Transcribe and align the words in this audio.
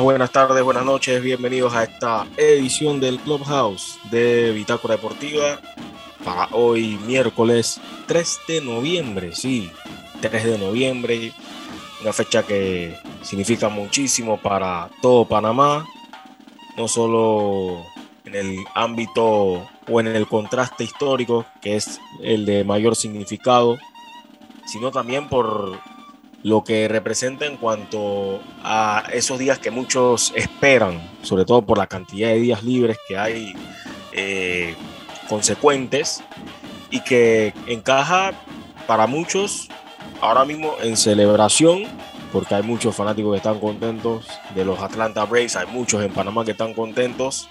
buenas 0.00 0.30
tardes, 0.30 0.62
buenas 0.62 0.86
noches, 0.86 1.22
bienvenidos 1.22 1.74
a 1.74 1.82
esta 1.82 2.26
edición 2.38 2.98
del 2.98 3.18
Clubhouse 3.18 3.98
de 4.10 4.50
Bitácora 4.52 4.96
Deportiva 4.96 5.60
para 6.24 6.48
hoy 6.52 6.98
miércoles 7.06 7.78
3 8.06 8.40
de 8.48 8.60
noviembre, 8.62 9.34
sí, 9.34 9.70
3 10.22 10.44
de 10.44 10.58
noviembre, 10.58 11.32
una 12.00 12.12
fecha 12.14 12.42
que 12.42 12.96
significa 13.20 13.68
muchísimo 13.68 14.38
para 14.38 14.88
todo 15.02 15.26
Panamá, 15.26 15.86
no 16.76 16.88
solo 16.88 17.84
en 18.24 18.34
el 18.34 18.56
ámbito 18.74 19.68
o 19.88 20.00
en 20.00 20.06
el 20.06 20.26
contraste 20.26 20.84
histórico, 20.84 21.44
que 21.60 21.76
es 21.76 22.00
el 22.22 22.46
de 22.46 22.64
mayor 22.64 22.96
significado, 22.96 23.76
sino 24.64 24.90
también 24.90 25.28
por 25.28 25.78
lo 26.42 26.64
que 26.64 26.88
representa 26.88 27.46
en 27.46 27.56
cuanto 27.56 28.40
a 28.62 29.04
esos 29.12 29.38
días 29.38 29.58
que 29.58 29.70
muchos 29.70 30.32
esperan, 30.34 31.00
sobre 31.22 31.44
todo 31.44 31.62
por 31.62 31.78
la 31.78 31.86
cantidad 31.86 32.28
de 32.28 32.40
días 32.40 32.62
libres 32.64 32.98
que 33.06 33.16
hay 33.16 33.54
eh, 34.12 34.74
consecuentes 35.28 36.22
y 36.90 37.00
que 37.00 37.54
encaja 37.66 38.32
para 38.86 39.06
muchos 39.06 39.68
ahora 40.20 40.44
mismo 40.44 40.74
en 40.82 40.96
celebración, 40.96 41.84
porque 42.32 42.54
hay 42.54 42.62
muchos 42.62 42.94
fanáticos 42.94 43.32
que 43.32 43.36
están 43.36 43.60
contentos 43.60 44.26
de 44.54 44.64
los 44.64 44.80
Atlanta 44.80 45.24
Braves, 45.24 45.56
hay 45.56 45.66
muchos 45.68 46.02
en 46.02 46.12
Panamá 46.12 46.44
que 46.44 46.52
están 46.52 46.74
contentos 46.74 47.48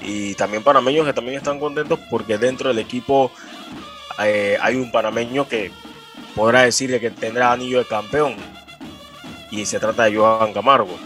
y 0.00 0.34
también 0.34 0.62
panameños 0.62 1.06
que 1.06 1.12
también 1.12 1.36
están 1.36 1.58
contentos 1.58 1.98
porque 2.08 2.38
dentro 2.38 2.68
del 2.68 2.78
equipo 2.78 3.32
eh, 4.24 4.56
hay 4.60 4.76
un 4.76 4.92
panameño 4.92 5.48
que 5.48 5.72
podrá 6.38 6.62
decir 6.62 7.00
que 7.00 7.10
tendrá 7.10 7.50
anillo 7.50 7.80
de 7.80 7.84
campeón. 7.84 8.36
Y 9.50 9.66
se 9.66 9.80
trata 9.80 10.04
de 10.04 10.16
Johan 10.16 10.52
Camargo. 10.52 10.96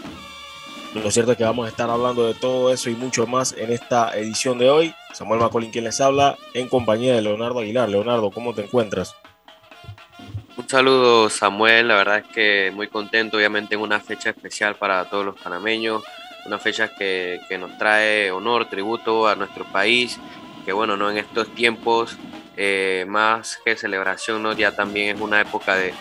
Lo 0.93 1.09
cierto 1.09 1.31
es 1.31 1.39
que 1.39 1.43
vamos 1.43 1.65
a 1.65 1.69
estar 1.69 1.89
hablando 1.89 2.27
de 2.27 2.35
todo 2.35 2.71
eso 2.71 2.91
y 2.91 2.95
mucho 2.95 3.25
más 3.25 3.55
en 3.57 3.71
esta 3.71 4.15
edición 4.15 4.59
de 4.59 4.69
hoy. 4.69 4.93
Samuel 5.11 5.39
Macolín 5.39 5.71
quien 5.71 5.85
les 5.85 5.99
habla 6.01 6.37
en 6.53 6.69
compañía 6.69 7.15
de 7.15 7.23
Leonardo 7.23 7.61
Aguilar. 7.61 7.89
Leonardo, 7.89 8.29
¿cómo 8.29 8.53
te 8.53 8.61
encuentras? 8.61 9.15
Un 10.55 10.69
saludo 10.69 11.31
Samuel, 11.31 11.87
la 11.87 11.95
verdad 11.95 12.17
es 12.19 12.27
que 12.27 12.71
muy 12.71 12.87
contento, 12.87 13.37
obviamente 13.37 13.73
en 13.73 13.81
una 13.81 13.99
fecha 13.99 14.29
especial 14.29 14.75
para 14.75 15.09
todos 15.09 15.25
los 15.25 15.41
panameños, 15.41 16.03
una 16.45 16.59
fecha 16.59 16.93
que 16.93 17.57
nos 17.59 17.75
trae 17.79 18.29
honor, 18.29 18.69
tributo 18.69 19.27
a 19.27 19.33
nuestro 19.33 19.65
país, 19.65 20.19
que 20.63 20.73
bueno, 20.73 20.95
no 20.95 21.09
en 21.09 21.17
estos 21.17 21.49
tiempos 21.55 22.19
eh, 22.55 23.05
más 23.07 23.59
que 23.63 23.75
celebración, 23.75 24.43
¿no? 24.43 24.53
ya 24.53 24.75
también 24.75 25.15
es 25.15 25.21
una 25.21 25.41
época 25.41 25.75
de, 25.75 25.93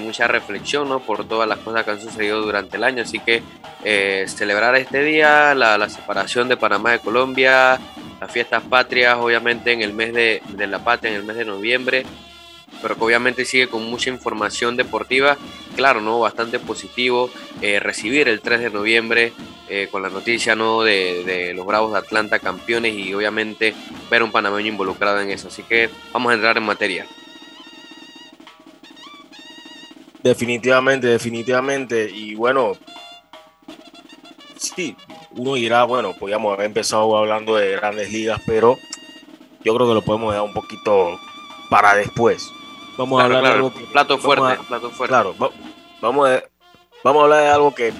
mucha 0.00 0.26
reflexión 0.26 0.88
¿no? 0.88 1.00
por 1.00 1.26
todas 1.26 1.48
las 1.48 1.58
cosas 1.58 1.84
que 1.84 1.90
han 1.90 2.00
sucedido 2.00 2.40
durante 2.40 2.76
el 2.76 2.84
año. 2.84 3.02
Así 3.02 3.18
que 3.18 3.42
eh, 3.84 4.24
celebrar 4.28 4.74
este 4.76 5.02
día, 5.02 5.54
la, 5.54 5.88
separación 5.88 6.48
de 6.48 6.56
Panamá 6.56 6.92
de 6.92 7.00
Colombia, 7.00 7.78
las 8.20 8.30
fiestas 8.30 8.62
patrias, 8.62 9.16
obviamente 9.18 9.72
en 9.72 9.82
el 9.82 9.92
mes 9.92 10.12
de, 10.12 10.42
de 10.48 10.66
la 10.66 10.78
patria, 10.78 11.10
en 11.10 11.16
el 11.16 11.24
mes 11.24 11.36
de 11.36 11.44
noviembre, 11.44 12.04
pero 12.82 12.96
que 12.96 13.04
obviamente 13.04 13.44
sigue 13.44 13.68
con 13.68 13.84
mucha 13.84 14.10
información 14.10 14.76
deportiva. 14.76 15.36
Claro, 15.76 16.00
¿no? 16.00 16.18
Bastante 16.20 16.58
positivo 16.58 17.30
eh, 17.62 17.80
recibir 17.80 18.28
el 18.28 18.40
3 18.40 18.60
de 18.60 18.70
noviembre 18.70 19.32
eh, 19.68 19.88
con 19.90 20.02
la 20.02 20.08
noticia 20.08 20.56
¿no? 20.56 20.82
De, 20.82 21.52
los 21.54 21.66
Bravos 21.66 21.92
de 21.92 21.98
Atlanta 21.98 22.38
campeones 22.38 22.94
y 22.94 23.12
obviamente 23.12 23.74
ver 24.10 24.22
un 24.22 24.32
panameño 24.32 24.68
involucrado 24.68 25.20
en 25.20 25.30
eso. 25.30 25.48
Así 25.48 25.62
que 25.62 25.90
vamos 26.12 26.32
a 26.32 26.34
entrar 26.34 26.56
en 26.56 26.64
materia. 26.64 27.06
Definitivamente, 30.22 31.06
definitivamente. 31.06 32.10
Y 32.10 32.34
bueno, 32.34 32.76
sí, 34.56 34.96
uno 35.32 35.54
dirá, 35.54 35.84
bueno, 35.84 36.14
podríamos 36.18 36.54
haber 36.54 36.66
empezado 36.66 37.16
hablando 37.16 37.56
de 37.56 37.72
grandes 37.72 38.10
ligas, 38.12 38.40
pero 38.46 38.78
yo 39.64 39.74
creo 39.74 39.88
que 39.88 39.94
lo 39.94 40.02
podemos 40.02 40.32
dejar 40.32 40.46
un 40.46 40.54
poquito 40.54 41.18
para 41.70 41.94
después. 41.94 42.50
Vamos 42.98 43.20
a 43.20 43.26
hablar 43.26 43.44
de 43.44 43.48
algo 43.50 43.70
plato 43.70 44.18
fuerte, 44.18 44.60
plato 44.66 44.90
fuerte. 44.90 45.12
Claro, 45.12 45.34
vamos 46.00 46.28
a, 46.28 46.42
vamos 47.04 47.20
a 47.20 47.24
hablar 47.24 47.42
de 47.42 47.48
algo 47.48 47.72
que 47.72 47.92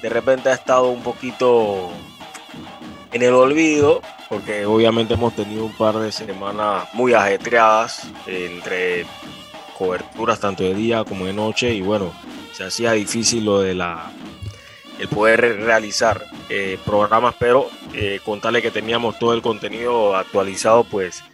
de 0.00 0.08
repente 0.08 0.48
ha 0.48 0.54
estado 0.54 0.90
un 0.90 1.02
poquito 1.02 1.90
en 3.10 3.22
el 3.22 3.34
olvido, 3.34 4.00
porque 4.28 4.64
obviamente 4.64 5.14
hemos 5.14 5.34
tenido 5.34 5.64
un 5.64 5.72
par 5.72 5.96
de 5.96 6.12
semanas 6.12 6.88
muy 6.92 7.14
ajetreadas 7.14 8.06
entre 8.28 9.06
coberturas 9.76 10.38
tanto 10.38 10.62
de 10.62 10.72
día 10.72 11.02
como 11.02 11.26
de 11.26 11.32
noche 11.32 11.74
y 11.74 11.80
bueno, 11.80 12.12
se 12.52 12.62
hacía 12.62 12.92
difícil 12.92 13.44
lo 13.44 13.60
de 13.60 13.74
la 13.74 14.12
el 15.00 15.08
poder 15.08 15.40
realizar 15.62 16.26
eh, 16.48 16.78
programas, 16.84 17.34
pero 17.40 17.68
eh, 17.92 18.20
contarle 18.24 18.62
que 18.62 18.70
teníamos 18.70 19.18
todo 19.18 19.34
el 19.34 19.42
contenido 19.42 20.14
actualizado, 20.14 20.84
pues 20.84 21.24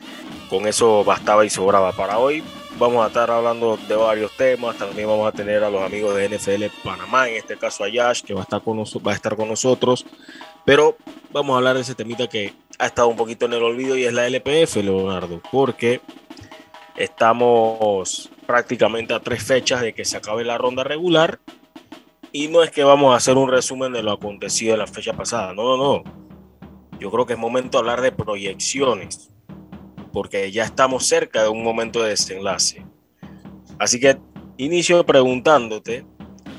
con 0.48 0.66
eso 0.66 1.04
bastaba 1.04 1.44
y 1.44 1.50
sobraba. 1.50 1.92
Para 1.92 2.18
hoy 2.18 2.42
vamos 2.80 3.04
a 3.04 3.08
estar 3.08 3.30
hablando 3.30 3.76
de 3.76 3.94
varios 3.94 4.34
temas. 4.36 4.76
También 4.76 5.06
vamos 5.06 5.28
a 5.28 5.32
tener 5.32 5.62
a 5.62 5.70
los 5.70 5.82
amigos 5.82 6.16
de 6.16 6.30
NFL 6.30 6.64
Panamá, 6.82 7.28
en 7.28 7.36
este 7.36 7.56
caso 7.56 7.84
a 7.84 7.90
Yash, 7.90 8.22
que 8.22 8.32
va 8.32 8.40
a 8.40 8.42
estar 8.44 8.62
con, 8.62 8.78
va 8.78 9.12
a 9.12 9.14
estar 9.14 9.36
con 9.36 9.48
nosotros. 9.48 10.06
Pero 10.64 10.96
vamos 11.30 11.54
a 11.54 11.58
hablar 11.58 11.76
de 11.76 11.82
ese 11.82 11.94
temita 11.94 12.26
que 12.26 12.54
ha 12.78 12.86
estado 12.86 13.08
un 13.08 13.16
poquito 13.16 13.44
en 13.44 13.52
el 13.52 13.62
olvido 13.62 13.96
y 13.96 14.04
es 14.04 14.14
la 14.14 14.26
LPF, 14.26 14.76
Leonardo, 14.76 15.42
porque 15.52 16.00
estamos 16.96 18.30
prácticamente 18.46 19.12
a 19.12 19.20
tres 19.20 19.42
fechas 19.42 19.82
de 19.82 19.92
que 19.92 20.06
se 20.06 20.16
acabe 20.16 20.42
la 20.44 20.56
ronda 20.56 20.82
regular. 20.82 21.38
Y 22.32 22.48
no 22.48 22.62
es 22.62 22.70
que 22.70 22.82
vamos 22.82 23.12
a 23.12 23.16
hacer 23.16 23.36
un 23.36 23.50
resumen 23.50 23.92
de 23.92 24.02
lo 24.02 24.12
acontecido 24.12 24.72
en 24.72 24.78
la 24.78 24.86
fecha 24.86 25.12
pasada, 25.12 25.52
no, 25.52 25.76
no, 25.76 25.76
no. 25.76 26.04
Yo 26.98 27.10
creo 27.10 27.26
que 27.26 27.34
es 27.34 27.38
momento 27.38 27.76
de 27.76 27.80
hablar 27.80 28.00
de 28.00 28.12
proyecciones 28.12 29.30
porque 30.12 30.50
ya 30.50 30.64
estamos 30.64 31.06
cerca 31.06 31.42
de 31.42 31.48
un 31.48 31.62
momento 31.62 32.02
de 32.02 32.10
desenlace. 32.10 32.84
Así 33.78 33.98
que 33.98 34.18
inicio 34.56 35.04
preguntándote, 35.04 36.04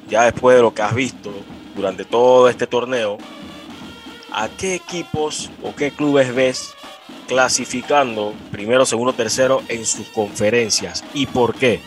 ya 0.07 0.23
después 0.23 0.57
de 0.57 0.63
lo 0.63 0.73
que 0.73 0.81
has 0.81 0.95
visto 0.95 1.31
durante 1.75 2.03
todo 2.03 2.49
este 2.49 2.67
torneo, 2.67 3.17
¿a 4.31 4.49
qué 4.49 4.75
equipos 4.75 5.49
o 5.61 5.75
qué 5.75 5.91
clubes 5.91 6.33
ves 6.33 6.73
clasificando 7.27 8.33
primero, 8.51 8.85
segundo, 8.85 9.13
tercero 9.13 9.61
en 9.67 9.85
sus 9.85 10.07
conferencias 10.09 11.03
y 11.13 11.25
por 11.27 11.55
qué? 11.55 11.79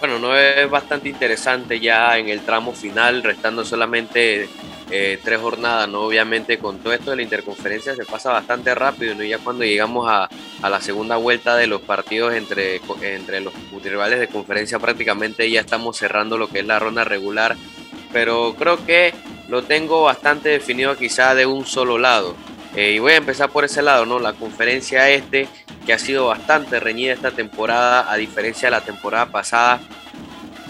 Bueno, 0.00 0.18
no 0.18 0.36
es 0.36 0.68
bastante 0.68 1.08
interesante 1.08 1.80
ya 1.80 2.18
en 2.18 2.28
el 2.28 2.40
tramo 2.40 2.72
final, 2.72 3.22
restando 3.22 3.64
solamente 3.64 4.48
eh, 4.90 5.18
tres 5.22 5.40
jornadas, 5.40 5.88
¿no? 5.88 6.02
Obviamente 6.02 6.58
con 6.58 6.78
todo 6.78 6.92
esto 6.92 7.10
de 7.10 7.16
la 7.16 7.22
interconferencia 7.22 7.94
se 7.94 8.04
pasa 8.04 8.32
bastante 8.32 8.74
rápido, 8.74 9.14
¿no? 9.14 9.24
Ya 9.24 9.38
cuando 9.38 9.64
llegamos 9.64 10.06
a, 10.08 10.28
a 10.62 10.70
la 10.70 10.80
segunda 10.80 11.16
vuelta 11.16 11.56
de 11.56 11.66
los 11.66 11.80
partidos 11.80 12.34
entre, 12.34 12.80
entre 13.02 13.40
los 13.40 13.52
rivales 13.82 14.20
de 14.20 14.28
conferencia 14.28 14.78
prácticamente 14.78 15.50
ya 15.50 15.60
estamos 15.60 15.96
cerrando 15.96 16.38
lo 16.38 16.48
que 16.48 16.60
es 16.60 16.66
la 16.66 16.78
ronda 16.78 17.04
regular, 17.04 17.56
pero 18.12 18.54
creo 18.58 18.84
que 18.84 19.12
lo 19.48 19.62
tengo 19.62 20.02
bastante 20.02 20.48
definido 20.48 20.96
quizá 20.96 21.34
de 21.34 21.46
un 21.46 21.66
solo 21.66 21.98
lado. 21.98 22.34
Eh, 22.76 22.92
y 22.92 22.98
voy 22.98 23.12
a 23.12 23.16
empezar 23.16 23.50
por 23.50 23.64
ese 23.64 23.82
lado, 23.82 24.04
¿no? 24.04 24.18
La 24.18 24.32
conferencia 24.32 25.08
este, 25.10 25.48
que 25.86 25.92
ha 25.92 25.98
sido 25.98 26.26
bastante 26.26 26.80
reñida 26.80 27.12
esta 27.12 27.30
temporada, 27.30 28.10
a 28.10 28.16
diferencia 28.16 28.66
de 28.66 28.72
la 28.72 28.80
temporada 28.80 29.26
pasada. 29.26 29.80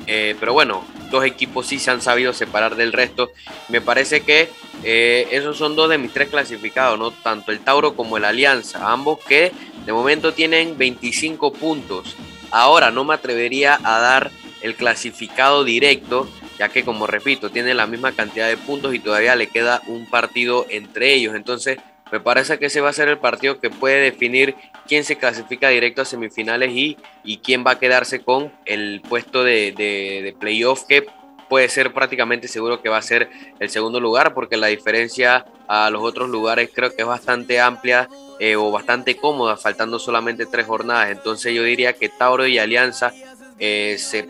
Eh, 0.06 0.36
pero 0.38 0.52
bueno, 0.52 0.84
dos 1.10 1.24
equipos 1.24 1.66
sí 1.66 1.78
se 1.78 1.90
han 1.90 2.00
sabido 2.00 2.32
separar 2.32 2.76
del 2.76 2.92
resto. 2.92 3.30
Me 3.68 3.80
parece 3.80 4.22
que 4.22 4.48
eh, 4.82 5.28
esos 5.30 5.56
son 5.56 5.76
dos 5.76 5.88
de 5.88 5.98
mis 5.98 6.12
tres 6.12 6.28
clasificados, 6.28 6.98
¿no? 6.98 7.10
Tanto 7.10 7.52
el 7.52 7.60
Tauro 7.60 7.94
como 7.94 8.16
el 8.16 8.24
Alianza, 8.24 8.92
ambos 8.92 9.18
que 9.20 9.52
de 9.84 9.92
momento 9.92 10.32
tienen 10.32 10.76
25 10.76 11.52
puntos. 11.52 12.16
Ahora 12.50 12.90
no 12.90 13.04
me 13.04 13.14
atrevería 13.14 13.78
a 13.82 13.98
dar 13.98 14.30
el 14.60 14.76
clasificado 14.76 15.64
directo, 15.64 16.28
ya 16.58 16.68
que 16.68 16.84
como 16.84 17.06
repito, 17.06 17.50
tienen 17.50 17.76
la 17.76 17.86
misma 17.86 18.12
cantidad 18.12 18.48
de 18.48 18.56
puntos 18.56 18.94
y 18.94 18.98
todavía 18.98 19.36
le 19.36 19.48
queda 19.48 19.82
un 19.86 20.06
partido 20.06 20.66
entre 20.70 21.12
ellos. 21.12 21.34
Entonces, 21.34 21.78
me 22.12 22.20
parece 22.20 22.58
que 22.58 22.66
ese 22.66 22.80
va 22.80 22.90
a 22.90 22.92
ser 22.92 23.08
el 23.08 23.18
partido 23.18 23.60
que 23.60 23.70
puede 23.70 24.00
definir 24.00 24.54
quién 24.86 25.04
se 25.04 25.16
clasifica 25.16 25.68
directo 25.68 26.02
a 26.02 26.04
semifinales 26.04 26.70
y, 26.70 26.96
y 27.24 27.38
quién 27.38 27.64
va 27.66 27.72
a 27.72 27.78
quedarse 27.78 28.22
con 28.22 28.52
el 28.66 29.00
puesto 29.08 29.42
de, 29.42 29.72
de, 29.72 30.34
playoff 30.38 30.84
que 30.84 31.06
puede 31.48 31.68
ser 31.68 31.92
prácticamente 31.92 32.48
seguro 32.48 32.82
que 32.82 32.88
va 32.88 32.98
a 32.98 33.02
ser 33.02 33.30
el 33.58 33.70
segundo 33.70 34.00
lugar 34.00 34.34
porque 34.34 34.56
la 34.56 34.66
diferencia 34.68 35.46
a 35.66 35.90
los 35.90 36.02
otros 36.02 36.28
lugares 36.28 36.70
creo 36.72 36.94
que 36.94 37.02
es 37.02 37.08
bastante 37.08 37.60
amplia 37.60 38.08
eh, 38.40 38.56
o 38.56 38.70
bastante 38.70 39.16
cómoda, 39.16 39.56
faltando 39.56 39.98
solamente 39.98 40.46
tres 40.46 40.66
jornadas. 40.66 41.10
Entonces 41.10 41.54
yo 41.54 41.62
diría 41.62 41.92
que 41.92 42.08
Tauro 42.08 42.46
y 42.46 42.58
Alianza 42.58 43.12
eh, 43.58 43.96
se, 43.98 44.28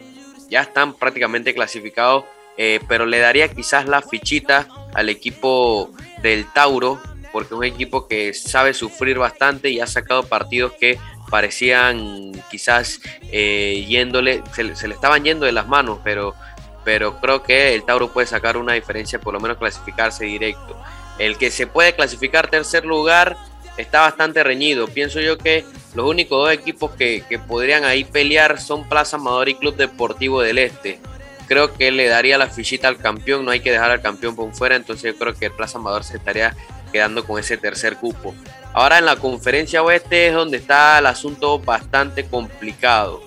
ya 0.48 0.62
están 0.62 0.94
prácticamente 0.94 1.54
clasificados, 1.54 2.24
eh, 2.56 2.80
pero 2.86 3.06
le 3.06 3.18
daría 3.18 3.48
quizás 3.48 3.86
la 3.88 4.02
fichita 4.02 4.68
al 4.94 5.08
equipo 5.08 5.90
del 6.22 6.46
Tauro 6.52 7.00
porque 7.34 7.52
es 7.52 7.58
un 7.58 7.64
equipo 7.64 8.06
que 8.06 8.32
sabe 8.32 8.74
sufrir 8.74 9.18
bastante 9.18 9.68
y 9.68 9.80
ha 9.80 9.88
sacado 9.88 10.22
partidos 10.22 10.72
que 10.78 11.00
parecían 11.28 12.30
quizás 12.48 13.00
eh, 13.32 13.84
yéndole, 13.88 14.40
se, 14.54 14.62
le 14.62 14.94
estaban 14.94 15.24
yendo 15.24 15.44
de 15.44 15.50
las 15.50 15.66
manos, 15.66 15.98
pero 16.04 16.36
pero 16.84 17.20
creo 17.20 17.42
que 17.42 17.74
el 17.74 17.82
Tauro 17.82 18.12
puede 18.12 18.28
sacar 18.28 18.56
una 18.56 18.74
diferencia, 18.74 19.18
por 19.18 19.34
lo 19.34 19.40
menos 19.40 19.56
clasificarse 19.56 20.26
directo. 20.26 20.76
El 21.18 21.36
que 21.36 21.50
se 21.50 21.66
puede 21.66 21.94
clasificar 21.94 22.50
tercer 22.50 22.84
lugar 22.84 23.36
está 23.76 24.02
bastante 24.02 24.44
reñido. 24.44 24.86
Pienso 24.86 25.20
yo 25.20 25.36
que 25.36 25.64
los 25.94 26.06
únicos 26.06 26.38
dos 26.38 26.52
equipos 26.52 26.92
que, 26.92 27.24
podrían 27.48 27.84
ahí 27.84 28.04
pelear 28.04 28.60
son 28.60 28.88
Plaza 28.88 29.16
Amador 29.16 29.48
y 29.48 29.54
Club 29.54 29.74
Deportivo 29.74 30.40
del 30.40 30.58
Este. 30.58 31.00
Creo 31.48 31.74
que 31.74 31.90
le 31.90 32.06
daría 32.06 32.38
la 32.38 32.46
fichita 32.46 32.86
al 32.86 32.98
campeón, 32.98 33.44
no 33.44 33.50
hay 33.50 33.60
que 33.60 33.72
dejar 33.72 33.90
al 33.90 34.02
campeón 34.02 34.36
por 34.36 34.54
fuera, 34.54 34.76
entonces 34.76 35.12
yo 35.12 35.18
creo 35.18 35.34
que 35.34 35.46
el 35.46 35.52
Plaza 35.52 35.78
Amador 35.78 36.04
se 36.04 36.16
estaría 36.16 36.54
quedando 36.94 37.24
con 37.24 37.40
ese 37.40 37.56
tercer 37.56 37.96
cupo. 37.96 38.36
Ahora 38.72 38.98
en 38.98 39.04
la 39.04 39.16
conferencia 39.16 39.82
oeste 39.82 40.28
es 40.28 40.34
donde 40.34 40.58
está 40.58 40.96
el 41.00 41.06
asunto 41.06 41.58
bastante 41.58 42.24
complicado. 42.24 43.20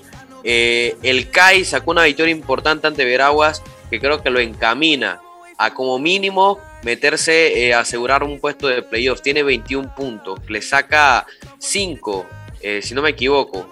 Eh, 0.45 0.95
el 1.03 1.29
CAI 1.29 1.65
sacó 1.65 1.91
una 1.91 2.05
victoria 2.05 2.31
importante 2.31 2.87
ante 2.87 3.03
Veraguas 3.03 3.61
que 3.89 3.99
creo 3.99 4.23
que 4.23 4.29
lo 4.29 4.39
encamina 4.39 5.19
a 5.57 5.73
como 5.73 5.99
mínimo 5.99 6.59
meterse, 6.83 7.67
eh, 7.67 7.73
asegurar 7.73 8.23
un 8.23 8.39
puesto 8.39 8.69
de 8.69 8.83
playoffs. 8.83 9.21
Tiene 9.21 9.43
21 9.43 9.93
puntos, 9.93 10.39
le 10.47 10.61
saca 10.61 11.25
5, 11.59 12.25
eh, 12.61 12.81
si 12.81 12.95
no 12.95 13.01
me 13.01 13.09
equivoco, 13.09 13.69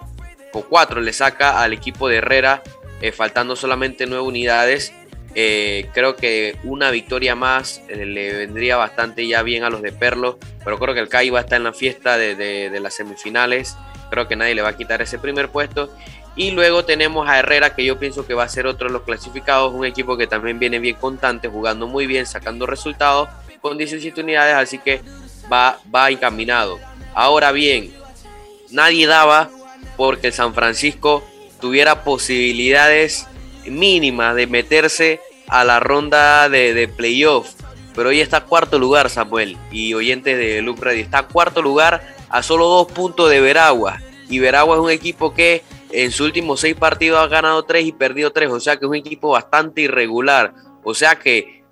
o 0.52 0.60
4 0.60 1.00
le 1.00 1.14
saca 1.14 1.62
al 1.62 1.72
equipo 1.72 2.06
de 2.06 2.16
Herrera, 2.16 2.62
eh, 3.00 3.12
faltando 3.12 3.56
solamente 3.56 4.04
9 4.06 4.22
unidades. 4.22 4.92
Creo 5.92 6.16
que 6.16 6.56
una 6.64 6.90
victoria 6.90 7.34
más 7.34 7.82
le 7.88 8.32
vendría 8.32 8.76
bastante 8.76 9.26
ya 9.26 9.42
bien 9.42 9.64
a 9.64 9.70
los 9.70 9.82
de 9.82 9.92
Perlo, 9.92 10.38
pero 10.64 10.78
creo 10.78 10.94
que 10.94 11.00
el 11.00 11.08
CAI 11.08 11.30
va 11.30 11.40
a 11.40 11.42
estar 11.42 11.58
en 11.58 11.64
la 11.64 11.72
fiesta 11.72 12.16
de, 12.16 12.34
de 12.34 12.80
las 12.80 12.94
semifinales. 12.94 13.76
Creo 14.10 14.28
que 14.28 14.36
nadie 14.36 14.54
le 14.54 14.62
va 14.62 14.70
a 14.70 14.76
quitar 14.76 15.02
ese 15.02 15.18
primer 15.18 15.48
puesto. 15.50 15.90
Y 16.36 16.50
luego 16.50 16.84
tenemos 16.84 17.28
a 17.28 17.38
Herrera, 17.38 17.74
que 17.74 17.84
yo 17.84 17.98
pienso 17.98 18.26
que 18.26 18.34
va 18.34 18.44
a 18.44 18.48
ser 18.48 18.66
otro 18.66 18.88
de 18.88 18.92
los 18.92 19.02
clasificados, 19.02 19.72
un 19.72 19.86
equipo 19.86 20.18
que 20.18 20.26
también 20.26 20.58
viene 20.58 20.78
bien 20.78 20.96
contante, 20.96 21.48
jugando 21.48 21.86
muy 21.86 22.06
bien, 22.06 22.26
sacando 22.26 22.66
resultados 22.66 23.30
con 23.62 23.78
17 23.78 24.20
unidades, 24.20 24.54
así 24.54 24.78
que 24.78 25.00
va, 25.50 25.78
va 25.92 26.10
encaminado. 26.10 26.78
Ahora 27.14 27.52
bien, 27.52 27.92
nadie 28.70 29.06
daba 29.06 29.50
porque 29.96 30.28
el 30.28 30.32
San 30.34 30.54
Francisco 30.54 31.24
tuviera 31.58 32.04
posibilidades 32.04 33.26
mínimas 33.70 34.34
de 34.34 34.46
meterse 34.46 35.20
a 35.48 35.64
la 35.64 35.80
ronda 35.80 36.48
de, 36.48 36.74
de 36.74 36.88
playoff. 36.88 37.50
Pero 37.94 38.10
hoy 38.10 38.20
está 38.20 38.42
cuarto 38.42 38.78
lugar, 38.78 39.08
Samuel, 39.08 39.56
y 39.70 39.94
oyentes 39.94 40.36
de 40.36 40.60
Loop 40.62 40.82
Radio. 40.82 41.02
Está 41.02 41.22
cuarto 41.22 41.62
lugar 41.62 42.16
a 42.28 42.42
solo 42.42 42.66
dos 42.66 42.92
puntos 42.92 43.30
de 43.30 43.40
Veragua. 43.40 44.00
Y 44.28 44.38
Veragua 44.38 44.76
es 44.76 44.82
un 44.82 44.90
equipo 44.90 45.32
que 45.32 45.62
en 45.92 46.10
sus 46.10 46.26
últimos 46.26 46.60
seis 46.60 46.74
partidos 46.74 47.20
ha 47.20 47.26
ganado 47.28 47.62
tres 47.64 47.86
y 47.86 47.92
perdido 47.92 48.30
tres, 48.32 48.50
o 48.50 48.60
sea 48.60 48.76
que 48.76 48.84
es 48.84 48.88
un 48.90 48.96
equipo 48.96 49.30
bastante 49.30 49.82
irregular, 49.82 50.52
o 50.82 50.94
sea 50.94 51.16
que 51.16 51.64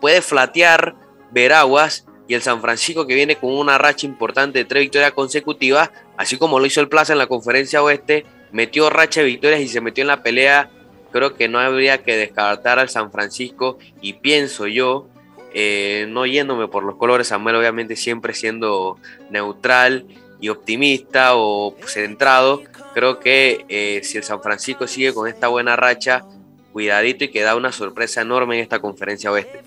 puede 0.00 0.22
flatear 0.22 0.94
Veraguas 1.32 2.06
y 2.28 2.34
el 2.34 2.42
San 2.42 2.60
Francisco 2.60 3.06
que 3.06 3.14
viene 3.14 3.36
con 3.36 3.52
una 3.52 3.78
racha 3.78 4.06
importante 4.06 4.58
de 4.58 4.64
tres 4.64 4.82
victorias 4.82 5.12
consecutivas, 5.12 5.90
así 6.16 6.36
como 6.36 6.60
lo 6.60 6.66
hizo 6.66 6.80
el 6.80 6.88
Plaza 6.88 7.12
en 7.12 7.18
la 7.18 7.26
conferencia 7.26 7.82
oeste, 7.82 8.26
metió 8.52 8.90
racha 8.90 9.20
de 9.20 9.26
victorias 9.26 9.60
y 9.60 9.68
se 9.68 9.80
metió 9.80 10.02
en 10.02 10.08
la 10.08 10.22
pelea, 10.22 10.70
creo 11.10 11.34
que 11.34 11.48
no 11.48 11.58
habría 11.58 12.02
que 12.02 12.16
descartar 12.16 12.78
al 12.78 12.88
San 12.88 13.10
Francisco 13.10 13.78
y 14.00 14.14
pienso 14.14 14.66
yo, 14.66 15.08
eh, 15.52 16.06
no 16.08 16.26
yéndome 16.26 16.68
por 16.68 16.84
los 16.84 16.96
colores, 16.96 17.28
Samuel 17.28 17.56
obviamente 17.56 17.96
siempre 17.96 18.34
siendo 18.34 18.98
neutral 19.30 20.06
y 20.40 20.48
optimista 20.48 21.36
o 21.36 21.74
centrado, 21.86 22.62
creo 22.94 23.18
que 23.18 23.64
eh, 23.68 24.00
si 24.04 24.18
el 24.18 24.24
San 24.24 24.42
Francisco 24.42 24.86
sigue 24.86 25.12
con 25.12 25.28
esta 25.28 25.48
buena 25.48 25.76
racha, 25.76 26.24
cuidadito 26.72 27.24
y 27.24 27.28
que 27.28 27.42
da 27.42 27.56
una 27.56 27.72
sorpresa 27.72 28.22
enorme 28.22 28.56
en 28.56 28.62
esta 28.62 28.78
conferencia 28.78 29.30
oeste. 29.30 29.60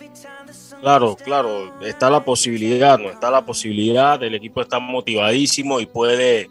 Claro, 0.82 1.16
claro, 1.16 1.80
está 1.82 2.10
la 2.10 2.26
posibilidad, 2.26 3.00
está 3.00 3.32
la 3.32 3.46
posibilidad, 3.46 4.22
el 4.22 4.36
equipo 4.36 4.62
está 4.62 4.80
motivadísimo 4.80 5.80
y 5.80 5.86
puede, 5.86 6.50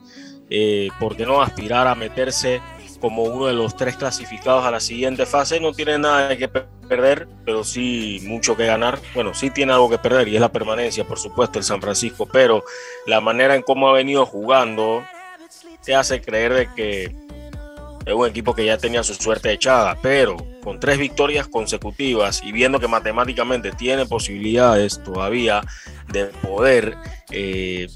eh, 0.49 0.89
¿por 0.99 1.17
qué 1.17 1.27
no 1.27 1.43
aspirar 1.43 1.87
a 1.87 1.95
meterse 1.95 2.63
como 3.03 3.25
uno 3.25 3.47
de 3.47 3.53
los 3.53 3.77
tres 3.77 3.97
clasificados 3.97 4.65
a 4.65 4.71
la 4.71 4.79
siguiente 4.79 5.27
fase? 5.27 5.59
No 5.59 5.73
tiene 5.73 5.99
nada 5.99 6.37
que 6.37 6.49
perder, 6.49 7.27
pero 7.45 7.65
sí 7.65 8.21
mucho 8.23 8.57
que 8.57 8.65
ganar. 8.65 9.01
Bueno, 9.13 9.35
sí 9.35 9.51
tiene 9.51 9.73
algo 9.73 9.91
que 9.91 9.99
perder 9.99 10.29
y 10.29 10.37
es 10.37 10.41
la 10.41 10.53
permanencia, 10.53 11.05
por 11.05 11.19
supuesto, 11.19 11.59
el 11.59 11.65
San 11.65 11.83
Francisco, 11.83 12.29
pero 12.33 12.65
la 13.07 13.21
manera 13.21 13.57
en 13.57 13.63
cómo 13.63 13.89
ha 13.89 13.93
venido 13.93 14.25
jugando, 14.25 15.03
te 15.85 15.97
hace 15.97 16.23
creer 16.23 16.55
de 16.55 16.75
que 16.75 17.17
es 18.07 18.15
un 18.15 18.27
equipo 18.27 18.55
que 18.55 18.65
ya 18.65 18.79
tenía 18.79 19.03
su 19.03 19.15
suerte 19.15 19.53
echada, 19.53 19.97
pero 20.01 20.37
con 20.63 20.79
tres 20.79 20.97
victorias 20.97 21.49
consecutivas 21.49 22.41
y 22.45 22.53
viendo 22.53 22.79
que 22.79 22.89
matemáticamente 22.89 23.73
tiene 23.73 24.07
posibilidades 24.07 25.03
todavía 25.03 25.63
de 26.09 26.27
poder 26.27 26.97
eh, 27.31 27.89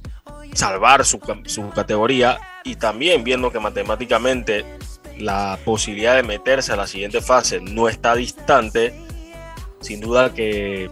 salvar 0.53 1.05
su, 1.05 1.21
su, 1.47 1.71
categoría 1.71 2.39
y 2.65 2.77
también 2.77 3.23
viendo 3.25 3.53
que 3.53 3.61
matemáticamente 3.61 4.65
la 5.19 5.59
posibilidad 5.65 6.17
de 6.17 6.23
meterse 6.23 6.73
a 6.73 6.77
la 6.77 6.87
siguiente 6.87 7.21
fase 7.21 7.61
no 7.61 7.89
está 7.89 8.15
distante, 8.15 8.95
sin 9.81 10.01
duda 10.01 10.35
que, 10.35 10.91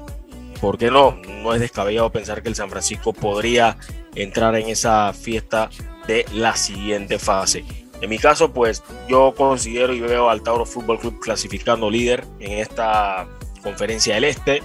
¿por 0.61 0.79
qué 0.79 0.91
no? 0.91 1.21
No 1.43 1.55
es 1.55 1.61
descabellado 1.61 2.11
pensar 2.11 2.43
que 2.43 2.49
el 2.49 2.55
San 2.55 2.71
Francisco 2.71 3.13
podría 3.13 3.77
entrar 4.15 4.57
en 4.57 4.69
esa 4.69 5.13
fiesta 5.13 5.71
de 6.07 6.25
la 6.33 6.57
siguiente 6.57 7.19
fase. 7.19 7.65
En 8.01 8.11
mi 8.11 8.19
caso, 8.19 8.53
pues 8.53 8.83
yo 9.09 9.35
considero 9.35 9.95
y 9.95 10.01
veo 10.01 10.29
al 10.29 10.43
Tauro 10.43 10.67
Fútbol 10.67 10.99
Club 10.99 11.21
clasificando 11.21 11.91
líder 11.91 12.25
en 12.39 12.59
esta 12.59 13.27
conferencia 13.63 14.15
del 14.15 14.25
Este, 14.25 14.63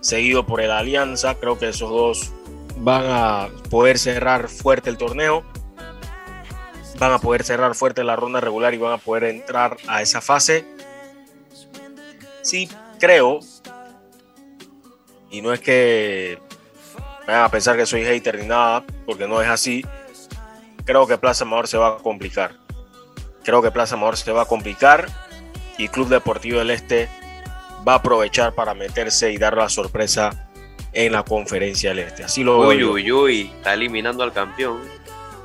seguido 0.00 0.46
por 0.46 0.60
el 0.60 0.70
Alianza. 0.70 1.34
Creo 1.34 1.58
que 1.58 1.68
esos 1.68 1.90
dos 1.90 2.32
van 2.78 3.04
a 3.08 3.48
poder 3.68 3.98
cerrar 3.98 4.48
fuerte 4.48 4.90
el 4.90 4.96
torneo, 4.96 5.44
van 6.98 7.12
a 7.12 7.18
poder 7.18 7.44
cerrar 7.44 7.74
fuerte 7.74 8.04
la 8.04 8.16
ronda 8.16 8.40
regular 8.40 8.74
y 8.74 8.78
van 8.78 8.92
a 8.92 8.98
poder 8.98 9.24
entrar 9.24 9.76
a 9.86 10.02
esa 10.02 10.20
fase. 10.20 10.64
Sí, 12.42 12.68
creo, 12.98 13.40
y 15.30 15.42
no 15.42 15.52
es 15.52 15.60
que 15.60 16.38
me 17.26 17.34
a 17.34 17.48
pensar 17.48 17.76
que 17.76 17.86
soy 17.86 18.04
hater 18.04 18.38
ni 18.38 18.46
nada, 18.46 18.84
porque 19.04 19.26
no 19.26 19.42
es 19.42 19.48
así 19.48 19.84
creo 20.86 21.06
que 21.06 21.18
Plaza 21.18 21.44
Amador 21.44 21.68
se 21.68 21.76
va 21.76 21.88
a 21.88 21.96
complicar. 21.98 22.52
Creo 23.44 23.60
que 23.60 23.70
Plaza 23.70 23.96
Amador 23.96 24.16
se 24.16 24.32
va 24.32 24.42
a 24.42 24.46
complicar 24.46 25.06
y 25.76 25.88
Club 25.88 26.08
Deportivo 26.08 26.60
del 26.60 26.70
Este 26.70 27.10
va 27.86 27.94
a 27.94 27.96
aprovechar 27.96 28.54
para 28.54 28.72
meterse 28.72 29.32
y 29.32 29.36
dar 29.36 29.56
la 29.56 29.68
sorpresa 29.68 30.48
en 30.92 31.12
la 31.12 31.24
conferencia 31.24 31.90
del 31.90 32.00
Este. 32.00 32.24
Así 32.24 32.42
lo 32.42 32.66
uy, 32.66 32.82
Uy, 32.82 33.12
uy, 33.12 33.52
está 33.56 33.74
eliminando 33.74 34.22
al 34.22 34.32
campeón. 34.32 34.80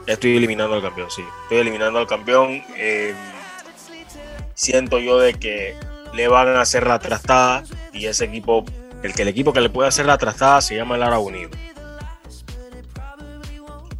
Estoy 0.08 0.38
eliminando 0.38 0.76
al 0.76 0.82
campeón, 0.82 1.12
sí. 1.12 1.24
Estoy 1.44 1.60
eliminando 1.60 2.00
al 2.00 2.08
campeón. 2.08 2.64
Eh, 2.76 3.14
siento 4.54 5.00
yo 5.00 5.20
de 5.20 5.34
que 5.34 5.76
le 6.14 6.28
van 6.28 6.50
a 6.50 6.62
hacer 6.62 6.88
la 6.88 7.00
trastada 7.00 7.64
y 7.94 8.06
ese 8.06 8.26
equipo, 8.26 8.66
el 9.04 9.14
que 9.14 9.22
el 9.22 9.28
equipo 9.28 9.54
que 9.54 9.62
le 9.62 9.70
puede 9.70 9.90
hacer 9.90 10.06
la 10.06 10.18
trastada 10.18 10.62
se 10.62 10.76
llama 10.76 10.96
el 10.96 11.04
Ara 11.04 11.20
Unido. 11.20 11.50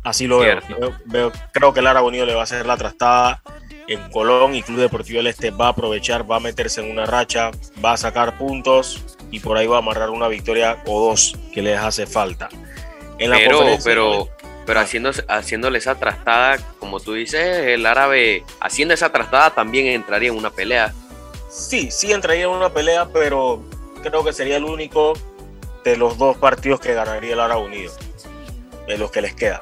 Así 0.04 0.28
lo 0.28 0.40
veo. 0.40 1.32
Creo 1.52 1.74
que 1.74 1.80
el 1.80 1.88
Árabe 1.88 2.08
Unido 2.08 2.26
le 2.26 2.34
va 2.34 2.42
a 2.42 2.44
hacer 2.44 2.66
la 2.66 2.76
trastada 2.76 3.42
en 3.88 4.10
Colón 4.10 4.56
y 4.56 4.64
Club 4.64 4.80
Deportivo 4.80 5.18
del 5.18 5.28
Este 5.28 5.52
va 5.52 5.68
a 5.68 5.70
aprovechar, 5.70 6.30
va 6.30 6.38
a 6.38 6.40
meterse 6.40 6.82
en 6.82 6.90
una 6.90 7.06
racha, 7.06 7.52
va 7.84 7.94
a 7.94 7.98
sacar 7.98 8.38
puntos 8.38 9.18
y 9.30 9.40
por 9.40 9.58
ahí 9.58 9.68
va 9.68 9.78
a 9.78 9.80
amarrar 9.80 10.10
una 10.10 10.28
victoria 10.28 10.82
o 10.86 11.10
dos 11.10 11.38
que 11.54 11.62
les 11.62 11.78
hace 11.78 12.08
falta. 12.08 12.50
pero, 13.18 13.78
pero, 13.84 14.30
pero 14.66 14.80
haciendo, 14.80 15.12
haciéndole 15.28 15.78
esa 15.78 15.96
trastada, 15.96 16.58
como 16.80 17.00
tú 17.00 17.14
dices, 17.14 17.68
el 17.68 17.86
árabe 17.86 18.44
haciendo 18.60 18.94
esa 18.94 19.12
trastada 19.12 19.52
también 19.52 19.88
entraría 19.88 20.30
en 20.30 20.38
una 20.38 20.52
pelea. 20.52 20.94
Sí, 21.50 21.92
sí 21.92 22.12
entraría 22.12 22.44
en 22.44 22.52
una 22.52 22.72
pelea, 22.72 23.10
pero 23.12 23.64
creo 24.04 24.24
que 24.24 24.34
sería 24.34 24.58
el 24.58 24.64
único 24.64 25.14
de 25.84 25.98
los 25.98 26.18
dos 26.18 26.38
partidos 26.38 26.80
que 26.80 26.94
ganaría 26.94 27.34
el 27.34 27.40
Árabe 27.40 27.64
Unido, 27.64 27.92
de 28.88 28.98
los 28.98 29.12
que 29.12 29.22
les 29.22 29.34
queda 29.34 29.62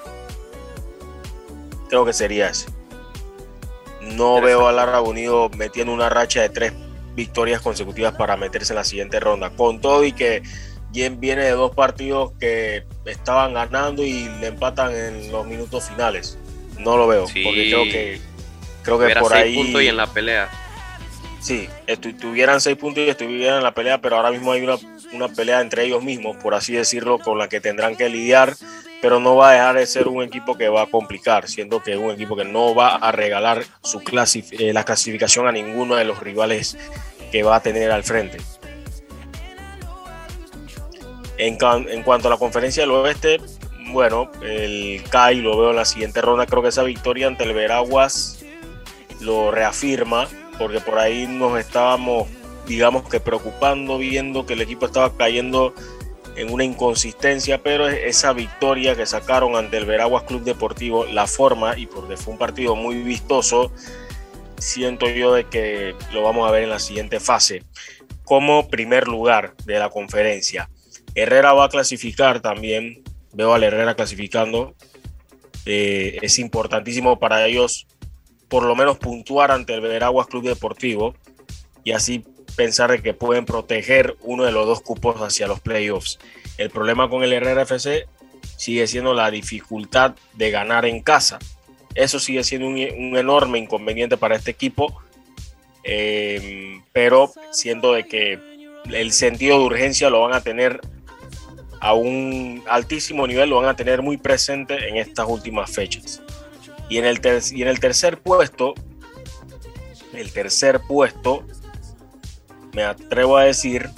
creo 1.89 2.05
que 2.05 2.13
sería 2.13 2.49
ese. 2.49 2.67
No 4.01 4.39
veo 4.39 4.67
a 4.67 4.71
Lara 4.71 5.01
Unido 5.01 5.49
metiendo 5.57 5.93
una 5.93 6.09
racha 6.09 6.41
de 6.41 6.49
tres 6.49 6.73
victorias 7.15 7.61
consecutivas 7.61 8.15
para 8.15 8.37
meterse 8.37 8.71
en 8.71 8.77
la 8.77 8.85
siguiente 8.85 9.19
ronda. 9.19 9.49
Con 9.49 9.81
todo 9.81 10.05
y 10.05 10.13
que 10.13 10.41
Jen 10.93 11.19
viene 11.19 11.43
de 11.43 11.51
dos 11.51 11.73
partidos 11.75 12.31
que 12.39 12.83
estaban 13.05 13.53
ganando 13.53 14.03
y 14.03 14.27
le 14.39 14.47
empatan 14.47 14.95
en 14.95 15.31
los 15.31 15.45
minutos 15.45 15.89
finales. 15.89 16.37
No 16.77 16.97
lo 16.97 17.07
veo, 17.07 17.23
porque 17.23 17.69
creo 17.69 17.83
que 17.83 18.21
creo 18.83 18.99
que 18.99 19.15
por 19.19 19.33
ahí 19.33 19.55
puntos 19.55 19.81
y 19.81 19.87
en 19.87 19.97
la 19.97 20.07
pelea. 20.07 20.49
Sí, 21.41 21.69
tuvieran 22.19 22.59
seis 22.59 22.75
puntos 22.77 23.03
y 23.03 23.09
estuvieran 23.09 23.57
en 23.57 23.63
la 23.63 23.73
pelea, 23.73 24.01
pero 24.01 24.17
ahora 24.17 24.31
mismo 24.31 24.51
hay 24.51 24.61
una, 24.61 24.75
una 25.13 25.29
pelea 25.29 25.61
entre 25.61 25.85
ellos 25.85 26.03
mismos, 26.03 26.35
por 26.37 26.53
así 26.53 26.73
decirlo, 26.73 27.19
con 27.19 27.37
la 27.37 27.47
que 27.47 27.61
tendrán 27.61 27.95
que 27.95 28.09
lidiar 28.09 28.55
pero 29.01 29.19
no 29.19 29.35
va 29.35 29.49
a 29.49 29.53
dejar 29.53 29.75
de 29.77 29.85
ser 29.85 30.07
un 30.07 30.23
equipo 30.23 30.57
que 30.57 30.69
va 30.69 30.83
a 30.83 30.85
complicar, 30.87 31.47
siendo 31.47 31.81
que 31.81 31.93
es 31.93 31.97
un 31.97 32.11
equipo 32.11 32.35
que 32.35 32.45
no 32.45 32.75
va 32.75 32.95
a 32.95 33.11
regalar 33.11 33.63
su 33.81 34.01
eh, 34.01 34.73
la 34.73 34.83
clasificación 34.83 35.47
a 35.47 35.51
ninguno 35.51 35.95
de 35.95 36.05
los 36.05 36.19
rivales 36.19 36.77
que 37.31 37.43
va 37.43 37.57
a 37.57 37.59
tener 37.61 37.91
al 37.91 38.03
frente. 38.03 38.39
En, 41.39 42.03
cuanto 42.03 42.27
a 42.27 42.31
la 42.31 42.37
conferencia 42.37 42.83
del 42.83 42.91
oeste, 42.91 43.39
bueno, 43.91 44.29
el 44.43 45.01
CAI 45.09 45.37
lo 45.37 45.57
veo 45.57 45.69
en 45.69 45.77
la 45.77 45.85
siguiente 45.85 46.21
ronda. 46.21 46.45
Creo 46.45 46.61
que 46.61 46.67
esa 46.67 46.83
victoria 46.83 47.27
ante 47.27 47.45
el 47.45 47.53
Veraguas 47.53 48.43
lo 49.21 49.49
reafirma, 49.49 50.27
porque 50.57 50.81
por 50.81 50.99
ahí 50.99 51.27
nos 51.27 51.57
estábamos, 51.57 52.27
digamos 52.67 53.07
que 53.07 53.21
preocupando, 53.21 53.97
viendo 53.97 54.45
que 54.45 54.53
el 54.53 54.61
equipo 54.61 54.85
estaba 54.85 55.15
cayendo 55.15 55.73
en 56.35 56.51
una 56.51 56.65
inconsistencia, 56.65 57.63
pero 57.63 57.87
esa 57.87 58.33
victoria 58.33 58.97
que 58.97 59.05
sacaron 59.05 59.55
ante 59.55 59.77
el 59.77 59.85
Veraguas 59.85 60.23
Club 60.23 60.43
Deportivo, 60.43 61.05
la 61.05 61.25
forma, 61.25 61.77
y 61.77 61.85
porque 61.85 62.17
fue 62.17 62.33
un 62.33 62.37
partido 62.37 62.75
muy 62.75 63.01
vistoso, 63.01 63.71
siento 64.57 65.07
yo 65.07 65.33
de 65.33 65.45
que 65.45 65.95
lo 66.11 66.21
vamos 66.21 66.47
a 66.47 66.51
ver 66.51 66.63
en 66.63 66.69
la 66.69 66.79
siguiente 66.79 67.21
fase, 67.21 67.63
como 68.25 68.67
primer 68.67 69.07
lugar 69.07 69.55
de 69.65 69.79
la 69.79 69.89
conferencia. 69.89 70.69
Herrera 71.21 71.53
va 71.53 71.65
a 71.65 71.69
clasificar 71.69 72.41
también, 72.41 73.03
veo 73.33 73.53
al 73.53 73.63
Herrera 73.63 73.95
clasificando, 73.95 74.75
eh, 75.65 76.17
es 76.21 76.39
importantísimo 76.39 77.19
para 77.19 77.45
ellos 77.45 77.87
por 78.47 78.63
lo 78.63 78.75
menos 78.75 78.97
puntuar 78.97 79.51
ante 79.51 79.73
el 79.73 79.81
Veraguas 79.81 80.27
Club 80.27 80.43
Deportivo 80.43 81.15
y 81.83 81.91
así 81.91 82.23
pensar 82.55 82.91
de 82.91 83.01
que 83.01 83.13
pueden 83.13 83.45
proteger 83.45 84.17
uno 84.21 84.43
de 84.43 84.51
los 84.51 84.65
dos 84.65 84.81
cupos 84.81 85.21
hacia 85.21 85.47
los 85.47 85.59
playoffs. 85.59 86.19
El 86.57 86.69
problema 86.71 87.09
con 87.09 87.23
el 87.23 87.31
Herrera 87.31 87.61
FC 87.61 88.07
sigue 88.57 88.87
siendo 88.87 89.13
la 89.13 89.31
dificultad 89.31 90.15
de 90.33 90.51
ganar 90.51 90.85
en 90.85 91.01
casa. 91.01 91.39
Eso 91.95 92.19
sigue 92.19 92.43
siendo 92.43 92.67
un, 92.67 92.77
enorme 92.77 93.59
inconveniente 93.59 94.17
para 94.17 94.35
este 94.35 94.51
equipo, 94.51 95.01
eh, 95.83 96.81
pero 96.91 97.31
siendo 97.51 97.93
de 97.93 98.05
que 98.05 98.39
el 98.91 99.11
sentido 99.11 99.59
de 99.59 99.65
urgencia 99.65 100.09
lo 100.09 100.21
van 100.21 100.33
a 100.33 100.41
tener 100.41 100.81
a 101.79 101.93
un 101.93 102.63
altísimo 102.67 103.25
nivel, 103.25 103.49
lo 103.49 103.57
van 103.57 103.69
a 103.69 103.75
tener 103.75 104.01
muy 104.01 104.17
presente 104.17 104.89
en 104.89 104.97
estas 104.97 105.25
últimas 105.27 105.71
fechas. 105.71 106.21
Y 106.89 106.97
en 106.97 107.05
el, 107.05 107.21
y 107.51 107.61
en 107.61 107.67
el 107.67 107.79
tercer 107.79 108.19
puesto, 108.19 108.73
el 110.13 110.31
tercer 110.33 110.81
puesto, 110.87 111.45
me 112.73 112.83
atrevo 112.83 113.37
a 113.37 113.43
decir 113.43 113.89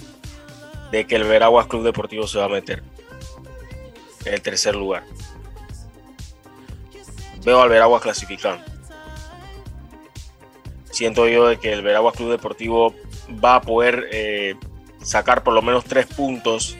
de 0.92 1.06
que 1.06 1.16
el 1.16 1.24
Veraguas 1.24 1.68
Club 1.68 1.84
Deportivo 1.84 2.28
se 2.28 2.38
va 2.38 2.46
a 2.46 2.50
meter 2.50 2.84
en 4.26 4.34
el 4.34 4.42
tercer 4.42 4.76
lugar. 4.76 5.04
Veo 7.44 7.62
al 7.62 7.70
Veraguas 7.70 8.02
clasificando. 8.02 8.64
Siento 10.92 11.28
yo 11.28 11.48
de 11.48 11.58
que 11.58 11.74
el 11.74 11.82
Veraguas 11.82 12.16
Club 12.16 12.30
Deportivo 12.30 12.94
va 13.44 13.56
a 13.56 13.62
poder 13.62 14.10
eh, 14.12 14.56
sacar 15.02 15.44
por 15.44 15.54
lo 15.54 15.62
menos 15.62 15.86
tres 15.86 16.06
puntos 16.06 16.78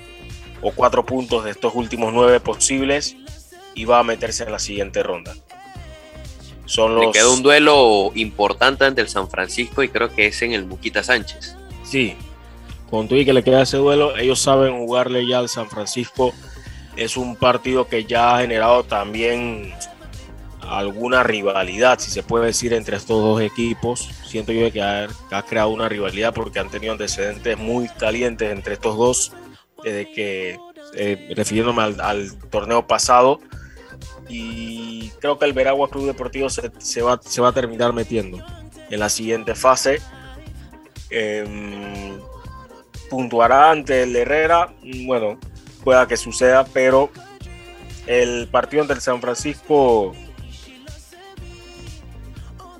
o 0.62 0.72
cuatro 0.72 1.06
puntos 1.06 1.44
de 1.44 1.52
estos 1.52 1.74
últimos 1.76 2.14
nueve 2.14 2.40
posibles 2.40 3.16
y 3.76 3.86
va 3.86 4.00
a 4.00 4.04
meterse 4.04 4.44
en 4.44 4.52
la 4.52 4.60
siguiente 4.60 5.04
ronda. 5.04 5.34
Son 6.66 6.96
los... 6.96 7.08
Le 7.08 7.12
queda 7.12 7.30
un 7.30 7.44
duelo 7.44 8.12
importante 8.16 8.86
ante 8.86 9.02
el 9.02 9.10
San 9.10 9.30
Francisco 9.30 9.84
y 9.84 9.90
creo 9.90 10.14
que 10.14 10.28
es 10.28 10.42
en 10.42 10.54
el 10.54 10.66
Muquita 10.66 11.04
Sánchez. 11.04 11.56
Sí, 11.84 12.16
con 12.90 13.08
tu 13.08 13.16
y 13.16 13.26
que 13.26 13.34
le 13.34 13.44
queda 13.44 13.62
ese 13.62 13.78
duelo, 13.78 14.18
ellos 14.18 14.40
saben 14.40 14.78
jugarle 14.78 15.26
ya 15.26 15.40
al 15.40 15.50
San 15.50 15.70
Francisco. 15.70 16.34
Es 16.98 17.16
un 17.16 17.38
partido 17.38 17.88
que 17.88 18.04
ya 18.04 18.36
ha 18.36 18.42
generado 18.42 18.84
también 18.84 19.74
alguna 20.62 21.24
rivalidad, 21.24 22.00
si 22.00 22.12
se 22.12 22.22
puede 22.22 22.48
decir, 22.48 22.74
entre 22.74 22.98
estos 22.98 23.22
dos 23.22 23.42
equipos. 23.42 24.10
Siento 24.26 24.52
yo 24.52 24.72
que 24.72 24.82
ha, 24.82 25.08
creado 25.48 25.70
una 25.70 25.88
rivalidad 25.90 26.34
porque 26.34 26.60
han 26.60 26.70
tenido 26.70 26.92
antecedentes 26.94 27.58
muy 27.58 27.88
calientes 27.88 28.52
entre 28.52 28.74
estos 28.74 28.98
dos, 28.98 29.34
desde 29.84 30.12
que, 30.12 30.60
eh, 30.96 31.34
refiriéndome 31.36 31.82
al, 31.82 32.38
torneo 32.50 32.88
pasado. 32.88 33.40
Y 34.30 35.10
creo 35.20 35.38
que 35.38 35.46
el 35.46 35.54
Veragua 35.54 35.90
Club 35.90 36.06
Deportivo 36.06 36.50
se, 36.50 37.02
va, 37.02 37.20
se 37.24 37.42
va 37.42 37.50
a 37.50 37.54
terminar 37.54 37.94
metiendo 37.94 38.38
en 38.90 39.00
la 39.00 39.10
siguiente 39.10 39.56
fase 39.56 40.00
Em, 41.12 42.22
puntuará 43.10 43.70
ante 43.70 44.04
el 44.04 44.16
Herrera, 44.16 44.74
bueno, 45.06 45.38
pueda 45.84 46.08
que 46.08 46.16
suceda, 46.16 46.64
pero 46.64 47.10
el 48.08 48.48
partido 48.48 48.84
ante 48.84 48.94
el 48.94 49.02
San 49.02 49.20
Francisco 49.20 50.14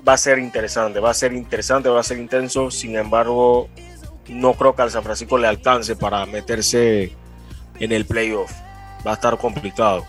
va 0.08 0.14
a 0.14 0.16
ser 0.16 0.38
interesante, 0.38 0.98
va 0.98 1.10
a 1.10 1.14
ser 1.14 1.34
interesante, 1.34 1.90
va 1.90 2.00
a 2.00 2.02
ser 2.02 2.16
intenso, 2.16 2.70
sin 2.70 2.96
embargo, 2.96 3.68
no 4.28 4.54
creo 4.54 4.74
que 4.74 4.82
al 4.82 4.90
San 4.90 5.02
Francisco 5.02 5.38
le 5.38 5.46
alcance 5.46 5.96
para 5.96 6.24
meterse 6.26 7.12
en 7.80 7.92
el 7.92 8.06
playoff, 8.06 8.52
va 9.06 9.12
a 9.12 9.14
estar 9.14 9.36
complicado, 9.38 10.04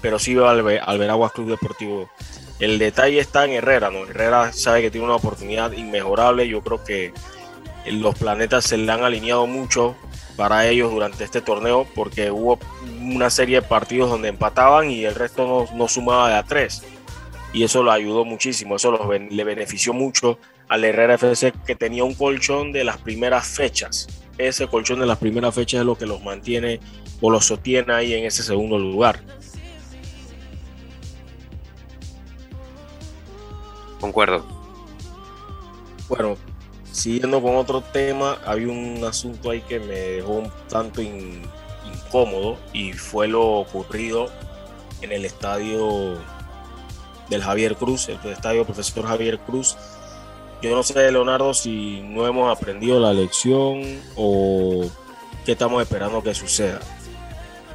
pero 0.00 0.18
sí 0.18 0.34
va 0.34 0.50
al, 0.50 0.80
al 0.84 0.98
Veraguas 0.98 1.32
Club 1.32 1.50
Deportivo. 1.50 2.08
El 2.58 2.78
detalle 2.78 3.18
está 3.18 3.44
en 3.44 3.52
Herrera, 3.52 3.90
¿no? 3.90 4.06
Herrera 4.06 4.52
sabe 4.52 4.82
que 4.82 4.90
tiene 4.90 5.06
una 5.06 5.16
oportunidad 5.16 5.72
inmejorable, 5.72 6.48
yo 6.48 6.62
creo 6.62 6.82
que 6.82 7.12
los 7.86 8.14
planetas 8.16 8.64
se 8.64 8.76
le 8.76 8.90
han 8.90 9.04
alineado 9.04 9.46
mucho 9.46 9.94
para 10.36 10.66
ellos 10.66 10.90
durante 10.90 11.24
este 11.24 11.40
torneo 11.40 11.86
porque 11.94 12.30
hubo 12.30 12.58
una 13.00 13.30
serie 13.30 13.60
de 13.60 13.66
partidos 13.66 14.10
donde 14.10 14.28
empataban 14.28 14.90
y 14.90 15.04
el 15.04 15.14
resto 15.14 15.66
no, 15.72 15.88
sumaba 15.88 16.28
de 16.28 16.34
a 16.36 16.42
tres. 16.42 16.82
Y 17.52 17.64
eso 17.64 17.82
lo 17.82 17.90
ayudó 17.90 18.24
muchísimo, 18.24 18.76
eso 18.76 19.10
le 19.12 19.44
benefició 19.44 19.94
mucho 19.94 20.38
al 20.68 20.84
Herrera 20.84 21.14
FC 21.14 21.52
que 21.66 21.74
tenía 21.74 22.04
un 22.04 22.14
colchón 22.14 22.72
de 22.72 22.84
las 22.84 22.98
primeras 22.98 23.46
fechas. 23.46 24.06
Ese 24.38 24.66
colchón 24.66 25.00
de 25.00 25.06
las 25.06 25.18
primeras 25.18 25.54
fechas 25.54 25.80
es 25.80 25.86
lo 25.86 25.96
que 25.96 26.06
los 26.06 26.22
mantiene 26.22 26.80
o 27.20 27.30
los 27.30 27.46
sostiene 27.46 27.92
ahí 27.92 28.14
en 28.14 28.24
ese 28.24 28.42
segundo 28.42 28.78
lugar. 28.78 29.20
Concuerdo. 34.00 34.44
Bueno, 36.08 36.36
siguiendo 36.92 37.42
con 37.42 37.56
otro 37.56 37.80
tema, 37.80 38.38
había 38.44 38.68
un 38.68 39.02
asunto 39.04 39.50
ahí 39.50 39.60
que 39.62 39.80
me 39.80 39.94
dejó 39.94 40.32
un 40.32 40.52
tanto 40.68 41.00
incómodo 41.02 42.58
y 42.72 42.92
fue 42.92 43.26
lo 43.26 43.44
ocurrido 43.44 44.30
en 45.02 45.12
el 45.12 45.24
estadio 45.24 46.18
del 47.28 47.42
Javier 47.42 47.76
Cruz, 47.76 48.08
el 48.08 48.18
estadio 48.30 48.64
profesor 48.64 49.06
Javier 49.06 49.38
Cruz. 49.40 49.76
Yo 50.62 50.74
no 50.74 50.82
sé, 50.82 51.12
Leonardo, 51.12 51.52
si 51.54 52.00
no 52.02 52.26
hemos 52.26 52.56
aprendido 52.56 52.98
la 52.98 53.12
lección 53.12 53.82
o 54.16 54.84
qué 55.44 55.52
estamos 55.52 55.82
esperando 55.82 56.22
que 56.22 56.34
suceda. 56.34 56.80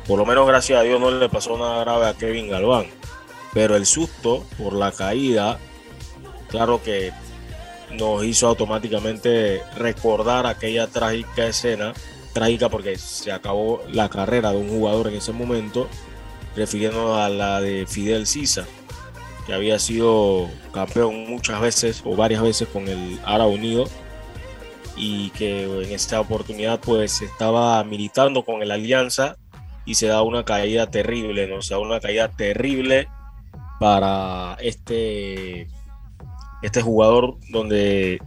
Por 0.07 0.17
lo 0.17 0.25
menos, 0.25 0.47
gracias 0.47 0.79
a 0.79 0.83
Dios, 0.83 0.99
no 0.99 1.11
le 1.11 1.29
pasó 1.29 1.57
nada 1.57 1.79
grave 1.81 2.07
a 2.07 2.13
Kevin 2.15 2.49
Galván. 2.49 2.87
Pero 3.53 3.75
el 3.75 3.85
susto 3.85 4.45
por 4.57 4.73
la 4.73 4.91
caída, 4.91 5.59
claro 6.49 6.81
que 6.83 7.11
nos 7.91 8.23
hizo 8.23 8.47
automáticamente 8.47 9.61
recordar 9.77 10.47
aquella 10.47 10.87
trágica 10.87 11.45
escena, 11.45 11.93
trágica 12.33 12.69
porque 12.69 12.97
se 12.97 13.31
acabó 13.31 13.83
la 13.91 14.09
carrera 14.09 14.51
de 14.51 14.57
un 14.57 14.69
jugador 14.69 15.07
en 15.09 15.15
ese 15.15 15.33
momento, 15.33 15.87
refiriéndonos 16.55 17.17
a 17.17 17.29
la 17.29 17.61
de 17.61 17.85
Fidel 17.87 18.25
Sisa, 18.25 18.65
que 19.45 19.53
había 19.53 19.79
sido 19.79 20.49
campeón 20.73 21.29
muchas 21.29 21.61
veces 21.61 22.01
o 22.05 22.15
varias 22.15 22.41
veces 22.41 22.67
con 22.67 22.87
el 22.87 23.19
Ara 23.25 23.45
Unido 23.45 23.85
y 24.95 25.29
que 25.31 25.63
en 25.63 25.91
esta 25.91 26.19
oportunidad 26.19 26.79
pues 26.79 27.21
estaba 27.21 27.83
militando 27.83 28.43
con 28.43 28.61
el 28.61 28.71
Alianza 28.71 29.37
y 29.85 29.95
se 29.95 30.07
da 30.07 30.21
una 30.21 30.45
caída 30.45 30.89
terrible, 30.89 31.47
¿no? 31.47 31.61
se 31.61 31.73
da 31.73 31.79
una 31.79 31.99
caída 31.99 32.29
terrible 32.29 33.07
para 33.79 34.57
este 34.61 35.67
este 36.61 36.81
jugador 36.81 37.37
donde 37.49 38.21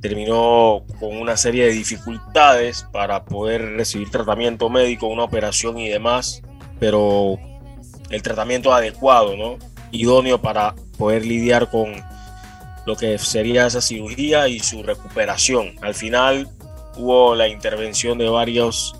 terminó 0.00 0.84
con 1.00 1.16
una 1.16 1.36
serie 1.36 1.66
de 1.66 1.72
dificultades 1.72 2.86
para 2.92 3.24
poder 3.24 3.62
recibir 3.76 4.10
tratamiento 4.10 4.70
médico, 4.70 5.08
una 5.08 5.24
operación 5.24 5.78
y 5.78 5.88
demás, 5.88 6.42
pero 6.78 7.38
el 8.10 8.22
tratamiento 8.22 8.72
adecuado, 8.72 9.36
¿no? 9.36 9.58
Idóneo 9.90 10.40
para 10.40 10.74
poder 10.96 11.24
lidiar 11.24 11.70
con 11.70 11.94
lo 12.86 12.96
que 12.96 13.18
sería 13.18 13.66
esa 13.66 13.80
cirugía 13.80 14.48
y 14.48 14.60
su 14.60 14.82
recuperación. 14.82 15.74
Al 15.82 15.94
final 15.94 16.48
hubo 16.96 17.34
la 17.34 17.48
intervención 17.48 18.18
de 18.18 18.28
varios, 18.28 18.96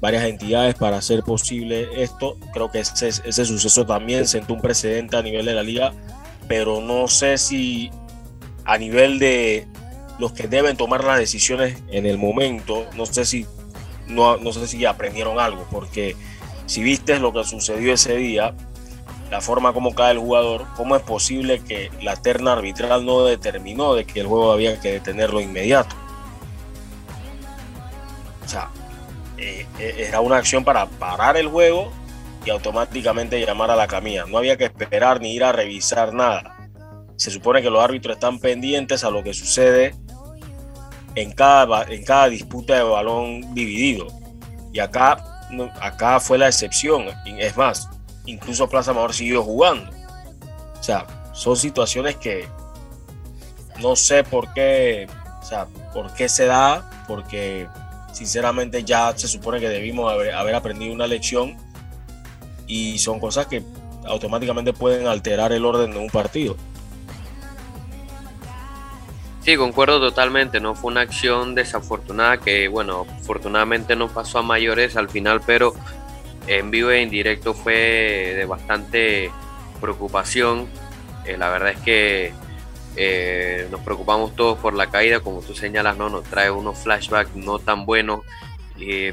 varias 0.00 0.24
entidades 0.24 0.74
para 0.74 0.96
hacer 0.96 1.22
posible 1.22 1.88
esto. 2.02 2.36
Creo 2.52 2.70
que 2.70 2.80
ese, 2.80 3.08
ese 3.08 3.44
suceso 3.44 3.84
también 3.84 4.26
sentó 4.26 4.54
un 4.54 4.60
precedente 4.60 5.16
a 5.16 5.22
nivel 5.22 5.44
de 5.44 5.54
la 5.54 5.62
liga, 5.62 5.92
pero 6.48 6.80
no 6.80 7.08
sé 7.08 7.38
si 7.38 7.90
a 8.64 8.78
nivel 8.78 9.18
de 9.18 9.66
los 10.18 10.32
que 10.32 10.48
deben 10.48 10.76
tomar 10.76 11.04
las 11.04 11.18
decisiones 11.18 11.82
en 11.90 12.06
el 12.06 12.18
momento, 12.18 12.86
no 12.96 13.06
sé 13.06 13.24
si, 13.24 13.46
no, 14.08 14.36
no 14.38 14.52
sé 14.52 14.66
si 14.66 14.84
aprendieron 14.84 15.38
algo, 15.38 15.66
porque 15.70 16.16
si 16.66 16.82
viste 16.82 17.18
lo 17.18 17.32
que 17.32 17.44
sucedió 17.44 17.92
ese 17.92 18.16
día, 18.16 18.54
la 19.30 19.40
forma 19.40 19.72
como 19.72 19.94
cae 19.94 20.12
el 20.12 20.18
jugador, 20.18 20.66
¿cómo 20.76 20.96
es 20.96 21.02
posible 21.02 21.62
que 21.64 21.90
la 22.00 22.16
terna 22.16 22.52
arbitral 22.52 23.04
no 23.04 23.24
determinó 23.24 23.94
de 23.94 24.04
que 24.04 24.20
el 24.20 24.26
juego 24.26 24.52
había 24.52 24.80
que 24.80 24.92
detenerlo 24.92 25.40
inmediato? 25.40 25.96
o 28.46 28.48
sea, 28.48 28.70
eh, 29.38 29.66
eh, 29.80 30.06
era 30.08 30.20
una 30.20 30.36
acción 30.36 30.64
para 30.64 30.86
parar 30.86 31.36
el 31.36 31.48
juego 31.48 31.92
y 32.44 32.50
automáticamente 32.50 33.44
llamar 33.44 33.72
a 33.72 33.76
la 33.76 33.88
camilla. 33.88 34.24
No 34.26 34.38
había 34.38 34.56
que 34.56 34.64
esperar 34.64 35.20
ni 35.20 35.34
ir 35.34 35.42
a 35.42 35.50
revisar 35.50 36.14
nada. 36.14 36.56
Se 37.16 37.30
supone 37.32 37.60
que 37.60 37.70
los 37.70 37.82
árbitros 37.82 38.14
están 38.14 38.38
pendientes 38.38 39.02
a 39.02 39.10
lo 39.10 39.24
que 39.24 39.34
sucede 39.34 39.94
en 41.16 41.32
cada, 41.32 41.82
en 41.84 42.04
cada 42.04 42.28
disputa 42.28 42.76
de 42.76 42.84
balón 42.84 43.52
dividido. 43.52 44.06
Y 44.72 44.78
acá, 44.78 45.16
acá 45.80 46.20
fue 46.20 46.38
la 46.38 46.46
excepción. 46.46 47.06
Es 47.38 47.56
más, 47.56 47.88
incluso 48.26 48.68
Plaza 48.68 48.90
Amador 48.90 49.14
siguió 49.14 49.42
jugando. 49.42 49.90
O 50.78 50.82
sea, 50.82 51.06
son 51.32 51.56
situaciones 51.56 52.16
que 52.16 52.48
no 53.80 53.96
sé 53.96 54.24
por 54.24 54.52
qué, 54.52 55.08
o 55.42 55.44
sea, 55.44 55.66
por 55.92 56.12
qué 56.14 56.28
se 56.28 56.46
da, 56.46 57.04
porque 57.08 57.68
sinceramente 58.12 58.84
ya 58.84 59.16
se 59.16 59.28
supone 59.28 59.60
que 59.60 59.68
debimos 59.68 60.10
haber, 60.12 60.34
haber 60.34 60.54
aprendido 60.54 60.92
una 60.92 61.06
lección 61.06 61.56
y 62.66 62.98
son 62.98 63.20
cosas 63.20 63.46
que 63.46 63.62
automáticamente 64.06 64.72
pueden 64.72 65.06
alterar 65.06 65.52
el 65.52 65.64
orden 65.64 65.90
de 65.92 65.98
un 65.98 66.08
partido. 66.08 66.56
Sí, 69.42 69.56
concuerdo 69.56 70.00
totalmente, 70.00 70.58
no 70.58 70.74
fue 70.74 70.90
una 70.90 71.02
acción 71.02 71.54
desafortunada 71.54 72.38
que, 72.38 72.66
bueno, 72.66 73.06
afortunadamente 73.20 73.94
no 73.94 74.08
pasó 74.08 74.38
a 74.38 74.42
mayores 74.42 74.96
al 74.96 75.08
final, 75.08 75.40
pero 75.46 75.72
en 76.46 76.70
vivo 76.70 76.90
e 76.90 77.02
en 77.02 77.10
directo 77.10 77.54
fue 77.54 78.34
de 78.36 78.44
bastante 78.44 79.30
preocupación. 79.80 80.66
Eh, 81.24 81.36
la 81.36 81.50
verdad 81.50 81.70
es 81.70 81.80
que 81.80 82.32
eh, 82.96 83.68
nos 83.70 83.80
preocupamos 83.80 84.34
todos 84.36 84.58
por 84.58 84.74
la 84.74 84.90
caída, 84.90 85.20
como 85.20 85.40
tú 85.40 85.54
señalas, 85.54 85.96
no 85.96 86.08
nos 86.08 86.24
trae 86.24 86.50
unos 86.50 86.78
flashbacks 86.78 87.34
no 87.34 87.58
tan 87.58 87.84
buenos, 87.84 88.20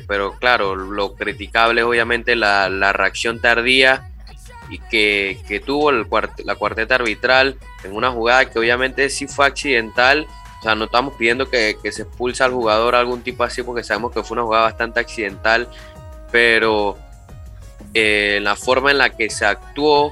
pero 0.07 0.33
claro, 0.39 0.75
lo 0.75 1.15
criticable 1.15 1.81
es 1.81 1.87
obviamente 1.87 2.35
la, 2.35 2.69
la 2.69 2.91
reacción 2.93 3.39
tardía 3.39 4.09
y 4.69 4.79
que, 4.79 5.39
que 5.47 5.59
tuvo 5.59 5.91
la 5.91 6.55
cuarteta 6.55 6.95
arbitral 6.95 7.57
en 7.83 7.95
una 7.95 8.11
jugada 8.11 8.49
que 8.49 8.59
obviamente 8.59 9.09
sí 9.09 9.27
fue 9.27 9.45
accidental. 9.45 10.27
O 10.59 10.63
sea, 10.63 10.75
no 10.75 10.85
estamos 10.85 11.15
pidiendo 11.15 11.49
que, 11.49 11.77
que 11.81 11.91
se 11.91 12.03
expulse 12.03 12.43
al 12.43 12.51
jugador 12.51 12.95
algún 12.95 13.21
tipo 13.21 13.43
así 13.43 13.63
porque 13.63 13.83
sabemos 13.83 14.11
que 14.11 14.23
fue 14.23 14.35
una 14.35 14.43
jugada 14.43 14.63
bastante 14.63 14.99
accidental, 14.99 15.67
pero 16.31 16.97
eh, 17.93 18.39
la 18.41 18.55
forma 18.55 18.91
en 18.91 18.97
la 18.97 19.09
que 19.09 19.29
se 19.29 19.45
actuó 19.45 20.11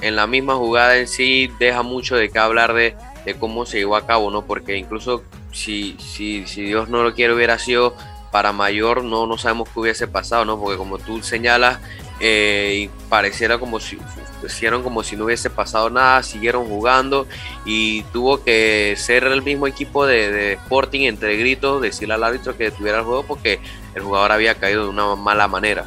en 0.00 0.16
la 0.16 0.26
misma 0.26 0.56
jugada 0.56 0.96
en 0.96 1.08
sí 1.08 1.50
deja 1.58 1.82
mucho 1.82 2.16
de 2.16 2.30
qué 2.30 2.38
hablar 2.38 2.72
de, 2.74 2.96
cómo 3.38 3.66
se 3.66 3.78
llevó 3.78 3.96
a 3.96 4.06
cabo, 4.06 4.30
¿no? 4.30 4.44
Porque 4.44 4.76
incluso 4.76 5.22
si, 5.52 5.96
si, 5.98 6.46
si 6.46 6.62
Dios 6.62 6.88
no 6.88 7.02
lo 7.02 7.14
quiere 7.14 7.34
hubiera 7.34 7.58
sido 7.58 7.94
para 8.32 8.52
mayor, 8.52 9.04
no, 9.04 9.26
no 9.26 9.38
sabemos 9.38 9.68
qué 9.68 9.80
hubiese 9.80 10.08
pasado, 10.08 10.44
¿no? 10.44 10.58
Porque 10.58 10.78
como 10.78 10.98
tú 10.98 11.22
señalas, 11.22 11.78
eh, 12.20 12.90
pareciera 13.08 13.58
como 13.58 13.80
si 13.80 13.98
hicieron 14.44 14.82
como 14.82 15.02
si 15.02 15.16
no 15.16 15.24
hubiese 15.24 15.50
pasado 15.50 15.90
nada, 15.90 16.22
siguieron 16.22 16.66
jugando 16.66 17.26
y 17.64 18.02
tuvo 18.04 18.42
que 18.42 18.94
ser 18.96 19.24
el 19.24 19.42
mismo 19.42 19.66
equipo 19.66 20.06
de, 20.06 20.52
Sporting 20.52 21.00
entre 21.02 21.36
gritos 21.36 21.80
decirle 21.80 22.14
al 22.14 22.24
árbitro 22.24 22.56
que 22.56 22.64
detuviera 22.64 22.98
el 22.98 23.04
juego 23.04 23.24
porque 23.24 23.60
el 23.94 24.02
jugador 24.02 24.32
había 24.32 24.54
caído 24.54 24.84
de 24.84 24.88
una 24.90 25.14
mala 25.16 25.48
manera. 25.48 25.86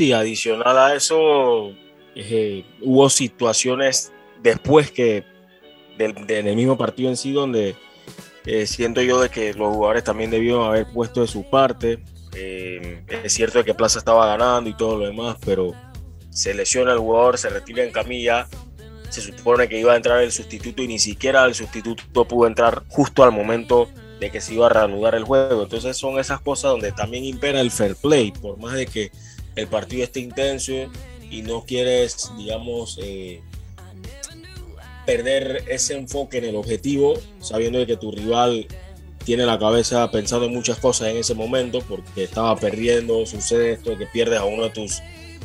Sí, 0.00 0.14
adicional 0.14 0.78
a 0.78 0.94
eso, 0.94 1.74
eh, 2.14 2.64
hubo 2.80 3.10
situaciones 3.10 4.10
después 4.42 4.90
que 4.90 5.24
del, 5.98 6.26
del 6.26 6.56
mismo 6.56 6.78
partido 6.78 7.10
en 7.10 7.18
sí 7.18 7.32
donde 7.32 7.76
eh, 8.46 8.66
siento 8.66 9.02
yo 9.02 9.20
de 9.20 9.28
que 9.28 9.52
los 9.52 9.74
jugadores 9.74 10.02
también 10.02 10.30
debieron 10.30 10.66
haber 10.66 10.86
puesto 10.86 11.20
de 11.20 11.26
su 11.26 11.42
parte. 11.50 12.02
Eh, 12.34 13.04
es 13.10 13.34
cierto 13.34 13.62
que 13.62 13.74
Plaza 13.74 13.98
estaba 13.98 14.24
ganando 14.24 14.70
y 14.70 14.74
todo 14.74 14.96
lo 14.96 15.04
demás, 15.04 15.36
pero 15.44 15.74
se 16.30 16.54
lesiona 16.54 16.92
el 16.92 16.98
jugador, 16.98 17.36
se 17.36 17.50
retira 17.50 17.84
en 17.84 17.92
camilla. 17.92 18.48
Se 19.10 19.20
supone 19.20 19.68
que 19.68 19.78
iba 19.78 19.92
a 19.92 19.96
entrar 19.96 20.22
el 20.22 20.32
sustituto 20.32 20.82
y 20.82 20.88
ni 20.88 20.98
siquiera 20.98 21.44
el 21.44 21.54
sustituto 21.54 22.24
pudo 22.26 22.46
entrar 22.46 22.84
justo 22.88 23.22
al 23.22 23.32
momento 23.32 23.90
de 24.18 24.30
que 24.30 24.40
se 24.40 24.54
iba 24.54 24.64
a 24.64 24.70
reanudar 24.70 25.14
el 25.14 25.24
juego. 25.24 25.64
Entonces 25.64 25.94
son 25.98 26.18
esas 26.18 26.40
cosas 26.40 26.70
donde 26.70 26.90
también 26.92 27.24
impera 27.24 27.60
el 27.60 27.70
fair 27.70 27.96
play, 27.96 28.32
por 28.32 28.56
más 28.56 28.72
de 28.72 28.86
que 28.86 29.10
el 29.56 29.66
partido 29.66 30.04
esté 30.04 30.20
intenso 30.20 30.72
y 31.30 31.42
no 31.42 31.64
quieres, 31.64 32.30
digamos, 32.36 32.98
eh, 33.02 33.40
perder 35.06 35.64
ese 35.68 35.96
enfoque 35.96 36.38
en 36.38 36.44
el 36.44 36.56
objetivo, 36.56 37.14
sabiendo 37.40 37.84
que 37.86 37.96
tu 37.96 38.10
rival 38.10 38.66
tiene 39.24 39.44
la 39.44 39.58
cabeza 39.58 40.10
pensando 40.10 40.46
en 40.46 40.54
muchas 40.54 40.78
cosas 40.78 41.08
en 41.08 41.18
ese 41.18 41.34
momento, 41.34 41.80
porque 41.88 42.24
estaba 42.24 42.56
perdiendo, 42.56 43.26
sucede 43.26 43.72
esto 43.72 43.90
de 43.90 43.98
que 43.98 44.06
pierdes 44.06 44.38
a 44.40 44.44
uno 44.44 44.64
de 44.64 44.70
tus, 44.70 45.00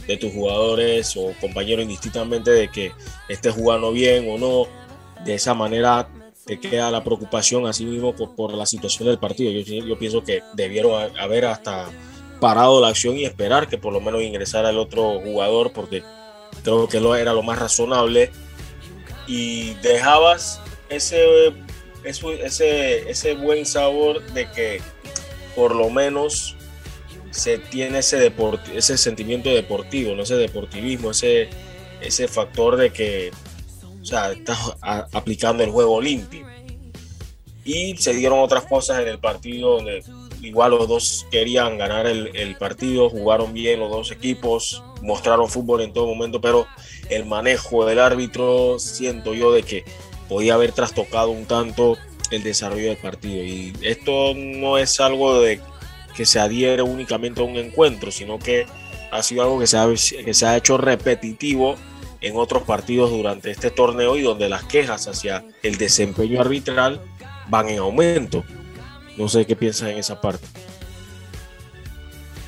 de 0.07 0.17
tus 0.17 0.31
jugadores 0.33 1.15
o 1.17 1.33
compañeros 1.41 1.83
indistintamente 1.83 2.51
de 2.51 2.69
que 2.69 2.91
estés 3.29 3.53
jugando 3.53 3.91
bien 3.91 4.29
o 4.29 4.37
no, 4.37 4.67
de 5.23 5.35
esa 5.35 5.53
manera 5.53 6.07
te 6.45 6.59
queda 6.59 6.91
la 6.91 7.03
preocupación 7.03 7.65
así 7.65 7.85
mismo 7.85 8.15
por, 8.15 8.53
la 8.53 8.65
situación 8.65 9.07
del 9.07 9.17
partido. 9.17 9.51
Yo, 9.51 9.85
yo 9.85 9.97
pienso 9.97 10.23
que 10.23 10.41
debieron 10.53 11.11
haber 11.17 11.45
hasta 11.45 11.89
parado 12.39 12.81
la 12.81 12.89
acción 12.89 13.17
y 13.17 13.25
esperar 13.25 13.67
que 13.67 13.77
por 13.77 13.93
lo 13.93 14.01
menos 14.01 14.21
ingresara 14.21 14.69
el 14.69 14.77
otro 14.77 15.19
jugador, 15.19 15.71
porque 15.71 16.03
creo 16.63 16.87
que 16.87 16.99
lo 16.99 17.15
era 17.15 17.33
lo 17.33 17.43
más 17.43 17.59
razonable 17.59 18.31
y 19.27 19.73
dejabas 19.75 20.61
ese, 20.89 21.53
ese, 22.03 23.09
ese 23.09 23.33
buen 23.35 23.65
sabor 23.65 24.23
de 24.33 24.49
que 24.51 24.81
por 25.55 25.73
lo 25.75 25.89
menos 25.89 26.55
se 27.31 27.57
tiene 27.57 27.99
ese, 27.99 28.31
ese 28.73 28.97
sentimiento 28.97 29.49
deportivo, 29.49 30.15
¿no? 30.15 30.23
ese 30.23 30.35
deportivismo, 30.35 31.11
ese, 31.11 31.49
ese 32.01 32.27
factor 32.27 32.77
de 32.77 32.91
que 32.91 33.31
o 34.01 34.05
sea, 34.05 34.31
estás 34.31 34.59
aplicando 34.81 35.63
el 35.63 35.71
juego 35.71 35.99
limpio. 35.99 36.45
Y 37.63 37.97
se 37.97 38.13
dieron 38.13 38.37
otras 38.37 38.65
cosas 38.65 38.99
en 38.99 39.07
el 39.07 39.17
partido 39.17 39.77
donde 39.77 40.03
igual 40.45 40.71
los 40.71 40.87
dos 40.87 41.27
querían 41.31 41.77
ganar 41.77 42.07
el, 42.07 42.55
partido, 42.57 43.09
jugaron 43.09 43.53
bien 43.53 43.79
los 43.79 43.89
dos 43.89 44.11
equipos, 44.11 44.83
mostraron 45.01 45.49
fútbol 45.49 45.81
en 45.81 45.93
todo 45.93 46.07
momento, 46.07 46.39
pero 46.39 46.67
el 47.09 47.25
manejo 47.25 47.85
del 47.85 47.99
árbitro 47.99 48.79
siento 48.79 49.33
yo 49.33 49.51
de 49.51 49.63
que 49.63 49.83
podía 50.29 50.53
haber 50.53 50.71
trastocado 50.71 51.29
un 51.29 51.45
tanto 51.45 51.97
el 52.31 52.43
desarrollo 52.43 52.87
del 52.87 52.97
partido. 52.97 53.43
Y 53.43 53.73
esto 53.81 54.33
no 54.35 54.77
es 54.77 54.99
algo 54.99 55.39
de 55.39 55.59
que 56.15 56.25
se 56.25 56.39
adhiere 56.39 56.81
únicamente 56.81 57.41
a 57.41 57.43
un 57.43 57.57
encuentro, 57.57 58.11
sino 58.11 58.39
que 58.39 58.65
ha 59.11 59.21
sido 59.23 59.43
algo 59.43 59.59
que 59.59 59.67
se 59.67 59.77
ha, 59.77 59.87
que 59.87 60.33
se 60.33 60.45
ha 60.45 60.57
hecho 60.57 60.77
repetitivo 60.77 61.75
en 62.21 62.37
otros 62.37 62.63
partidos 62.63 63.11
durante 63.11 63.51
este 63.51 63.69
torneo 63.69 64.15
y 64.17 64.21
donde 64.21 64.49
las 64.49 64.63
quejas 64.63 65.07
hacia 65.07 65.45
el 65.61 65.77
desempeño 65.77 66.41
arbitral 66.41 67.01
van 67.49 67.69
en 67.69 67.79
aumento. 67.79 68.43
No 69.17 69.27
sé 69.29 69.45
qué 69.45 69.55
piensas 69.55 69.89
en 69.89 69.97
esa 69.97 70.19
parte. 70.19 70.45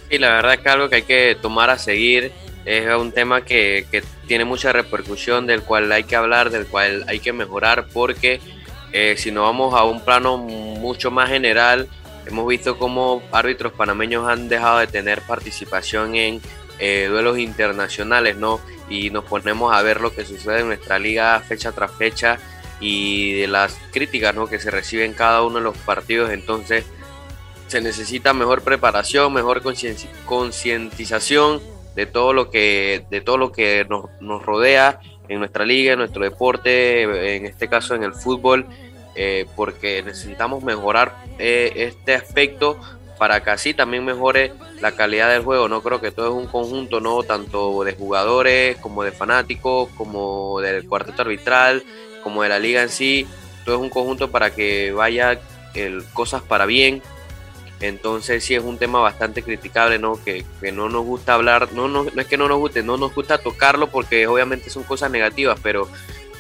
Sí, 0.10 0.18
la 0.18 0.30
verdad 0.32 0.56
es 0.56 0.60
que 0.62 0.70
algo 0.70 0.90
que 0.90 0.96
hay 0.98 1.04
que 1.04 1.38
tomar 1.42 1.70
a 1.70 1.78
seguir 1.78 2.32
es 2.66 2.94
un 2.96 3.12
tema 3.12 3.46
que, 3.46 3.86
que, 3.92 4.04
tiene 4.28 4.44
mucha 4.44 4.74
repercusión, 4.74 5.48
del 5.48 5.64
cual 5.64 5.90
hay 5.90 6.04
que 6.04 6.18
hablar, 6.18 6.50
del 6.50 6.68
cual 6.68 7.06
hay 7.08 7.20
que 7.20 7.32
mejorar, 7.32 7.88
porque 7.94 8.42
eh, 8.92 9.16
si 9.18 9.32
nos 9.32 9.44
vamos 9.44 9.74
a 9.74 9.86
un 9.86 10.02
plano 10.02 10.38
mucho 10.38 11.12
más 11.12 11.30
general, 11.30 11.88
hemos 12.26 12.46
visto 12.48 12.78
cómo 12.78 13.22
árbitros 13.32 13.72
panameños 13.74 14.28
han 14.28 14.50
dejado 14.50 14.80
de 14.80 14.88
tener 14.88 15.22
participación 15.22 16.16
en 16.16 16.42
eh, 16.80 17.08
duelos 17.10 17.40
internacionales, 17.40 18.36
¿no? 18.38 18.60
Y 18.90 19.10
nos 19.10 19.24
ponemos 19.24 19.74
a 19.74 19.82
ver 19.82 20.02
lo 20.02 20.14
que 20.14 20.26
sucede 20.26 20.60
en 20.60 20.68
nuestra 20.68 21.00
liga 21.00 21.40
fecha 21.40 21.72
tras 21.72 21.92
fecha 21.92 22.38
y 22.80 23.34
de 23.34 23.48
las 23.48 23.78
críticas, 23.92 24.36
¿no? 24.36 24.48
Que 24.48 24.60
se 24.60 24.72
reciben 24.72 25.14
cada 25.14 25.44
uno 25.44 25.56
de 25.58 25.64
los 25.64 25.78
partidos, 25.78 26.32
entonces 26.32 26.86
se 27.68 27.82
necesita 27.82 28.34
mejor 28.34 28.62
preparación, 28.62 29.34
mejor 29.34 29.62
concientización 30.26 31.62
de 31.96 32.06
todo 32.06 32.32
lo 32.32 32.50
que, 32.50 33.06
de 33.10 33.22
todo 33.22 33.38
lo 33.38 33.52
que 33.52 33.86
nos, 33.90 34.06
nos, 34.22 34.46
rodea 34.46 35.00
en 35.28 35.40
nuestra 35.40 35.66
liga, 35.66 35.94
en 35.94 36.00
nuestro 36.00 36.24
deporte, 36.24 37.36
en 37.36 37.46
este 37.46 37.68
caso 37.68 37.96
en 37.96 38.04
el 38.04 38.14
fútbol, 38.14 38.66
eh, 39.16 39.48
porque 39.56 40.04
necesitamos 40.04 40.64
mejorar 40.64 41.16
eh, 41.40 41.74
este 41.76 42.14
aspecto 42.14 42.80
para 43.18 43.44
que 43.44 43.50
así 43.50 43.74
también 43.74 44.06
mejore 44.06 44.54
la 44.80 44.92
calidad 44.92 45.32
del 45.32 45.42
juego. 45.42 45.68
No 45.68 45.82
creo 45.82 46.00
que 46.00 46.12
todo 46.12 46.28
es 46.28 46.34
un 46.34 46.48
conjunto, 46.48 47.00
no 47.00 47.24
tanto 47.24 47.84
de 47.84 47.94
jugadores 47.94 48.78
como 48.78 49.04
de 49.04 49.12
fanáticos, 49.12 49.90
como 49.98 50.62
del 50.62 50.88
cuarteto 50.88 51.24
arbitral, 51.24 51.84
como 52.28 52.44
de 52.44 52.50
la 52.50 52.60
liga 52.60 52.84
en 52.84 52.90
sí. 52.90 53.28
Todo 53.66 53.76
es 53.76 53.82
un 53.82 53.90
conjunto 53.90 54.30
para 54.32 54.54
que 54.54 54.92
vaya 54.92 55.40
cosas 56.14 56.42
para 56.42 56.66
bien 56.66 57.04
entonces 57.80 58.44
sí 58.44 58.56
es 58.56 58.64
un 58.64 58.78
tema 58.78 59.00
bastante 59.00 59.44
criticable, 59.44 60.00
¿no? 60.00 60.20
Que, 60.24 60.46
no 60.74 60.90
nos 60.90 61.06
gusta 61.06 61.36
hablar, 61.36 61.70
no, 61.74 61.88
no, 61.88 62.04
no, 62.04 62.22
es 62.22 62.28
que 62.28 62.38
no 62.38 62.48
nos 62.48 62.58
guste, 62.58 62.82
no 62.82 62.98
nos 62.98 63.14
gusta 63.14 63.38
tocarlo 63.38 63.90
porque 63.90 64.26
obviamente 64.28 64.70
son 64.70 64.84
cosas 64.84 65.12
negativas, 65.12 65.60
pero, 65.62 65.88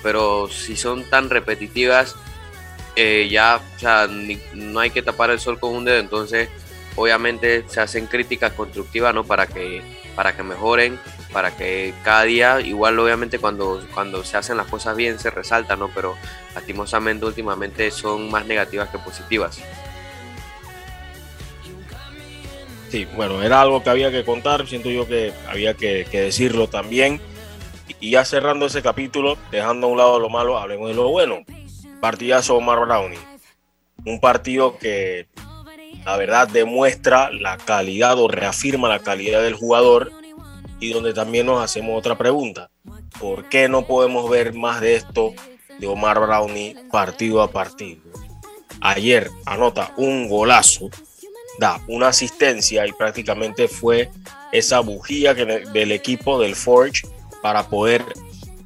pero 0.02 0.48
si 0.50 0.76
son 0.76 1.04
tan 1.04 1.30
repetitivas, 1.30 2.16
eh, 2.96 3.28
ya 3.30 3.62
o 3.76 3.80
sea, 3.80 4.08
no 4.54 4.80
hay 4.80 4.90
que 4.90 5.04
tapar 5.04 5.30
el 5.30 5.40
sol 5.40 5.60
con 5.60 5.76
un 5.76 5.86
dedo, 5.86 6.00
entonces 6.00 6.50
obviamente 6.96 7.64
se 7.68 7.82
hacen 7.82 8.08
críticas 8.08 8.54
constructivas 8.54 9.14
¿no? 9.14 9.24
para, 9.24 9.46
que, 9.46 9.84
para 10.16 10.36
que 10.36 10.42
mejoren, 10.42 11.00
para 11.38 11.56
que 11.56 11.94
cada 12.04 12.24
día, 12.24 12.62
igual 12.62 12.98
obviamente 12.98 13.38
cuando, 13.38 13.86
cuando 13.94 14.24
se 14.24 14.38
hacen 14.38 14.58
las 14.58 14.66
cosas 14.66 14.98
bien 14.98 15.20
se 15.20 15.30
resalta, 15.30 15.76
¿no? 15.76 15.88
pero 15.94 16.16
lastimosamente 16.56 17.28
últimamente 17.28 17.92
son 17.92 18.32
más 18.32 18.48
negativas 18.48 18.90
que 18.90 18.98
positivas. 18.98 19.60
Sí, 22.90 23.06
bueno, 23.16 23.44
era 23.44 23.62
algo 23.62 23.84
que 23.84 23.92
había 23.92 24.10
que 24.10 24.26
contar, 24.26 24.66
siento 24.68 24.90
yo 24.90 25.08
que 25.08 25.32
había 25.48 25.76
que, 25.76 26.08
decirlo 26.12 26.70
también. 26.70 27.22
Y 28.00 28.10
ya 28.10 28.26
cerrando 28.26 28.66
ese 28.66 28.82
capítulo, 28.82 29.38
dejando 29.52 29.86
a 29.86 29.90
un 29.92 29.98
lado 30.00 30.20
lo 30.20 30.30
malo, 30.30 30.58
hablemos 30.58 30.88
de 30.88 30.96
lo 30.96 31.08
bueno. 31.10 31.46
Partidazo 32.02 32.56
Omar 32.56 32.80
Brownie. 32.80 33.20
Un 34.04 34.20
partido 34.20 34.80
que 34.80 35.28
la 36.04 36.18
verdad 36.18 36.48
demuestra 36.48 37.30
la 37.32 37.58
calidad 37.58 38.18
o 38.18 38.28
reafirma 38.28 38.90
la 38.90 39.02
calidad 39.02 39.44
del 39.44 39.54
jugador 39.54 40.17
y 40.80 40.94
donde 40.94 41.14
también 41.14 41.46
nos 41.46 41.64
hacemos 41.64 41.98
otra 41.98 42.18
pregunta. 42.18 42.70
¿Por 43.20 43.50
qué 43.50 43.68
no 43.68 43.86
podemos 43.86 44.30
ver 44.30 44.54
más 44.54 44.82
de 44.82 44.96
esto 44.96 45.34
de 45.80 45.88
Omar 45.88 46.20
Brownie 46.20 46.76
partido 46.92 47.42
a 47.42 47.52
partido? 47.52 48.02
Ayer 48.82 49.30
anota 49.46 49.94
un 49.98 50.30
golazo 50.30 50.90
da 51.58 51.82
una 51.88 52.10
asistencia 52.10 52.86
y 52.88 52.92
prácticamente 52.94 53.68
fue 53.68 54.12
esa 54.52 54.80
bujía 54.80 55.36
que, 55.36 55.46
del 55.46 55.92
equipo 55.92 56.40
del 56.40 56.56
Forge 56.56 57.08
para 57.42 57.68
poder 57.68 58.04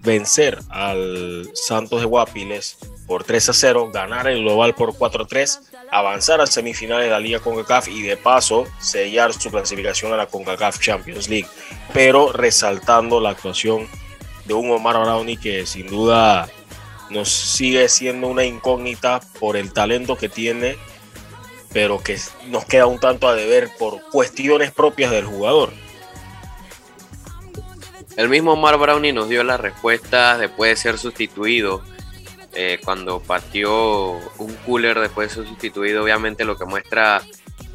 vencer 0.01 0.59
al 0.69 1.49
Santos 1.53 2.01
de 2.01 2.07
Guapiles 2.07 2.77
por 3.07 3.23
3 3.23 3.49
a 3.49 3.53
0, 3.53 3.91
ganar 3.93 4.27
el 4.27 4.41
global 4.41 4.73
por 4.73 4.95
4 4.95 5.23
a 5.23 5.27
3, 5.27 5.61
avanzar 5.91 6.41
a 6.41 6.47
semifinales 6.47 7.05
de 7.05 7.11
la 7.11 7.19
Liga 7.19 7.39
CONCACAF 7.39 7.89
y 7.89 8.01
de 8.01 8.17
paso 8.17 8.65
sellar 8.79 9.33
su 9.33 9.51
clasificación 9.51 10.13
a 10.13 10.17
la 10.17 10.27
CONCACAF 10.27 10.79
Champions 10.79 11.29
League. 11.29 11.47
Pero 11.93 12.31
resaltando 12.31 13.19
la 13.19 13.31
actuación 13.31 13.87
de 14.45 14.53
un 14.53 14.71
Omar 14.71 14.97
Brownie 14.99 15.37
que 15.37 15.65
sin 15.65 15.87
duda 15.87 16.49
nos 17.09 17.29
sigue 17.29 17.89
siendo 17.89 18.27
una 18.27 18.45
incógnita 18.45 19.19
por 19.39 19.57
el 19.57 19.73
talento 19.73 20.17
que 20.17 20.29
tiene 20.29 20.77
pero 21.73 22.01
que 22.01 22.19
nos 22.47 22.65
queda 22.65 22.85
un 22.85 22.99
tanto 22.99 23.27
a 23.27 23.35
deber 23.35 23.69
por 23.77 24.01
cuestiones 24.09 24.71
propias 24.71 25.11
del 25.11 25.25
jugador. 25.25 25.71
El 28.17 28.29
mismo 28.29 28.55
Mar 28.55 28.77
Brownie 28.77 29.13
nos 29.13 29.29
dio 29.29 29.43
la 29.43 29.57
respuesta 29.57 30.37
después 30.37 30.71
de 30.71 30.75
ser 30.75 30.97
sustituido. 30.97 31.81
Eh, 32.53 32.79
cuando 32.83 33.21
partió 33.21 34.11
un 34.37 34.53
cooler 34.65 34.99
después 34.99 35.35
de 35.35 35.45
sustituido, 35.45 36.03
obviamente 36.03 36.43
lo 36.43 36.57
que 36.57 36.65
muestra 36.65 37.21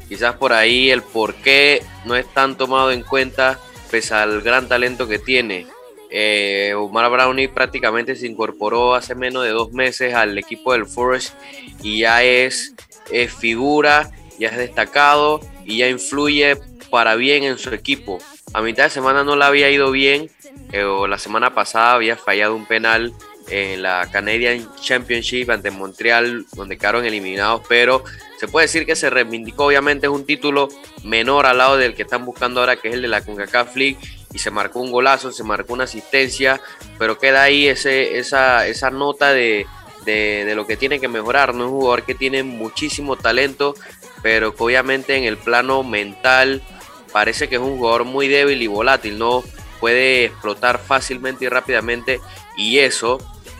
quizás 0.07 0.35
por 0.35 0.53
ahí 0.53 0.91
el 0.91 1.01
por 1.01 1.33
qué 1.35 1.81
no 2.05 2.15
es 2.15 2.31
tan 2.33 2.57
tomado 2.57 2.91
en 2.91 3.01
cuenta 3.01 3.59
pese 3.89 4.13
al 4.13 4.41
gran 4.41 4.67
talento 4.67 5.07
que 5.07 5.19
tiene. 5.19 5.65
Eh, 6.09 6.73
Omar 6.77 7.09
Brownie 7.09 7.49
prácticamente 7.49 8.15
se 8.15 8.27
incorporó 8.27 8.95
hace 8.95 9.15
menos 9.15 9.43
de 9.43 9.49
dos 9.49 9.71
meses 9.73 10.13
al 10.13 10.37
equipo 10.37 10.71
del 10.73 10.85
Forest 10.85 11.33
y 11.81 11.99
ya 11.99 12.23
es 12.23 12.73
es 13.11 13.33
figura, 13.33 14.11
ya 14.39 14.49
es 14.49 14.57
destacado 14.57 15.41
y 15.65 15.77
ya 15.77 15.89
influye 15.89 16.57
para 16.89 17.15
bien 17.15 17.43
en 17.43 17.57
su 17.57 17.73
equipo. 17.73 18.19
A 18.53 18.61
mitad 18.61 18.85
de 18.85 18.89
semana 18.89 19.23
no 19.23 19.35
le 19.35 19.45
había 19.45 19.69
ido 19.69 19.91
bien, 19.91 20.29
eh, 20.71 20.83
o 20.83 21.07
la 21.07 21.17
semana 21.17 21.53
pasada 21.53 21.93
había 21.93 22.15
fallado 22.15 22.55
un 22.55 22.65
penal 22.65 23.13
en 23.49 23.81
la 23.81 24.09
Canadian 24.11 24.69
Championship 24.81 25.49
ante 25.49 25.71
Montreal, 25.71 26.45
donde 26.53 26.77
quedaron 26.77 27.05
eliminados, 27.05 27.61
pero 27.67 28.03
se 28.39 28.47
puede 28.47 28.65
decir 28.65 28.85
que 28.85 28.95
se 28.95 29.09
reivindicó, 29.09 29.65
obviamente 29.65 30.07
es 30.07 30.11
un 30.11 30.25
título 30.25 30.69
menor 31.03 31.45
al 31.45 31.57
lado 31.57 31.77
del 31.77 31.95
que 31.95 32.03
están 32.03 32.25
buscando 32.25 32.59
ahora, 32.59 32.75
que 32.75 32.89
es 32.89 32.93
el 32.95 33.01
de 33.01 33.07
la 33.07 33.21
CONCACAF 33.21 33.75
League, 33.75 33.97
y 34.33 34.39
se 34.39 34.51
marcó 34.51 34.79
un 34.79 34.91
golazo, 34.91 35.31
se 35.31 35.43
marcó 35.43 35.73
una 35.73 35.85
asistencia, 35.85 36.61
pero 36.99 37.17
queda 37.17 37.43
ahí 37.43 37.67
ese, 37.67 38.19
esa, 38.19 38.67
esa 38.67 38.91
nota 38.91 39.31
de, 39.31 39.65
de, 40.05 40.55
lo 40.55 40.65
que 40.65 40.77
tiene 40.77 40.99
que 40.99 41.07
mejorar. 41.07 41.53
No 41.53 41.65
es 41.65 41.71
un 41.71 41.79
jugador 41.79 42.03
que 42.03 42.15
tiene 42.15 42.43
muchísimo 42.43 43.15
talento, 43.15 43.75
pero 44.21 44.55
que 44.55 44.63
obviamente 44.63 45.15
en 45.15 45.23
el 45.23 45.37
plano 45.37 45.83
mental 45.83 46.61
parece 47.11 47.49
que 47.49 47.55
es 47.55 47.61
un 47.61 47.77
jugador 47.77 48.05
muy 48.05 48.27
débil 48.27 48.61
y 48.61 48.67
volátil. 48.67 49.17
No 49.17 49.43
puede 49.79 50.25
explotar 50.25 50.79
fácilmente 50.79 51.45
y 51.45 51.49
rápidamente. 51.49 52.19
Y 52.57 52.79
eso, 52.79 53.19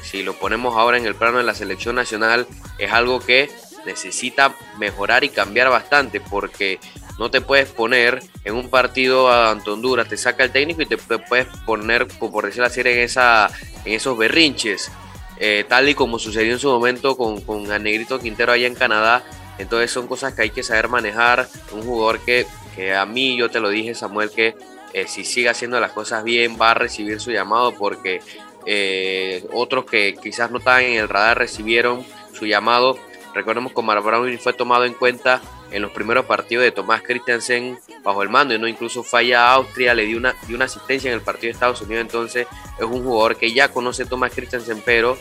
si 0.10 0.24
lo 0.24 0.34
ponemos 0.34 0.76
ahora 0.76 0.98
en 0.98 1.06
el 1.06 1.16
plano 1.16 1.38
de 1.38 1.44
la 1.44 1.54
selección 1.54 1.96
nacional, 1.96 2.48
es 2.78 2.92
algo 2.92 3.20
que 3.20 3.50
necesita 3.86 4.56
mejorar 4.78 5.24
y 5.24 5.30
cambiar 5.30 5.70
bastante 5.70 6.22
porque 6.22 6.80
no 7.18 7.32
te 7.32 7.42
puedes 7.42 7.70
poner 7.70 8.22
en 8.44 8.56
un 8.56 8.70
partido 8.70 9.32
ante 9.32 9.70
Honduras, 9.70 10.08
te 10.08 10.18
saca 10.18 10.44
el 10.44 10.52
técnico 10.52 10.82
y 10.82 10.86
te 10.86 10.98
puedes 10.98 11.48
poner, 11.66 12.08
por 12.08 12.46
decirlo 12.46 12.68
así, 12.68 12.82
en, 12.82 12.88
esa, 12.88 13.50
en 13.86 13.94
esos 13.94 14.18
berrinches. 14.18 14.92
Eh, 15.40 15.66
tal 15.68 15.88
y 15.88 15.94
como 15.94 16.20
sucedió 16.20 16.54
en 16.54 16.60
su 16.60 16.70
momento 16.70 17.16
con, 17.16 17.42
con 17.42 17.68
Negrito 17.68 18.20
Quintero 18.20 18.52
allá 18.52 18.68
en 18.68 18.76
Canadá. 18.76 19.24
Entonces 19.58 19.92
son 19.92 20.08
cosas 20.08 20.34
que 20.34 20.44
hay 20.44 20.50
que 20.52 20.64
saber 20.64 20.88
manejar. 20.88 21.48
Un 21.72 21.82
jugador 21.84 22.20
que, 22.20 22.46
que 22.76 22.96
a 22.96 23.06
mí, 23.06 23.38
yo 23.38 23.50
te 23.50 23.60
lo 23.60 23.70
dije 23.70 23.96
Samuel, 23.96 24.32
que 24.32 24.56
eh, 24.94 25.06
si 25.08 25.26
sigue 25.26 25.50
haciendo 25.50 25.80
las 25.80 25.92
cosas 25.92 26.24
bien 26.24 26.58
va 26.60 26.72
a 26.72 26.74
recibir 26.74 27.20
su 27.20 27.32
llamado 27.32 27.74
porque 27.74 28.22
eh, 28.70 29.48
otros 29.54 29.86
que 29.86 30.16
quizás 30.22 30.52
no 30.52 30.58
estaban 30.58 30.84
en 30.84 30.98
el 30.98 31.08
radar 31.08 31.38
recibieron 31.38 32.06
su 32.34 32.46
llamado. 32.46 33.00
Recordemos 33.34 33.72
que 33.72 33.80
Omar 33.80 34.02
Brown 34.02 34.38
fue 34.40 34.52
tomado 34.52 34.84
en 34.84 34.94
cuenta 34.94 35.42
en 35.72 35.82
los 35.82 35.92
primeros 35.92 36.26
partidos 36.26 36.66
de 36.66 36.72
Tomás 36.74 37.02
Christensen 37.02 37.80
bajo 38.04 38.24
el 38.24 38.30
mando, 38.30 38.54
y 38.54 38.60
no 38.60 38.68
incluso 38.68 39.04
falla 39.04 39.48
a 39.48 39.54
Austria, 39.54 39.94
le 39.94 40.06
dio 40.06 40.18
una, 40.18 40.36
asistencia 40.66 41.10
en 41.10 41.16
el 41.16 41.22
partido 41.22 41.48
de 41.48 41.54
Estados 41.54 41.82
Unidos, 41.82 42.02
entonces 42.02 42.48
es 42.78 42.84
un 42.84 43.04
jugador 43.04 43.38
que 43.38 43.54
ya 43.54 43.70
conoce 43.70 44.06
Tomás 44.06 44.34
Christensen, 44.34 44.82
pero 44.84 45.18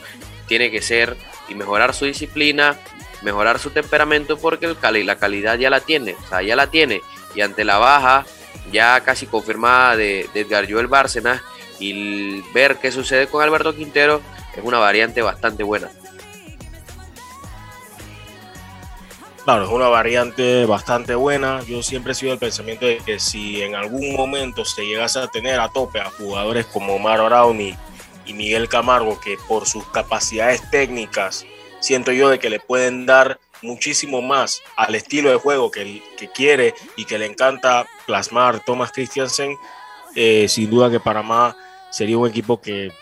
tiene 0.49 0.71
que 0.71 0.83
ser 0.83 1.17
y 1.49 1.55
mejorar 1.55 1.95
su 1.95 2.05
disciplina, 2.05 2.79
mejorar 3.23 3.61
su 3.61 3.71
temperamento 3.71 4.39
porque 4.39 4.67
el, 4.67 5.07
la 5.07 5.19
calidad 5.19 5.57
ya 5.57 5.71
la 5.71 5.81
tiene, 5.81 6.15
o 6.15 6.29
sea, 6.29 6.43
ya 6.43 6.57
la 6.57 6.69
tiene, 6.69 7.01
y 7.35 7.43
ante 7.43 7.65
la 7.65 7.79
baja 7.79 8.27
ya 8.73 9.01
casi 9.03 9.27
confirmada 9.27 9.97
de, 9.97 10.29
de 10.35 10.41
Edgar 10.41 10.71
Joel 10.71 10.89
Bárcenas 10.89 11.43
y 11.79 12.41
ver 12.53 12.77
qué 12.77 12.91
sucede 12.93 13.27
con 13.27 13.43
Alberto 13.43 13.75
Quintero 13.75 14.21
es 14.57 14.65
una 14.65 14.79
variante 14.79 15.23
bastante 15.23 15.63
buena. 15.63 15.91
Claro, 19.47 19.65
es 19.65 19.71
una 19.71 19.87
variante 19.87 20.67
bastante 20.67 21.15
buena. 21.15 21.63
Yo 21.63 21.81
siempre 21.81 22.11
he 22.11 22.15
sido 22.17 22.31
del 22.31 22.41
pensamiento 22.41 22.85
de 22.85 22.97
que 22.97 23.21
si 23.21 23.63
en 23.63 23.77
algún 23.77 24.17
momento 24.17 24.65
se 24.65 24.85
llegase 24.85 25.21
a 25.21 25.29
tener 25.29 25.61
a 25.61 25.69
tope 25.69 26.01
a 26.01 26.11
jugadores 26.11 26.67
como 26.67 26.97
Omar 26.97 27.23
Brown 27.23 27.61
y, 27.61 27.77
Miguel 28.33 28.69
Camargo, 28.69 29.21
que 29.21 29.37
por 29.47 29.69
sus 29.69 29.87
capacidades 29.91 30.69
técnicas 30.73 31.47
siento 31.79 32.11
yo 32.11 32.29
de 32.29 32.41
que 32.41 32.51
le 32.51 32.59
pueden 32.59 33.07
dar 33.07 33.39
muchísimo 33.63 34.21
más 34.21 34.63
al 34.77 34.97
estilo 34.97 35.31
de 35.31 35.37
juego 35.37 35.71
que, 35.71 36.03
que 36.19 36.29
quiere 36.29 36.75
y 36.97 37.05
que 37.05 37.17
le 37.17 37.27
encanta 37.27 37.87
plasmar 38.05 38.65
Thomas 38.65 38.91
Christiansen, 38.91 39.57
eh, 40.17 40.49
sin 40.49 40.69
duda 40.71 40.91
que 40.91 40.99
Panamá 40.99 41.57
sería 41.97 42.19
un 42.19 42.29
equipo 42.29 42.61
que 42.61 42.93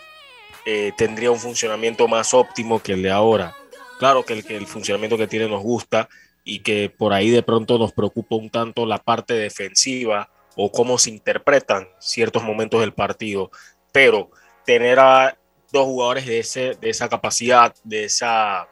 eh, 0.65 0.93
tendría 0.95 1.29
un 1.29 1.37
funcionamiento 1.37 2.07
más 2.07 2.33
óptimo 2.33 2.81
que 2.81 2.93
el 2.93 3.03
de 3.03 3.11
ahora. 3.11 3.53
Claro 3.99 4.23
que 4.23 4.33
el, 4.47 4.67
funcionamiento 4.67 5.17
que 5.17 5.27
tiene 5.27 5.49
nos 5.49 5.61
gusta, 5.61 6.07
y 6.45 6.59
que 6.59 6.89
por 6.89 7.11
ahí 7.11 7.29
de 7.29 7.43
pronto 7.43 7.77
nos 7.77 7.91
preocupa 7.91 8.37
un 8.37 8.49
tanto 8.49 8.85
la 8.85 8.99
parte 8.99 9.33
defensiva 9.33 10.29
o 10.55 10.71
cómo 10.71 10.97
se 10.97 11.09
interpretan 11.09 11.89
ciertos 11.99 12.43
momentos 12.43 12.79
del 12.79 12.93
partido. 12.93 13.51
Pero 13.91 14.29
tener 14.65 14.99
a 14.99 15.37
dos 15.73 15.83
jugadores 15.83 16.25
de, 16.25 16.39
ese, 16.39 16.75
de 16.75 16.89
esa 16.89 17.09
capacidad, 17.09 17.75
de 17.83 18.05
esa 18.05 18.69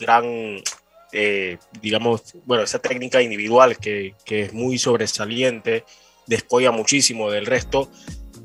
gran, 0.00 0.24
eh, 1.12 1.58
digamos, 1.80 2.34
bueno, 2.44 2.64
esa 2.64 2.80
técnica 2.80 3.22
individual 3.22 3.76
que, 3.76 4.16
que 4.24 4.42
es 4.42 4.52
muy 4.52 4.78
sobresaliente, 4.78 5.84
descolla 6.26 6.72
muchísimo 6.72 7.30
del 7.30 7.46
resto, 7.46 7.88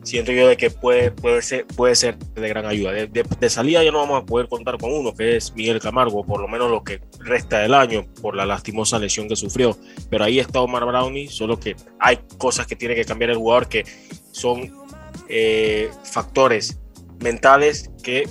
siento 0.06 0.32
yo 0.32 0.48
de 0.48 0.56
que 0.56 0.70
puede, 0.70 1.12
puede, 1.12 1.42
ser, 1.42 1.66
puede 1.66 1.96
ser 1.96 2.18
de 2.18 2.48
gran 2.48 2.66
ayuda. 2.66 2.92
De, 2.94 3.50
salida 3.50 3.84
ya 3.84 3.92
no 3.92 4.00
vamos 4.00 4.22
a 4.22 4.26
poder 4.26 4.48
contar 4.48 4.78
con 4.78 4.94
uno, 4.94 5.14
que 5.14 5.36
es 5.36 5.54
Miguel 5.56 5.80
Camargo, 5.80 6.24
por 6.24 6.40
lo 6.40 6.48
menos 6.48 6.70
lo 6.72 6.84
que 6.84 7.02
resta 7.20 7.60
del 7.60 7.74
año, 7.74 8.06
por 8.22 8.36
la 8.36 8.46
lastimosa 8.46 9.00
lesión 9.00 9.28
que 9.28 9.36
sufrió. 9.36 9.78
Pero 10.10 10.24
ahí 10.24 10.40
está 10.40 10.62
Omar 10.62 10.86
Brownie, 10.86 11.28
solo 11.28 11.60
que 11.60 11.76
hay 12.00 12.20
cosas 12.38 12.68
que 12.68 12.76
tiene 12.76 12.96
que 12.96 13.04
cambiar 13.04 13.32
el 13.32 13.38
jugador 13.38 13.68
que 13.68 13.84
son 14.32 14.72
eh, 15.28 15.90
factores 16.04 16.80
mentales 17.20 17.90
que 18.04 18.30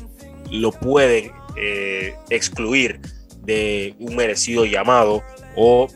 lo 0.50 0.70
pueden 0.70 1.32
eh, 1.56 2.14
excluir 2.30 3.00
de 3.40 3.94
un 3.98 4.16
merecido 4.16 4.64
llamado 4.64 5.22
o 5.56 5.88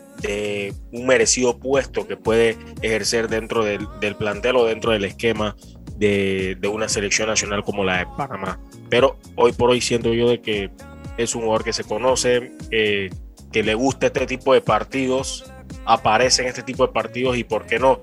un 0.93 1.07
merecido 1.07 1.59
puesto 1.59 2.07
que 2.07 2.17
puede 2.17 2.57
ejercer 2.83 3.29
dentro 3.29 3.65
del, 3.65 3.87
plantel 4.17 4.57
o 4.57 4.65
dentro 4.65 4.93
del 4.93 5.05
esquema 5.05 5.57
de, 5.97 6.59
una 6.73 6.89
selección 6.89 7.29
nacional 7.29 7.63
como 7.63 7.85
la 7.85 7.99
de 7.99 8.07
Panamá. 8.17 8.61
Pero 8.89 9.17
hoy 9.37 9.53
por 9.53 9.71
hoy 9.71 9.81
siento 9.81 10.13
yo 10.13 10.29
de 10.29 10.41
que 10.41 10.71
es 11.17 11.35
un 11.35 11.43
jugador 11.43 11.65
que 11.65 11.73
se 11.73 11.85
conoce, 11.85 12.53
que 12.71 13.63
le 13.63 13.75
gusta 13.75 14.07
este 14.07 14.27
tipo 14.27 14.55
de 14.55 14.61
partidos, 14.61 15.45
aparece 15.85 16.43
en 16.43 16.49
este 16.49 16.63
tipo 16.63 16.87
de 16.87 16.93
partidos 16.93 17.37
y 17.37 17.45
por 17.45 17.67
qué 17.67 17.79
no. 17.79 18.01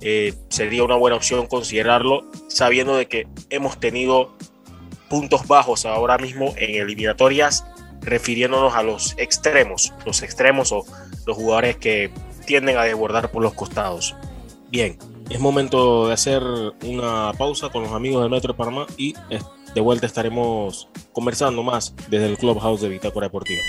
Eh, 0.00 0.34
sería 0.50 0.84
una 0.84 0.96
buena 0.96 1.16
opción 1.16 1.46
considerarlo, 1.46 2.30
sabiendo 2.48 2.96
de 2.96 3.06
que 3.06 3.26
hemos 3.50 3.80
tenido 3.80 4.36
puntos 5.08 5.46
bajos 5.46 5.86
ahora 5.86 6.18
mismo 6.18 6.54
en 6.56 6.80
eliminatorias, 6.82 7.64
refiriéndonos 8.02 8.74
a 8.74 8.82
los 8.82 9.14
extremos, 9.16 9.92
los 10.04 10.22
extremos 10.22 10.72
o 10.72 10.84
los 11.26 11.36
jugadores 11.36 11.76
que 11.76 12.10
tienden 12.46 12.76
a 12.76 12.82
desbordar 12.82 13.30
por 13.30 13.42
los 13.42 13.54
costados. 13.54 14.14
Bien, 14.70 14.98
es 15.30 15.40
momento 15.40 16.08
de 16.08 16.14
hacer 16.14 16.42
una 16.84 17.32
pausa 17.38 17.70
con 17.70 17.82
los 17.82 17.92
amigos 17.92 18.22
del 18.22 18.30
Metro 18.30 18.52
de 18.52 18.58
Panamá 18.58 18.86
y 18.96 19.14
de 19.74 19.80
vuelta 19.80 20.06
estaremos 20.06 20.88
conversando 21.12 21.62
más 21.62 21.94
desde 22.08 22.26
el 22.26 22.38
Clubhouse 22.38 22.80
de 22.80 22.88
Bitácora 22.88 23.26
Deportiva. 23.26 23.60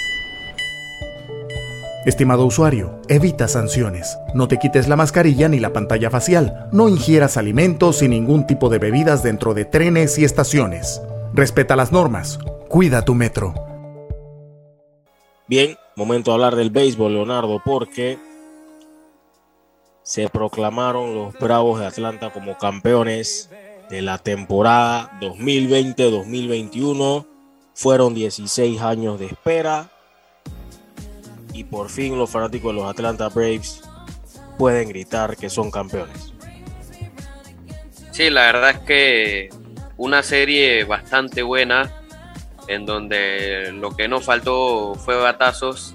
Estimado 2.05 2.45
usuario, 2.45 3.01
evita 3.07 3.47
sanciones. 3.47 4.15
No 4.35 4.47
te 4.47 4.59
quites 4.59 4.87
la 4.87 4.95
mascarilla 4.95 5.49
ni 5.49 5.59
la 5.59 5.73
pantalla 5.73 6.11
facial. 6.11 6.69
No 6.71 6.87
ingieras 6.87 7.35
alimentos 7.35 8.03
y 8.03 8.07
ningún 8.07 8.45
tipo 8.45 8.69
de 8.69 8.77
bebidas 8.77 9.23
dentro 9.23 9.55
de 9.55 9.65
trenes 9.65 10.19
y 10.19 10.23
estaciones. 10.23 11.01
Respeta 11.33 11.75
las 11.75 11.91
normas. 11.91 12.37
Cuida 12.69 13.03
tu 13.03 13.15
metro. 13.15 13.55
Bien, 15.47 15.77
momento 15.95 16.31
de 16.31 16.35
hablar 16.35 16.55
del 16.55 16.69
béisbol, 16.69 17.13
Leonardo, 17.13 17.61
porque 17.63 18.19
se 20.03 20.29
proclamaron 20.29 21.15
los 21.15 21.33
Bravos 21.39 21.79
de 21.79 21.87
Atlanta 21.87 22.31
como 22.31 22.57
campeones 22.57 23.49
de 23.89 24.01
la 24.01 24.17
temporada 24.17 25.11
2020-2021. 25.19 27.25
Fueron 27.73 28.13
16 28.13 28.81
años 28.81 29.19
de 29.19 29.27
espera 29.27 29.89
y 31.53 31.63
por 31.63 31.89
fin 31.89 32.17
los 32.17 32.29
fanáticos 32.29 32.73
de 32.73 32.81
los 32.81 32.89
Atlanta 32.89 33.29
Braves 33.29 33.81
pueden 34.57 34.89
gritar 34.89 35.37
que 35.37 35.49
son 35.49 35.71
campeones. 35.71 36.33
Sí, 38.11 38.29
la 38.29 38.43
verdad 38.43 38.71
es 38.71 38.79
que 38.79 39.49
una 39.97 40.23
serie 40.23 40.83
bastante 40.83 41.43
buena 41.43 41.91
en 42.67 42.85
donde 42.85 43.71
lo 43.73 43.95
que 43.95 44.07
no 44.07 44.21
faltó 44.21 44.95
fue 44.95 45.15
batazos 45.15 45.93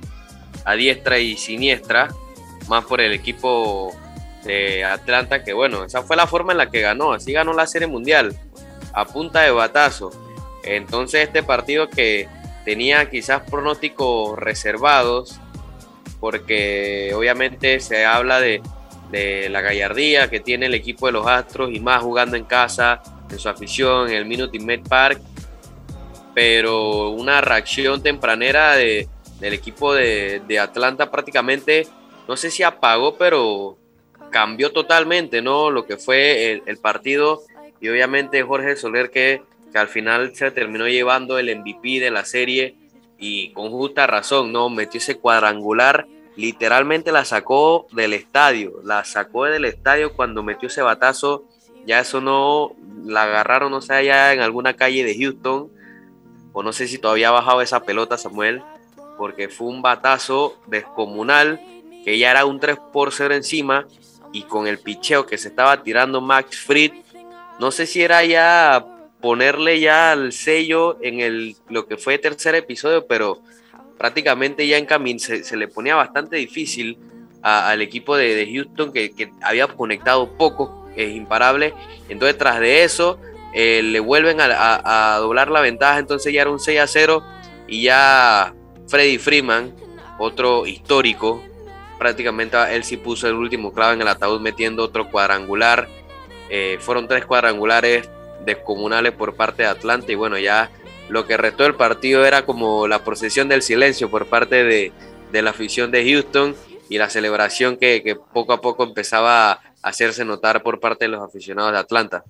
a 0.64 0.74
diestra 0.74 1.18
y 1.18 1.36
siniestra, 1.36 2.08
más 2.68 2.84
por 2.84 3.00
el 3.00 3.12
equipo 3.12 3.92
de 4.44 4.84
Atlanta, 4.84 5.44
que 5.44 5.52
bueno, 5.52 5.84
esa 5.84 6.02
fue 6.02 6.16
la 6.16 6.26
forma 6.26 6.52
en 6.52 6.58
la 6.58 6.70
que 6.70 6.80
ganó, 6.80 7.12
así 7.12 7.32
ganó 7.32 7.52
la 7.52 7.66
serie 7.66 7.88
mundial, 7.88 8.36
a 8.92 9.04
punta 9.04 9.42
de 9.42 9.50
batazo. 9.50 10.10
Entonces 10.64 11.22
este 11.22 11.42
partido 11.42 11.88
que 11.88 12.28
tenía 12.64 13.08
quizás 13.08 13.42
pronósticos 13.50 14.38
reservados, 14.38 15.40
porque 16.20 17.12
obviamente 17.14 17.80
se 17.80 18.04
habla 18.04 18.40
de, 18.40 18.62
la 19.50 19.60
gallardía 19.60 20.30
que 20.30 20.38
tiene 20.38 20.66
el 20.66 20.74
equipo 20.74 21.06
de 21.06 21.12
los 21.12 21.26
Astros 21.26 21.72
y 21.72 21.80
más 21.80 22.00
jugando 22.00 22.36
en 22.36 22.44
casa, 22.44 23.02
en 23.28 23.40
su 23.40 23.48
afición, 23.48 24.08
en 24.08 24.14
el 24.14 24.24
Minute 24.24 24.60
Maid 24.60 24.86
Park, 24.88 25.20
pero 26.34 27.10
una 27.10 27.40
reacción 27.40 28.02
tempranera 28.02 28.76
de, 28.76 29.08
del 29.40 29.54
equipo 29.54 29.94
de, 29.94 30.58
Atlanta 30.60 31.10
prácticamente, 31.10 31.86
no 32.28 32.36
sé 32.36 32.50
si 32.50 32.62
apagó, 32.62 33.16
pero 33.16 33.76
cambió 34.30 34.70
totalmente, 34.70 35.42
¿no? 35.42 35.70
Lo 35.70 35.86
que 35.86 35.96
fue 35.96 36.62
el, 36.64 36.78
partido 36.78 37.42
y 37.80 37.88
obviamente 37.88 38.42
Jorge 38.42 38.76
Soler 38.76 39.10
que, 39.10 39.42
que, 39.72 39.78
al 39.78 39.88
final 39.88 40.34
se 40.36 40.50
terminó 40.50 40.86
llevando 40.86 41.38
el 41.38 41.54
MVP 41.58 41.98
de 42.00 42.10
la 42.10 42.24
serie 42.24 42.76
y 43.18 43.52
con 43.52 43.70
justa 43.70 44.06
razón, 44.06 44.52
¿no? 44.52 44.68
Metió 44.68 44.98
ese 44.98 45.16
cuadrangular, 45.16 46.06
literalmente 46.36 47.10
la 47.10 47.24
sacó 47.24 47.86
del 47.92 48.12
estadio, 48.12 48.80
la 48.84 49.04
sacó 49.04 49.46
del 49.46 49.64
estadio 49.64 50.12
cuando 50.12 50.42
metió 50.42 50.68
ese 50.68 50.82
batazo, 50.82 51.44
ya 51.86 52.00
eso 52.00 52.20
no, 52.20 52.76
la 53.04 53.24
agarraron, 53.24 53.72
no 53.72 53.80
sé, 53.80 53.94
allá 53.94 54.32
en 54.32 54.40
alguna 54.40 54.74
calle 54.74 55.04
de 55.04 55.18
Houston, 55.18 55.70
o 56.52 56.62
no 56.62 56.72
sé 56.72 56.88
si 56.88 56.98
todavía 56.98 57.28
ha 57.28 57.32
bajado 57.32 57.62
esa 57.62 57.84
pelota 57.84 58.18
Samuel, 58.18 58.62
porque 59.16 59.48
fue 59.48 59.68
un 59.68 59.82
batazo 59.82 60.56
descomunal, 60.66 61.60
que 62.04 62.18
ya 62.18 62.30
era 62.30 62.44
un 62.44 62.58
3 62.58 62.78
por 62.92 63.12
0 63.12 63.34
encima, 63.34 63.86
y 64.32 64.42
con 64.42 64.66
el 64.66 64.78
picheo 64.78 65.26
que 65.26 65.38
se 65.38 65.48
estaba 65.48 65.82
tirando 65.82 66.20
Max 66.20 66.58
Fried, 66.58 66.92
no 67.58 67.70
sé 67.70 67.86
si 67.86 68.02
era 68.02 68.24
ya 68.24 68.86
ponerle 69.20 69.80
ya 69.80 70.14
el 70.14 70.32
sello 70.32 70.96
en 71.02 71.20
el, 71.20 71.56
lo 71.68 71.86
que 71.86 71.96
fue 71.96 72.18
tercer 72.18 72.54
episodio, 72.54 73.06
pero 73.06 73.42
prácticamente 73.98 74.66
ya 74.66 74.78
en 74.78 74.86
camino 74.86 75.18
se, 75.18 75.56
le 75.56 75.68
ponía 75.68 75.94
bastante 75.94 76.36
difícil 76.36 76.98
al 77.42 77.82
equipo 77.82 78.16
de, 78.16 78.50
Houston 78.50 78.92
que, 78.92 79.32
había 79.42 79.66
conectado 79.66 80.36
poco, 80.38 80.88
es 80.96 81.14
imparable. 81.14 81.74
Entonces 82.08 82.38
tras 82.38 82.60
de 82.60 82.84
eso 82.84 83.18
eh, 83.52 83.82
le 83.82 84.00
vuelven 84.00 84.38
a, 84.40 85.16
doblar 85.18 85.50
la 85.50 85.60
ventaja, 85.60 85.98
entonces 85.98 86.32
ya 86.32 86.42
era 86.42 86.50
un 86.50 86.60
6 86.60 86.80
a 86.80 86.86
0 86.86 87.22
y 87.66 87.82
ya 87.82 88.54
Freddy 88.88 89.18
Freeman, 89.18 89.74
otro 90.18 90.66
histórico, 90.66 91.42
prácticamente 91.98 92.56
él 92.74 92.84
sí 92.84 92.96
puso 92.96 93.28
el 93.28 93.34
último 93.34 93.72
clavo 93.72 93.92
en 93.92 94.02
el 94.02 94.08
ataúd 94.08 94.40
metiendo 94.40 94.84
otro 94.84 95.10
cuadrangular. 95.10 95.88
Eh, 96.48 96.78
fueron 96.80 97.06
tres 97.06 97.26
cuadrangulares 97.26 98.08
descomunales 98.44 99.12
por 99.12 99.34
parte 99.36 99.62
de 99.62 99.68
Atlanta 99.68 100.10
y 100.10 100.14
bueno, 100.14 100.38
ya 100.38 100.70
lo 101.10 101.26
que 101.26 101.36
restó 101.36 101.66
el 101.66 101.74
partido 101.74 102.24
era 102.24 102.46
como 102.46 102.86
la 102.88 103.04
procesión 103.04 103.48
del 103.48 103.62
silencio 103.62 104.10
por 104.10 104.26
parte 104.26 104.64
de, 104.64 104.92
la 105.32 105.50
afición 105.50 105.90
de 105.90 106.04
Houston 106.04 106.56
y 106.88 106.98
la 106.98 107.10
celebración 107.10 107.76
que, 107.76 108.16
poco 108.32 108.52
a 108.52 108.60
poco 108.60 108.84
empezaba 108.84 109.52
a 109.52 109.60
hacerse 109.82 110.24
notar 110.24 110.62
por 110.62 110.80
parte 110.80 111.04
de 111.04 111.10
los 111.10 111.22
aficionados 111.22 111.72
de 111.72 111.78
Atlanta. 111.78 112.24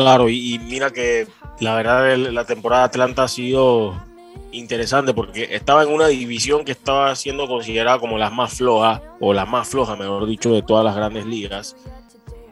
Claro, 0.00 0.30
y, 0.30 0.58
mira 0.60 0.90
que 0.90 1.26
la 1.60 1.74
verdad 1.74 2.16
la 2.16 2.46
temporada 2.46 2.84
de 2.84 2.86
Atlanta 2.86 3.24
ha 3.24 3.28
sido 3.28 4.02
interesante 4.50 5.12
porque 5.12 5.54
estaba 5.54 5.82
en 5.82 5.90
una 5.90 6.06
división 6.06 6.64
que 6.64 6.72
estaba 6.72 7.14
siendo 7.14 7.46
considerada 7.46 7.98
como 7.98 8.16
la 8.16 8.30
más 8.30 8.54
floja, 8.54 9.02
o 9.20 9.34
la 9.34 9.44
más 9.44 9.68
floja, 9.68 9.96
mejor 9.96 10.24
dicho, 10.24 10.54
de 10.54 10.62
todas 10.62 10.86
las 10.86 10.96
grandes 10.96 11.26
ligas. 11.26 11.76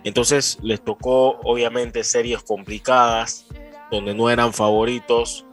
Entonces 0.04 0.58
les 0.60 0.84
tocó 0.84 1.40
obviamente 1.42 2.04
series 2.04 2.42
complicadas, 2.42 3.46
donde 3.90 4.14
no 4.14 4.28
eran 4.28 4.52
favoritos 4.52 5.46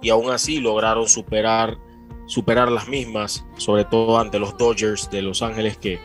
y 0.00 0.10
aún 0.10 0.30
así 0.30 0.60
lograron 0.60 1.08
superar, 1.08 1.78
superar 2.26 2.70
las 2.70 2.86
mismas, 2.86 3.44
sobre 3.56 3.84
todo 3.84 4.20
ante 4.20 4.38
los 4.38 4.56
Dodgers 4.56 5.10
de 5.10 5.22
Los 5.22 5.42
Ángeles, 5.42 5.76
que 5.78 5.98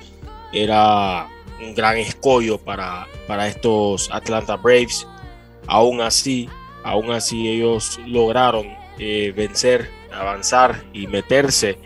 era 0.52 1.28
un 1.62 1.76
gran 1.76 1.98
escollo 1.98 2.58
para, 2.58 3.06
para 3.28 3.48
estos 3.48 4.10
Atlanta 4.12 4.56
Braves. 4.56 5.08
Aún 5.68 6.02
así, 6.02 6.50
aún 6.84 7.12
así 7.12 7.48
ellos 7.48 8.00
lograron 8.06 8.68
eh, 9.00 9.34
vencer, 9.36 9.90
avanzar 10.14 10.84
y 10.94 11.08
meterse 11.08 11.78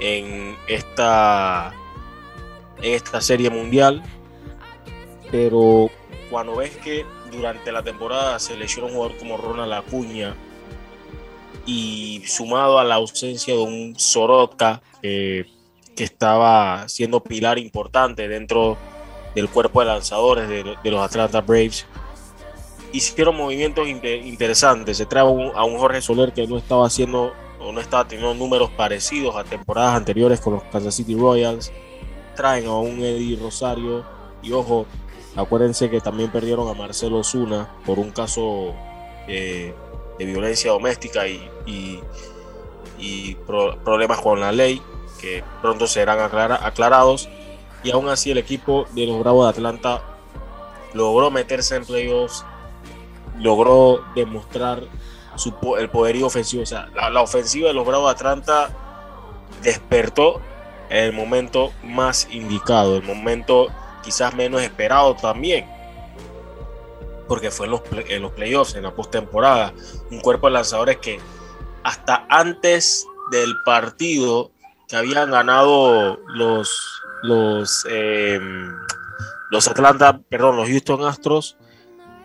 en 0.00 0.56
esta, 0.68 1.72
esta 2.82 3.20
serie 3.20 3.50
mundial. 3.50 4.02
Pero 5.30 5.90
cuando 6.30 6.56
ves 6.56 6.76
que 6.78 7.06
durante 7.30 7.72
la 7.72 7.82
temporada 7.82 8.38
se 8.38 8.56
lesionó 8.56 8.88
un 8.88 8.94
jugador 8.94 9.16
como 9.18 9.36
Ronald 9.36 9.72
Acuña 9.72 10.34
y 11.64 12.22
sumado 12.26 12.78
a 12.78 12.84
la 12.84 12.96
ausencia 12.96 13.54
de 13.54 13.60
un 13.60 13.94
Sorotka 13.98 14.82
que 15.00 15.46
estaba 16.04 16.88
siendo 16.88 17.22
pilar 17.22 17.58
importante 17.58 18.28
dentro 18.28 18.76
del 19.34 19.48
cuerpo 19.48 19.80
de 19.80 19.86
lanzadores 19.86 20.48
de 20.48 20.90
los 20.90 21.00
Atlanta 21.00 21.40
Braves, 21.40 21.86
hicieron 22.92 23.36
movimientos 23.36 23.88
interesantes. 23.88 24.98
Se 24.98 25.06
trae 25.06 25.22
a 25.22 25.64
un 25.64 25.78
Jorge 25.78 26.00
Soler 26.00 26.32
que 26.32 26.46
no 26.46 26.58
estaba 26.58 26.86
haciendo 26.86 27.32
o 27.58 27.72
no 27.72 27.80
estaba 27.80 28.06
teniendo 28.06 28.34
números 28.34 28.70
parecidos 28.70 29.36
a 29.36 29.44
temporadas 29.44 29.96
anteriores 29.96 30.40
con 30.40 30.54
los 30.54 30.62
Kansas 30.64 30.94
City 30.94 31.14
Royals. 31.14 31.72
Traen 32.36 32.66
a 32.66 32.78
un 32.78 33.00
Eddie 33.02 33.38
Rosario 33.40 34.04
y 34.42 34.52
ojo, 34.52 34.86
acuérdense 35.36 35.88
que 35.90 36.00
también 36.00 36.30
perdieron 36.30 36.68
a 36.68 36.74
Marcelo 36.74 37.22
Zuna 37.22 37.68
por 37.86 37.98
un 37.98 38.10
caso 38.10 38.74
eh, 39.28 39.74
de 40.18 40.24
violencia 40.24 40.72
doméstica 40.72 41.26
y, 41.28 41.48
y, 41.66 43.34
problemas 43.84 44.20
con 44.20 44.40
la 44.40 44.52
ley 44.52 44.80
que 45.20 45.42
pronto 45.60 45.86
serán 45.86 46.20
aclarados. 46.20 47.28
Y 47.84 47.90
aún 47.90 48.08
así 48.08 48.30
el 48.30 48.38
equipo 48.38 48.86
de 48.92 49.06
los 49.06 49.18
Bravos 49.18 49.44
de 49.46 49.50
Atlanta 49.50 50.02
logró 50.94 51.30
meterse 51.30 51.76
en 51.76 51.84
playoffs 51.84 52.44
logró 53.38 54.04
demostrar 54.14 54.82
su, 55.36 55.54
el 55.78 55.88
poderío 55.90 56.26
ofensivo. 56.26 56.62
O 56.62 56.66
sea, 56.66 56.88
la, 56.94 57.22
ofensiva 57.22 57.68
de 57.68 57.74
los 57.74 57.86
Bravos 57.86 58.06
de 58.06 58.12
Atlanta 58.12 58.70
despertó 59.62 60.40
en 60.90 61.04
el 61.04 61.12
momento 61.12 61.72
más 61.82 62.28
indicado, 62.30 62.96
el 62.96 63.02
momento 63.02 63.68
quizás 64.02 64.34
menos 64.34 64.62
esperado 64.62 65.14
también. 65.14 65.66
Porque 67.28 67.50
fue 67.50 67.66
en 67.66 67.72
los, 67.72 67.82
en 68.08 68.22
los 68.22 68.32
playoffs, 68.32 68.74
en 68.74 68.82
la 68.82 68.94
postemporada. 68.94 69.72
Un 70.10 70.20
cuerpo 70.20 70.48
de 70.48 70.54
lanzadores 70.54 70.98
que 70.98 71.18
hasta 71.82 72.26
antes 72.28 73.06
del 73.30 73.54
partido 73.64 74.50
que 74.88 74.96
habían 74.96 75.30
ganado 75.30 76.20
los, 76.28 77.02
los, 77.22 77.86
em, 77.88 78.70
los 79.50 79.68
Atlanta, 79.68 80.20
perdón, 80.28 80.56
los 80.56 80.68
Houston 80.68 81.04
Astros, 81.06 81.56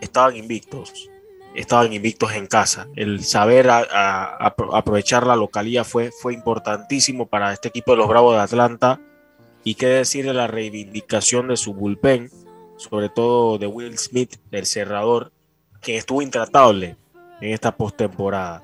estaban 0.00 0.36
invictos. 0.36 1.10
Estaban 1.54 1.92
invictos 1.92 2.32
en 2.34 2.46
casa. 2.46 2.86
El 2.94 3.24
saber 3.24 3.68
aprovechar 3.70 5.26
la 5.26 5.34
localía 5.34 5.82
fue, 5.84 6.10
fue 6.10 6.34
importantísimo 6.34 7.26
para 7.26 7.52
este 7.52 7.68
equipo 7.68 7.92
de 7.92 7.98
los 7.98 8.08
Bravos 8.08 8.34
de 8.34 8.42
Atlanta. 8.42 9.00
Y 9.64 9.74
qué 9.74 9.86
decir 9.86 10.24
de 10.24 10.34
la 10.34 10.46
reivindicación 10.46 11.48
de 11.48 11.56
su 11.56 11.74
bullpen, 11.74 12.30
sobre 12.76 13.08
todo 13.08 13.58
de 13.58 13.66
Will 13.66 13.98
Smith, 13.98 14.36
el 14.52 14.66
cerrador, 14.66 15.32
que 15.80 15.96
estuvo 15.96 16.22
intratable 16.22 16.96
en 17.40 17.52
esta 17.52 17.76
postemporada. 17.76 18.62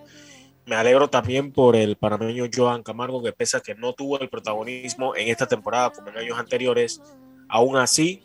Me 0.67 0.77
alegro 0.77 1.11
también 1.11 1.53
por 1.53 1.77
el 1.77 1.97
panameño 1.97 2.47
Joan 2.53 2.83
Camargo, 2.83 3.23
que 3.23 3.33
pese 3.33 3.57
a 3.57 3.61
que 3.61 3.75
no 3.75 3.93
tuvo 3.93 4.19
el 4.21 4.31
protagonismo 4.31 5.15
en 5.15 5.29
esta 5.29 5.47
temporada 5.47 5.91
como 5.91 6.09
en 6.09 6.19
años 6.19 6.39
anteriores, 6.39 7.03
aún 7.49 7.77
así 7.77 8.23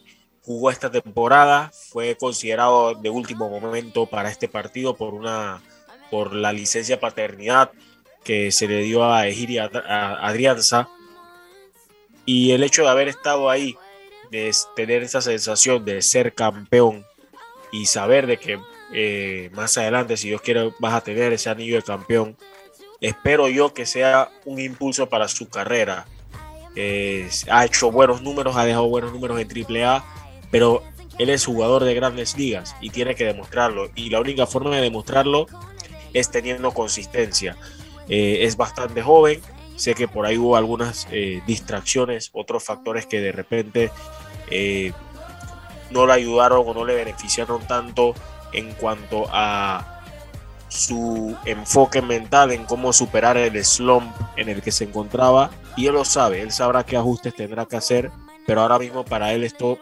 jugó 0.49 0.71
esta 0.71 0.89
temporada, 0.89 1.71
fue 1.91 2.17
considerado 2.17 2.95
de 2.95 3.11
último 3.11 3.47
momento 3.51 4.07
para 4.07 4.31
este 4.31 4.47
partido 4.47 4.95
por 4.95 5.13
una 5.13 5.61
por 6.09 6.33
la 6.33 6.51
licencia 6.51 6.99
paternidad 6.99 7.69
que 8.23 8.51
se 8.51 8.67
le 8.67 8.81
dio 8.81 9.05
a 9.05 9.27
Ejiri 9.27 9.59
Adrianza 9.59 10.89
y 12.25 12.53
el 12.53 12.63
hecho 12.63 12.81
de 12.81 12.89
haber 12.89 13.09
estado 13.09 13.51
ahí, 13.51 13.77
de 14.31 14.51
tener 14.75 15.03
esa 15.03 15.21
sensación 15.21 15.85
de 15.85 16.01
ser 16.01 16.33
campeón 16.33 17.05
y 17.71 17.85
saber 17.85 18.25
de 18.25 18.37
que 18.37 18.59
eh, 18.91 19.51
más 19.53 19.77
adelante, 19.77 20.17
si 20.17 20.29
Dios 20.29 20.41
quiere, 20.41 20.73
vas 20.79 20.95
a 20.95 21.01
tener 21.01 21.31
ese 21.31 21.51
anillo 21.51 21.75
de 21.75 21.83
campeón. 21.83 22.35
Espero 23.01 23.49
yo 23.49 23.71
que 23.75 23.85
sea 23.85 24.31
un 24.45 24.59
impulso 24.59 25.07
para 25.09 25.27
su 25.27 25.47
carrera. 25.47 26.07
ha 27.51 27.65
hecho 27.65 27.91
buenos 27.91 28.23
números, 28.23 28.55
ha 28.55 28.65
dejado 28.65 28.89
buenos 28.89 29.13
números 29.13 29.39
en 29.39 29.47
AAA, 29.47 30.18
pero 30.51 30.83
él 31.17 31.29
es 31.29 31.45
jugador 31.45 31.83
de 31.83 31.93
grandes 31.93 32.37
ligas 32.37 32.75
y 32.81 32.89
tiene 32.89 33.15
que 33.15 33.25
demostrarlo. 33.25 33.89
Y 33.95 34.09
la 34.09 34.19
única 34.19 34.45
forma 34.47 34.75
de 34.75 34.81
demostrarlo 34.81 35.47
es 36.13 36.31
teniendo 36.31 36.71
consistencia. 36.71 37.57
Eh, 38.07 38.39
es 38.41 38.57
bastante 38.57 39.01
joven, 39.01 39.41
sé 39.75 39.93
que 39.93 40.07
por 40.07 40.25
ahí 40.25 40.37
hubo 40.37 40.55
algunas 40.55 41.07
eh, 41.11 41.41
distracciones, 41.45 42.29
otros 42.33 42.63
factores 42.63 43.05
que 43.05 43.19
de 43.19 43.31
repente 43.31 43.91
no 45.91 46.07
le 46.07 46.13
ayudaron 46.13 46.63
o 46.65 46.73
no 46.73 46.85
le 46.85 46.95
beneficiaron 46.95 47.61
tanto 47.67 48.15
en 48.51 48.73
cuanto 48.73 49.25
a 49.31 49.99
su 50.69 51.35
enfoque 51.45 52.01
mental 52.01 52.51
en 52.51 52.63
cómo 52.65 52.93
superar 52.93 53.37
el 53.37 53.63
slump 53.65 54.15
en 54.37 54.49
el 54.49 54.61
que 54.61 54.71
se 54.71 54.83
encontraba 54.83 55.49
y 55.75 55.87
él 55.87 55.93
lo 55.93 56.05
sabe, 56.05 56.41
él 56.41 56.51
sabrá 56.51 56.85
qué 56.85 56.95
ajustes 56.95 57.35
tendrá 57.35 57.65
que 57.65 57.77
hacer, 57.77 58.11
pero 58.45 58.61
ahora 58.61 58.77
mismo 58.77 59.03
para 59.03 59.33
él 59.33 59.43
esto 59.43 59.79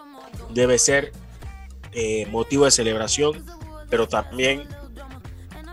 debe 0.49 0.77
ser 0.79 1.11
eh, 1.93 2.25
motivo 2.29 2.65
de 2.65 2.71
celebración, 2.71 3.45
pero 3.89 4.07
también 4.07 4.63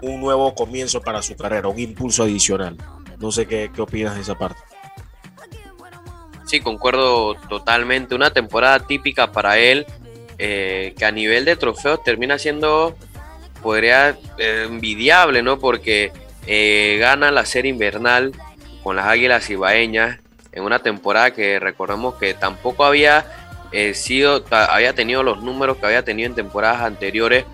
un 0.02 0.20
nuevo 0.20 0.54
comienzo 0.54 1.00
para 1.00 1.22
su 1.22 1.36
carrera, 1.36 1.68
un 1.68 1.78
impulso 1.78 2.22
adicional. 2.22 2.76
No 3.18 3.32
sé 3.32 3.46
qué, 3.46 3.70
qué 3.74 3.82
opinas 3.82 4.14
de 4.14 4.22
esa 4.22 4.36
parte. 4.36 4.60
Sí, 6.46 6.60
concuerdo 6.60 7.34
totalmente. 7.48 8.14
Una 8.14 8.30
temporada 8.30 8.86
típica 8.86 9.32
para 9.32 9.58
él 9.58 9.86
eh, 10.38 10.94
que 10.98 11.04
a 11.04 11.10
nivel 11.10 11.44
de 11.44 11.56
trofeos 11.56 12.02
termina 12.04 12.38
siendo, 12.38 12.96
podría, 13.62 14.18
eh, 14.38 14.66
envidiable, 14.68 15.42
¿no? 15.42 15.58
Porque 15.58 16.12
gana 16.98 17.30
la 17.30 17.46
serie 17.46 17.70
invernal 17.70 18.32
con 18.82 18.96
las 18.96 19.06
Águilas 19.06 19.48
Ibaeñas 19.48 20.18
en 20.54 20.62
una 20.62 20.78
temporada 20.78 21.32
que 21.32 21.58
recordemos 21.58 22.14
que 22.14 22.32
tampoco 22.34 22.84
había 22.84 23.43
sido, 23.94 24.44
había 24.50 24.94
tenido 24.94 25.22
los 25.22 25.42
números 25.42 25.76
que 25.76 25.86
había 25.86 26.04
tenido 26.04 26.28
en 26.28 26.34
temporadas 26.34 26.82
anteriores. 26.82 27.44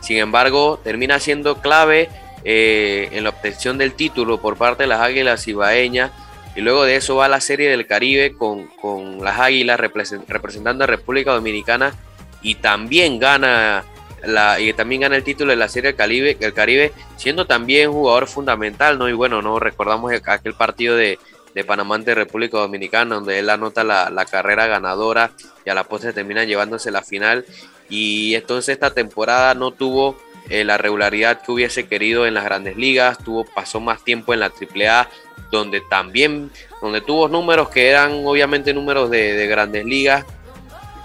Sin 0.00 0.18
embargo, 0.18 0.80
termina 0.82 1.18
siendo 1.20 1.60
clave 1.60 2.08
en 2.44 3.24
la 3.24 3.30
obtención 3.30 3.78
del 3.78 3.94
título 3.94 4.40
por 4.40 4.56
parte 4.56 4.84
de 4.84 4.88
las 4.88 5.00
Águilas 5.00 5.46
Ibaeñas. 5.46 6.10
Y 6.56 6.60
luego 6.60 6.84
de 6.84 6.96
eso 6.96 7.16
va 7.16 7.28
la 7.28 7.40
Serie 7.40 7.70
del 7.70 7.86
Caribe 7.86 8.34
con, 8.36 8.66
con 8.80 9.22
las 9.22 9.38
Águilas 9.38 9.78
representando 9.78 10.84
a 10.84 10.86
República 10.86 11.32
Dominicana 11.32 11.94
y 12.42 12.56
también 12.56 13.18
gana 13.18 13.84
la, 14.24 14.58
y 14.60 14.72
también 14.72 15.02
gana 15.02 15.16
el 15.16 15.24
título 15.24 15.50
de 15.50 15.56
la 15.56 15.68
Serie 15.68 15.90
del 15.90 15.96
Caribe, 15.96 16.36
el 16.40 16.52
Caribe, 16.52 16.92
siendo 17.16 17.46
también 17.46 17.92
jugador 17.92 18.26
fundamental, 18.26 18.98
¿no? 18.98 19.08
Y 19.08 19.12
bueno, 19.12 19.42
no 19.42 19.58
recordamos 19.58 20.12
aquel 20.26 20.54
partido 20.54 20.96
de, 20.96 21.18
de 21.54 21.64
Panamá 21.64 21.94
ante 21.94 22.14
República 22.14 22.58
Dominicana, 22.58 23.16
donde 23.16 23.38
él 23.38 23.50
anota 23.50 23.84
la, 23.84 24.10
la 24.10 24.24
carrera 24.24 24.66
ganadora 24.66 25.32
y 25.64 25.70
a 25.70 25.74
la 25.74 25.84
postre 25.84 26.12
termina 26.12 26.44
llevándose 26.44 26.90
la 26.90 27.02
final. 27.02 27.44
Y 27.88 28.34
entonces 28.34 28.74
esta 28.74 28.92
temporada 28.92 29.54
no 29.54 29.70
tuvo 29.70 30.16
eh, 30.50 30.64
la 30.64 30.78
regularidad 30.78 31.42
que 31.42 31.52
hubiese 31.52 31.86
querido 31.86 32.26
en 32.26 32.34
las 32.34 32.44
grandes 32.44 32.76
ligas, 32.76 33.18
tuvo, 33.18 33.44
pasó 33.44 33.80
más 33.80 34.04
tiempo 34.04 34.32
en 34.32 34.40
la 34.40 34.46
AAA, 34.46 35.08
donde 35.50 35.80
también, 35.80 36.50
donde 36.80 37.00
tuvo 37.00 37.28
números 37.28 37.68
que 37.68 37.88
eran 37.88 38.26
obviamente 38.26 38.72
números 38.72 39.10
de, 39.10 39.34
de 39.34 39.46
grandes 39.46 39.84
ligas 39.84 40.24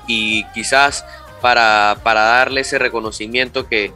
y 0.07 0.45
quizás 0.53 1.05
para, 1.43 1.95
darle 2.03 2.61
ese 2.61 2.79
reconocimiento 2.79 3.67
que, 3.67 3.91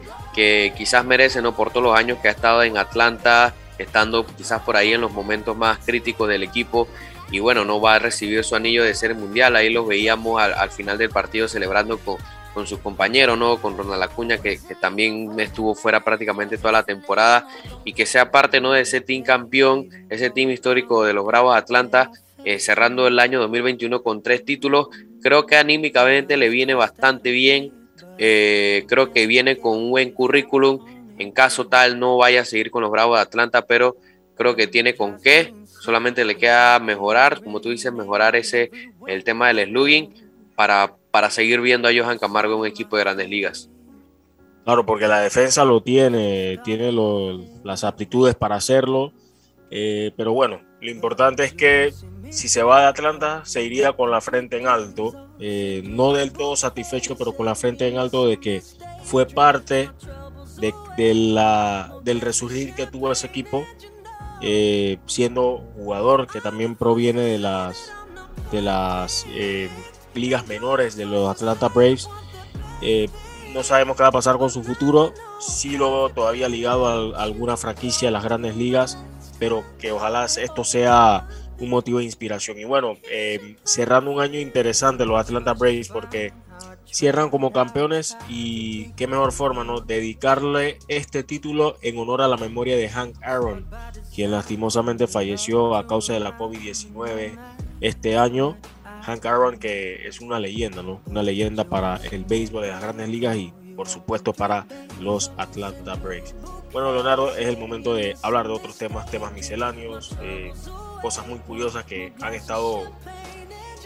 quizás 0.76 1.04
merece 1.04 1.42
¿no? 1.42 1.56
por 1.56 1.70
todos 1.70 1.82
los 1.82 1.98
años 1.98 2.18
que 2.22 2.28
ha 2.28 2.30
estado 2.30 2.62
en 2.62 2.76
Atlanta, 2.76 3.54
estando 3.78 4.26
quizás 4.26 4.62
por 4.62 4.76
ahí 4.76 4.92
en 4.92 5.00
los 5.00 5.12
momentos 5.12 5.56
más 5.56 5.78
críticos 5.78 6.28
del 6.28 6.42
equipo. 6.42 6.88
Y 7.30 7.40
bueno, 7.40 7.64
no 7.64 7.80
va 7.80 7.96
a 7.96 7.98
recibir 7.98 8.42
su 8.44 8.56
anillo 8.56 8.84
de 8.84 8.94
ser 8.94 9.14
mundial. 9.14 9.56
Ahí 9.56 9.70
lo 9.70 9.84
veíamos 9.84 10.40
al, 10.40 10.70
final 10.70 10.96
del 10.96 11.10
partido 11.10 11.46
celebrando 11.46 11.98
con, 11.98 12.16
con 12.54 12.66
sus 12.66 12.78
compañeros, 12.78 13.38
¿no? 13.38 13.60
Con 13.60 13.76
Ronald 13.76 14.02
Acuña, 14.02 14.38
que, 14.38 14.58
también 14.80 15.38
estuvo 15.38 15.74
fuera 15.74 16.02
prácticamente 16.02 16.56
toda 16.56 16.72
la 16.72 16.82
temporada. 16.84 17.46
Y 17.84 17.92
que 17.92 18.06
sea 18.06 18.30
parte, 18.30 18.60
¿no? 18.60 18.72
De 18.72 18.80
ese 18.80 19.00
team 19.00 19.22
campeón, 19.22 19.90
ese 20.08 20.30
team 20.30 20.50
histórico 20.50 21.04
de 21.04 21.12
los 21.12 21.26
Bravos 21.26 21.54
Atlanta, 21.54 22.10
eh, 22.44 22.58
cerrando 22.58 23.06
el 23.06 23.18
año 23.18 23.40
2021 23.40 24.02
con 24.02 24.22
tres 24.22 24.44
títulos. 24.44 24.88
Creo 25.22 25.44
que 25.44 25.56
anímicamente 25.56 26.36
le 26.36 26.48
viene 26.48 26.74
bastante 26.74 27.30
bien. 27.30 27.72
Eh, 28.16 28.84
creo 28.88 29.12
que 29.12 29.26
viene 29.26 29.58
con 29.58 29.76
un 29.76 29.90
buen 29.90 30.12
currículum. 30.12 30.97
En 31.18 31.32
caso 31.32 31.66
tal 31.66 31.98
no 31.98 32.16
vaya 32.16 32.42
a 32.42 32.44
seguir 32.44 32.70
con 32.70 32.82
los 32.82 32.90
Bravos 32.90 33.18
de 33.18 33.22
Atlanta, 33.22 33.62
pero 33.62 33.96
creo 34.36 34.54
que 34.54 34.66
tiene 34.66 34.94
con 34.94 35.20
qué. 35.20 35.52
Solamente 35.80 36.24
le 36.24 36.36
queda 36.36 36.78
mejorar, 36.78 37.42
como 37.42 37.60
tú 37.60 37.70
dices, 37.70 37.92
mejorar 37.92 38.36
ese 38.36 38.70
el 39.06 39.24
tema 39.24 39.48
del 39.48 39.68
slugging 39.68 40.14
para, 40.54 40.94
para 41.10 41.30
seguir 41.30 41.60
viendo 41.60 41.88
a 41.88 41.92
Johan 41.92 42.18
Camargo 42.18 42.54
en 42.54 42.60
un 42.60 42.66
equipo 42.66 42.96
de 42.96 43.04
grandes 43.04 43.28
ligas. 43.28 43.70
Claro, 44.64 44.84
porque 44.84 45.08
la 45.08 45.20
defensa 45.20 45.64
lo 45.64 45.82
tiene, 45.82 46.60
tiene 46.62 46.92
las 47.64 47.84
aptitudes 47.84 48.34
para 48.34 48.56
hacerlo. 48.56 49.12
Eh, 49.70 50.12
pero 50.16 50.32
bueno, 50.32 50.60
lo 50.80 50.90
importante 50.90 51.44
es 51.44 51.54
que 51.54 51.92
si 52.30 52.48
se 52.48 52.62
va 52.62 52.82
de 52.82 52.86
Atlanta, 52.88 53.42
se 53.44 53.62
iría 53.62 53.94
con 53.94 54.10
la 54.10 54.20
frente 54.20 54.58
en 54.58 54.66
alto. 54.66 55.14
Eh, 55.40 55.82
no 55.84 56.12
del 56.12 56.32
todo 56.32 56.54
satisfecho, 56.54 57.16
pero 57.16 57.32
con 57.32 57.46
la 57.46 57.54
frente 57.54 57.88
en 57.88 57.96
alto 57.96 58.26
de 58.26 58.38
que 58.38 58.62
fue 59.04 59.26
parte 59.26 59.90
del 60.96 62.20
resurgir 62.20 62.74
que 62.74 62.86
tuvo 62.86 63.12
ese 63.12 63.26
equipo, 63.26 63.64
eh, 64.40 64.98
siendo 65.06 65.64
jugador 65.74 66.26
que 66.26 66.40
también 66.40 66.76
proviene 66.76 67.22
de 67.22 67.38
las, 67.38 69.26
eh, 69.34 69.68
ligas 70.14 70.46
menores 70.46 70.96
de 70.96 71.06
los 71.06 71.28
Atlanta 71.28 71.68
Braves. 71.68 72.08
no 73.52 73.62
sabemos 73.62 73.96
qué 73.96 74.02
va 74.02 74.10
a 74.10 74.12
pasar 74.12 74.36
con 74.36 74.50
su 74.50 74.62
futuro. 74.62 75.12
Sí 75.40 75.76
lo 75.76 75.90
veo 75.90 76.08
todavía 76.10 76.48
ligado 76.48 77.14
a 77.16 77.22
alguna 77.22 77.56
franquicia 77.56 78.08
de 78.08 78.12
las 78.12 78.24
grandes 78.24 78.56
ligas, 78.56 78.98
pero 79.38 79.64
que 79.78 79.92
ojalá 79.92 80.26
esto 80.26 80.64
sea 80.64 81.28
un 81.60 81.70
motivo 81.70 81.98
de 81.98 82.04
inspiración. 82.04 82.58
Y 82.58 82.64
bueno, 82.64 82.96
eh, 83.10 83.56
cerrando 83.64 84.10
un 84.10 84.20
año 84.20 84.38
interesante 84.38 85.04
los 85.04 85.18
Atlanta 85.18 85.54
Braves 85.54 85.88
porque 85.88 86.32
cierran 86.98 87.30
como 87.30 87.52
campeones 87.52 88.18
y 88.28 88.88
qué 88.94 89.06
mejor 89.06 89.30
forma, 89.30 89.62
¿no? 89.62 89.80
Dedicarle 89.80 90.80
este 90.88 91.22
título 91.22 91.76
en 91.80 91.96
honor 91.96 92.22
a 92.22 92.28
la 92.28 92.36
memoria 92.36 92.76
de 92.76 92.88
Hank 92.88 93.14
Aaron, 93.22 93.68
quien 94.12 94.32
lastimosamente 94.32 95.06
falleció 95.06 95.76
a 95.76 95.86
causa 95.86 96.14
de 96.14 96.20
la 96.20 96.36
COVID-19 96.36 97.38
este 97.80 98.18
año. 98.18 98.56
Hank 99.02 99.24
Aaron 99.24 99.58
que 99.58 100.08
es 100.08 100.20
una 100.20 100.40
leyenda, 100.40 100.82
¿no? 100.82 101.00
Una 101.06 101.22
leyenda 101.22 101.62
para 101.62 101.98
el 102.10 102.24
béisbol 102.24 102.62
de 102.62 102.68
las 102.70 102.82
grandes 102.82 103.08
ligas 103.08 103.36
y 103.36 103.52
por 103.76 103.86
supuesto 103.86 104.32
para 104.32 104.66
los 105.00 105.30
Atlanta 105.36 105.94
Braves. 105.94 106.34
Bueno, 106.72 106.92
Leonardo, 106.92 107.30
es 107.36 107.46
el 107.46 107.58
momento 107.58 107.94
de 107.94 108.16
hablar 108.22 108.48
de 108.48 108.54
otros 108.54 108.76
temas, 108.76 109.08
temas 109.08 109.32
misceláneos, 109.32 110.16
eh, 110.20 110.52
cosas 111.00 111.28
muy 111.28 111.38
curiosas 111.38 111.84
que 111.84 112.12
han 112.20 112.34
estado 112.34 112.90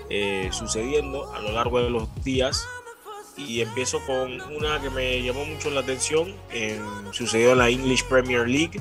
eh, 0.08 0.48
sucediendo 0.50 1.30
a 1.34 1.40
lo 1.40 1.52
largo 1.52 1.78
de 1.82 1.90
los 1.90 2.08
días. 2.24 2.66
Y 3.47 3.61
empiezo 3.61 4.01
con 4.07 4.40
una 4.55 4.80
que 4.80 4.90
me 4.90 5.22
llamó 5.22 5.45
mucho 5.45 5.70
la 5.70 5.80
atención. 5.80 6.34
sucedió 7.12 7.53
en 7.53 7.59
la 7.59 7.68
English 7.68 8.05
Premier 8.05 8.49
League. 8.49 8.80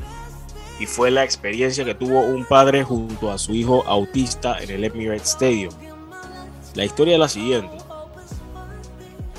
y 0.80 0.88
fue 0.88 1.12
la 1.12 1.24
experiencia 1.24 1.86
que 1.86 1.94
tuvo 1.94 2.22
un 2.22 2.44
padre 2.44 2.84
junto 2.84 3.32
a 3.32 3.38
su 3.38 3.54
hijo 3.54 3.84
autista 3.86 4.60
en 4.64 4.72
el 4.72 4.84
Emirates 4.84 5.30
Stadium. 5.30 5.72
La 6.74 6.86
historia 6.86 7.14
es 7.14 7.20
la 7.20 7.30
siguiente. 7.30 7.78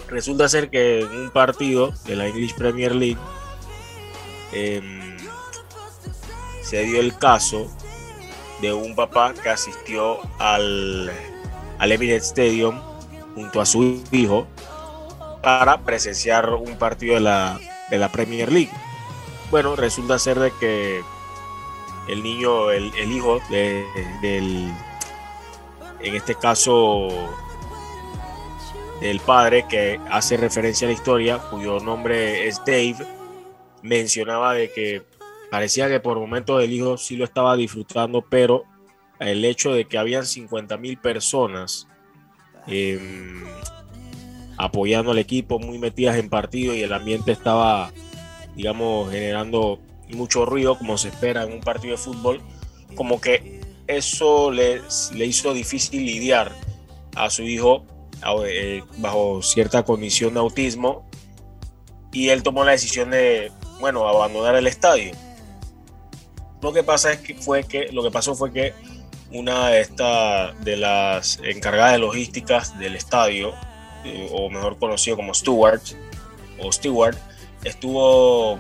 Resulta 0.09 0.49
ser 0.49 0.70
que 0.70 1.01
en 1.01 1.11
un 1.11 1.31
partido 1.31 1.93
de 2.05 2.14
la 2.14 2.27
English 2.27 2.55
Premier 2.55 2.95
League 2.95 3.18
em, 4.53 5.16
se 6.62 6.85
dio 6.85 7.01
el 7.01 7.16
caso 7.16 7.70
de 8.61 8.73
un 8.73 8.95
papá 8.95 9.35
que 9.35 9.49
asistió 9.49 10.18
al, 10.39 11.11
al 11.79 11.93
Emirates 11.93 12.29
Stadium 12.29 12.79
junto 13.35 13.61
a 13.61 13.66
su 13.66 14.03
hijo 14.12 14.47
para 15.43 15.78
presenciar 15.78 16.51
un 16.51 16.78
partido 16.78 17.14
de 17.14 17.20
la, 17.20 17.59
de 17.90 17.99
la 17.99 18.11
Premier 18.11 18.51
League. 18.51 18.70
Bueno, 19.51 19.76
resulta 19.76 20.18
ser 20.18 20.38
de 20.38 20.53
que 20.59 21.03
el 22.09 22.22
niño, 22.22 22.70
el, 22.70 23.12
hijo 23.12 23.40
de, 23.51 23.84
del, 24.22 24.72
en 26.01 26.14
este 26.14 26.34
caso, 26.34 27.09
del 29.01 29.20
padre 29.20 29.66
que 29.68 30.01
hace 30.11 30.36
referencia 30.36 30.86
a 30.86 30.90
la 30.90 30.95
historia, 30.95 31.38
cuyo 31.38 31.80
nombre 31.80 32.47
es 32.47 32.59
Dave, 32.64 32.97
mencionaba 33.82 34.55
de 34.55 34.72
que 34.72 35.03
parecía 35.51 35.88
que 35.88 36.01
por 36.01 36.18
momentos 36.18 36.62
el 36.62 36.72
hijo 36.72 36.97
sí 36.97 37.16
lo 37.16 37.24
estaba 37.24 37.57
disfrutando, 37.57 38.22
pero 38.22 38.62
el 39.18 39.45
hecho 39.45 39.72
de 39.72 39.86
que 39.86 39.99
habían 39.99 40.24
50 40.24 40.76
mil 40.78 40.99
personas 40.99 41.88
em, 42.66 43.45
apoyando 44.57 45.13
al 45.13 45.19
equipo, 45.19 45.59
muy 45.59 45.79
metidas 45.79 46.17
en 46.17 46.29
partido 46.29 46.75
y 46.75 46.83
el 46.83 46.93
ambiente 46.93 47.33
estaba, 47.33 47.93
digamos, 48.55 49.11
generando 49.11 49.79
mucho 50.11 50.45
ruido 50.45 50.77
como 50.77 50.99
se 50.99 51.09
espera 51.09 51.45
en 51.45 51.53
un 51.53 51.61
partido 51.61 51.93
de 51.93 51.99
fútbol, 51.99 52.41
como 52.95 53.21
que 53.21 53.61
eso 53.87 54.51
le, 54.51 54.83
le 55.15 55.27
hizo 55.27 55.53
difícil 55.55 56.05
lidiar 56.05 56.53
a 57.15 57.31
su 57.31 57.43
hijo 57.43 57.85
eh, 58.47 58.83
bajo 58.99 59.43
cierta 59.43 59.85
condición 59.85 60.35
de 60.35 60.41
autismo 60.41 61.05
y 62.13 62.29
él 62.29 62.43
tomó 62.43 62.65
la 62.65 62.73
decisión 62.73 63.11
de, 63.11 63.51
bueno, 63.81 64.07
abandonar 64.07 64.55
el 64.55 64.67
estadio. 64.67 65.13
Lo 66.61 66.73
que 66.73 66.85
pasa 66.85 67.13
es 67.13 67.21
que 67.21 67.35
fue 67.35 67.65
que 67.65 67.91
lo 67.91 68.03
que 68.03 68.11
pasó 68.11 68.35
fue 68.35 68.53
que 68.53 68.75
una 69.33 69.69
de 69.69 69.89
de 70.61 70.77
las 70.77 71.41
encargadas 71.43 71.93
de 71.93 71.99
logísticas 71.99 72.79
del 72.79 72.95
estadio, 72.95 73.53
o 74.33 74.51
mejor 74.51 74.79
conocido 74.79 75.17
como 75.17 75.35
Stewart 75.35 75.83
o 76.59 76.73
Stewart, 76.73 77.17
estuvo 77.65 78.59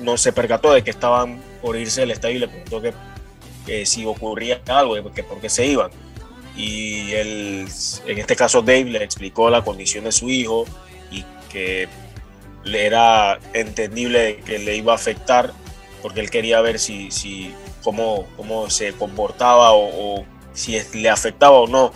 no 0.00 0.16
se 0.16 0.32
percató 0.32 0.72
de 0.72 0.84
que 0.84 0.90
estaban 0.90 1.40
por 1.60 1.76
irse 1.76 2.00
del 2.00 2.12
estadio 2.12 2.36
y 2.36 2.38
le 2.40 2.48
preguntó 2.48 2.80
que, 2.80 3.84
si 3.84 4.04
ocurría 4.04 4.60
algo, 4.68 5.12
que 5.12 5.24
por 5.24 5.40
qué 5.40 5.48
se 5.48 5.66
iban. 5.66 5.90
Y 6.56 7.12
él, 7.12 7.68
en 8.06 8.18
este 8.18 8.36
caso 8.36 8.62
Dave 8.62 8.84
le 8.84 9.02
explicó 9.02 9.50
la 9.50 9.62
condición 9.62 10.04
de 10.04 10.12
su 10.12 10.30
hijo 10.30 10.64
y 11.10 11.24
que 11.50 11.88
le 12.64 12.86
era 12.86 13.38
entendible 13.52 14.40
que 14.46 14.58
le 14.58 14.76
iba 14.76 14.92
a 14.92 14.96
afectar 14.96 15.52
porque 16.02 16.20
él 16.20 16.30
quería 16.30 16.60
ver 16.60 16.78
si, 16.78 17.10
si 17.10 17.52
cómo, 17.82 18.26
cómo 18.36 18.70
se 18.70 18.92
comportaba 18.92 19.72
o, 19.72 20.24
si 20.52 20.80
le 20.94 21.10
afectaba 21.10 21.58
o 21.58 21.66
no 21.66 21.92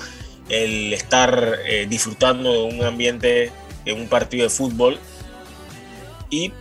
el 0.50 0.92
estar 0.92 1.60
eh, 1.64 1.86
disfrutando 1.88 2.52
de 2.52 2.74
un 2.74 2.84
ambiente 2.84 3.52
en 3.84 4.00
un 4.00 4.08
partido 4.08 4.44
de 4.44 4.50
fútbol 4.50 4.98
y 6.28 6.52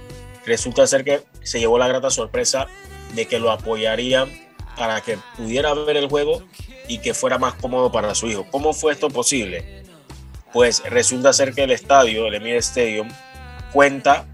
resulta 0.45 0.87
ser 0.87 1.03
que 1.03 1.23
se 1.43 1.59
llevó 1.59 1.77
la 1.77 1.87
grata 1.87 2.09
sorpresa 2.09 2.67
de 3.13 3.25
que 3.25 3.39
lo 3.39 3.51
apoyarían 3.51 4.29
para 4.77 5.01
que 5.01 5.17
pudiera 5.35 5.73
ver 5.73 5.97
el 5.97 6.07
juego 6.07 6.43
y 6.87 6.99
que 6.99 7.13
fuera 7.13 7.37
más 7.37 7.55
cómodo 7.55 7.91
para 7.91 8.15
su 8.15 8.27
hijo. 8.27 8.45
¿Cómo 8.49 8.73
fue 8.73 8.93
esto 8.93 9.09
posible? 9.09 9.83
Pues 10.53 10.81
resulta 10.83 11.33
ser 11.33 11.53
que 11.53 11.63
el 11.63 11.71
estadio, 11.71 12.27
el 12.27 12.35
Emir 12.35 12.55
Stadium, 12.55 13.09
cuenta 13.73 14.25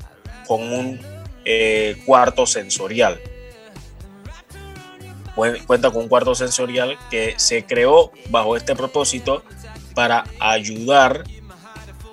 con 0.48 0.62
un 0.62 1.00
eh, 1.44 2.02
cuarto 2.06 2.46
sensorial. 2.46 3.20
Cuenta 5.36 5.92
con 5.92 6.04
un 6.04 6.08
cuarto 6.08 6.34
sensorial 6.34 6.98
que 7.10 7.34
se 7.38 7.66
creó 7.66 8.12
bajo 8.30 8.56
este 8.56 8.76
propósito 8.76 9.44
para 9.94 10.24
ayudar 10.40 11.24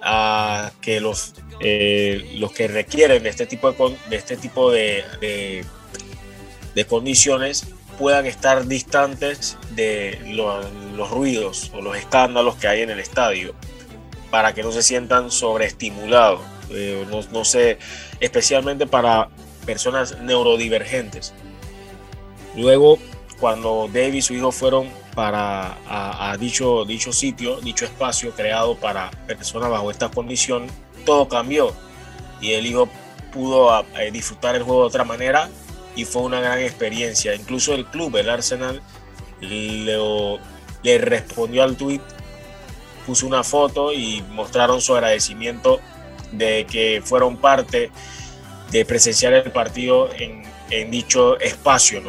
a 0.03 0.73
que 0.81 1.01
los 1.01 1.35
eh, 1.65 2.33
los 2.35 2.53
que 2.53 2.67
requieren 2.67 3.23
de 3.23 3.29
este 3.29 3.47
tipo 3.47 3.71
de, 3.71 3.97
de 4.11 4.17
este 4.17 4.37
tipo 4.37 4.73
de, 4.73 5.05
de, 6.75 6.85
condiciones 6.87 7.69
puedan 7.99 8.27
estar 8.27 8.67
distantes 8.67 9.57
de 9.71 10.19
los 10.27 11.11
ruidos 11.11 11.71
o 11.73 11.81
los 11.81 11.97
escándalos 11.97 12.57
que 12.57 12.67
hay 12.67 12.81
en 12.81 12.91
el 12.91 12.99
estadio 12.99 13.55
para 14.33 14.55
que 14.55 14.65
no 14.65 14.73
se 14.73 14.83
sientan 14.83 15.31
sobreestimulados. 15.31 16.41
Eh, 16.71 17.07
no, 17.31 17.45
sé, 17.45 17.79
especialmente 18.19 18.87
para 18.87 19.29
personas 19.65 20.19
neurodivergentes. 20.21 21.33
Luego, 22.57 22.99
cuando 23.41 23.89
David 23.93 24.15
y 24.15 24.23
su 24.23 24.35
hijo 24.35 24.53
fueron 24.53 24.89
para 25.15 25.79
a, 25.87 26.37
dicho, 26.39 26.85
sitio, 27.13 27.61
dicho 27.61 27.85
espacio 27.85 28.33
creado 28.33 28.77
para 28.77 29.11
personas 29.27 29.71
bajo 29.71 29.91
esta 29.91 30.11
condición, 30.11 30.67
todo 31.05 31.29
cambió 31.29 31.75
y 32.41 32.53
el 32.53 32.67
hijo 32.67 32.89
pudo 33.33 33.85
eh, 33.99 34.11
disfrutar 34.11 34.57
el 34.57 34.63
juego 34.63 34.83
de 34.83 34.87
otra 34.89 35.05
manera 35.05 35.49
y 35.97 36.05
fue 36.05 36.23
una 36.23 36.41
gran 36.41 36.59
experiencia. 36.61 37.35
Incluso 37.35 37.75
el 37.75 37.87
club, 37.87 38.17
el 38.17 38.29
Arsenal, 38.29 38.83
le, 39.41 40.99
respondió 40.99 41.63
al 41.63 41.77
tweet, 41.77 42.01
puso 43.07 43.27
una 43.27 43.43
foto 43.43 43.93
y 43.93 44.23
mostraron 44.31 44.81
su 44.81 44.95
agradecimiento 44.95 45.81
de 46.33 46.67
que 46.71 47.03
fueron 47.05 47.37
parte 47.37 47.91
de 48.71 48.85
presenciar 48.85 49.35
el 49.35 49.51
partido 49.51 50.09
en, 50.15 50.43
dicho 50.91 51.39
espacio. 51.39 52.03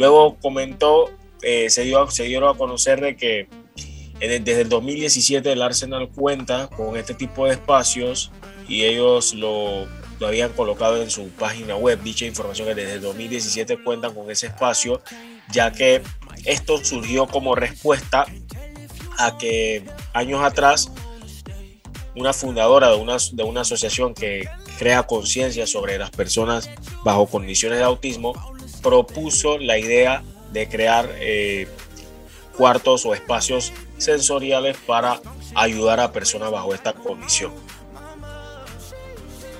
Luego 0.00 0.38
comentó, 0.40 1.10
eh, 1.42 1.68
se, 1.68 1.82
dio, 1.82 2.10
se 2.10 2.24
dieron 2.24 2.48
a 2.48 2.56
conocer 2.56 3.02
de 3.02 3.18
que 3.18 3.48
desde 4.18 4.62
el 4.62 4.70
2017 4.70 5.52
el 5.52 5.60
Arsenal 5.60 6.08
cuenta 6.08 6.68
con 6.68 6.96
este 6.96 7.12
tipo 7.12 7.44
de 7.44 7.52
espacios 7.52 8.30
y 8.66 8.84
ellos 8.84 9.34
lo, 9.34 9.86
habían 10.26 10.54
colocado 10.54 11.02
en 11.02 11.10
su 11.10 11.28
página 11.28 11.76
web, 11.76 12.00
dicha 12.02 12.24
información 12.24 12.68
que 12.68 12.74
desde 12.76 12.94
el 12.94 13.02
2017 13.02 13.76
cuentan 13.84 14.14
con 14.14 14.30
ese 14.30 14.46
espacio, 14.46 15.02
ya 15.52 15.70
que 15.70 16.00
esto 16.46 16.82
surgió 16.82 17.26
como 17.26 17.54
respuesta 17.54 18.24
a 19.18 19.36
que 19.36 19.84
años 20.14 20.42
atrás 20.42 20.90
una 22.16 22.32
fundadora 22.32 22.88
de 22.88 22.96
una, 22.96 23.18
de 23.32 23.42
una 23.42 23.60
asociación 23.60 24.14
que 24.14 24.48
crea 24.78 25.02
conciencia 25.02 25.66
sobre 25.66 25.98
las 25.98 26.08
personas 26.10 26.70
bajo 27.04 27.26
condiciones 27.26 27.76
de 27.76 27.84
autismo 27.84 28.49
propuso 28.82 29.58
la 29.58 29.78
idea 29.78 30.22
de 30.52 30.68
crear 30.68 31.08
eh, 31.18 31.68
cuartos 32.56 33.06
o 33.06 33.14
espacios 33.14 33.72
sensoriales 33.98 34.76
para 34.86 35.20
ayudar 35.54 36.00
a 36.00 36.12
personas 36.12 36.50
bajo 36.50 36.74
esta 36.74 36.92
condición. 36.92 37.52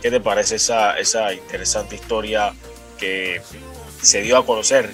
¿Qué 0.02 0.10
te 0.10 0.20
parece 0.20 0.56
esa, 0.56 0.98
esa 0.98 1.32
interesante 1.32 1.94
historia 1.94 2.54
que 2.98 3.42
se 4.02 4.22
dio 4.22 4.38
a 4.38 4.46
conocer 4.46 4.90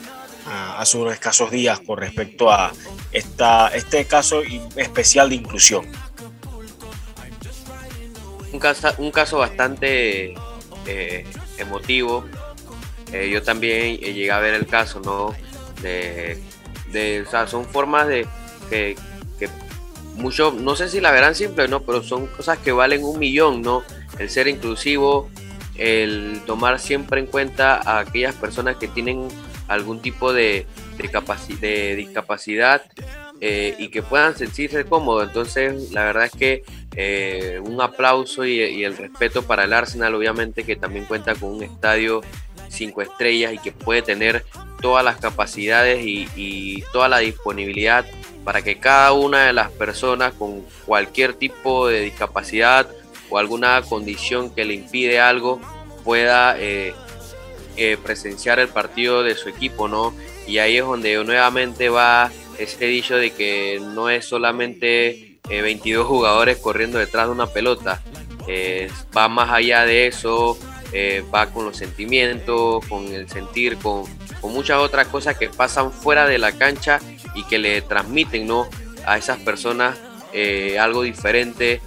hace 0.77 0.97
unos 0.99 1.13
escasos 1.13 1.51
días 1.51 1.81
con 1.81 1.99
respecto 1.99 2.51
a 2.51 2.73
esta, 3.13 3.69
este 3.69 4.05
caso 4.07 4.43
especial 4.77 5.29
de 5.31 5.37
inclusión? 5.37 5.87
Un 8.53 8.61
caso, 8.61 8.89
un 8.99 9.11
caso 9.11 9.39
bastante 9.39 10.35
eh, 10.87 11.25
emotivo. 11.59 12.25
Eh, 13.13 13.31
yo 13.31 13.43
también 13.43 13.99
llegué 13.99 14.31
a 14.31 14.41
ver 14.41 14.55
el 14.55 14.67
caso, 14.67 15.01
¿no? 15.01 15.35
De, 15.83 16.39
de 16.93 17.25
o 17.31 17.47
son 17.47 17.65
formas 17.67 18.09
de 18.09 18.27
que, 18.71 18.97
mucho, 20.15 20.51
no 20.51 20.77
sé 20.77 20.89
si 20.89 21.01
la 21.01 21.11
verán 21.11 21.35
simple, 21.35 21.69
¿no? 21.69 21.83
Pero 21.83 22.03
son 22.03 22.27
cosas 22.27 22.59
que 22.59 22.73
valen 22.73 23.05
un 23.05 23.19
millón, 23.19 23.61
¿no? 23.63 23.83
El 24.19 24.31
ser 24.31 24.49
inclusivo, 24.49 25.29
el 25.77 26.41
tomar 26.47 26.79
siempre 26.79 27.21
en 27.21 27.27
cuenta 27.27 27.77
a 27.77 27.99
aquellas 27.99 28.35
personas 28.35 28.77
que 28.77 28.89
tienen 28.89 29.29
algún 29.69 30.01
tipo 30.01 30.33
de, 30.33 30.67
de, 31.61 31.97
discapacidad 31.97 32.83
eh, 33.41 33.75
y 33.79 33.89
que 33.89 34.03
puedan 34.03 34.37
sentirse 34.37 34.85
cómodos. 34.85 35.29
Entonces, 35.29 35.93
la 35.93 36.05
verdad 36.05 36.27
es 36.27 36.33
que 36.33 36.65
eh, 36.97 37.61
un 37.63 37.81
aplauso 37.81 38.45
y, 38.47 38.85
el 38.85 38.97
respeto 38.97 39.43
para 39.43 39.65
el 39.65 39.73
Arsenal, 39.73 40.15
obviamente 40.15 40.65
que 40.65 40.77
también 40.77 41.05
cuenta 41.05 41.35
con 41.35 41.57
un 41.57 41.63
estadio 41.63 42.23
cinco 42.69 43.03
estrellas 43.03 43.53
y 43.53 43.59
que 43.59 43.73
puede 43.73 44.03
tener 44.03 44.45
todas 44.81 45.05
las 45.05 45.17
capacidades 45.17 46.01
y 46.05 46.83
toda 46.93 47.09
la 47.09 47.19
disponibilidad 47.19 48.05
para 48.47 48.63
que 48.63 48.79
cada 48.79 49.13
una 49.13 49.47
de 49.47 49.53
las 49.53 49.73
personas 49.73 50.33
con 50.33 50.63
cualquier 50.87 51.35
tipo 51.35 51.89
de 51.89 52.03
discapacidad 52.03 52.89
o 53.29 53.39
alguna 53.39 53.83
condición 53.83 54.55
que 54.55 54.65
le 54.65 54.75
impide 54.75 55.19
algo 55.19 55.61
pueda 56.05 56.57
eh, 56.57 56.95
eh, 57.77 57.99
presenciar 58.01 58.61
el 58.61 58.69
partido 58.69 59.25
de 59.25 59.35
su 59.35 59.49
equipo, 59.49 59.89
¿no? 59.89 60.15
Y 60.47 60.59
ahí 60.59 60.77
es 60.77 60.85
donde 60.85 61.23
nuevamente 61.25 61.89
va 61.89 62.31
ese 62.57 62.85
dicho 62.85 63.17
de 63.17 63.33
que 63.33 63.81
no 63.83 64.11
es 64.11 64.27
solamente 64.27 65.41
22 65.49 66.05
eh, 66.05 66.07
jugadores 66.07 66.59
corriendo 66.59 66.99
detrás 66.99 67.27
de 67.27 67.33
una 67.33 67.49
pelota, 67.49 68.01
va 69.17 69.29
más 69.29 69.51
allá 69.51 69.85
de 69.85 70.07
eso, 70.07 70.57
va 71.35 71.47
con 71.47 71.65
los 71.65 71.77
sentimientos, 71.77 72.87
con 72.87 73.07
el 73.07 73.29
sentir, 73.29 73.77
con, 73.77 74.05
muchas 74.43 74.79
otras 74.79 75.09
cosas 75.09 75.37
que 75.37 75.49
pasan 75.49 75.93
fuera 75.93 76.27
de 76.27 76.39
la 76.39 76.53
cancha 76.53 77.01
y 77.35 77.43
que 77.45 77.59
le 77.59 77.83
transmiten 77.83 78.47
¿no? 78.47 78.69
a 79.05 79.19
esas 79.19 79.39
personas 79.39 79.99
algo 80.79 81.03
diferente, 81.03 81.81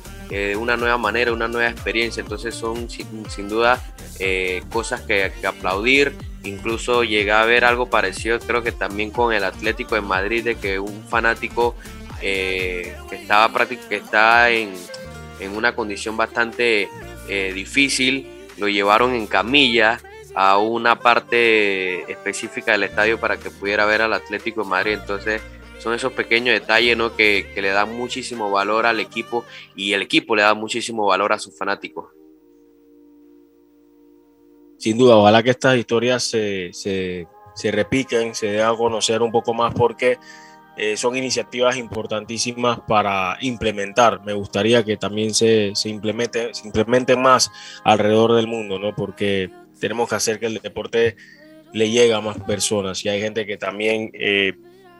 una 0.57 0.75
nueva 0.75 0.97
manera, 0.97 1.31
una 1.31 1.47
nueva 1.47 1.69
experiencia. 1.69 2.21
Entonces 2.21 2.53
son 2.53 2.89
sin 2.89 3.47
duda 3.47 3.81
eh, 4.19 4.63
cosas 4.69 5.01
que, 5.01 5.31
aplaudir. 5.47 6.13
Incluso 6.43 7.03
llegué 7.03 7.31
a 7.31 7.45
ver 7.45 7.63
algo 7.63 7.89
parecido, 7.89 8.37
creo 8.39 8.61
que 8.61 8.71
también 8.73 9.11
con 9.11 9.33
el 9.33 9.43
Atlético 9.43 9.95
de 9.95 10.01
Madrid, 10.01 10.43
de 10.43 10.55
que 10.55 10.79
un 10.79 11.03
fanático 11.05 11.75
eh, 12.21 12.95
que 13.09 13.15
estaba 13.15 13.65
que 13.67 13.95
está 13.95 14.49
en, 14.51 14.73
una 15.55 15.73
condición 15.73 16.17
bastante 16.17 16.89
eh, 17.29 17.51
difícil, 17.53 18.27
lo 18.59 18.67
llevaron 18.67 19.13
en 19.13 19.27
camilla 19.27 19.99
a 20.35 20.57
una 20.57 20.99
parte 20.99 22.09
específica 22.11 22.73
del 22.73 22.83
estadio 22.83 23.19
para 23.19 23.37
que 23.37 23.49
pudiera 23.49 23.85
ver 23.85 24.01
al 24.01 24.13
Atlético 24.13 24.63
de 24.63 24.69
Madrid. 24.69 24.93
Entonces, 24.93 25.41
son 25.79 25.93
esos 25.93 26.13
pequeños 26.13 26.53
detalles 26.53 26.95
¿no? 26.95 27.15
que, 27.15 27.47
le 27.55 27.69
dan 27.69 27.97
muchísimo 27.97 28.51
valor 28.51 28.85
al 28.85 28.99
equipo 28.99 29.45
y 29.75 29.93
el 29.93 30.01
equipo 30.01 30.35
le 30.35 30.43
da 30.43 30.53
muchísimo 30.53 31.05
valor 31.05 31.33
a 31.33 31.39
sus 31.39 31.57
fanáticos 31.57 32.05
sin 34.77 34.97
duda, 34.97 35.17
ojalá 35.17 35.43
que 35.43 35.49
estas 35.49 35.77
historias 35.77 36.23
se, 36.23 36.71
se, 36.71 37.27
se 37.53 37.71
repiquen, 37.71 38.33
se 38.33 38.47
den 38.47 38.65
a 38.65 38.73
conocer 38.73 39.21
un 39.21 39.29
poco 39.29 39.53
más 39.53 39.73
porque 39.73 40.17
eh, 40.79 40.95
son 40.95 41.17
iniciativas 41.17 41.75
importantísimas 41.75 42.79
para 42.87 43.37
implementar. 43.41 44.23
Me 44.23 44.31
gustaría 44.33 44.83
que 44.83 44.95
también 44.95 45.33
se, 45.33 45.71
se, 45.75 45.89
implemente, 45.89 46.51
se 46.53 47.15
más 47.17 47.51
alrededor 47.83 48.33
del 48.35 48.47
mundo, 48.47 48.79
¿no? 48.79 48.95
Porque 48.95 49.51
tenemos 49.79 50.07
que 50.07 50.15
hacer 50.15 50.39
que 50.39 50.45
el 50.45 50.59
deporte 50.59 51.17
le 51.73 51.89
llegue 51.89 52.13
a 52.13 52.21
más 52.21 52.37
personas 52.39 53.03
y 53.03 53.09
hay 53.09 53.19
gente 53.19 53.45
que 53.45 53.57
también 53.57 54.09
eh, 54.13 54.53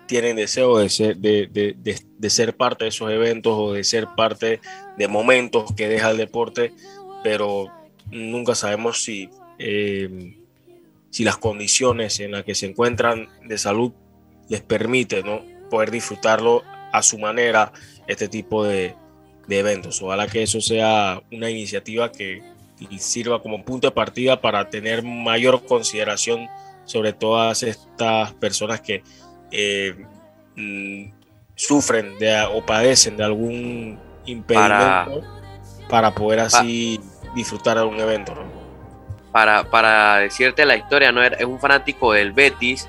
tienen 0.06 0.36
deseo 0.36 0.78
de 0.78 0.90
ser, 0.90 1.18
de, 1.18 1.48
de, 1.48 1.76
de, 1.76 2.30
ser 2.30 2.58
parte 2.58 2.84
de 2.84 2.90
esos 2.90 3.10
eventos 3.10 3.54
o 3.58 3.74
de 3.74 3.84
ser 3.86 4.08
parte 4.18 4.60
de 4.98 5.08
momentos 5.08 5.74
que 5.78 5.88
deja 5.88 6.12
el 6.12 6.18
deporte, 6.18 6.74
pero 7.24 7.68
nunca 8.12 8.54
sabemos 8.54 9.02
si 9.02 9.30
eh, 9.60 10.36
si 11.10 11.24
las 11.24 11.38
condiciones 11.38 12.20
en 12.20 12.32
las 12.32 12.44
que 12.44 12.56
se 12.56 12.68
encuentran 12.68 13.28
de 13.46 13.58
salud 13.58 13.94
les 14.48 14.62
permiten 14.62 15.26
¿no? 15.26 15.59
Poder 15.70 15.92
disfrutarlo 15.92 16.64
a 16.92 17.02
su 17.02 17.18
manera 17.18 17.72
este 18.08 18.28
tipo 18.28 18.64
de, 18.64 18.96
de 19.48 19.60
eventos. 19.60 20.02
Ojalá 20.02 20.28
que 20.28 20.44
eso 20.44 20.62
sea 20.62 21.22
una 21.32 21.50
iniciativa 21.50 22.12
que 22.12 22.42
sirva 22.98 23.42
como 23.42 23.64
punto 23.64 23.88
de 23.88 23.92
partida 23.92 24.40
para 24.40 24.70
tener 24.70 25.04
mayor 25.04 25.66
consideración 25.66 26.48
sobre 26.86 27.14
todas 27.14 27.64
estas 27.64 28.34
personas 28.34 28.82
que 28.82 29.04
eh, 29.52 29.96
mm, 30.56 31.12
sufren 31.56 32.18
de, 32.20 32.42
o 32.54 32.66
padecen 32.66 33.18
de 33.18 33.24
algún 33.24 34.00
impedimento 34.26 35.24
para, 35.90 36.14
poder 36.14 36.40
así 36.40 37.00
disfrutar 37.36 37.78
de 37.78 37.84
un 37.84 38.00
evento. 38.00 38.34
¿no? 38.34 38.60
para, 39.32 40.18
decirte 40.18 40.66
la 40.66 40.76
historia, 40.76 41.12
¿no? 41.12 41.24
es 41.24 41.46
un 41.46 41.60
fanático 41.60 42.14
del 42.14 42.32
Betis 42.32 42.88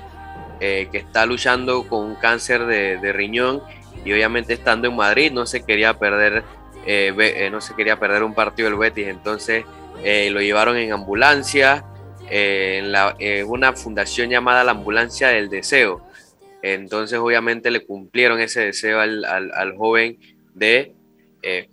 eh, 0.63 0.89
que 0.91 0.99
está 0.99 1.25
luchando 1.25 1.87
con 1.87 2.05
un 2.05 2.13
cáncer 2.13 2.67
de, 2.67 3.13
riñón 3.13 3.63
y 4.05 4.13
obviamente 4.13 4.53
estando 4.53 4.87
en 4.87 4.95
Madrid 4.95 5.31
no 5.31 5.47
se 5.47 5.65
quería 5.65 5.97
perder, 5.97 6.43
eh, 6.85 7.15
eh, 7.17 7.49
no 7.49 7.61
se 7.61 7.73
quería 7.73 7.99
perder 7.99 8.21
un 8.21 8.35
partido 8.35 8.69
del 8.69 8.77
Betis, 8.77 9.07
entonces 9.07 9.65
lo 10.03 10.39
llevaron 10.39 10.77
en 10.77 10.93
ambulancia 10.93 11.83
en, 12.29 12.93
una 13.47 13.73
fundación 13.73 14.29
llamada 14.29 14.63
la 14.63 14.73
Ambulancia 14.73 15.29
del 15.29 15.49
Deseo. 15.49 16.05
Entonces 16.61 17.17
obviamente 17.17 17.71
le 17.71 17.83
cumplieron 17.83 18.39
ese 18.39 18.61
deseo 18.61 18.99
al, 18.99 19.25
al 19.25 19.75
joven 19.75 20.19
de, 20.53 20.93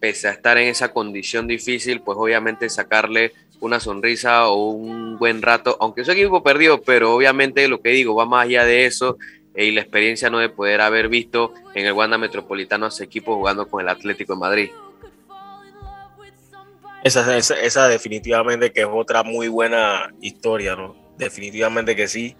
pese 0.00 0.28
a 0.28 0.30
estar 0.30 0.56
en 0.56 0.68
esa 0.68 0.94
condición 0.94 1.46
difícil, 1.46 2.00
pues 2.00 2.16
obviamente 2.18 2.70
sacarle 2.70 3.34
una 3.60 3.80
sonrisa 3.80 4.48
o 4.48 4.70
un 4.70 5.18
buen 5.18 5.42
rato, 5.42 5.76
aunque 5.80 6.04
su 6.04 6.12
equipo 6.12 6.42
perdió, 6.42 6.80
pero 6.82 7.14
obviamente 7.14 7.66
lo 7.68 7.80
que 7.80 7.90
digo 7.90 8.14
va 8.14 8.26
más 8.26 8.44
allá 8.44 8.64
de 8.64 8.86
eso 8.86 9.18
eh, 9.54 9.66
y 9.66 9.72
la 9.72 9.80
experiencia 9.80 10.30
no 10.30 10.38
de 10.38 10.48
poder 10.48 10.80
haber 10.80 11.08
visto 11.08 11.52
en 11.74 11.86
el 11.86 11.92
Wanda 11.92 12.18
Metropolitano 12.18 12.86
a 12.86 12.90
su 12.90 13.02
equipo 13.02 13.34
jugando 13.36 13.66
con 13.68 13.80
el 13.80 13.88
Atlético 13.88 14.34
de 14.34 14.38
Madrid. 14.38 14.70
Esa, 17.02 17.36
esa, 17.36 17.88
definitivamente 17.88 18.72
que 18.72 18.80
es 18.80 18.88
otra 18.90 19.22
muy 19.22 19.48
buena 19.48 20.12
historia, 20.20 20.74
¿no? 20.74 20.96
Definitivamente 21.16 21.94
que 21.94 22.08
sí. 22.08 22.36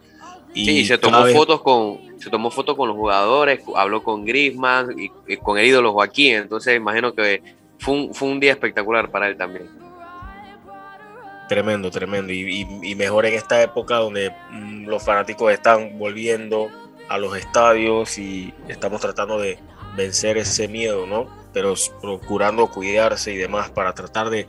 Y 0.55 0.65
sí, 0.65 0.85
se 0.85 0.99
tomó 0.99 1.27
fotos 1.27 1.63
con 1.63 2.19
se 2.19 2.31
tomó 2.31 2.51
fotos 2.51 2.77
con 2.77 2.89
los 2.89 2.97
jugadores, 2.97 3.61
habló 3.77 4.03
con 4.03 4.25
Griezmann 4.25 4.97
y, 4.99 5.37
con 5.37 5.59
el 5.59 5.67
ídolo 5.67 5.93
Joaquín, 5.93 6.35
entonces 6.35 6.77
imagino 6.77 7.15
que 7.15 7.43
fue 7.79 8.11
fue 8.13 8.29
un 8.29 8.41
día 8.41 8.53
espectacular 8.53 9.11
para 9.11 9.29
él 9.29 9.37
también. 9.37 9.69
Tremendo, 11.49 11.91
tremendo. 11.91 12.33
Y, 12.33 12.95
mejor 12.95 13.25
en 13.25 13.35
esta 13.35 13.63
época 13.63 13.97
donde 13.97 14.31
mm, 14.51 14.87
los 14.87 15.03
fanáticos 15.03 15.51
están 15.51 15.99
volviendo 15.99 16.69
a 17.09 17.17
los 17.17 17.37
estadios 17.37 18.19
y 18.19 18.53
estamos 18.69 19.01
tratando 19.01 19.39
de 19.39 19.59
vencer 19.97 20.37
ese 20.37 20.69
miedo, 20.69 21.07
¿no? 21.07 21.27
Pero 21.55 21.75
procurando 22.03 22.71
cuidarse 22.71 23.33
y 23.33 23.37
demás 23.37 23.71
para 23.71 23.95
tratar 23.95 24.29
de 24.29 24.47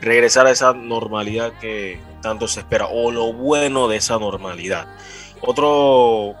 regresar 0.00 0.46
a 0.46 0.50
esa 0.50 0.72
normalidad 0.72 1.52
que 1.60 2.00
tanto 2.22 2.48
se 2.48 2.60
espera 2.60 2.86
o 2.86 3.10
lo 3.10 3.34
bueno 3.34 3.86
de 3.86 3.98
esa 3.98 4.18
normalidad. 4.18 4.88
Otro 5.42 6.34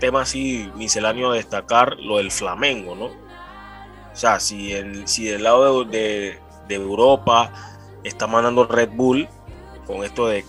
tema 0.00 0.22
así 0.22 0.68
misceláneo 0.74 1.30
a 1.30 1.34
destacar, 1.36 1.96
lo 2.00 2.16
del 2.16 2.32
Flamengo, 2.32 2.96
¿no? 2.96 3.06
O 3.06 4.16
sea, 4.16 4.40
si, 4.40 4.72
el, 4.72 5.06
si 5.06 5.26
del 5.26 5.44
lado 5.44 5.84
de, 5.84 6.40
de 6.66 6.74
Europa 6.74 7.52
está 8.02 8.26
mandando 8.26 8.66
Red 8.66 8.90
Bull, 8.92 9.28
con 9.86 10.04
esto 10.04 10.26
de 10.26 10.44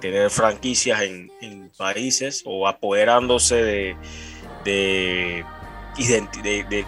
tener 0.00 0.30
franquicias 0.30 1.02
en, 1.02 1.28
países 1.76 2.42
o 2.44 2.66
apoderándose 2.66 3.94
de, 4.64 5.44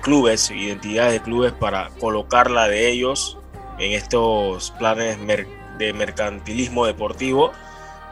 clubes, 0.01 0.51
identidades 0.51 1.13
de 1.13 1.21
clubes 1.23 1.53
para 1.53 1.91
colocarla 2.01 2.67
de 2.67 2.91
ellos 2.91 3.39
en 3.79 3.93
estos 3.93 4.73
planes 4.73 5.17
de 5.79 5.93
mercantilismo 5.93 6.87
deportivo, 6.87 7.53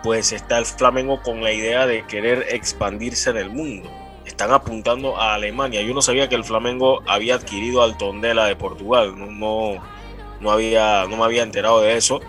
pues 0.04 0.32
está 0.32 0.58
el 0.58 0.66
Flamengo 0.66 1.20
con 1.20 1.42
la 1.42 1.52
idea 1.52 1.86
de 1.86 2.06
querer 2.06 2.46
expandirse 2.50 3.30
en 3.30 3.38
el 3.38 3.50
mundo. 3.50 3.90
Están 4.24 4.52
apuntando 4.52 5.16
a 5.16 5.34
Alemania. 5.34 5.82
Yo 5.82 5.94
no 5.94 6.02
sabía 6.02 6.28
que 6.28 6.36
el 6.36 6.44
Flamengo 6.44 7.02
había 7.08 7.34
adquirido 7.34 7.82
al 7.82 7.98
Tondela 7.98 8.44
de 8.46 8.54
Portugal. 8.54 9.14
No, 9.18 9.82
no, 10.40 10.50
había, 10.50 11.06
no 11.08 11.16
me 11.16 11.24
había 11.24 11.42
enterado 11.42 11.80
de 11.80 11.96
eso 11.96 12.20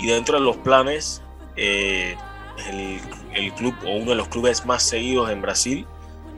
y 0.00 0.06
dentro 0.06 0.38
de 0.38 0.44
los 0.44 0.56
planes, 0.56 1.22
eh, 1.56 2.16
el, 3.34 3.52
club 3.54 3.74
o 3.84 3.96
uno 3.96 4.10
de 4.10 4.16
los 4.16 4.28
clubes 4.28 4.64
más 4.64 4.82
seguidos 4.82 5.30
en 5.30 5.42
Brasil 5.42 5.86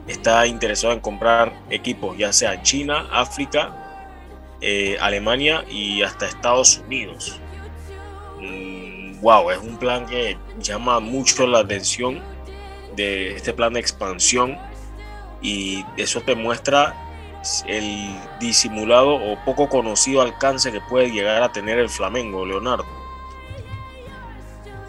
está 0.07 0.45
interesado 0.47 0.93
en 0.93 0.99
comprar 0.99 1.53
equipos, 1.69 2.17
ya 2.17 2.33
sea 2.33 2.61
China, 2.61 3.07
África, 3.11 3.73
eh, 4.59 4.97
Alemania 4.99 5.63
y 5.69 6.01
hasta 6.01 6.27
Estados 6.27 6.83
Unidos. 6.85 7.39
wow, 9.21 9.45
mm, 9.45 9.51
es 9.51 9.57
un 9.59 9.77
plan 9.77 10.05
que 10.05 10.37
llama 10.59 10.99
mucho 10.99 11.47
la 11.47 11.59
atención 11.59 12.21
de 12.97 13.35
este 13.35 13.53
plan 13.53 13.73
de 13.73 13.79
expansión 13.79 14.57
y 15.41 15.85
eso 15.95 16.21
te 16.21 16.35
muestra 16.35 16.95
el 17.65 18.13
disimulado 18.41 19.15
o 19.15 19.37
poco 19.45 19.69
conocido 19.69 20.21
alcance 20.21 20.71
que 20.71 20.81
puede 20.81 21.11
llegar 21.11 21.43
a 21.43 21.51
tener 21.51 21.79
el 21.79 21.89
Flamengo, 21.89 22.45
Leonardo 22.45 23.02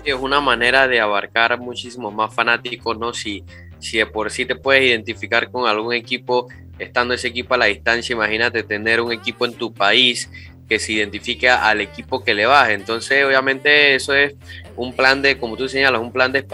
es 0.05 0.15
una 0.15 0.41
manera 0.41 0.89
de 0.89 1.01
abarcar 1.01 1.59
muchísimos 1.59 2.13
más 2.13 2.35
fanáticos, 2.35 2.99
¿no? 2.99 3.13
Si, 3.13 3.45
si 3.79 3.99
de 3.99 4.07
por 4.07 4.31
sí 4.31 4.45
te 4.45 4.57
puedes 4.57 4.85
identificar 4.85 5.51
con 5.51 5.69
algún 5.69 5.95
equipo, 5.95 6.49
estando 6.79 7.15
ese 7.15 7.29
equipo 7.29 7.55
a 7.55 7.59
la 7.59 7.67
distancia, 7.67 8.15
imagínate 8.15 8.63
tener 8.63 9.01
un 9.01 9.13
equipo 9.13 9.47
en 9.47 9.55
tu 9.55 9.73
país 9.73 10.31
que 10.69 10.79
se 10.79 10.93
identifique 10.93 11.49
al 11.49 11.81
equipo 11.81 12.25
que 12.25 12.35
le 12.35 12.47
vas. 12.47 12.71
Entonces, 12.71 13.25
obviamente, 13.25 13.95
eso 13.95 14.15
es 14.15 14.35
un 14.77 14.95
plan 14.95 15.23
de, 15.23 15.39
como 15.39 15.57
tú 15.57 15.69
señalas, 15.69 16.01
un 16.01 16.13
plan 16.13 16.33
de 16.33 16.45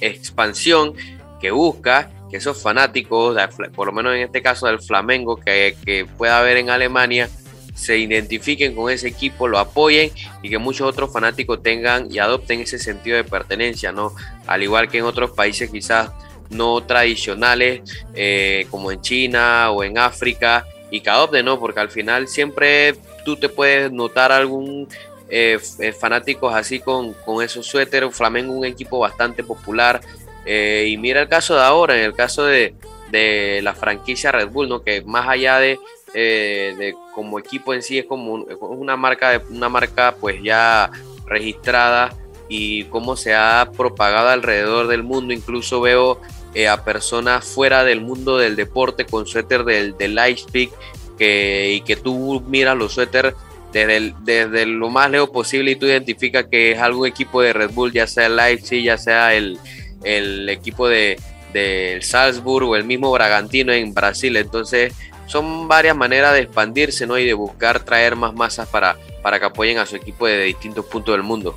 expansión 0.00 0.94
que 1.40 1.50
busca 1.50 2.10
que 2.30 2.38
esos 2.38 2.62
fanáticos, 2.62 3.36
por 3.74 3.88
lo 3.88 3.92
menos 3.92 4.14
en 4.14 4.22
este 4.22 4.40
caso 4.40 4.66
del 4.66 4.80
Flamengo, 4.80 5.36
que, 5.36 5.76
que 5.84 6.06
pueda 6.06 6.38
haber 6.38 6.56
en 6.56 6.70
Alemania, 6.70 7.28
se 7.74 7.98
identifiquen 7.98 8.74
con 8.74 8.90
ese 8.90 9.08
equipo, 9.08 9.48
lo 9.48 9.58
apoyen 9.58 10.10
y 10.42 10.50
que 10.50 10.58
muchos 10.58 10.88
otros 10.88 11.12
fanáticos 11.12 11.62
tengan 11.62 12.12
y 12.12 12.18
adopten 12.18 12.60
ese 12.60 12.78
sentido 12.78 13.16
de 13.16 13.24
pertenencia, 13.24 13.92
¿no? 13.92 14.14
Al 14.46 14.62
igual 14.62 14.88
que 14.88 14.98
en 14.98 15.04
otros 15.04 15.30
países 15.30 15.70
quizás 15.70 16.10
no 16.50 16.82
tradicionales, 16.84 17.80
eh, 18.14 18.66
como 18.70 18.92
en 18.92 19.00
China 19.00 19.70
o 19.70 19.82
en 19.84 19.98
África, 19.98 20.66
y 20.90 21.00
que 21.00 21.10
adopten, 21.10 21.46
¿no? 21.46 21.58
Porque 21.58 21.80
al 21.80 21.90
final 21.90 22.28
siempre 22.28 22.94
tú 23.24 23.36
te 23.36 23.48
puedes 23.48 23.90
notar 23.90 24.30
algún 24.30 24.86
eh, 25.30 25.58
eh, 25.78 25.92
fanáticos 25.92 26.54
así 26.54 26.80
con, 26.80 27.14
con 27.14 27.42
esos 27.42 27.66
suéteres, 27.66 28.14
Flamengo 28.14 28.52
un 28.52 28.66
equipo 28.66 28.98
bastante 28.98 29.42
popular, 29.42 30.00
y 30.44 30.96
mira 30.96 31.22
el 31.22 31.28
caso 31.28 31.54
de 31.54 31.62
ahora, 31.62 31.96
en 31.96 32.02
el 32.02 32.14
caso 32.14 32.44
de, 32.44 32.74
de 33.12 33.60
la 33.62 33.74
franquicia 33.74 34.32
Red 34.32 34.48
Bull, 34.48 34.68
¿no? 34.68 34.82
que 34.82 35.02
más 35.02 35.28
allá 35.28 35.60
de, 35.60 35.78
eh, 36.14 36.74
de 36.76 36.94
como 37.14 37.38
equipo 37.38 37.74
en 37.74 37.82
sí 37.82 37.98
es 37.98 38.06
como 38.06 38.34
una 38.60 38.96
marca, 38.96 39.42
una 39.50 39.68
marca 39.68 40.16
pues 40.20 40.42
ya 40.42 40.90
registrada 41.26 42.14
y 42.48 42.84
cómo 42.84 43.16
se 43.16 43.34
ha 43.34 43.70
propagado 43.76 44.28
alrededor 44.28 44.88
del 44.88 45.02
mundo. 45.02 45.32
Incluso 45.32 45.80
veo 45.80 46.20
eh, 46.54 46.68
a 46.68 46.84
personas 46.84 47.44
fuera 47.44 47.84
del 47.84 48.00
mundo 48.00 48.36
del 48.36 48.56
deporte 48.56 49.06
con 49.06 49.26
suéter 49.26 49.64
del, 49.64 49.96
del 49.96 50.14
Lightspeak 50.14 50.70
que, 51.18 51.72
y 51.74 51.80
que 51.80 51.96
tú 51.96 52.42
miras 52.46 52.76
los 52.76 52.92
suéteres 52.92 53.34
desde, 53.72 54.14
desde 54.20 54.66
lo 54.66 54.90
más 54.90 55.10
lejos 55.10 55.30
posible 55.30 55.70
y 55.70 55.76
tú 55.76 55.86
identificas 55.86 56.44
que 56.50 56.72
es 56.72 56.78
algún 56.78 57.06
equipo 57.06 57.40
de 57.40 57.54
Red 57.54 57.70
Bull, 57.70 57.92
ya 57.92 58.06
sea 58.06 58.26
el 58.26 58.36
Leipzig, 58.36 58.84
ya 58.84 58.98
sea 58.98 59.34
el, 59.34 59.58
el 60.04 60.48
equipo 60.50 60.88
de, 60.88 61.18
del 61.52 62.02
Salzburg 62.02 62.68
o 62.68 62.76
el 62.76 62.84
mismo 62.84 63.10
Bragantino 63.10 63.72
en 63.72 63.94
Brasil. 63.94 64.36
Entonces, 64.36 64.92
son 65.26 65.68
varias 65.68 65.96
maneras 65.96 66.34
de 66.34 66.40
expandirse 66.40 67.06
¿no? 67.06 67.18
y 67.18 67.24
de 67.24 67.34
buscar 67.34 67.80
traer 67.80 68.16
más 68.16 68.34
masas 68.34 68.68
para, 68.68 68.96
para 69.22 69.38
que 69.38 69.46
apoyen 69.46 69.78
a 69.78 69.86
su 69.86 69.96
equipo 69.96 70.26
de 70.26 70.44
distintos 70.44 70.84
puntos 70.86 71.14
del 71.14 71.22
mundo. 71.22 71.56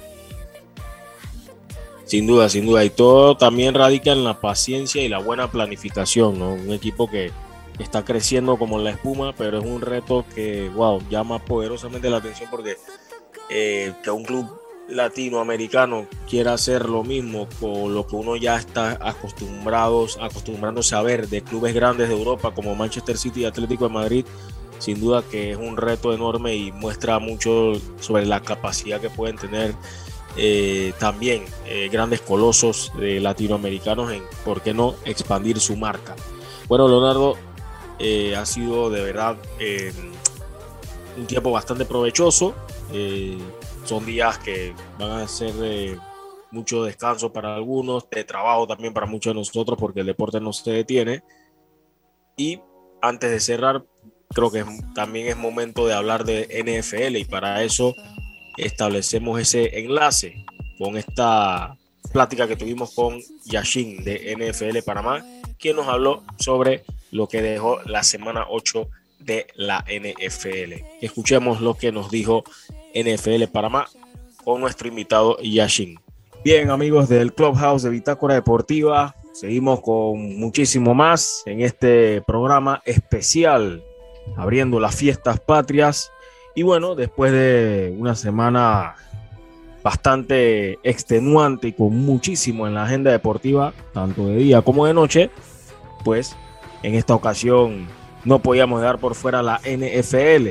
Sin 2.05 2.27
duda, 2.27 2.49
sin 2.49 2.65
duda. 2.65 2.83
Y 2.85 2.91
todo 2.91 3.35
también 3.35 3.73
radica 3.73 4.11
en 4.11 4.23
la 4.23 4.39
paciencia 4.39 5.01
y 5.03 5.09
la 5.09 5.17
buena 5.17 5.49
planificación. 5.49 6.37
¿no? 6.37 6.53
Un 6.53 6.71
equipo 6.71 7.09
que 7.09 7.31
está 7.79 8.05
creciendo 8.05 8.57
como 8.57 8.77
la 8.79 8.91
espuma, 8.91 9.33
pero 9.33 9.59
es 9.59 9.65
un 9.65 9.81
reto 9.81 10.23
que, 10.33 10.69
wow, 10.69 11.01
llama 11.09 11.39
poderosamente 11.39 12.09
la 12.09 12.17
atención 12.17 12.49
porque 12.49 12.77
eh, 13.49 13.93
que 14.03 14.11
un 14.11 14.23
club 14.23 14.64
latinoamericano 14.87 16.07
quiera 16.29 16.53
hacer 16.53 16.87
lo 16.87 17.03
mismo 17.03 17.47
con 17.59 17.93
lo 17.93 18.05
que 18.05 18.15
uno 18.15 18.35
ya 18.35 18.57
está 18.57 18.97
acostumbrados, 19.01 20.17
acostumbrándose 20.21 20.95
a 20.95 21.01
ver 21.01 21.27
de 21.27 21.41
clubes 21.41 21.73
grandes 21.73 22.09
de 22.09 22.15
Europa 22.15 22.53
como 22.53 22.75
Manchester 22.75 23.17
City 23.17 23.41
y 23.41 23.45
Atlético 23.45 23.87
de 23.87 23.93
Madrid, 23.93 24.25
sin 24.79 24.99
duda 24.99 25.23
que 25.23 25.51
es 25.51 25.57
un 25.57 25.77
reto 25.77 26.13
enorme 26.13 26.55
y 26.55 26.71
muestra 26.71 27.19
mucho 27.19 27.73
sobre 27.99 28.25
la 28.25 28.41
capacidad 28.41 28.99
que 28.99 29.09
pueden 29.09 29.37
tener 29.37 29.73
eh, 30.37 30.93
también 30.99 31.45
eh, 31.65 31.89
grandes 31.89 32.21
colosos 32.21 32.91
de 32.99 33.19
latinoamericanos 33.21 34.11
en, 34.11 34.23
¿por 34.43 34.61
qué 34.61 34.73
no?, 34.73 34.95
expandir 35.05 35.59
su 35.59 35.77
marca. 35.77 36.15
Bueno, 36.67 36.87
Leonardo, 36.87 37.37
eh, 37.99 38.35
ha 38.35 38.45
sido 38.45 38.89
de 38.89 39.01
verdad 39.01 39.37
un 41.17 41.25
tiempo 41.25 41.51
bastante 41.51 41.85
provechoso 41.85 42.53
son 43.85 44.05
días 44.05 44.37
que 44.39 44.73
van 44.99 45.11
a 45.11 45.27
ser 45.27 45.53
de 45.53 45.97
mucho 46.51 46.83
descanso 46.83 47.31
para 47.31 47.55
algunos, 47.55 48.09
de 48.09 48.23
trabajo 48.23 48.67
también 48.67 48.93
para 48.93 49.05
muchos 49.05 49.33
de 49.33 49.39
nosotros 49.39 49.77
porque 49.79 50.01
el 50.01 50.07
deporte 50.07 50.39
no 50.39 50.53
se 50.53 50.71
detiene. 50.71 51.23
Y 52.37 52.59
antes 53.01 53.31
de 53.31 53.39
cerrar, 53.39 53.85
creo 54.29 54.51
que 54.51 54.65
también 54.93 55.27
es 55.27 55.37
momento 55.37 55.85
de 55.87 55.93
hablar 55.93 56.25
de 56.25 56.47
NFL 56.63 57.17
y 57.17 57.25
para 57.25 57.63
eso 57.63 57.93
establecemos 58.57 59.39
ese 59.39 59.79
enlace 59.79 60.45
con 60.77 60.97
esta 60.97 61.77
plática 62.11 62.47
que 62.47 62.55
tuvimos 62.55 62.93
con 62.93 63.19
Yashin 63.45 64.03
de 64.03 64.35
NFL 64.37 64.79
Panamá, 64.85 65.23
quien 65.59 65.75
nos 65.75 65.87
habló 65.87 66.23
sobre 66.37 66.83
lo 67.11 67.27
que 67.27 67.41
dejó 67.41 67.81
la 67.83 68.03
semana 68.03 68.45
8 68.49 68.87
de 69.25 69.47
la 69.55 69.83
NFL. 69.87 70.85
Escuchemos 71.01 71.59
lo 71.59 71.73
que 71.73 71.91
nos 71.91 72.11
dijo 72.11 72.43
NFL 72.93 73.43
Panamá 73.51 73.87
con 74.43 74.61
nuestro 74.61 74.87
invitado 74.87 75.37
Yashin. 75.41 75.99
Bien, 76.43 76.69
amigos 76.69 77.09
del 77.09 77.33
Clubhouse 77.33 77.83
de 77.83 77.89
Bitácora 77.89 78.35
Deportiva, 78.35 79.15
seguimos 79.33 79.81
con 79.81 80.37
muchísimo 80.39 80.93
más 80.93 81.41
en 81.47 81.61
este 81.61 82.21
programa 82.21 82.83
especial, 82.85 83.83
abriendo 84.37 84.79
las 84.79 84.95
fiestas 84.95 85.39
patrias. 85.39 86.11
Y 86.53 86.61
bueno, 86.61 86.93
después 86.93 87.31
de 87.31 87.95
una 87.97 88.13
semana 88.15 88.95
bastante 89.83 90.77
extenuante 90.83 91.69
y 91.69 91.73
con 91.73 91.97
muchísimo 91.97 92.67
en 92.67 92.75
la 92.75 92.83
agenda 92.83 93.11
deportiva, 93.11 93.73
tanto 93.93 94.27
de 94.27 94.37
día 94.37 94.61
como 94.61 94.85
de 94.85 94.93
noche, 94.93 95.31
pues 96.03 96.35
en 96.83 96.93
esta 96.93 97.15
ocasión 97.15 97.87
no 98.25 98.39
podíamos 98.39 98.81
dejar 98.81 98.99
por 98.99 99.15
fuera 99.15 99.41
la 99.41 99.61
NFL. 99.63 100.49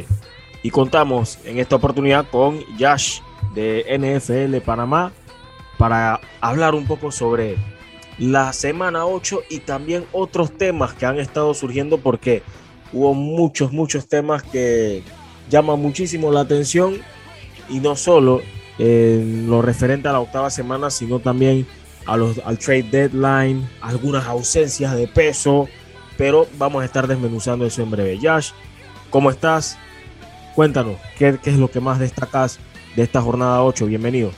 Y 0.63 0.71
contamos 0.71 1.39
en 1.45 1.59
esta 1.59 1.77
oportunidad 1.77 2.27
con 2.31 2.61
Yash 2.79 3.21
de 3.55 3.85
NFL 3.99 4.65
Panamá 4.65 5.13
para 5.77 6.21
hablar 6.41 6.75
un 6.75 6.87
poco 6.87 7.13
sobre 7.13 7.57
la 8.19 8.53
semana 8.53 9.07
8 9.07 9.43
y 9.51 9.59
también 9.59 10.07
otros 10.13 10.57
temas 10.57 10.95
que 10.95 11.05
han 11.05 11.19
estado 11.19 11.53
surgiendo 11.53 11.99
porque 11.99 12.43
hubo 12.93 13.13
muchos, 13.13 13.73
muchos 13.73 14.09
temas 14.09 14.43
que 14.43 15.03
llaman 15.51 15.81
muchísimo 15.81 16.31
la 16.31 16.41
atención 16.41 16.97
y 17.69 17.81
no 17.81 17.97
solo 17.97 18.41
en 18.79 19.49
lo 19.49 19.63
referente 19.63 20.09
a 20.09 20.13
la 20.13 20.21
octava 20.21 20.51
semana, 20.51 20.91
sino 20.91 21.19
también 21.19 21.67
a 22.07 22.17
los, 22.17 22.39
al 22.45 22.59
trade 22.59 22.85
deadline, 22.85 23.69
algunas 23.81 24.27
ausencias 24.27 24.95
de 24.97 25.09
peso, 25.09 25.69
pero 26.17 26.47
vamos 26.59 26.83
a 26.83 26.85
estar 26.85 27.07
desmenuzando 27.07 27.67
eso 27.67 27.83
en 27.83 27.91
breve. 27.91 28.19
Yash, 28.19 28.51
¿cómo 29.11 29.31
estás? 29.31 29.79
Cuéntanos, 30.55 30.97
¿qué, 31.19 31.39
es 31.45 31.57
lo 31.57 31.69
que 31.69 31.81
más 31.81 31.99
destacas 31.99 32.59
de 32.95 33.03
esta 33.03 33.21
jornada 33.21 33.63
8? 33.63 33.87
Bienvenido. 33.87 34.31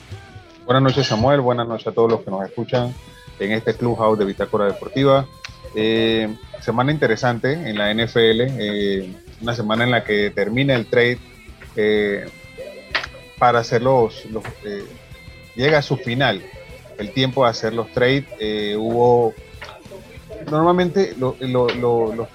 Buenas 0.65 0.83
noches, 0.83 1.07
Samuel. 1.07 1.41
Buenas 1.41 1.67
noches 1.67 1.87
a 1.87 1.91
todos 1.91 2.11
los 2.11 2.21
que 2.21 2.31
nos 2.31 2.43
escuchan 2.43 2.93
en 3.39 3.51
este 3.51 3.75
Clubhouse 3.75 4.17
de 4.17 4.25
Bitácora 4.25 4.65
Deportiva. 4.65 5.27
Eh, 5.75 6.35
semana 6.59 6.91
interesante 6.91 7.53
en 7.53 7.77
la 7.77 7.93
NFL, 7.93 8.41
eh, 8.41 9.13
una 9.41 9.53
semana 9.53 9.83
en 9.83 9.91
la 9.91 10.03
que 10.03 10.31
termina 10.31 10.75
el 10.75 10.87
trade 10.87 11.19
eh, 11.75 12.25
para 13.37 13.59
hacer 13.59 13.83
los, 13.83 14.23
llega 15.55 15.77
a 15.77 15.81
su 15.83 15.97
final 15.97 16.41
el 16.97 17.11
tiempo 17.11 17.43
de 17.43 17.51
hacer 17.51 17.73
los 17.73 17.91
trades. 17.91 18.25
hubo 18.75 19.35
normalmente 20.49 21.15
los 21.17 21.37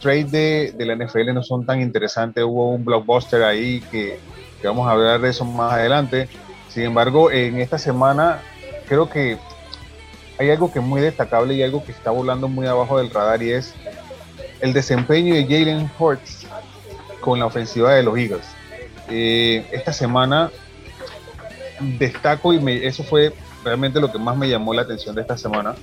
trades 0.01 0.31
de, 0.31 0.75
la 0.79 0.97
NFL 0.97 1.33
no 1.35 1.43
son 1.43 1.65
tan 1.65 1.81
interesantes. 1.81 2.45
Hubo 2.45 2.71
un 2.71 2.85
blockbuster 2.85 3.43
ahí 3.43 3.81
que, 3.91 4.19
vamos 4.63 4.89
a 4.89 4.93
hablar 4.93 5.21
de 5.21 5.31
eso 5.31 5.45
más 5.45 5.73
adelante. 5.73 6.29
Sin 6.69 6.85
embargo, 6.85 7.31
en 7.31 7.59
esta 7.59 7.79
semana 7.79 8.41
creo 8.89 9.09
que 9.09 9.39
hay 10.39 10.51
algo 10.51 10.73
que 10.73 10.79
es 10.79 10.85
muy 10.85 11.01
destacable 11.01 11.55
y 11.55 11.63
algo 11.63 11.85
que 11.85 11.93
está 11.93 12.11
volando 12.11 12.49
muy 12.49 12.67
abajo 12.67 12.99
del 12.99 13.11
radar 13.11 13.43
y 13.43 13.53
es 13.53 13.75
el 14.61 14.73
desempeño 14.73 15.35
de 15.35 15.45
Jalen 15.45 15.91
Hurts 15.99 16.47
con 17.21 17.39
la 17.39 17.47
ofensiva 17.47 17.95
de 17.95 18.03
los 18.03 18.17
Eagles. 18.17 18.47
Eh, 19.09 19.67
esta 19.73 19.93
semana 19.93 20.51
destaco 21.99 22.55
y 22.55 22.87
eso 22.87 23.03
fue 23.03 23.35
realmente 23.65 24.01
lo 24.01 24.11
que 24.11 24.19
más 24.19 24.37
me 24.37 24.49
llamó 24.49 24.73
la 24.73 24.83
atención 24.83 25.15
de 25.15 25.23
esta 25.23 25.37
semana 25.37 25.75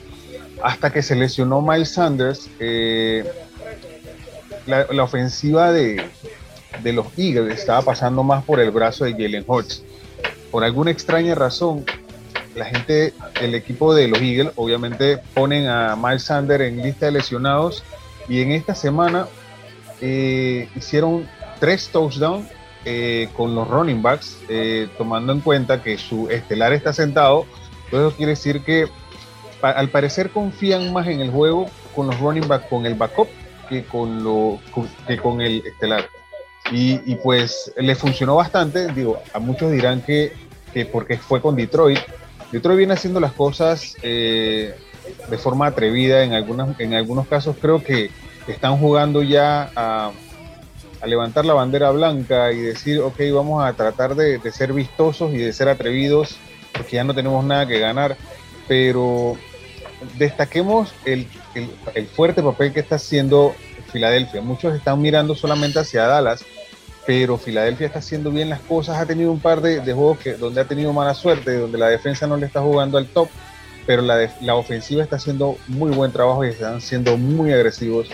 hasta 0.64 0.92
que 0.92 1.02
se 1.02 1.16
lesionó 1.16 1.62
Miles 1.62 1.94
Sanders, 1.94 2.50
eh, 2.60 3.30
la, 4.66 5.04
ofensiva 5.04 5.72
de, 5.72 6.04
los 6.84 7.08
Eagles 7.18 7.60
estaba 7.60 7.82
pasando 7.82 8.24
más 8.24 8.44
por 8.44 8.60
el 8.60 8.72
brazo 8.72 9.06
de 9.06 9.14
Jalen 9.14 9.44
Hurts. 9.48 9.84
Por 10.52 10.64
alguna 10.64 10.92
extraña 10.92 11.36
razón, 11.36 11.86
la 12.56 12.66
gente, 12.66 13.14
el 13.42 13.56
equipo 13.56 13.94
de 13.94 14.08
los 14.08 14.20
Eagles, 14.20 14.52
obviamente 14.56 15.20
ponen 15.34 15.68
a 15.68 15.96
Miles 15.96 16.24
Sanders 16.24 16.64
en 16.64 16.82
lista 16.82 17.08
de 17.08 17.14
lesionados 17.14 17.84
y 18.28 18.42
en 18.42 18.52
esta 18.52 18.76
semana 18.76 19.28
eh, 20.02 20.68
hicieron 20.76 21.28
tres 21.60 21.90
touchdowns 21.90 22.48
eh, 22.86 23.30
con 23.36 23.56
los 23.56 23.68
running 23.68 24.02
backs, 24.02 24.38
tomando 24.98 25.34
en 25.34 25.42
cuenta 25.42 25.82
que 25.82 25.98
su 25.98 26.30
estelar 26.30 26.74
está 26.74 26.94
sentado. 26.94 27.46
Eso 27.92 28.14
quiere 28.16 28.32
decir 28.32 28.62
que 28.64 28.88
al 29.62 29.90
parecer 29.90 30.30
confían 30.30 30.94
más 30.94 31.08
en 31.08 31.22
el 31.22 31.32
juego 31.32 31.68
con 31.96 32.08
los 32.08 32.20
running 32.20 32.48
back, 32.48 32.70
con 32.70 32.86
el 32.86 32.96
backup, 32.96 33.28
que 33.68 33.84
con, 33.84 34.24
lo, 34.24 34.60
que 35.08 35.18
con 35.18 35.42
el 35.42 35.64
estelar. 35.66 36.10
Y, 36.72 37.16
pues 37.16 37.74
le 37.78 37.96
funcionó 37.96 38.36
bastante, 38.36 38.92
digo, 38.94 39.20
a 39.34 39.40
muchos 39.40 39.72
dirán 39.72 40.02
que, 40.02 40.34
porque 40.92 41.18
fue 41.18 41.42
con 41.42 41.56
Detroit. 41.56 42.00
Detroit 42.52 42.78
viene 42.78 42.94
haciendo 42.94 43.20
las 43.20 43.34
cosas 43.34 43.96
eh, 44.04 44.76
de 45.30 45.38
forma 45.38 45.68
atrevida, 45.68 46.24
en, 46.24 46.34
algunas, 46.34 46.80
en 46.80 46.94
algunos 46.94 47.28
casos 47.28 47.56
creo 47.60 47.84
que 47.84 48.12
están 48.48 48.78
jugando 48.78 49.24
ya 49.24 49.72
a, 49.76 50.12
levantar 51.06 51.46
la 51.46 51.54
bandera 51.54 51.92
blanca 51.92 52.52
y 52.52 52.60
decir, 52.60 53.00
ok, 53.00 53.16
vamos 53.34 53.64
a 53.64 53.72
tratar 53.74 54.16
de, 54.16 54.40
ser 54.52 54.74
vistosos 54.74 55.34
y 55.34 55.38
de 55.38 55.54
ser 55.54 55.70
atrevidos, 55.70 56.38
porque 56.74 56.98
ya 56.98 57.06
no 57.06 57.16
tenemos 57.16 57.44
nada 57.46 57.66
que 57.66 57.80
ganar, 57.80 58.18
pero 58.68 59.38
destaquemos 60.18 60.94
el, 61.06 61.28
el 61.96 62.08
fuerte 62.08 62.42
papel 62.42 62.74
que 62.74 62.80
está 62.80 62.96
haciendo 62.96 63.54
Filadelfia. 63.90 64.42
Muchos 64.42 64.76
están 64.76 65.02
mirando 65.02 65.36
solamente 65.36 65.80
hacia 65.80 66.06
Dallas, 66.06 66.46
pero 67.06 67.38
Filadelfia 67.38 67.88
está 67.88 68.00
haciendo 68.00 68.32
bien 68.32 68.50
las 68.50 68.62
cosas. 68.62 68.98
Ha 68.98 69.06
tenido 69.06 69.32
un 69.32 69.40
par 69.40 69.62
de, 69.62 69.82
juegos 69.82 70.20
que, 70.20 70.34
donde 70.34 70.62
ha 70.62 70.66
tenido 70.66 70.94
mala 70.94 71.14
suerte, 71.14 71.58
donde 71.58 71.78
la 71.78 71.88
defensa 71.88 72.28
no 72.28 72.38
le 72.38 72.46
está 72.46 72.62
jugando 72.62 72.98
al 72.98 73.08
top, 73.08 73.30
pero 73.86 74.02
la, 74.02 74.32
la 74.42 74.56
ofensiva 74.56 75.04
está 75.04 75.16
haciendo 75.16 75.58
muy 75.68 75.92
buen 75.92 76.12
trabajo 76.12 76.46
y 76.46 76.50
están 76.50 76.82
siendo 76.82 77.18
muy 77.18 77.52
agresivos. 77.52 78.08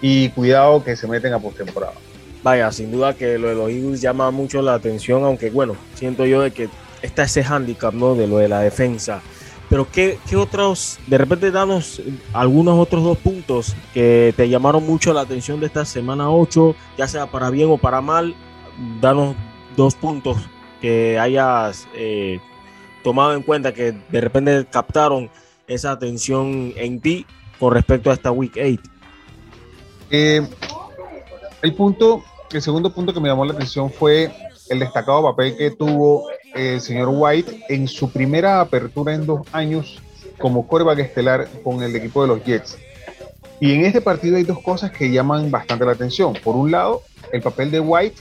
Y 0.00 0.28
cuidado 0.30 0.84
que 0.84 0.94
se 0.94 1.08
meten 1.08 1.32
a 1.32 1.38
postemporada. 1.38 1.94
Vaya, 2.42 2.70
sin 2.70 2.92
duda 2.92 3.14
que 3.14 3.38
lo 3.38 3.48
de 3.48 3.54
los 3.54 3.70
Eagles 3.70 4.00
llama 4.00 4.30
mucho 4.30 4.62
la 4.62 4.74
atención, 4.74 5.24
aunque 5.24 5.50
bueno, 5.50 5.74
siento 5.94 6.26
yo 6.26 6.42
de 6.42 6.52
que 6.52 6.68
está 7.02 7.24
ese 7.24 7.42
handicap, 7.42 7.92
¿no? 7.92 8.14
De 8.14 8.26
lo 8.26 8.38
de 8.38 8.48
la 8.48 8.60
defensa. 8.60 9.22
Pero 9.68 9.90
¿qué, 9.90 10.18
¿qué, 10.28 10.36
otros, 10.36 10.98
de 11.06 11.18
repente 11.18 11.50
danos 11.50 12.00
algunos 12.32 12.78
otros 12.78 13.02
dos 13.02 13.18
puntos 13.18 13.74
que 13.92 14.32
te 14.36 14.48
llamaron 14.48 14.86
mucho 14.86 15.12
la 15.12 15.22
atención 15.22 15.58
de 15.58 15.66
esta 15.66 15.84
semana 15.84 16.30
8, 16.30 16.76
ya 16.96 17.08
sea 17.08 17.26
para 17.26 17.50
bien 17.50 17.68
o 17.70 17.76
para 17.76 18.00
mal, 18.00 18.34
danos 19.00 19.34
dos 19.76 19.94
puntos 19.94 20.36
que 20.80 21.18
hayas 21.18 21.88
eh, 21.94 22.38
tomado 23.02 23.34
en 23.34 23.42
cuenta, 23.42 23.74
que 23.74 23.92
de 24.08 24.20
repente 24.20 24.66
captaron 24.70 25.30
esa 25.66 25.90
atención 25.90 26.72
en 26.76 27.00
ti 27.00 27.26
con 27.58 27.72
respecto 27.72 28.10
a 28.10 28.14
esta 28.14 28.30
Week 28.30 28.52
8. 28.56 28.80
Eh, 30.10 30.48
el 31.62 31.74
punto, 31.74 32.22
el 32.52 32.62
segundo 32.62 32.94
punto 32.94 33.12
que 33.12 33.20
me 33.20 33.28
llamó 33.28 33.44
la 33.44 33.54
atención 33.54 33.90
fue 33.90 34.30
el 34.68 34.78
destacado 34.78 35.22
papel 35.22 35.56
que 35.56 35.70
tuvo 35.72 36.28
el 36.56 36.80
señor 36.80 37.08
White 37.10 37.64
en 37.68 37.86
su 37.86 38.10
primera 38.10 38.60
apertura 38.60 39.14
en 39.14 39.26
dos 39.26 39.46
años 39.52 40.00
como 40.38 40.66
coreback 40.66 40.98
estelar 40.98 41.48
con 41.62 41.82
el 41.82 41.94
equipo 41.94 42.22
de 42.22 42.28
los 42.28 42.44
Jets. 42.44 42.78
Y 43.60 43.72
en 43.72 43.84
este 43.84 44.00
partido 44.00 44.36
hay 44.36 44.42
dos 44.42 44.60
cosas 44.60 44.90
que 44.90 45.10
llaman 45.10 45.50
bastante 45.50 45.84
la 45.84 45.92
atención. 45.92 46.34
Por 46.44 46.56
un 46.56 46.70
lado, 46.70 47.02
el 47.32 47.42
papel 47.42 47.70
de 47.70 47.80
White 47.80 48.16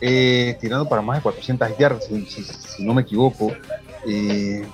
eh, 0.00 0.56
tirando 0.60 0.88
para 0.88 1.02
más 1.02 1.18
de 1.18 1.22
400 1.22 1.76
yardas, 1.76 2.04
si, 2.06 2.82
no 2.82 2.94
me 2.94 3.02
equivoco. 3.02 3.52
Eh, 4.06 4.64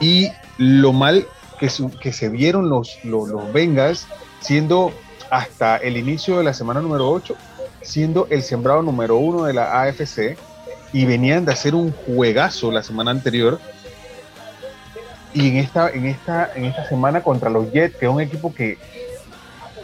y 0.00 0.28
lo 0.58 0.92
mal 0.92 1.26
que, 1.60 1.68
que 2.00 2.12
se 2.12 2.28
vieron 2.28 2.68
los, 2.68 2.98
los, 3.04 3.28
los 3.28 3.44
siendo 4.40 4.92
hasta 5.30 5.76
el 5.76 5.96
inicio 5.96 6.38
de 6.38 6.44
la 6.44 6.52
semana 6.52 6.80
número 6.80 7.08
8 7.08 7.36
siendo 7.82 8.26
el 8.30 8.42
sembrado 8.42 8.82
número 8.82 9.16
uno 9.16 9.44
de 9.44 9.54
la 9.54 9.82
AFC 9.82 10.36
y 10.92 11.04
venían 11.06 11.44
de 11.44 11.52
hacer 11.52 11.74
un 11.74 11.92
juegazo 11.92 12.70
la 12.70 12.82
semana 12.82 13.10
anterior. 13.10 13.58
Y 15.34 15.48
en 15.48 15.56
esta, 15.56 15.90
en 15.90 16.06
esta, 16.06 16.50
en 16.54 16.66
esta 16.66 16.86
semana 16.88 17.22
contra 17.22 17.48
los 17.48 17.72
Jets, 17.72 17.96
que 17.96 18.06
es 18.06 18.12
un 18.12 18.20
equipo 18.20 18.54
que, 18.54 18.76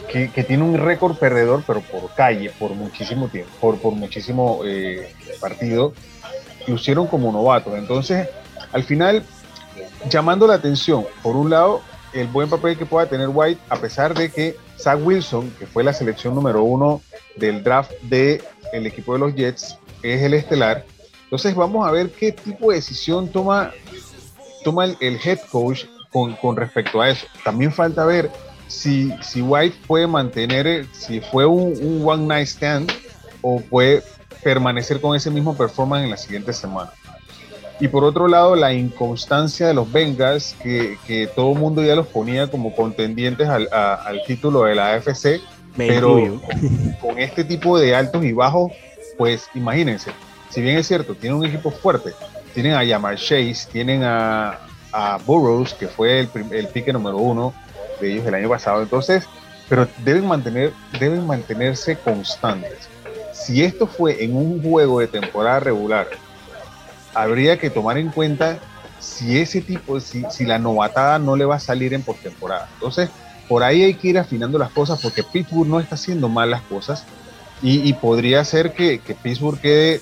que, 0.07 0.43
tiene 0.43 0.63
un 0.63 0.77
récord 0.77 1.17
perdedor, 1.17 1.63
pero 1.65 1.81
por 1.81 2.13
calle, 2.13 2.51
por 2.59 2.71
muchísimo 2.75 3.27
tiempo, 3.29 3.51
por, 3.59 3.79
por 3.79 3.93
muchísimo 3.93 4.61
eh, 4.65 5.11
partido, 5.39 5.93
lucieron 6.67 7.07
como 7.07 7.31
novatos. 7.31 7.77
Entonces, 7.77 8.27
al 8.71 8.83
final, 8.83 9.23
llamando 10.09 10.45
la 10.45 10.55
atención, 10.55 11.05
por 11.23 11.35
un 11.35 11.49
lado, 11.49 11.81
el 12.13 12.27
buen 12.27 12.49
papel 12.49 12.77
que 12.77 12.85
pueda 12.85 13.07
tener 13.07 13.29
White, 13.31 13.61
a 13.69 13.77
pesar 13.77 14.13
de 14.13 14.29
que 14.29 14.55
Zach 14.77 14.99
Wilson, 15.01 15.51
que 15.57 15.65
fue 15.65 15.83
la 15.83 15.93
selección 15.93 16.35
número 16.35 16.63
uno 16.63 17.01
del 17.35 17.63
draft 17.63 17.91
del 18.03 18.41
el 18.73 18.85
equipo 18.85 19.13
de 19.13 19.19
los 19.19 19.35
Jets, 19.35 19.77
es 20.03 20.21
el 20.21 20.33
estelar. 20.33 20.85
Entonces 21.29 21.53
vamos 21.53 21.87
a 21.87 21.91
ver 21.91 22.09
qué 22.09 22.31
tipo 22.31 22.71
de 22.71 22.77
decisión 22.77 23.29
toma, 23.29 23.71
toma 24.63 24.85
el, 24.85 25.19
head 25.23 25.39
coach 25.51 25.85
con, 26.11 26.33
con, 26.37 26.55
respecto 26.55 26.99
a 27.01 27.09
eso. 27.09 27.27
También 27.43 27.71
falta 27.71 28.03
ver 28.03 28.31
si, 28.67 29.13
si 29.21 29.41
White 29.43 29.77
puede 29.85 30.07
mantener, 30.07 30.87
si 30.91 31.21
fue 31.21 31.45
un, 31.45 31.73
un 31.81 32.01
one 32.03 32.25
night 32.25 32.47
stand 32.47 32.91
o 33.41 33.61
puede 33.61 34.01
permanecer 34.43 34.99
con 34.99 35.15
ese 35.15 35.29
mismo 35.29 35.55
performance 35.55 36.03
en 36.03 36.09
la 36.09 36.17
siguiente 36.17 36.51
semana. 36.51 36.91
Y 37.79 37.87
por 37.87 38.03
otro 38.03 38.27
lado, 38.27 38.55
la 38.55 38.73
inconstancia 38.73 39.67
de 39.67 39.73
los 39.73 39.89
Bengals, 39.91 40.55
que, 40.63 40.97
que 41.05 41.27
todo 41.27 41.53
el 41.53 41.59
mundo 41.59 41.83
ya 41.83 41.95
los 41.95 42.07
ponía 42.07 42.47
como 42.47 42.75
contendientes 42.75 43.47
al, 43.47 43.69
al 43.71 44.23
título 44.25 44.63
de 44.63 44.75
la 44.75 44.95
AFC, 44.95 45.39
pero 45.77 46.41
con, 46.99 47.19
este 47.19 47.43
tipo 47.43 47.79
de 47.79 47.95
altos 47.95 48.25
y 48.25 48.33
bajos, 48.33 48.71
pues 49.17 49.47
imagínense, 49.55 50.11
si 50.49 50.61
bien 50.61 50.77
es 50.77 50.87
cierto, 50.87 51.15
tienen 51.15 51.39
un 51.39 51.45
equipo 51.45 51.71
fuerte, 51.71 52.13
tienen 52.53 52.73
a 52.73 52.83
Yamar 52.83 53.15
Chase, 53.15 53.67
tienen 53.71 54.03
a, 54.03 54.59
a 54.91 55.17
Burroughs, 55.25 55.73
que 55.73 55.87
fue 55.87 56.19
el, 56.19 56.29
el 56.51 56.67
pique 56.67 56.91
número 56.93 57.17
uno 57.17 57.53
de 57.99 58.13
ellos 58.13 58.25
el 58.25 58.33
año 58.35 58.49
pasado, 58.49 58.81
entonces, 58.81 59.25
pero 59.67 59.87
deben, 60.03 60.25
mantener, 60.25 60.73
deben 60.99 61.25
mantenerse 61.27 61.97
constantes. 61.97 62.89
Si 63.33 63.63
esto 63.63 63.87
fue 63.87 64.23
en 64.23 64.35
un 64.35 64.61
juego 64.61 64.99
de 64.99 65.07
temporada 65.07 65.59
regular, 65.59 66.07
habría 67.13 67.57
que 67.57 67.69
tomar 67.69 67.97
en 67.97 68.09
cuenta 68.09 68.59
si 68.99 69.39
ese 69.39 69.61
tipo, 69.61 69.99
si, 69.99 70.23
si 70.29 70.45
la 70.45 70.59
novatada 70.59 71.19
no 71.19 71.35
le 71.35 71.45
va 71.45 71.55
a 71.55 71.59
salir 71.59 71.93
en 71.93 72.01
postemporada. 72.01 72.67
Entonces, 72.73 73.09
por 73.47 73.63
ahí 73.63 73.83
hay 73.83 73.95
que 73.95 74.09
ir 74.09 74.19
afinando 74.19 74.59
las 74.59 74.71
cosas 74.71 74.99
porque 75.01 75.23
Pittsburgh 75.23 75.67
no 75.67 75.79
está 75.79 75.95
haciendo 75.95 76.29
mal 76.29 76.51
las 76.51 76.61
cosas 76.61 77.03
y, 77.61 77.91
podría 77.93 78.45
ser 78.45 78.71
que, 78.71 79.01
Pittsburgh 79.21 79.59
quede, 79.59 79.99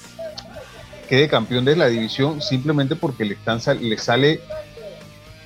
quede 1.07 1.27
campeón 1.27 1.65
de 1.65 1.75
la 1.75 1.87
división 1.87 2.41
simplemente 2.41 2.95
porque 2.95 3.25
le, 3.25 3.33
están, 3.33 3.59
le 3.81 3.97
sale 3.97 4.41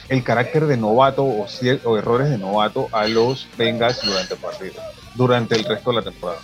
el 0.10 0.24
carácter 0.24 0.66
de 0.66 0.76
novato 0.76 1.24
o, 1.24 1.48
o, 1.86 1.98
errores 1.98 2.30
de 2.30 2.38
novato 2.38 2.90
a 2.92 3.08
los 3.08 3.48
Bengals 3.58 4.02
durante 4.04 4.34
el 4.34 4.40
partido, 4.40 4.74
durante 5.16 5.56
el 5.56 5.64
resto 5.64 5.92
de 5.92 5.96
la 5.96 6.02
temporada. 6.02 6.42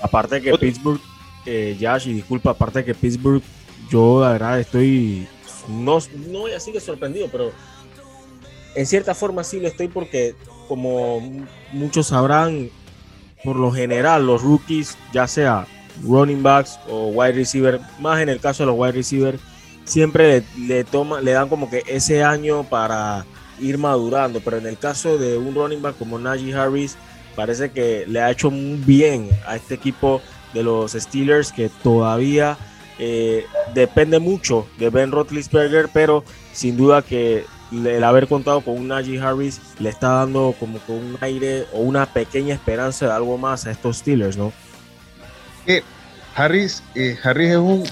Aparte 0.00 0.40
que 0.40 0.56
Pittsburgh, 0.56 1.00
eh, 1.44 1.76
Josh, 1.78 2.08
y 2.08 2.14
disculpa, 2.14 2.50
aparte 2.50 2.84
que 2.84 2.94
Pittsburgh 2.94 3.42
yo 3.90 4.22
la 4.22 4.32
verdad 4.32 4.60
estoy, 4.60 5.28
no, 5.68 5.98
no 6.28 6.38
voy 6.40 6.52
a 6.52 6.54
decir 6.54 6.72
que 6.72 6.80
sorprendido, 6.80 7.28
pero 7.30 7.52
en 8.74 8.86
cierta 8.86 9.14
forma 9.14 9.44
sí 9.44 9.60
lo 9.60 9.68
estoy 9.68 9.88
porque 9.88 10.34
como 10.68 11.20
muchos 11.72 12.08
sabrán, 12.08 12.70
por 13.44 13.56
lo 13.56 13.70
general 13.70 14.26
los 14.26 14.42
rookies, 14.42 14.96
ya 15.12 15.26
sea 15.26 15.66
running 16.02 16.42
backs 16.42 16.78
o 16.88 17.08
wide 17.08 17.32
receiver, 17.32 17.80
más 18.00 18.20
en 18.20 18.28
el 18.28 18.40
caso 18.40 18.62
de 18.62 18.66
los 18.68 18.78
wide 18.78 18.92
receiver, 18.92 19.38
siempre 19.84 20.42
le, 20.58 20.84
toma, 20.84 21.20
le 21.20 21.32
dan 21.32 21.48
como 21.48 21.70
que 21.70 21.82
ese 21.86 22.22
año 22.22 22.64
para 22.64 23.24
ir 23.60 23.78
madurando, 23.78 24.40
pero 24.40 24.58
en 24.58 24.66
el 24.66 24.78
caso 24.78 25.16
de 25.18 25.38
un 25.38 25.54
running 25.54 25.80
back 25.80 25.96
como 25.98 26.18
Najee 26.18 26.54
Harris, 26.54 26.96
parece 27.34 27.70
que 27.70 28.04
le 28.06 28.20
ha 28.20 28.30
hecho 28.30 28.50
muy 28.50 28.78
bien 28.78 29.28
a 29.46 29.56
este 29.56 29.74
equipo 29.74 30.20
de 30.52 30.62
los 30.62 30.92
Steelers 30.92 31.52
que 31.52 31.70
todavía 31.82 32.56
eh, 32.98 33.46
depende 33.74 34.18
mucho 34.18 34.66
de 34.78 34.90
Ben 34.90 35.12
Roethlisberger, 35.12 35.88
pero 35.92 36.24
sin 36.52 36.76
duda 36.76 37.02
que 37.02 37.44
el 37.72 38.04
haber 38.04 38.28
contado 38.28 38.60
con 38.60 38.78
un 38.78 38.88
Najee 38.88 39.20
Harris 39.20 39.60
le 39.80 39.88
está 39.88 40.08
dando 40.10 40.54
como 40.58 40.84
que 40.84 40.92
un 40.92 41.18
aire 41.20 41.66
o 41.72 41.80
una 41.80 42.06
pequeña 42.06 42.54
esperanza 42.54 43.06
de 43.06 43.12
algo 43.12 43.38
más 43.38 43.66
a 43.66 43.72
estos 43.72 43.98
Steelers, 43.98 44.36
¿no? 44.36 44.52
Harris, 46.34 46.82
eh, 46.94 47.16
Harris 47.22 47.50
es 47.50 47.56
un 47.56 47.84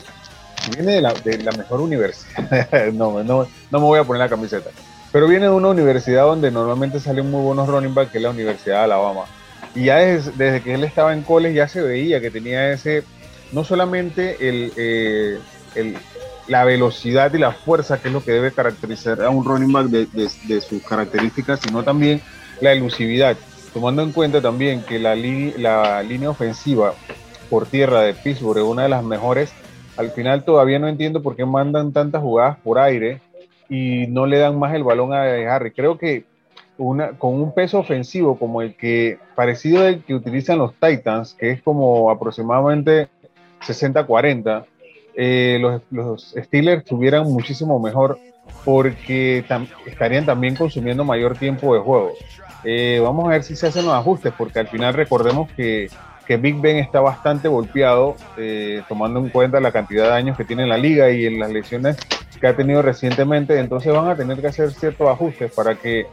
viene 0.74 0.92
de 0.92 1.00
la, 1.02 1.12
de 1.12 1.38
la 1.38 1.52
mejor 1.52 1.80
universidad. 1.80 2.92
no, 2.92 3.22
no, 3.22 3.48
no 3.70 3.80
me 3.80 3.84
voy 3.84 3.98
a 3.98 4.04
poner 4.04 4.20
la 4.20 4.28
camiseta. 4.28 4.70
Pero 5.12 5.28
viene 5.28 5.46
de 5.46 5.52
una 5.52 5.68
universidad 5.68 6.24
donde 6.24 6.50
normalmente 6.50 6.98
salen 7.00 7.30
muy 7.30 7.42
buenos 7.42 7.68
running 7.68 7.94
back, 7.94 8.10
que 8.10 8.18
es 8.18 8.22
la 8.22 8.30
Universidad 8.30 8.78
de 8.78 8.84
Alabama. 8.84 9.26
Y 9.74 9.84
ya 9.84 9.98
desde, 9.98 10.32
desde 10.32 10.62
que 10.62 10.74
él 10.74 10.84
estaba 10.84 11.12
en 11.12 11.22
college 11.22 11.54
ya 11.54 11.68
se 11.68 11.80
veía 11.80 12.20
que 12.20 12.30
tenía 12.30 12.72
ese 12.72 13.04
no 13.52 13.64
solamente 13.64 14.36
eh, 14.40 15.38
el, 15.74 15.96
la 16.48 16.64
velocidad 16.64 17.32
y 17.32 17.38
la 17.38 17.52
fuerza, 17.52 18.00
que 18.00 18.08
es 18.08 18.14
lo 18.14 18.22
que 18.22 18.32
debe 18.32 18.52
caracterizar 18.52 19.22
a 19.22 19.30
un 19.30 19.44
running 19.44 19.72
back 19.72 19.86
de, 19.86 20.60
sus 20.60 20.82
características, 20.82 21.60
sino 21.60 21.82
también 21.84 22.20
la 22.60 22.72
elusividad, 22.72 23.36
tomando 23.72 24.02
en 24.02 24.12
cuenta 24.12 24.42
también 24.42 24.82
que 24.82 24.98
la, 24.98 25.14
la 25.14 26.02
línea 26.02 26.30
ofensiva 26.30 26.94
por 27.51 27.66
tierra 27.66 28.03
de 28.03 28.14
Pittsburgh 28.14 28.59
es 28.59 28.64
una 28.64 28.84
de 28.84 28.88
las 28.88 29.05
mejores. 29.05 29.53
Al 29.97 30.11
final 30.11 30.45
todavía 30.45 30.78
no 30.78 30.88
entiendo 30.88 31.22
por 31.22 31.36
qué 31.36 31.45
mandan 31.45 31.92
tantas 31.92 32.22
jugadas 32.22 32.59
por 32.64 32.78
aire 32.78 33.20
y 33.68 34.07
no 34.09 34.26
le 34.26 34.38
dan 34.38 34.59
más 34.59 34.74
el 34.74 34.84
balón 34.84 35.12
a 35.12 35.22
Harry. 35.55 35.70
Creo 35.70 35.99
que 35.99 36.24
una, 36.76 37.11
con 37.12 37.34
un 37.34 37.55
peso 37.55 37.78
ofensivo 37.78 38.38
como 38.38 38.62
el 38.62 38.74
que 38.74 39.18
parecido 39.36 39.86
al 39.86 40.03
que 40.05 40.14
utilizan 40.14 40.59
los 40.59 40.74
Titans, 40.74 41.34
que 41.34 41.51
es 41.51 41.62
como 41.62 42.11
aproximadamente 42.11 43.09
60-40, 43.61 44.64
eh, 45.16 45.59
los, 45.61 45.82
los, 45.90 46.34
Steelers 46.36 46.82
estuvieran 46.82 47.24
muchísimo 47.24 47.78
mejor 47.78 48.18
porque 48.64 49.45
estarían 49.86 50.26
también 50.26 50.57
consumiendo 50.57 51.05
mayor 51.05 51.36
tiempo 51.36 51.74
de 51.74 51.80
juego. 51.80 52.12
Eh, 52.64 52.99
vamos 53.03 53.26
a 53.26 53.30
ver 53.30 53.42
si 53.42 53.57
se 53.57 53.66
hacen 53.66 53.84
los 53.84 53.95
ajustes, 53.95 54.32
porque 54.36 54.59
al 54.59 54.68
final 54.68 54.95
recordemos 54.95 55.51
que, 55.53 55.88
que 56.26 56.36
Big 56.36 56.60
Ben 56.60 56.78
está 56.78 57.00
bastante 57.00 57.48
golpeado, 57.48 58.16
eh, 58.36 58.82
tomando 58.88 59.20
en 59.20 59.28
cuenta 59.28 59.60
la 59.60 59.72
cantidad 59.72 60.04
de 60.04 60.12
años 60.14 60.36
que 60.36 60.44
tiene 60.44 60.62
en 60.62 60.68
la 60.68 60.78
liga 60.78 61.10
y 61.10 61.26
en 61.26 61.38
las 61.38 61.50
lesiones 61.50 61.96
que 62.40 62.46
ha 62.46 62.56
tenido 62.56 62.82
recientemente. 62.82 63.58
Entonces 63.58 63.92
van 63.92 64.08
a 64.08 64.16
tener 64.16 64.40
que 64.40 64.48
hacer 64.48 64.70
ciertos 64.72 65.08
ajustes 65.08 65.52
para 65.52 65.74
que 65.74 66.06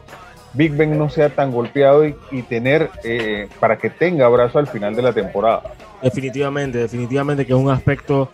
Big 0.54 0.72
Ben 0.72 0.98
no 0.98 1.08
sea 1.08 1.30
tan 1.30 1.50
golpeado 1.50 2.04
y, 2.04 2.42
tener, 2.42 2.90
eh, 3.04 3.48
para 3.58 3.78
que 3.78 3.90
tenga 3.90 4.28
brazo 4.28 4.58
al 4.58 4.66
final 4.66 4.94
de 4.94 5.02
la 5.02 5.12
temporada. 5.12 5.62
Definitivamente, 6.02 6.78
definitivamente 6.78 7.46
que 7.46 7.52
es 7.52 7.58
un 7.58 7.70
aspecto 7.70 8.30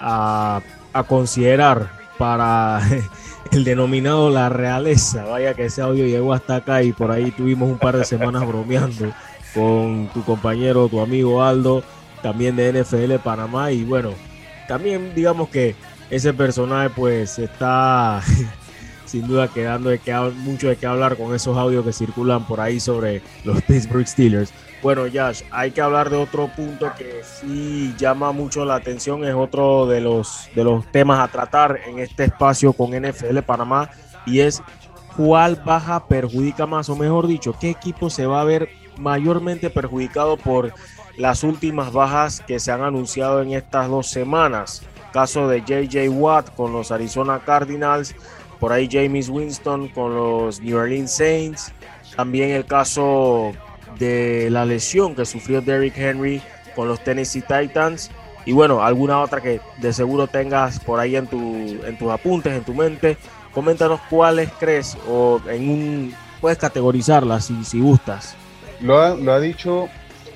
a, 0.00 0.60
a 0.92 1.02
considerar 1.04 1.88
para 2.18 2.80
el 3.52 3.64
denominado 3.64 4.30
la 4.30 4.48
realeza. 4.48 5.24
Vaya 5.26 5.54
que 5.54 5.66
ese 5.66 5.80
audio 5.82 6.06
llegó 6.06 6.32
hasta 6.32 6.56
acá 6.56 6.82
y 6.82 6.92
por 6.92 7.12
ahí 7.12 7.30
tuvimos 7.30 7.70
un 7.70 7.78
par 7.78 7.96
de 7.96 8.04
semanas 8.04 8.46
bromeando 8.46 9.12
con 9.54 10.08
tu 10.12 10.24
compañero, 10.24 10.88
tu 10.88 11.00
amigo 11.00 11.42
Aldo, 11.42 11.82
también 12.22 12.56
de 12.56 12.72
NFL 12.72 13.16
Panamá. 13.22 13.72
Y 13.72 13.84
bueno, 13.84 14.12
también 14.68 15.14
digamos 15.14 15.48
que 15.48 15.74
ese 16.10 16.32
personaje 16.32 16.90
pues 16.90 17.38
está 17.38 18.20
sin 19.06 19.26
duda 19.26 19.48
quedando 19.48 19.90
de 19.90 19.98
que, 19.98 20.14
mucho 20.14 20.68
de 20.68 20.76
qué 20.76 20.86
hablar 20.86 21.16
con 21.16 21.34
esos 21.34 21.56
audios 21.56 21.84
que 21.84 21.92
circulan 21.92 22.46
por 22.46 22.60
ahí 22.60 22.78
sobre 22.80 23.22
los 23.44 23.60
Pittsburgh 23.62 24.06
Steelers. 24.06 24.52
Bueno, 24.82 25.02
Josh, 25.12 25.42
hay 25.50 25.72
que 25.72 25.82
hablar 25.82 26.08
de 26.08 26.16
otro 26.16 26.48
punto 26.56 26.90
que 26.96 27.20
sí 27.22 27.94
llama 27.98 28.32
mucho 28.32 28.64
la 28.64 28.76
atención, 28.76 29.24
es 29.24 29.34
otro 29.34 29.86
de 29.86 30.00
los, 30.00 30.48
de 30.54 30.64
los 30.64 30.90
temas 30.90 31.20
a 31.20 31.28
tratar 31.28 31.80
en 31.86 31.98
este 31.98 32.24
espacio 32.24 32.72
con 32.72 32.92
NFL 32.92 33.40
Panamá 33.40 33.90
y 34.24 34.40
es 34.40 34.62
cuál 35.16 35.56
baja 35.56 36.06
perjudica 36.06 36.66
más, 36.66 36.88
o 36.88 36.96
mejor 36.96 37.26
dicho, 37.26 37.54
qué 37.60 37.70
equipo 37.70 38.08
se 38.08 38.24
va 38.24 38.40
a 38.40 38.44
ver 38.44 38.70
mayormente 39.00 39.70
perjudicado 39.70 40.36
por 40.36 40.72
las 41.16 41.42
últimas 41.42 41.92
bajas 41.92 42.42
que 42.46 42.60
se 42.60 42.70
han 42.72 42.82
anunciado 42.82 43.42
en 43.42 43.52
estas 43.52 43.88
dos 43.88 44.08
semanas. 44.08 44.82
Caso 45.12 45.48
de 45.48 45.62
JJ 45.62 46.08
Watt 46.08 46.54
con 46.54 46.72
los 46.72 46.92
Arizona 46.92 47.40
Cardinals, 47.44 48.14
por 48.60 48.72
ahí 48.72 48.88
James 48.90 49.28
Winston 49.28 49.88
con 49.88 50.14
los 50.14 50.60
New 50.60 50.76
Orleans 50.76 51.10
Saints. 51.10 51.72
También 52.14 52.50
el 52.50 52.64
caso 52.64 53.52
de 53.98 54.48
la 54.50 54.64
lesión 54.64 55.14
que 55.14 55.24
sufrió 55.24 55.60
Derrick 55.60 55.96
Henry 55.96 56.42
con 56.76 56.88
los 56.88 57.02
Tennessee 57.02 57.42
Titans. 57.42 58.10
Y 58.46 58.52
bueno, 58.52 58.82
alguna 58.82 59.20
otra 59.20 59.40
que 59.40 59.60
de 59.78 59.92
seguro 59.92 60.26
tengas 60.26 60.80
por 60.80 61.00
ahí 61.00 61.16
en, 61.16 61.26
tu, 61.26 61.38
en 61.38 61.98
tus 61.98 62.10
apuntes, 62.10 62.52
en 62.52 62.64
tu 62.64 62.74
mente. 62.74 63.16
Coméntanos 63.52 64.00
cuáles 64.08 64.50
crees 64.58 64.96
o 65.08 65.40
en 65.48 65.68
un 65.68 66.14
puedes 66.40 66.58
categorizarlas 66.58 67.46
si, 67.46 67.64
si 67.64 67.80
gustas. 67.80 68.36
Lo 68.82 69.00
ha, 69.00 69.14
lo 69.14 69.32
ha 69.32 69.40
dicho, 69.40 69.88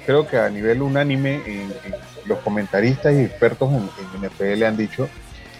creo 0.06 0.26
que 0.26 0.38
a 0.38 0.48
nivel 0.48 0.82
unánime, 0.82 1.40
los 2.26 2.38
comentaristas 2.40 3.14
y 3.14 3.20
expertos 3.20 3.70
en, 3.72 3.88
en 4.52 4.64
han 4.64 4.76
dicho 4.76 5.08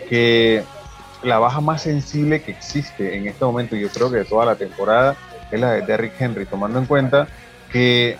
que 0.08 0.62
la 1.22 1.38
baja 1.38 1.60
más 1.60 1.82
sensible 1.82 2.42
que 2.42 2.52
existe 2.52 3.16
en 3.16 3.26
este 3.26 3.44
momento, 3.44 3.76
yo 3.76 3.88
creo 3.88 4.10
que 4.10 4.18
de 4.18 4.24
toda 4.24 4.44
la 4.44 4.56
temporada, 4.56 5.16
es 5.50 5.60
la 5.60 5.72
de 5.72 5.82
Derrick 5.82 6.20
Henry, 6.20 6.46
tomando 6.46 6.78
en 6.78 6.86
cuenta 6.86 7.28
que 7.70 8.18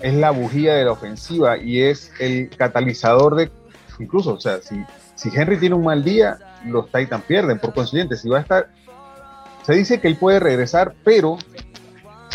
es 0.00 0.14
la 0.14 0.30
bujía 0.30 0.74
de 0.74 0.84
la 0.84 0.92
ofensiva 0.92 1.58
y 1.58 1.82
es 1.82 2.12
el 2.18 2.50
catalizador 2.50 3.36
de, 3.36 3.50
incluso, 3.98 4.34
o 4.34 4.40
sea, 4.40 4.60
si, 4.60 4.82
si 5.14 5.30
Henry 5.34 5.58
tiene 5.58 5.74
un 5.74 5.84
mal 5.84 6.04
día, 6.04 6.38
los 6.66 6.86
Titans 6.90 7.24
pierden, 7.24 7.58
por 7.58 7.74
consiguiente, 7.74 8.16
si 8.16 8.28
va 8.28 8.38
a 8.38 8.42
estar, 8.42 8.68
se 9.64 9.74
dice 9.74 10.00
que 10.00 10.08
él 10.08 10.16
puede 10.16 10.40
regresar, 10.40 10.94
pero 11.04 11.38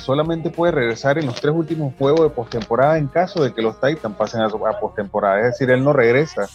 solamente 0.02 0.49
puede 0.49 0.72
regresar 0.72 1.18
en 1.18 1.28
los 1.28 1.39
tres 1.39 1.54
últimos 1.54 1.93
juegos 1.97 2.22
de 2.22 2.30
postemporada 2.30 2.97
en 2.97 3.08
caso 3.08 3.43
de 3.43 3.54
que 3.54 3.62
los 3.62 3.80
Titans 3.80 4.16
pasen 4.18 4.41
a, 4.41 4.49
postemporada, 4.80 5.39
es 5.39 5.45
decir, 5.45 5.70
él 5.70 5.84
no 5.84 5.93
regresa 5.93 6.47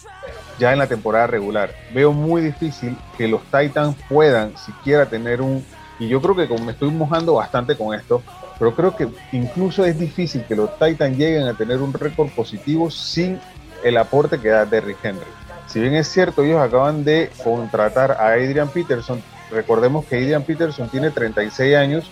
ya 0.59 0.73
en 0.73 0.79
la 0.79 0.87
temporada 0.87 1.27
regular. 1.27 1.71
Veo 1.93 2.11
muy 2.13 2.41
difícil 2.41 2.97
que 3.17 3.27
los 3.27 3.41
Titans 3.43 3.95
puedan 4.09 4.57
siquiera 4.57 5.05
tener 5.05 5.41
un, 5.41 5.65
y 5.99 6.07
yo 6.07 6.21
creo 6.21 6.35
que 6.35 6.47
como 6.47 6.65
me 6.65 6.73
estoy 6.73 6.91
mojando 6.91 7.35
bastante 7.35 7.75
con 7.75 7.93
esto, 7.95 8.21
pero 8.59 8.75
creo 8.75 8.95
que 8.95 9.07
incluso 9.31 9.85
es 9.85 9.97
difícil 9.97 10.43
que 10.43 10.55
los 10.55 10.77
Titans 10.77 11.17
lleguen 11.17 11.47
a 11.47 11.53
tener 11.53 11.81
un 11.81 11.93
récord 11.93 12.29
positivo 12.29 12.91
sin 12.91 13.39
el 13.83 13.97
aporte 13.97 14.39
que 14.39 14.49
da 14.49 14.65
Derrick 14.65 15.03
Henry. 15.03 15.25
Si 15.67 15.79
bien 15.79 15.95
es 15.95 16.07
cierto, 16.07 16.43
ellos 16.43 16.61
acaban 16.61 17.03
de 17.03 17.29
contratar 17.43 18.11
a 18.11 18.29
Adrian 18.29 18.69
Peterson, 18.69 19.21
recordemos 19.51 20.05
que 20.05 20.17
Adrian 20.17 20.43
Peterson 20.43 20.89
tiene 20.89 21.11
36 21.11 21.75
años, 21.75 22.09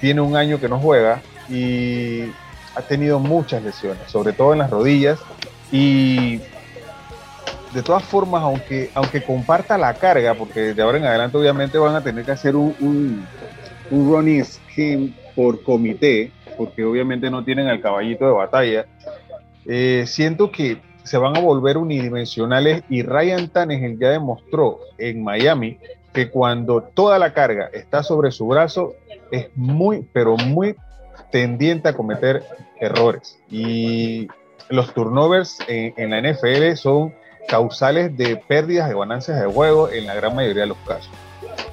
tiene 0.00 0.20
un 0.20 0.36
año 0.36 0.60
que 0.60 0.68
no 0.68 0.78
juega 0.78 1.22
y 1.48 2.24
ha 2.74 2.82
tenido 2.82 3.18
muchas 3.18 3.62
lesiones, 3.62 4.10
sobre 4.10 4.32
todo 4.32 4.52
en 4.52 4.60
las 4.60 4.70
rodillas, 4.70 5.18
y 5.72 6.38
de 7.72 7.82
todas 7.82 8.04
formas, 8.04 8.42
aunque, 8.42 8.90
aunque 8.94 9.22
comparta 9.22 9.76
la 9.76 9.94
carga, 9.94 10.34
porque 10.34 10.74
de 10.74 10.82
ahora 10.82 10.98
en 10.98 11.04
adelante 11.04 11.36
obviamente 11.36 11.78
van 11.78 11.94
a 11.94 12.02
tener 12.02 12.24
que 12.24 12.30
hacer 12.30 12.56
un, 12.56 12.74
un, 12.80 13.26
un 13.90 14.12
running 14.12 14.44
scheme 14.44 15.12
por 15.34 15.62
comité, 15.62 16.30
porque 16.56 16.84
obviamente 16.84 17.30
no 17.30 17.44
tienen 17.44 17.68
el 17.68 17.80
caballito 17.80 18.26
de 18.26 18.32
batalla, 18.32 18.86
eh, 19.66 20.04
siento 20.06 20.50
que 20.50 20.80
se 21.04 21.18
van 21.18 21.36
a 21.36 21.40
volver 21.40 21.78
unidimensionales 21.78 22.82
y 22.88 23.02
Ryan 23.02 23.48
Tannehill 23.48 23.98
ya 23.98 24.10
demostró 24.10 24.80
en 24.98 25.22
Miami 25.22 25.78
que 26.12 26.30
cuando 26.30 26.82
toda 26.82 27.18
la 27.18 27.32
carga 27.32 27.70
está 27.72 28.02
sobre 28.02 28.30
su 28.30 28.46
brazo 28.46 28.94
es 29.30 29.48
muy, 29.54 30.06
pero 30.12 30.36
muy 30.36 30.76
tendiente 31.30 31.88
a 31.88 31.92
cometer 31.94 32.42
errores. 32.80 33.38
Y 33.50 34.28
los 34.68 34.92
turnovers 34.94 35.58
en, 35.66 36.10
la 36.10 36.20
NFL 36.20 36.74
son 36.76 37.14
causales 37.48 38.16
de 38.16 38.36
pérdidas 38.36 38.88
de 38.88 38.94
ganancias 38.94 39.40
de 39.40 39.46
juego 39.46 39.88
en 39.88 40.06
la 40.06 40.14
gran 40.14 40.34
mayoría 40.34 40.62
de 40.62 40.68
los 40.68 40.78
casos. 40.78 41.10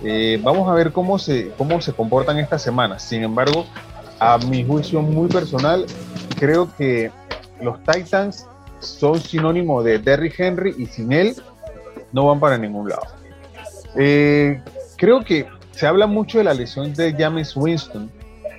Eh, 0.04 0.40
vamos 0.44 0.70
a 0.70 0.74
ver 0.74 0.92
cómo 0.92 1.18
se, 1.18 1.52
cómo 1.58 1.82
se 1.82 1.94
comportan 1.94 2.38
estas 2.38 2.62
semanas. 2.62 3.04
Sin 3.04 3.24
embargo, 3.24 3.66
a 4.20 4.38
mi 4.38 4.64
juicio 4.64 5.02
muy 5.02 5.28
personal, 5.28 5.86
creo 6.38 6.70
que 6.76 7.12
los 7.62 7.82
Titans 7.84 8.48
son 8.80 9.20
sinónimo 9.20 9.84
de 9.84 10.00
Derrick 10.00 10.40
Henry 10.40 10.76
y 10.78 10.86
sin 10.86 11.12
él 11.12 11.36
no 12.12 12.28
van 12.28 12.40
para 12.40 12.58
ningún 12.58 12.90
lado. 12.90 13.04
Eh, 13.98 14.62
creo 14.98 15.24
que 15.24 15.48
se 15.72 15.88
habla 15.88 16.08
mucho 16.08 16.38
de 16.38 16.44
la 16.44 16.54
lesión 16.54 16.94
de 16.94 17.14
James 17.18 17.56
Winston, 17.56 18.12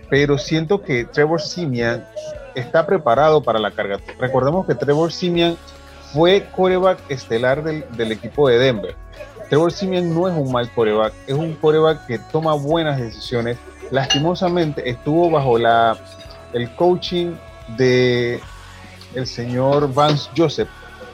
pero 0.08 0.38
siento 0.38 0.82
que 0.82 1.04
Trevor 1.04 1.40
Simian 1.40 2.04
está 2.54 2.86
preparado 2.86 3.42
para 3.42 3.58
la 3.58 3.70
carga. 3.70 3.98
Recordemos 4.18 4.66
que 4.66 4.74
Trevor 4.74 5.12
Simian 5.12 5.56
fue 6.12 6.46
coreback 6.54 6.98
estelar 7.10 7.62
del, 7.62 8.12
equipo 8.12 8.48
de 8.48 8.58
Denver. 8.58 8.94
Trevor 9.48 9.72
Simeon 9.72 10.12
no 10.12 10.26
es 10.26 10.34
un 10.34 10.50
mal 10.50 10.72
coreback, 10.72 11.12
es 11.26 11.34
un 11.34 11.54
coreback 11.54 12.06
que 12.06 12.18
toma 12.18 12.54
buenas 12.54 12.98
decisiones. 12.98 13.58
Lastimosamente 13.90 14.88
estuvo 14.88 15.30
bajo 15.30 15.58
la, 15.58 15.96
el 16.52 16.74
coaching 16.74 17.34
de 17.76 18.40
el 19.14 19.26
señor 19.26 19.92
Vance 19.92 20.28
Joseph, 20.36 20.68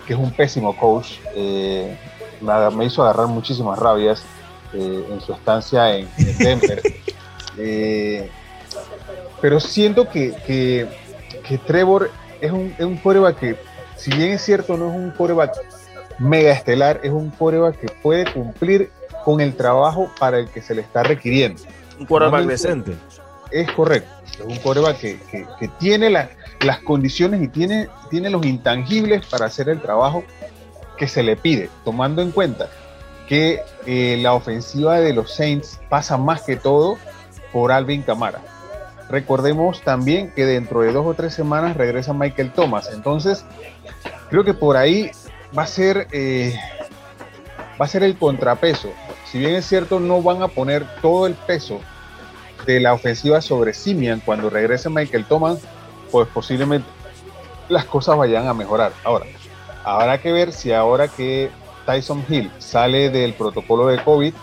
que 0.07 0.14
es 0.14 0.18
un 0.18 0.31
pésimo 0.31 0.77
coach. 0.77 1.18
Eh, 1.35 1.97
me 2.43 2.84
hizo 2.84 3.03
agarrar 3.03 3.28
muchísimas 3.28 3.78
rabias 3.78 4.22
eh, 4.72 5.07
en 5.11 5.20
su 5.20 5.32
estancia 5.32 5.97
en, 5.97 6.09
Denver. 6.38 6.82
Eh, 7.59 8.30
pero 9.43 9.61
siento 9.61 10.09
que, 10.09 10.32
que, 10.47 11.59
Trevor 11.66 12.11
es 12.40 12.51
un, 12.51 12.74
es 12.78 12.86
un 12.86 12.97
coreback 12.97 13.38
que 13.38 13.57
si 13.97 14.11
bien 14.11 14.32
es 14.32 14.43
cierto, 14.43 14.78
no 14.78 14.88
es 14.90 14.97
un 14.97 15.11
coreback 15.11 15.53
mega 16.18 16.53
estelar, 16.53 17.01
es 17.03 17.11
un 17.11 17.30
coreback 17.30 17.78
que 17.78 17.88
puede 18.03 18.32
cumplir 18.32 18.90
con 19.24 19.40
el 19.40 19.55
trabajo 19.55 20.11
para 20.18 20.38
el 20.38 20.49
que 20.49 20.62
se 20.62 20.74
le 20.74 20.80
está 20.80 21.03
requiriendo. 21.03 21.62
Un 21.99 22.07
coreback 22.07 22.47
decente. 22.47 22.97
Es 23.51 23.70
correcto. 23.72 24.11
Es 24.32 24.40
un 24.40 24.57
coreback 24.57 24.99
que, 24.99 25.70
tiene 25.78 26.11
las 26.11 26.78
condiciones 26.84 27.43
y 27.43 27.49
tiene, 27.49 27.88
tiene 28.11 28.30
los 28.30 28.45
intangibles 28.47 29.26
para 29.26 29.47
hacer 29.47 29.68
el 29.68 29.80
trabajo 29.80 30.24
que 30.97 31.09
se 31.09 31.22
le 31.22 31.36
pide, 31.36 31.70
tomando 31.84 32.22
en 32.22 32.30
cuenta 32.30 32.68
que 33.28 33.62
eh, 33.86 34.18
la 34.20 34.34
ofensiva 34.34 35.01
de 35.01 35.12
los 35.12 35.32
Saints 35.32 35.80
pasa 35.88 36.16
más 36.16 36.43
que 36.43 36.57
todo 36.57 36.99
por 37.53 37.72
Alvin 37.72 38.03
Camara. 38.03 38.40
Recordemos 39.09 39.82
también 39.82 40.32
que 40.32 40.47
dentro 40.47 40.80
de 40.82 40.93
dos 40.93 41.07
o 41.07 41.14
tres 41.14 41.34
semanas 41.34 41.76
regresa 41.76 42.12
Michael 42.12 42.53
Thomas. 42.53 42.90
Entonces, 42.93 43.45
creo 44.30 44.45
que 44.45 44.55
por 44.55 44.76
ahí 44.76 45.11
va 45.57 45.64
a 45.64 45.66
ser, 45.66 46.09
eh, 46.12 46.55
va 47.80 47.84
a 47.84 47.88
ser 47.88 48.03
el 48.03 48.16
contrapeso. 48.16 48.90
Si 49.30 49.38
bien 49.38 49.55
es 49.55 49.66
cierto, 49.66 50.01
no 50.01 50.22
van 50.22 50.43
a 50.43 50.49
poner 50.49 50.86
todo 51.01 51.26
el 51.26 51.34
peso 51.34 51.80
de 52.66 52.80
la 52.80 52.93
ofensiva 52.93 53.40
sobre 53.40 53.74
Simian 53.74 54.20
cuando 54.20 54.51
regrese 54.51 54.88
Michael 54.88 55.24
Thomas, 55.24 55.59
pues 56.11 56.28
posiblemente 56.28 56.86
las 57.68 57.84
cosas 57.84 58.16
vayan 58.16 58.47
a 58.47 58.55
mejorar. 58.55 58.93
Ahora, 59.05 59.26
habrá 59.85 60.18
que 60.18 60.33
ver 60.33 60.53
si 60.53 60.72
ahora 60.72 61.09
que 61.09 61.51
Tyson 61.87 62.24
Hill 62.28 62.51
sale 62.59 63.11
del 63.11 63.35
protocolo 63.35 63.89
de 63.89 64.03
COVID, 64.03 64.35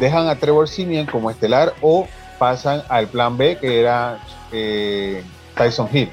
dejan 0.00 0.28
a 0.28 0.36
Trevor 0.36 0.68
Simian 0.68 1.06
como 1.06 1.30
estelar 1.30 1.74
o 1.80 2.06
pasan 2.38 2.82
al 2.88 3.08
plan 3.08 3.36
B, 3.36 3.58
que 3.58 3.80
era 3.80 4.20
eh, 4.52 5.22
Tyson 5.56 5.88
Hill. 5.92 6.10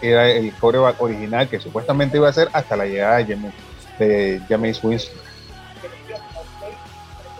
Era 0.00 0.30
el 0.30 0.52
coreback 0.54 1.00
original 1.00 1.48
que 1.48 1.60
supuestamente 1.60 2.18
iba 2.18 2.28
a 2.28 2.32
ser 2.32 2.48
hasta 2.52 2.76
la 2.76 2.86
llegada 2.86 3.16
de 3.18 3.34
James, 3.34 3.52
de 3.98 4.40
James 4.48 4.82
Winston. 4.82 5.18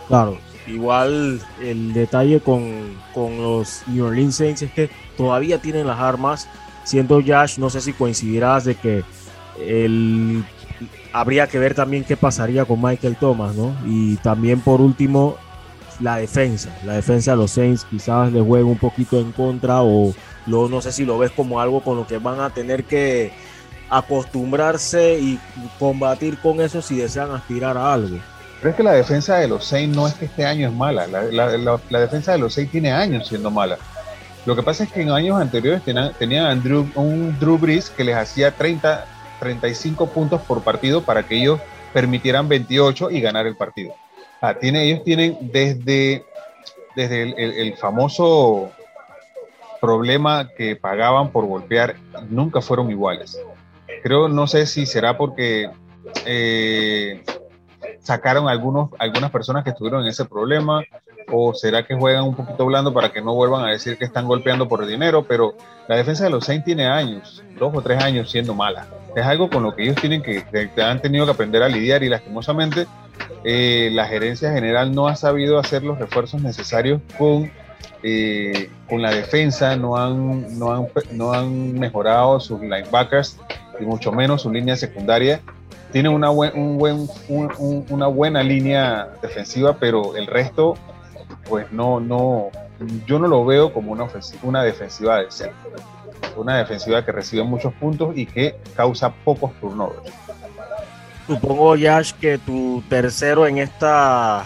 Claro, 0.09 0.39
igual 0.67 1.41
el 1.63 1.93
detalle 1.93 2.41
con, 2.41 2.99
con, 3.13 3.43
los 3.43 3.83
New 3.87 4.07
Orleans 4.07 4.37
Saints 4.37 4.63
es 4.63 4.73
que 4.73 4.91
todavía 5.17 5.59
tienen 5.59 5.87
las 5.87 5.99
armas. 5.99 6.49
Siendo 6.85 7.23
Josh, 7.27 7.59
no 7.59 7.71
sé 7.71 7.81
si 7.81 7.95
coincidirás 7.95 8.65
de 8.65 8.75
que 8.75 9.05
el, 9.59 10.45
habría 11.15 11.47
que 11.47 11.61
ver 11.61 11.75
también 11.75 12.03
qué 12.03 12.17
pasaría 12.17 12.65
con 12.65 12.83
Michael 12.83 13.17
Thomas, 13.17 13.55
¿no? 13.55 13.75
Y 13.87 14.17
también 14.17 14.61
por 14.61 14.81
último, 14.81 15.37
la 16.01 16.17
defensa. 16.17 16.77
La 16.85 16.95
defensa 16.95 17.31
de 17.31 17.37
los 17.37 17.53
Saints 17.53 17.87
quizás 17.89 18.33
le 18.33 18.41
juegue 18.41 18.65
un 18.65 18.77
poquito 18.77 19.21
en 19.21 19.31
contra 19.31 19.83
o 19.83 20.13
no 20.47 20.81
sé 20.83 20.93
si 20.93 21.05
lo 21.05 21.17
ves 21.17 21.31
como 21.31 21.61
algo 21.61 21.81
con 21.81 21.97
lo 21.97 22.07
que 22.07 22.19
van 22.19 22.41
a 22.41 22.51
tener 22.51 22.85
que 22.85 23.33
acostumbrarse 23.89 25.19
y 25.21 25.39
combatir 25.79 26.37
con 26.39 26.61
eso 26.61 26.83
si 26.83 26.97
desean 26.97 27.31
aspirar 27.31 27.77
a 27.77 27.93
algo. 27.95 28.19
Pero 28.59 28.71
es 28.71 28.77
que 28.77 28.83
la 28.83 28.93
defensa 28.93 29.37
de 29.37 29.47
los 29.47 29.65
Saints 29.65 29.97
no 29.97 30.09
es 30.09 30.15
que 30.15 30.25
este 30.25 30.45
año 30.45 30.69
es 30.69 30.75
mala, 30.75 31.07
la, 31.07 32.01
defensa 32.01 32.33
de 32.33 32.39
los 32.39 32.55
Saints 32.55 32.73
tiene 32.73 32.91
años 32.91 33.29
siendo 33.29 33.53
mala. 33.53 33.79
Lo 34.47 34.57
que 34.57 34.65
pasa 34.65 34.83
es 34.83 34.93
que 34.93 35.03
en 35.03 35.11
años 35.11 35.41
anteriores 35.41 35.83
tenían, 36.19 36.47
Andrew, 36.47 36.91
un 36.97 37.39
Drew 37.39 37.57
Brees 37.57 37.89
que 37.89 38.03
les 38.03 38.17
hacía 38.17 38.51
30, 38.51 39.07
35 39.45 40.09
puntos 40.09 40.43
por 40.43 40.63
partido 40.63 41.03
para 41.03 41.23
que 41.23 41.37
ellos 41.37 41.61
permitieran 41.93 42.49
28 42.49 43.13
y 43.13 43.21
ganar 43.21 43.47
el 43.47 43.57
partido. 43.57 43.95
Ellos 44.61 45.05
tienen 45.05 45.39
desde, 45.41 46.25
desde 46.97 47.63
el, 47.63 47.77
famoso 47.77 48.71
problema 49.81 50.51
que 50.57 50.77
pagaban 50.77 51.31
por 51.31 51.47
golpear, 51.47 51.97
nunca 52.29 52.61
fueron 52.61 52.91
iguales. 52.91 53.39
Creo, 54.03 54.29
no 54.29 54.47
sé 54.47 54.67
si 54.67 54.85
será 54.85 55.17
porque 55.17 55.71
eh, 56.27 57.23
sacaron 58.01 58.49
algunos, 58.49 58.91
algunas 58.99 59.31
personas 59.31 59.65
que 59.65 59.71
estuvieron 59.71 60.03
en 60.03 60.09
ese 60.09 60.27
problema 60.27 60.83
o 61.31 61.55
será 61.55 61.87
que 61.87 61.95
juegan 61.95 62.25
un 62.25 62.35
poquito 62.35 62.67
blando 62.67 62.93
para 62.93 63.13
que 63.13 63.21
no 63.21 63.35
vuelvan 63.35 63.65
a 63.65 63.71
decir 63.71 63.97
que 63.97 64.05
están 64.05 64.27
golpeando 64.27 64.69
por 64.69 64.87
dinero, 64.87 65.25
pero 65.25 65.55
la 65.89 65.97
defensa 65.97 66.25
de 66.25 66.31
los 66.31 66.45
Saints 66.45 66.65
tiene 66.65 66.87
años, 66.87 67.43
dos 67.59 67.75
o 67.75 67.83
tres 67.83 68.03
años 68.03 68.31
siendo 68.31 68.55
mala. 68.55 68.87
Es 69.15 69.25
algo 69.25 69.49
con 69.49 69.63
lo 69.63 69.75
que 69.75 69.85
ellos 69.85 69.97
tienen 69.97 70.23
que, 70.23 70.45
han 70.83 71.01
tenido 71.01 71.25
que 71.25 71.33
aprender 71.33 71.63
a 71.63 71.69
lidiar 71.69 72.03
y 72.03 72.09
lastimosamente 72.09 72.87
eh, 73.45 73.91
la 73.93 74.07
gerencia 74.07 74.53
general 74.53 74.95
no 74.95 75.07
ha 75.09 75.17
sabido 75.17 75.59
hacer 75.59 75.83
los 75.85 75.99
refuerzos 75.99 76.43
necesarios 76.43 77.01
con, 77.17 77.51
eh, 78.03 78.71
con 78.89 79.03
la 79.03 79.11
defensa, 79.11 79.77
no 79.77 79.97
han, 79.97 80.59
no, 80.59 80.73
han, 80.73 80.89
no 81.13 81.33
han 81.33 81.79
mejorado 81.79 82.41
sus 82.41 82.61
linebackers 82.61 83.39
y 83.81 83.85
mucho 83.85 84.13
menos 84.13 84.43
su 84.43 84.53
línea 84.53 84.77
secundaria 84.77 85.41
tiene 85.95 86.09
una, 86.09 86.29
un 86.29 86.77
buen, 86.77 87.09
una 87.89 88.09
buena 88.09 88.43
línea 88.43 89.11
defensiva, 89.23 89.77
pero 89.79 90.17
el 90.17 90.27
resto, 90.27 90.75
pues 91.49 91.71
no, 91.73 92.01
no, 92.01 92.51
yo 93.07 93.19
no 93.19 93.29
lo 93.29 93.45
veo 93.45 93.73
como 93.73 93.93
una, 93.93 94.05
ofensiva, 94.05 94.41
una 94.45 94.63
defensiva. 94.63 95.21
Una 96.37 96.59
defensiva 96.59 97.05
que 97.05 97.13
recibe 97.13 97.45
muchos 97.45 97.73
puntos 97.75 98.17
y 98.17 98.27
que 98.27 98.57
causa 98.75 99.13
pocos 99.25 99.53
turnovers. 99.61 100.13
Supongo, 101.27 101.77
Yash, 101.77 102.13
que 102.15 102.39
tu 102.39 102.83
tercero 102.89 103.47
en 103.47 103.59
esta 103.59 104.45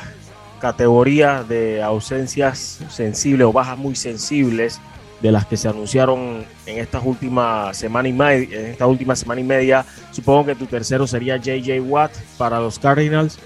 categoría 0.60 1.44
de 1.44 1.82
ausencias 1.82 2.80
sensibles 2.88 3.46
o 3.46 3.52
bajas 3.52 3.78
muy 3.78 3.96
sensibles 3.96 4.80
de 5.20 5.32
las 5.32 5.46
que 5.46 5.56
se 5.56 5.68
anunciaron 5.68 6.44
en 6.66 6.78
estas 6.78 7.04
últimas 7.04 7.76
semana 7.76 8.08
y 8.08 8.12
media, 8.12 8.60
en 8.60 8.66
esta 8.66 8.86
última 8.86 9.16
semana 9.16 9.40
y 9.40 9.44
media. 9.44 9.84
Supongo 10.12 10.46
que 10.46 10.54
tu 10.54 10.66
tercero 10.66 11.06
sería 11.06 11.36
JJ 11.36 11.80
Watt 11.80 12.12
para 12.36 12.60
los 12.60 12.78
Cardinals. 12.78 13.38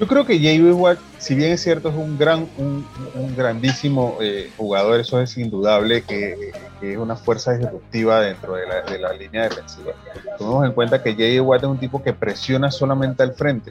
Yo 0.00 0.08
creo 0.08 0.26
que 0.26 0.40
JJ 0.40 0.72
Watt, 0.72 0.98
si 1.18 1.34
bien 1.34 1.52
es 1.52 1.62
cierto, 1.62 1.88
es 1.88 1.94
un 1.94 2.18
gran, 2.18 2.48
un, 2.58 2.84
grandísimo 3.36 4.18
eh, 4.20 4.50
jugador, 4.56 5.00
eso 5.00 5.20
es 5.20 5.36
indudable, 5.38 6.02
que, 6.02 6.52
es 6.82 6.98
una 6.98 7.16
fuerza 7.16 7.56
disruptiva 7.56 8.20
dentro 8.20 8.56
de 8.56 8.66
la, 8.66 8.82
de 8.82 8.98
la 8.98 9.12
línea 9.12 9.44
defensiva. 9.44 9.92
Tomemos 10.36 10.66
en 10.66 10.72
cuenta 10.72 11.02
que 11.02 11.14
JJ 11.14 11.40
Watt 11.40 11.62
es 11.62 11.68
un 11.68 11.78
tipo 11.78 12.02
que 12.02 12.12
presiona 12.12 12.70
solamente 12.70 13.22
al 13.22 13.34
frente, 13.34 13.70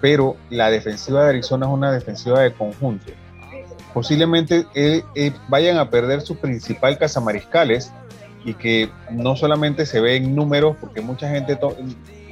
pero 0.00 0.36
la 0.50 0.70
defensiva 0.70 1.22
de 1.22 1.28
Arizona 1.28 1.66
es 1.66 1.72
una 1.72 1.92
defensiva 1.92 2.40
de 2.40 2.52
conjunto 2.52 3.12
posiblemente 3.98 4.64
eh, 4.74 5.02
eh, 5.16 5.32
vayan 5.48 5.78
a 5.78 5.90
perder 5.90 6.20
su 6.20 6.36
principal 6.36 6.98
cazamariscales 6.98 7.92
y 8.44 8.54
que 8.54 8.90
no 9.10 9.34
solamente 9.34 9.86
se 9.86 10.00
ve 10.00 10.14
en 10.14 10.36
números, 10.36 10.76
porque 10.80 11.00
mucha 11.00 11.28
gente 11.28 11.56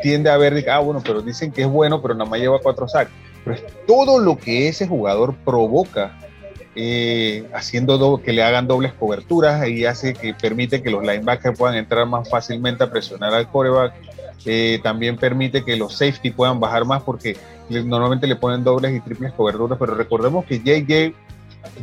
tiende 0.06 0.30
a 0.30 0.36
ver, 0.36 0.64
ah, 0.70 0.78
bueno, 0.78 1.02
pero 1.04 1.20
dicen 1.20 1.50
que 1.50 1.62
es 1.62 1.68
bueno, 1.68 2.00
pero 2.00 2.14
nada 2.14 2.30
más 2.30 2.38
lleva 2.38 2.60
cuatro 2.60 2.86
sacks. 2.86 3.10
Pero 3.44 3.56
es 3.56 3.64
todo 3.88 4.20
lo 4.20 4.38
que 4.38 4.68
ese 4.68 4.86
jugador 4.86 5.34
provoca 5.44 6.16
eh, 6.76 7.44
haciendo 7.52 8.22
que 8.22 8.32
le 8.32 8.44
hagan 8.44 8.68
dobles 8.68 8.92
coberturas 8.92 9.66
y 9.66 9.84
hace 9.84 10.14
que 10.14 10.32
permite 10.32 10.80
que 10.80 10.90
los 10.90 11.02
linebackers 11.02 11.58
puedan 11.58 11.76
entrar 11.76 12.06
más 12.06 12.30
fácilmente 12.30 12.84
a 12.84 12.90
presionar 12.90 13.34
al 13.34 13.50
coreback. 13.50 13.94
también 14.84 15.16
permite 15.16 15.64
que 15.64 15.74
los 15.74 15.98
safety 15.98 16.30
puedan 16.30 16.60
bajar 16.60 16.84
más 16.84 17.02
porque 17.02 17.36
normalmente 17.68 18.28
le 18.28 18.36
ponen 18.36 18.62
dobles 18.62 18.94
y 18.94 19.00
triples 19.00 19.32
coberturas, 19.32 19.76
pero 19.76 19.96
recordemos 19.96 20.44
que 20.44 20.60
JJ 20.60 21.14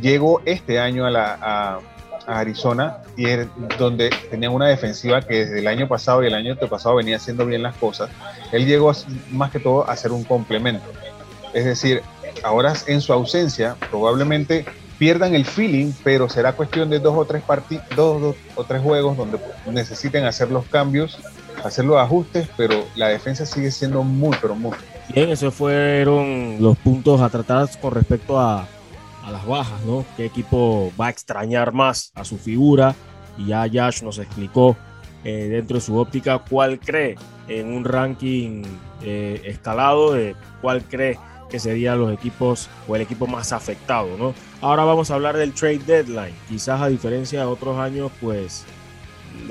llegó 0.00 0.40
este 0.46 0.80
año 0.80 1.04
a, 1.04 1.10
la, 1.10 1.78
Arizona 2.26 2.98
y 3.16 3.26
es 3.26 3.46
donde 3.78 4.10
tenía 4.30 4.50
una 4.50 4.68
defensiva 4.68 5.20
que 5.22 5.46
desde 5.46 5.58
el 5.58 5.66
año 5.66 5.88
pasado 5.88 6.22
y 6.22 6.26
el 6.26 6.34
año 6.34 6.56
pasado 6.56 6.96
venía 6.96 7.16
haciendo 7.16 7.46
bien 7.46 7.62
las 7.62 7.76
cosas. 7.76 8.10
Él 8.52 8.66
llegó 8.66 8.92
más 9.30 9.50
que 9.50 9.60
todo 9.60 9.88
a 9.88 9.96
ser 9.96 10.12
un 10.12 10.24
complemento. 10.24 10.86
Es 11.52 11.64
decir, 11.64 12.02
ahora 12.42 12.72
en 12.86 13.00
su 13.00 13.12
ausencia 13.12 13.76
probablemente 13.90 14.64
pierdan 14.98 15.34
el 15.34 15.44
feeling, 15.44 15.92
pero 16.02 16.28
será 16.28 16.52
cuestión 16.52 16.90
de 16.90 16.98
dos 16.98 17.16
o 17.16 17.24
tres 17.24 17.42
partidos, 17.42 17.84
dos, 17.96 18.36
o 18.54 18.64
tres 18.64 18.82
juegos 18.82 19.16
donde 19.16 19.38
necesiten 19.70 20.24
hacer 20.24 20.50
los 20.50 20.66
cambios, 20.66 21.18
hacer 21.64 21.84
los 21.84 21.96
ajustes, 21.98 22.48
pero 22.56 22.84
la 22.94 23.08
defensa 23.08 23.46
sigue 23.46 23.70
siendo 23.70 24.02
muy, 24.02 24.36
pero 24.40 24.54
muy. 24.54 24.72
Bien, 25.14 25.30
esos 25.30 25.52
fueron 25.52 26.56
los 26.60 26.76
puntos 26.78 27.20
a 27.20 27.28
tratar 27.28 27.68
con 27.80 27.92
respecto 27.92 28.40
a, 28.40 28.66
a 29.24 29.30
las 29.30 29.46
bajas, 29.46 29.80
¿no? 29.84 30.04
¿Qué 30.16 30.26
equipo 30.26 30.92
va 31.00 31.06
a 31.06 31.10
extrañar 31.10 31.72
más 31.72 32.12
a 32.14 32.24
su 32.24 32.36
figura? 32.38 32.94
Y 33.38 33.46
ya 33.46 33.66
Yash 33.66 34.02
nos 34.02 34.18
explicó 34.18 34.76
eh, 35.24 35.48
dentro 35.50 35.76
de 35.76 35.80
su 35.80 35.96
óptica 35.96 36.38
cuál 36.38 36.78
cree 36.78 37.16
en 37.48 37.72
un 37.72 37.84
ranking 37.84 38.62
eh, 39.02 39.40
escalado 39.44 40.12
de 40.12 40.36
cuál 40.60 40.84
cree 40.84 41.18
que 41.48 41.58
serían 41.58 41.98
los 41.98 42.12
equipos 42.12 42.68
o 42.86 42.96
el 42.96 43.02
equipo 43.02 43.26
más 43.26 43.52
afectado, 43.52 44.16
¿no? 44.18 44.34
Ahora 44.60 44.84
vamos 44.84 45.10
a 45.10 45.14
hablar 45.14 45.36
del 45.36 45.52
trade 45.52 45.78
deadline. 45.78 46.34
Quizás 46.48 46.80
a 46.80 46.88
diferencia 46.88 47.40
de 47.40 47.46
otros 47.46 47.78
años, 47.78 48.10
pues 48.20 48.64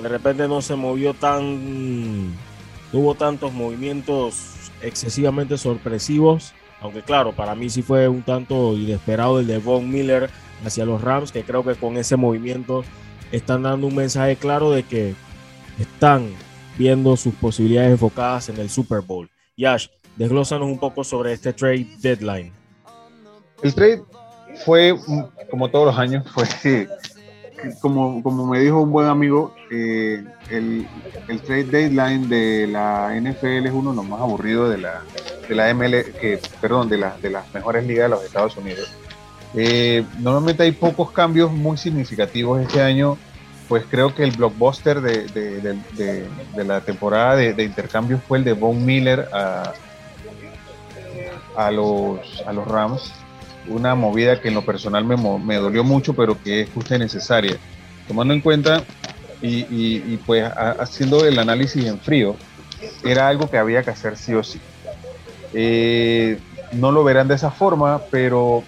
de 0.01 0.07
repente 0.07 0.47
no 0.47 0.61
se 0.61 0.75
movió 0.75 1.13
tan, 1.13 2.31
no 2.31 2.99
hubo 2.99 3.15
tantos 3.15 3.53
movimientos 3.53 4.71
excesivamente 4.81 5.57
sorpresivos 5.57 6.53
aunque 6.83 7.01
claro, 7.01 7.31
para 7.31 7.55
mí 7.55 7.69
sí 7.69 7.81
fue 7.81 8.09
un 8.09 8.23
tanto 8.23 8.73
inesperado 8.73 9.39
el 9.39 9.47
de 9.47 9.57
Von 9.57 9.89
Miller 9.89 10.29
hacia 10.65 10.83
los 10.83 11.01
Rams, 11.01 11.31
que 11.31 11.43
creo 11.43 11.63
que 11.63 11.75
con 11.75 11.95
ese 11.95 12.17
movimiento 12.17 12.83
están 13.31 13.63
dando 13.63 13.87
un 13.87 13.95
mensaje 13.95 14.35
claro 14.35 14.69
de 14.69 14.83
que 14.83 15.15
están 15.79 16.29
viendo 16.77 17.15
sus 17.15 17.33
posibilidades 17.35 17.91
enfocadas 17.91 18.49
en 18.49 18.57
el 18.57 18.69
Super 18.69 18.99
Bowl. 18.99 19.29
Yash, 19.55 19.87
desglósanos 20.17 20.67
un 20.67 20.77
poco 20.77 21.05
sobre 21.05 21.31
este 21.31 21.53
trade 21.53 21.87
deadline. 21.99 22.51
El 23.61 23.73
trade 23.73 24.03
fue, 24.65 24.93
como 25.49 25.69
todos 25.69 25.85
los 25.85 25.97
años, 25.97 26.25
fue 26.33 26.45
como, 27.81 28.21
como 28.23 28.45
me 28.45 28.59
dijo 28.59 28.81
un 28.81 28.91
buen 28.91 29.07
amigo, 29.07 29.53
eh, 29.71 30.23
el, 30.49 30.87
el, 31.27 31.41
trade 31.41 31.65
deadline 31.65 32.29
de 32.29 32.67
la 32.67 33.13
NFL 33.19 33.65
es 33.67 33.71
uno 33.71 33.91
de 33.91 33.95
los 33.97 34.05
más 34.05 34.21
aburridos 34.21 34.69
de 34.69 34.77
la, 34.77 35.01
de 35.47 35.55
la 35.55 35.73
ML, 35.73 36.03
que, 36.19 36.39
perdón, 36.61 36.89
de, 36.89 36.97
la, 36.97 37.17
de 37.17 37.29
las 37.29 37.53
mejores 37.53 37.85
ligas 37.85 38.09
de 38.09 38.15
los 38.15 38.25
Estados 38.25 38.57
Unidos. 38.57 38.91
Eh, 39.55 40.03
normalmente 40.19 40.63
hay 40.63 40.71
pocos 40.71 41.11
cambios 41.11 41.51
muy 41.51 41.77
significativos 41.77 42.61
este 42.61 42.81
año, 42.81 43.17
pues 43.67 43.85
creo 43.89 44.13
que 44.13 44.23
el 44.23 44.31
blockbuster 44.31 45.01
de, 45.01 45.27
de, 45.27 46.27
de, 46.55 46.63
la 46.63 46.81
temporada 46.81 47.35
de, 47.35 47.63
intercambios 47.63 48.21
fue 48.27 48.39
el 48.39 48.43
de 48.43 48.53
Von 48.53 48.83
Miller 48.85 49.29
a, 49.31 49.73
a, 51.55 51.71
los, 51.71 52.43
a 52.45 52.51
los 52.51 52.67
Rams 52.67 53.22
una 53.67 53.95
movida 53.95 54.39
que 54.41 54.49
en 54.49 54.55
lo 54.55 54.65
personal 54.65 55.05
me, 55.05 55.15
me 55.17 55.55
dolió 55.55 55.83
mucho, 55.83 56.13
pero 56.13 56.41
que 56.41 56.61
es 56.61 56.69
justa 56.69 56.95
y 56.95 56.99
necesaria. 56.99 57.57
Tomando 58.07 58.33
en 58.33 58.41
cuenta 58.41 58.83
y, 59.41 59.65
y, 59.69 60.17
pues 60.25 60.45
haciendo 60.79 61.25
el 61.25 61.37
análisis 61.37 61.85
en 61.85 61.99
frío, 61.99 62.35
era 63.03 63.27
algo 63.27 63.49
que 63.49 63.57
había 63.57 63.83
que 63.83 63.91
hacer 63.91 64.17
sí 64.17 64.33
o 64.33 64.43
sí. 64.43 64.59
Eh, 65.53 66.39
no 66.71 66.91
lo 66.91 67.03
verán 67.03 67.27
de 67.27 67.35
esa 67.35 67.51
forma, 67.51 68.01
pero 68.09 68.63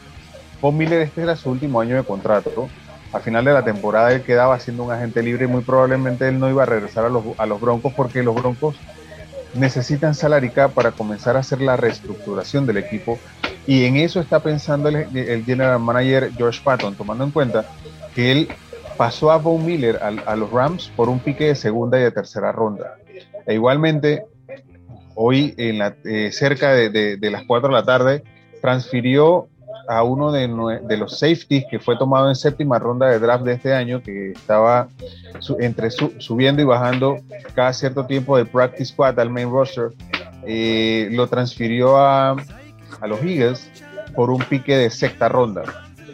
Von 0.62 0.78
Miller 0.78 1.02
este 1.02 1.24
era 1.24 1.36
su 1.36 1.50
último 1.50 1.82
año 1.82 1.96
de 1.96 2.04
contrato. 2.04 2.70
Al 3.12 3.22
final 3.22 3.46
de 3.46 3.54
la 3.54 3.64
temporada 3.64 4.12
él 4.12 4.24
quedaba 4.24 4.60
siendo 4.60 4.84
un 4.84 4.91
agente 4.91 5.24
libre 5.24 5.46
y 5.46 5.48
muy 5.48 5.62
probablemente 5.62 6.28
él 6.28 6.39
no 6.39 6.50
iba 6.50 6.64
a 6.64 6.66
regresar 6.66 7.06
a 7.06 7.10
los, 7.10 7.24
a 7.38 7.46
los 7.46 7.62
Broncos 7.62 7.93
porque 7.96 8.24
los 8.24 8.36
Broncos 8.36 8.76
necesitan 9.54 10.14
salary 10.14 10.50
cap 10.50 10.74
para 10.74 10.91
comenzar 10.91 11.38
a 11.38 11.39
hacer 11.39 11.62
la 11.62 11.78
reestructuración 11.78 12.66
del 12.66 12.78
equipo 12.78 13.18
y 13.68 13.86
en 13.86 13.97
eso 13.97 14.20
está 14.20 14.39
pensando 14.39 14.89
el, 14.89 15.43
general 15.43 15.80
manager 15.80 16.32
George 16.38 16.61
Patton, 16.63 16.95
tomando 16.95 17.24
en 17.24 17.32
cuenta 17.32 17.66
que 18.13 18.32
él 18.32 18.47
pasó 18.97 19.32
a 19.32 19.38
Von 19.38 19.66
Miller 19.66 19.99
a, 20.01 20.36
los 20.36 20.51
Rams 20.51 20.91
por 20.95 21.09
un 21.09 21.20
pique 21.20 21.45
de 21.45 21.55
segunda 21.55 21.99
y 21.99 22.03
de 22.03 22.11
tercera 22.11 22.51
ronda. 22.51 22.95
E 23.45 23.55
igualmente, 23.55 24.26
hoy 25.16 25.53
en 25.57 25.80
la, 25.80 25.95
eh, 26.05 26.32
cerca 26.32 26.74
de, 26.74 27.18
las 27.22 27.43
4 27.45 27.70
de 27.70 27.74
la 27.74 27.84
tarde, 27.84 28.24
transfirió 28.61 29.47
a 29.88 30.03
uno 30.03 30.32
de, 30.32 30.47
los 30.97 31.20
safeties 31.20 31.66
que 31.70 31.80
fue 31.80 31.97
tomado 31.97 32.30
en 32.30 32.36
séptima 32.36 32.80
ronda 32.80 33.09
de 33.09 33.20
draft 33.20 33.43
de 33.43 33.53
este 33.53 33.74
año, 33.74 34.01
que 34.01 34.32
estaba 34.32 34.88
entre 35.59 35.89
subiendo 35.91 36.61
y 36.61 36.66
bajando 36.66 37.18
cada 37.55 37.74
cierto 37.74 38.05
tiempo 38.05 38.38
de 38.38 38.45
practice 38.45 38.86
squad 38.86 39.20
al 39.20 39.30
main 39.30 39.49
roster, 39.49 39.89
eh, 40.47 41.09
lo 41.11 41.28
transfirió 41.28 41.97
a, 41.97 42.36
a 43.02 43.08
los 43.08 43.22
Eagles 43.22 43.70
por 44.16 44.30
un 44.30 44.39
pique 44.39 44.78
de 44.78 44.89
sexta 44.89 45.30
ronda. 45.30 45.64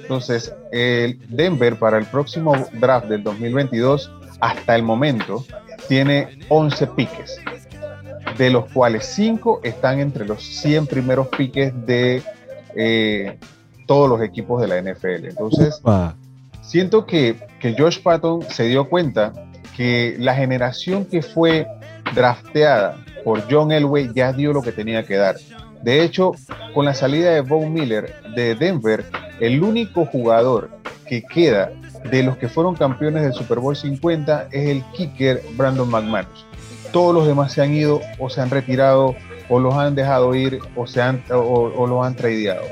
Entonces, 0.02 0.54
el 0.72 1.20
Denver 1.30 1.78
para 1.78 1.98
el 1.98 2.06
próximo 2.06 2.54
draft 2.74 3.08
del 3.08 3.24
2022, 3.24 4.12
hasta 4.40 4.76
el 4.76 4.84
momento, 4.84 5.46
tiene 5.88 6.40
11 6.50 6.88
piques, 6.88 7.38
de 8.38 8.50
los 8.50 8.72
cuales 8.72 9.06
5 9.06 9.62
están 9.64 10.00
entre 10.00 10.26
los 10.26 10.44
100 10.44 10.88
primeros 10.88 11.28
piques 11.30 11.74
de 11.86 12.24
eh, 12.76 13.38
todos 13.88 14.10
los 14.10 14.22
equipos 14.22 14.62
de 14.62 14.68
la 14.68 14.82
NFL. 14.82 15.28
Entonces, 15.28 15.82
siento 16.62 17.06
que, 17.06 17.38
que 17.60 17.76
Josh 17.78 18.02
Patton 18.02 18.42
se 18.50 18.66
dio 18.66 18.90
cuenta 18.90 19.34
que 19.76 20.16
la 20.20 20.36
generación 20.36 21.06
que 21.06 21.22
fue 21.22 21.68
drafteada 22.14 23.04
por 23.24 23.44
John 23.50 23.72
Elway 23.72 24.12
ya 24.14 24.34
dio 24.34 24.54
lo 24.54 24.62
que 24.62 24.72
tenía 24.72 25.04
que 25.06 25.16
dar. 25.16 25.36
De 25.84 26.04
hecho, 26.04 26.34
con 26.74 26.86
la 26.86 26.94
salida 26.94 27.32
de 27.32 27.42
Von 27.42 27.74
Miller 27.74 28.14
de 28.36 28.56
Denver, 28.56 29.06
el 29.40 29.64
único 29.64 30.06
jugador 30.06 30.70
que 31.08 31.24
queda 31.24 31.72
de 32.10 32.24
los 32.24 32.38
que 32.38 32.48
fueron 32.48 32.76
campeones 32.76 33.24
del 33.24 33.34
Super 33.34 33.60
Bowl 33.60 33.76
50 33.76 34.48
es 34.52 34.70
el 34.70 34.84
kicker 34.94 35.42
Brandon 35.56 35.90
McManus. 35.90 36.46
Todos 36.92 37.14
los 37.14 37.28
demás 37.28 37.54
se 37.54 37.62
han 37.62 37.74
ido 37.74 38.02
o 38.20 38.30
se 38.30 38.42
han 38.42 38.50
retirado 38.50 39.16
o 39.50 39.60
los 39.60 39.74
han 39.74 39.96
dejado 39.96 40.34
ir 40.36 40.60
o, 40.76 40.88
se 40.88 41.02
han, 41.02 41.24
o, 41.30 41.88
los 41.88 42.06
han 42.06 42.16
tradeado. 42.16 42.64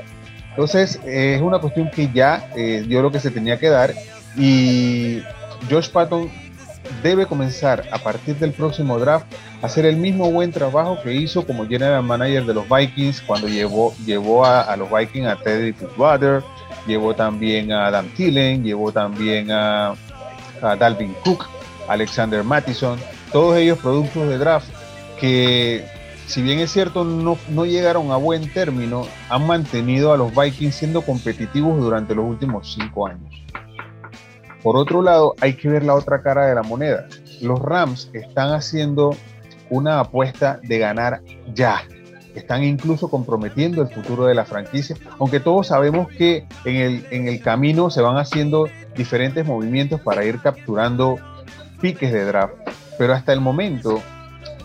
Entonces 0.50 1.00
es 1.04 1.40
una 1.40 1.58
cuestión 1.58 1.90
que 1.90 2.10
ya 2.12 2.50
eh, 2.56 2.84
dio 2.86 3.02
lo 3.02 3.10
que 3.10 3.20
se 3.20 3.30
tenía 3.30 3.58
que 3.58 3.68
dar 3.68 3.94
y 4.36 5.20
Josh 5.70 5.90
Patton 5.90 6.30
debe 7.02 7.26
comenzar 7.26 7.84
a 7.92 7.98
partir 7.98 8.36
del 8.36 8.52
próximo 8.52 8.98
draft 8.98 9.26
a 9.62 9.66
hacer 9.66 9.86
el 9.86 9.96
mismo 9.96 10.30
buen 10.30 10.52
trabajo 10.52 10.98
que 11.02 11.12
hizo 11.12 11.46
como 11.46 11.66
general 11.66 12.02
manager 12.02 12.44
de 12.44 12.54
los 12.54 12.68
Vikings 12.68 13.20
cuando 13.22 13.48
llevó, 13.48 13.94
llevó 14.04 14.44
a, 14.44 14.76
los 14.76 14.90
Vikings 14.90 15.26
a 15.26 15.36
Teddy 15.36 15.72
Bridgewater, 15.72 16.42
llevó 16.86 17.14
también 17.14 17.72
a 17.72 17.86
Adam 17.86 18.08
Thielen, 18.16 18.64
llevó 18.64 18.92
también 18.92 19.50
a, 19.50 19.94
Dalvin 20.78 21.14
Cook, 21.24 21.46
Alexander 21.88 22.44
Mattison, 22.44 22.98
todos 23.32 23.56
ellos 23.56 23.78
productos 23.78 24.28
de 24.28 24.36
draft 24.36 24.68
que 25.18 25.84
si 26.26 26.42
bien 26.42 26.60
es 26.60 26.70
cierto 26.70 27.02
no, 27.02 27.38
no 27.48 27.64
llegaron 27.64 28.12
a 28.12 28.16
buen 28.16 28.52
término, 28.52 29.06
han 29.28 29.46
mantenido 29.46 30.12
a 30.12 30.16
los 30.16 30.34
Vikings 30.34 30.74
siendo 30.74 31.02
competitivos 31.02 31.80
durante 31.80 32.14
los 32.14 32.24
últimos 32.24 32.72
cinco 32.72 33.06
años. 33.06 33.34
Por 34.62 34.76
otro 34.76 35.02
lado, 35.02 35.34
hay 35.40 35.54
que 35.54 35.68
ver 35.68 35.84
la 35.84 35.94
otra 35.94 36.22
cara 36.22 36.46
de 36.46 36.54
la 36.54 36.62
moneda. 36.62 37.06
Los 37.40 37.60
Rams 37.60 38.10
están 38.12 38.52
haciendo 38.52 39.16
una 39.70 40.00
apuesta 40.00 40.60
de 40.62 40.78
ganar 40.78 41.22
ya. 41.54 41.82
Están 42.34 42.62
incluso 42.62 43.08
comprometiendo 43.08 43.82
el 43.82 43.88
futuro 43.88 44.26
de 44.26 44.34
la 44.34 44.44
franquicia, 44.44 44.96
aunque 45.18 45.40
todos 45.40 45.68
sabemos 45.68 46.08
que 46.08 46.46
en 46.64 46.76
el, 46.76 47.06
en 47.10 47.26
el 47.26 47.40
camino 47.40 47.90
se 47.90 48.02
van 48.02 48.18
haciendo 48.18 48.68
diferentes 48.96 49.44
movimientos 49.46 50.00
para 50.00 50.24
ir 50.24 50.40
capturando 50.40 51.16
piques 51.80 52.12
de 52.12 52.24
draft. 52.24 52.54
Pero 52.98 53.14
hasta 53.14 53.32
el 53.32 53.40
momento, 53.40 54.00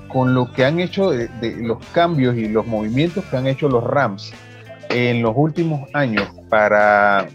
con 0.10 0.34
lo 0.36 0.52
que 0.52 0.66
han 0.66 0.80
hecho 0.80 1.10
de, 1.10 1.28
de 1.40 1.56
los 1.56 1.84
cambios 1.88 2.36
y 2.36 2.50
los 2.50 2.68
movimientos 2.68 3.24
que 3.26 3.38
han 3.38 3.48
hecho 3.48 3.70
los 3.70 3.84
Rams 3.84 4.34
en 4.90 5.22
los 5.22 5.34
últimos 5.36 5.90
años 5.94 6.28
para 6.50 7.28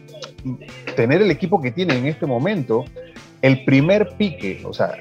tener 0.96 1.22
el 1.22 1.30
equipo 1.30 1.60
que 1.60 1.70
tienen 1.70 1.98
en 1.98 2.06
este 2.06 2.26
momento, 2.26 2.84
el 3.42 3.64
primer 3.64 4.16
pique, 4.16 4.62
o 4.64 4.72
sea, 4.72 4.96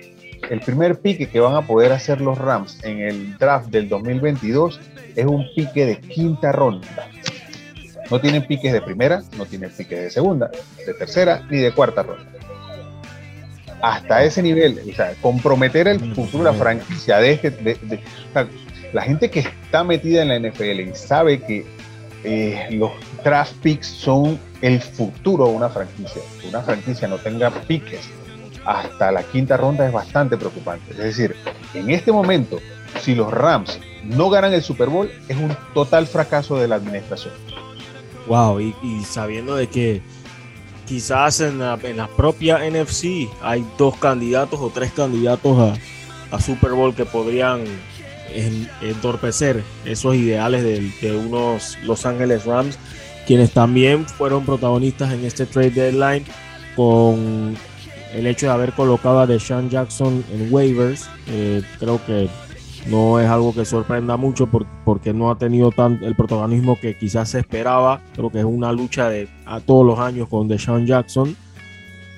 el 0.49 0.61
primer 0.61 0.99
pique 0.99 1.28
que 1.28 1.39
van 1.39 1.55
a 1.55 1.61
poder 1.61 1.91
hacer 1.91 2.22
los 2.22 2.38
Rams 2.38 2.84
en 2.84 2.99
el 2.99 3.38
draft 3.38 3.70
del 3.70 3.89
2022 3.89 4.80
es 5.15 5.26
un 5.26 5.45
pique 5.55 5.86
de 5.86 5.99
quinta 5.99 6.51
ronda. 6.51 6.88
No 8.09 8.20
tienen 8.20 8.45
piques 8.45 8.74
de 8.74 8.82
primera, 8.82 9.22
no 9.38 9.45
tienen 9.45 9.70
piques 9.70 9.99
de 9.99 10.09
segunda, 10.09 10.49
de 10.86 10.93
tercera 10.93 11.45
ni 11.49 11.57
de 11.57 11.72
cuarta 11.72 12.03
ronda. 12.03 12.26
Hasta 13.82 14.24
ese 14.24 14.41
nivel, 14.41 14.82
o 14.89 14.95
sea, 14.95 15.13
comprometer 15.22 15.88
el 15.88 15.99
futuro 16.13 16.43
de 16.43 16.51
la 16.51 16.57
franquicia 16.57 17.17
de 17.20 17.32
este. 17.34 17.76
la 18.91 19.01
gente 19.03 19.30
que 19.30 19.39
está 19.39 19.84
metida 19.84 20.24
en 20.24 20.30
la 20.30 20.49
NFL 20.49 20.80
y 20.80 20.95
sabe 20.95 21.39
que 21.39 21.65
eh, 22.24 22.67
los 22.72 22.91
draft 23.24 23.53
picks 23.61 23.88
son 23.88 24.39
el 24.61 24.82
futuro 24.82 25.47
de 25.47 25.53
una 25.53 25.70
franquicia. 25.70 26.22
Una 26.47 26.61
franquicia 26.61 27.07
no 27.07 27.17
tenga 27.17 27.49
piques 27.49 28.09
hasta 28.65 29.11
la 29.11 29.24
quinta 29.24 29.57
ronda 29.57 29.86
es 29.88 29.93
bastante 29.93 30.38
preocupante. 30.38 30.91
Es 30.91 30.97
decir, 30.97 31.36
en 31.74 31.89
este 31.89 32.11
momento, 32.11 32.59
si 33.01 33.15
los 33.15 33.32
Rams 33.32 33.80
no 34.03 34.30
ganan 34.30 34.53
el 34.53 34.61
Super 34.61 34.89
Bowl, 34.89 35.11
es 35.28 35.38
un 35.38 35.55
total 35.74 36.07
fracaso 36.07 36.57
de 36.57 36.67
la 36.67 36.76
administración. 36.76 37.34
Wow, 38.28 38.59
y, 38.59 38.74
sabiendo 39.05 39.55
de 39.55 39.67
que 39.67 40.01
quizás 40.86 41.39
en 41.41 41.59
la, 41.59 41.78
propia 42.15 42.59
NFC 42.59 43.28
hay 43.41 43.65
dos 43.78 43.95
candidatos 43.97 44.59
o 44.59 44.70
tres 44.70 44.91
candidatos 44.91 45.80
a, 46.31 46.39
Super 46.39 46.73
Bowl 46.73 46.93
que 46.93 47.06
podrían 47.06 47.64
entorpecer 48.81 49.64
esos 49.84 50.14
ideales 50.14 50.61
de, 50.61 50.91
de, 51.02 51.15
unos 51.18 51.76
Los 51.84 52.06
Ángeles 52.06 52.45
Rams 52.45 52.77
quienes 53.30 53.51
también 53.51 54.07
fueron 54.07 54.43
protagonistas 54.43 55.14
en 55.14 55.23
este 55.23 55.45
trade 55.45 55.69
deadline 55.69 56.26
con 56.76 57.56
el 58.11 58.26
hecho 58.26 58.47
de 58.47 58.51
haber 58.53 58.73
colocado 58.73 59.19
a 59.19 59.27
Deshaun 59.27 59.69
Jackson 59.69 60.26
en 60.34 60.51
waivers. 60.51 61.07
Eh, 61.27 61.61
creo 61.77 62.03
que 62.07 62.27
no 62.88 63.19
es 63.19 63.30
algo 63.30 63.53
que 63.53 63.65
sorprenda 63.65 64.18
mucho 64.18 64.49
porque 64.84 65.14
no 65.14 65.30
ha 65.30 65.38
tenido 65.38 65.69
tan, 65.69 66.03
el 66.03 66.15
protagonismo 66.15 66.80
que 66.80 66.97
quizás 66.97 67.30
se 67.30 67.38
esperaba. 67.41 68.01
Creo 68.15 68.31
que 68.31 68.39
es 68.39 68.45
una 68.45 68.72
lucha 68.72 69.11
de 69.11 69.27
a 69.45 69.60
todos 69.60 69.85
los 69.85 69.99
años 69.99 70.27
con 70.27 70.47
Deshaun 70.47 70.88
Jackson. 70.88 71.38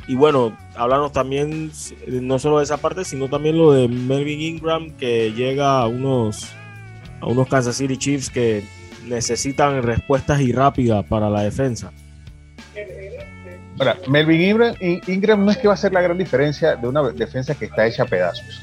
Y 0.08 0.16
bueno, 0.16 0.56
hablamos 0.78 1.12
también 1.12 1.74
no 2.08 2.40
solo 2.40 2.60
de 2.60 2.64
esa 2.64 2.78
parte, 2.78 3.04
sino 3.04 3.28
también 3.28 3.58
lo 3.58 3.74
de 3.74 3.90
Melvin 3.90 4.40
Ingram 4.40 4.92
que 4.92 5.34
llega 5.34 5.82
a 5.82 5.88
unos, 5.88 6.48
a 7.20 7.26
unos 7.26 7.50
Kansas 7.50 7.76
City 7.76 7.98
Chiefs 7.98 8.30
que 8.30 8.64
necesitan 9.08 9.82
respuestas 9.84 10.42
y 10.42 10.52
rápidas 10.52 11.06
para 11.06 11.30
la 11.30 11.44
defensa. 11.44 11.92
Ahora, 13.80 13.98
Melvin 14.08 14.42
Ingram, 15.08 15.44
no 15.44 15.52
es 15.52 15.58
que 15.58 15.68
va 15.68 15.74
a 15.74 15.78
ser 15.78 15.92
la 15.92 16.02
gran 16.02 16.18
diferencia 16.18 16.76
de 16.76 16.88
una 16.88 17.02
defensa 17.10 17.56
que 17.56 17.66
está 17.66 17.88
hecha 17.88 18.04
a 18.04 18.06
pedazos. 18.06 18.62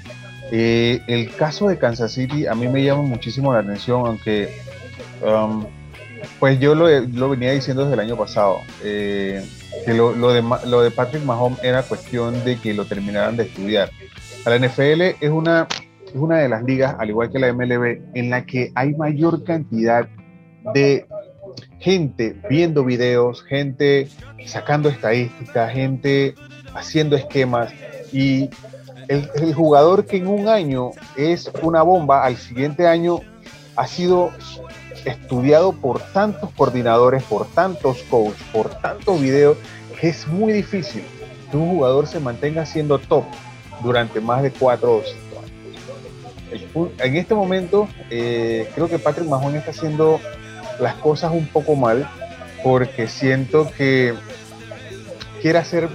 Eh, 0.52 1.01
el 1.09 1.35
caso 1.35 1.69
de 1.69 1.77
Kansas 1.77 2.12
City 2.12 2.47
a 2.47 2.55
mí 2.55 2.69
me 2.69 2.85
llama 2.85 3.02
muchísimo 3.02 3.52
la 3.52 3.59
atención, 3.59 4.06
aunque 4.06 4.48
um, 5.23 5.66
pues 6.39 6.59
yo 6.60 6.74
lo, 6.74 6.89
lo, 7.01 7.28
venía 7.31 7.52
diciendo 7.52 7.82
desde 7.82 7.94
el 7.94 8.01
año 8.01 8.16
pasado, 8.16 8.60
eh, 8.85 9.44
que 9.85 9.94
lo, 9.94 10.12
de, 10.32 10.90
Patrick 10.90 11.24
Mahomes 11.24 11.59
era 11.62 11.82
cuestión 11.82 12.44
de 12.44 12.56
que 12.56 12.73
lo 12.73 12.85
terminaran 12.85 13.36
de 13.36 13.44
estudiar. 13.44 13.90
La 14.47 14.56
NFL 14.59 15.02
es 15.20 15.31
una 15.31 15.66
de 16.15 16.48
las 16.48 16.62
ligas, 16.62 16.94
al 16.98 17.10
igual 17.10 17.31
que 17.31 17.39
la 17.39 17.52
MLB, 17.52 17.98
en 18.15 18.31
la 18.31 18.47
que 18.47 18.70
hay 18.74 18.94
mayor 18.94 19.44
cantidad 19.44 20.09
de 20.74 21.07
gente 21.81 22.36
viendo 22.49 22.85
videos, 22.85 23.43
gente 23.43 24.09
sacando 24.47 24.89
estadísticas, 24.89 25.73
gente 25.73 26.35
haciendo 26.74 27.16
esquemas 27.16 27.73
y 28.12 28.51
el, 29.09 29.55
jugador 29.55 30.05
que 30.05 30.19
en 30.19 30.27
un 30.27 30.49
año 30.49 30.90
es 31.16 31.51
una 31.62 31.82
bomba, 31.82 32.24
al 32.24 32.36
siguiente 32.36 32.86
año 32.86 33.20
ha 33.74 33.86
sido 33.86 34.31
estudiado 35.05 35.73
por 35.73 36.01
tantos 36.01 36.51
coordinadores, 36.57 37.23
por 37.23 37.47
tantos 37.47 38.03
coaches, 38.11 38.43
por 38.53 38.69
tantos 38.81 39.20
videos, 39.20 39.57
que 39.99 40.09
es 40.09 40.27
muy 40.27 40.53
difícil 40.53 41.03
que 41.51 41.57
un 41.57 41.70
jugador 41.70 42.07
se 42.07 42.20
mantenga 42.20 42.66
siendo 42.66 42.99
top 42.99 43.24
durante 43.82 44.20
más 44.20 44.43
de 44.43 44.51
cuatro 44.51 44.97
o 44.97 45.03
cinco 45.03 45.40
años. 45.40 46.90
En 46.99 47.16
este 47.16 47.35
momento, 47.35 47.89
eh, 48.11 48.69
creo 48.74 48.89
que 48.89 48.99
Patrick 48.99 49.28
Mahon 49.28 49.55
está 49.57 49.70
haciendo 49.70 50.20
las 50.81 50.95
cosas 50.95 51.33
un 51.33 51.47
poco 51.47 51.77
mal 51.77 52.09
porque 52.63 53.07
siento 53.09 53.71
que 53.77 54.15
quiere 55.41 55.59
hacer 55.59 55.89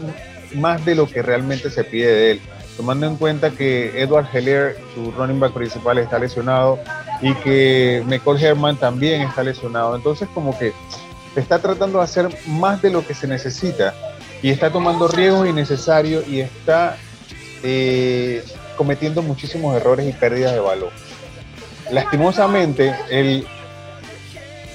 más 0.55 0.83
de 0.85 0.95
lo 0.95 1.07
que 1.07 1.21
realmente 1.21 1.69
se 1.69 1.83
pide 1.83 2.07
de 2.07 2.31
él. 2.31 2.41
Tomando 2.77 3.05
en 3.05 3.17
cuenta 3.17 3.51
que 3.51 4.01
Edward 4.01 4.27
Heller, 4.33 4.77
su 4.95 5.11
running 5.11 5.39
back 5.39 5.53
principal, 5.53 5.97
está 5.99 6.17
lesionado 6.17 6.79
y 7.21 7.33
que 7.35 8.03
Michael 8.07 8.43
Herman 8.43 8.77
también 8.77 9.21
está 9.21 9.43
lesionado. 9.43 9.95
Entonces, 9.95 10.27
como 10.33 10.57
que 10.57 10.73
está 11.35 11.59
tratando 11.59 11.99
de 11.99 12.05
hacer 12.05 12.29
más 12.47 12.81
de 12.81 12.89
lo 12.89 13.05
que 13.05 13.13
se 13.13 13.27
necesita 13.27 13.93
y 14.41 14.49
está 14.49 14.71
tomando 14.71 15.07
riesgos 15.07 15.47
innecesarios 15.47 16.27
y 16.27 16.41
está 16.41 16.97
eh, 17.63 18.43
cometiendo 18.75 19.21
muchísimos 19.21 19.75
errores 19.75 20.07
y 20.07 20.11
pérdidas 20.11 20.53
de 20.53 20.59
valor. 20.59 20.91
Lastimosamente, 21.91 22.95
el 23.09 23.45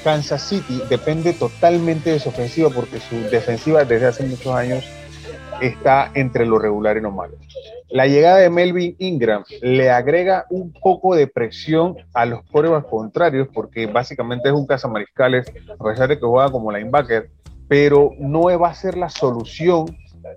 Kansas 0.03 0.43
City 0.43 0.83
depende 0.89 1.33
totalmente 1.33 2.11
de 2.11 2.21
su 2.21 2.29
ofensiva 2.29 2.71
porque 2.71 3.01
su 3.01 3.17
defensiva 3.31 3.85
desde 3.85 4.07
hace 4.07 4.25
muchos 4.25 4.55
años 4.55 4.85
está 5.61 6.11
entre 6.15 6.47
lo 6.47 6.59
regular 6.59 6.97
y 6.97 7.01
lo 7.01 7.11
malo. 7.11 7.35
La 7.91 8.07
llegada 8.07 8.37
de 8.39 8.51
Melvin 8.51 8.97
Ingram 8.99 9.45
le 9.63 9.91
agrega 9.91 10.47
un 10.51 10.73
poco 10.73 11.15
de 11.15 11.27
presión 11.27 11.97
a 12.13 12.27
los 12.27 12.45
pruebas 12.45 12.85
contrarios 12.85 13.49
porque 13.53 13.87
básicamente 13.87 14.49
es 14.49 14.55
un 14.55 14.67
cazamariscales, 14.67 15.51
a 15.79 15.85
pesar 15.85 16.09
de 16.09 16.19
que 16.19 16.27
juega 16.27 16.51
como 16.51 16.71
linebacker, 16.71 17.31
pero 17.67 18.13
no 18.19 18.43
va 18.59 18.69
a 18.69 18.75
ser 18.75 18.97
la 18.97 19.09
solución 19.09 19.87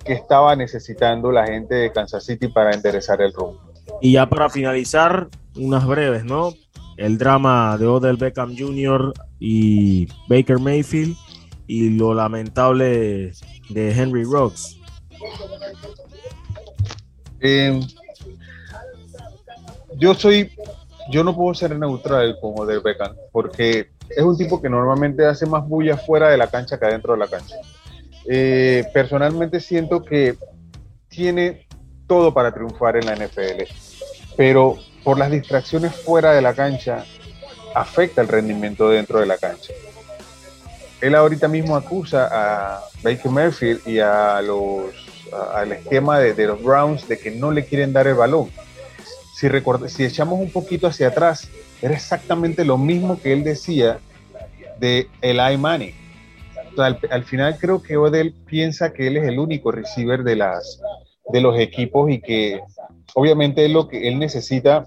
que 0.05 0.13
estaba 0.13 0.55
necesitando 0.55 1.31
la 1.31 1.45
gente 1.45 1.75
de 1.75 1.91
Kansas 1.91 2.25
City 2.25 2.47
para 2.47 2.71
enderezar 2.71 3.21
el 3.21 3.33
rumbo. 3.33 3.59
Y 3.99 4.13
ya 4.13 4.27
para 4.27 4.49
finalizar, 4.49 5.27
unas 5.55 5.85
breves, 5.85 6.23
¿no? 6.23 6.53
El 6.97 7.17
drama 7.17 7.77
de 7.77 7.87
Odell 7.87 8.17
Beckham 8.17 8.55
Jr. 8.57 9.13
y 9.41 10.07
Baker 10.29 10.59
Mayfield 10.59 11.17
y 11.65 11.89
lo 11.89 12.13
lamentable 12.13 13.31
de 13.69 13.91
Henry 13.91 14.23
Rocks. 14.23 14.77
Eh, 17.39 17.81
yo 19.97 20.13
soy, 20.13 20.51
yo 21.09 21.23
no 21.23 21.35
puedo 21.35 21.55
ser 21.55 21.77
neutral 21.77 22.37
con 22.39 22.53
Odell 22.55 22.81
Beckham 22.81 23.15
porque 23.31 23.89
es 24.09 24.23
un 24.23 24.37
tipo 24.37 24.61
que 24.61 24.69
normalmente 24.69 25.25
hace 25.25 25.47
más 25.47 25.67
bulla 25.67 25.97
fuera 25.97 26.29
de 26.29 26.37
la 26.37 26.47
cancha 26.47 26.77
que 26.77 26.85
adentro 26.85 27.13
de 27.13 27.19
la 27.19 27.27
cancha. 27.27 27.55
Eh, 28.29 28.85
personalmente 28.93 29.59
siento 29.59 30.03
que 30.03 30.37
tiene 31.07 31.67
todo 32.05 32.31
para 32.31 32.53
triunfar 32.53 32.97
en 32.97 33.07
la 33.07 33.15
NFL, 33.15 33.63
pero 34.37 34.77
por 35.03 35.17
las 35.17 35.31
distracciones 35.31 35.95
fuera 35.95 36.33
de 36.33 36.43
la 36.43 36.53
cancha 36.53 37.05
afecta 37.75 38.21
el 38.21 38.27
rendimiento 38.27 38.89
dentro 38.89 39.19
de 39.19 39.25
la 39.25 39.37
cancha. 39.37 39.73
Él 40.99 41.15
ahorita 41.15 41.47
mismo 41.47 41.75
acusa 41.75 42.29
a 42.31 42.83
Baker 43.03 43.31
Mayfield 43.31 43.87
y 43.87 43.99
a 43.99 44.41
los 44.41 44.93
al 45.53 45.71
esquema 45.71 46.19
de, 46.19 46.45
los 46.45 46.61
Browns 46.61 47.07
de 47.07 47.17
que 47.17 47.31
no 47.31 47.51
le 47.51 47.65
quieren 47.65 47.93
dar 47.93 48.05
el 48.05 48.15
balón. 48.15 48.51
Si, 49.33 49.47
si 49.87 50.03
echamos 50.03 50.39
un 50.39 50.51
poquito 50.51 50.87
hacia 50.87 51.07
atrás, 51.07 51.47
era 51.81 51.93
exactamente 51.93 52.65
lo 52.65 52.77
mismo 52.77 53.19
que 53.19 53.31
él 53.31 53.43
decía 53.43 53.99
de 54.79 55.07
Eli 55.21 55.57
Manning 55.57 56.01
al, 56.77 57.23
final 57.23 57.57
creo 57.59 57.81
que 57.81 57.97
Odell 57.97 58.33
piensa 58.45 58.93
que 58.93 59.07
él 59.07 59.17
es 59.17 59.27
el 59.27 59.39
único 59.39 59.71
receiver 59.71 60.23
de, 60.23 60.35
las, 60.35 60.81
de 61.29 61.41
los 61.41 61.59
equipos 61.59 62.09
y 62.09 62.21
que 62.21 62.61
obviamente 63.13 63.65
es 63.65 63.71
lo 63.71 63.87
que 63.87 64.07
él 64.07 64.19
necesita 64.19 64.85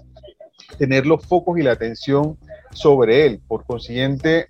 tener 0.77 1.05
los 1.05 1.25
focos 1.25 1.59
y 1.59 1.63
la 1.63 1.73
atención 1.73 2.37
sobre 2.75 3.25
él. 3.25 3.41
Por 3.47 3.65
consiguiente, 3.65 4.49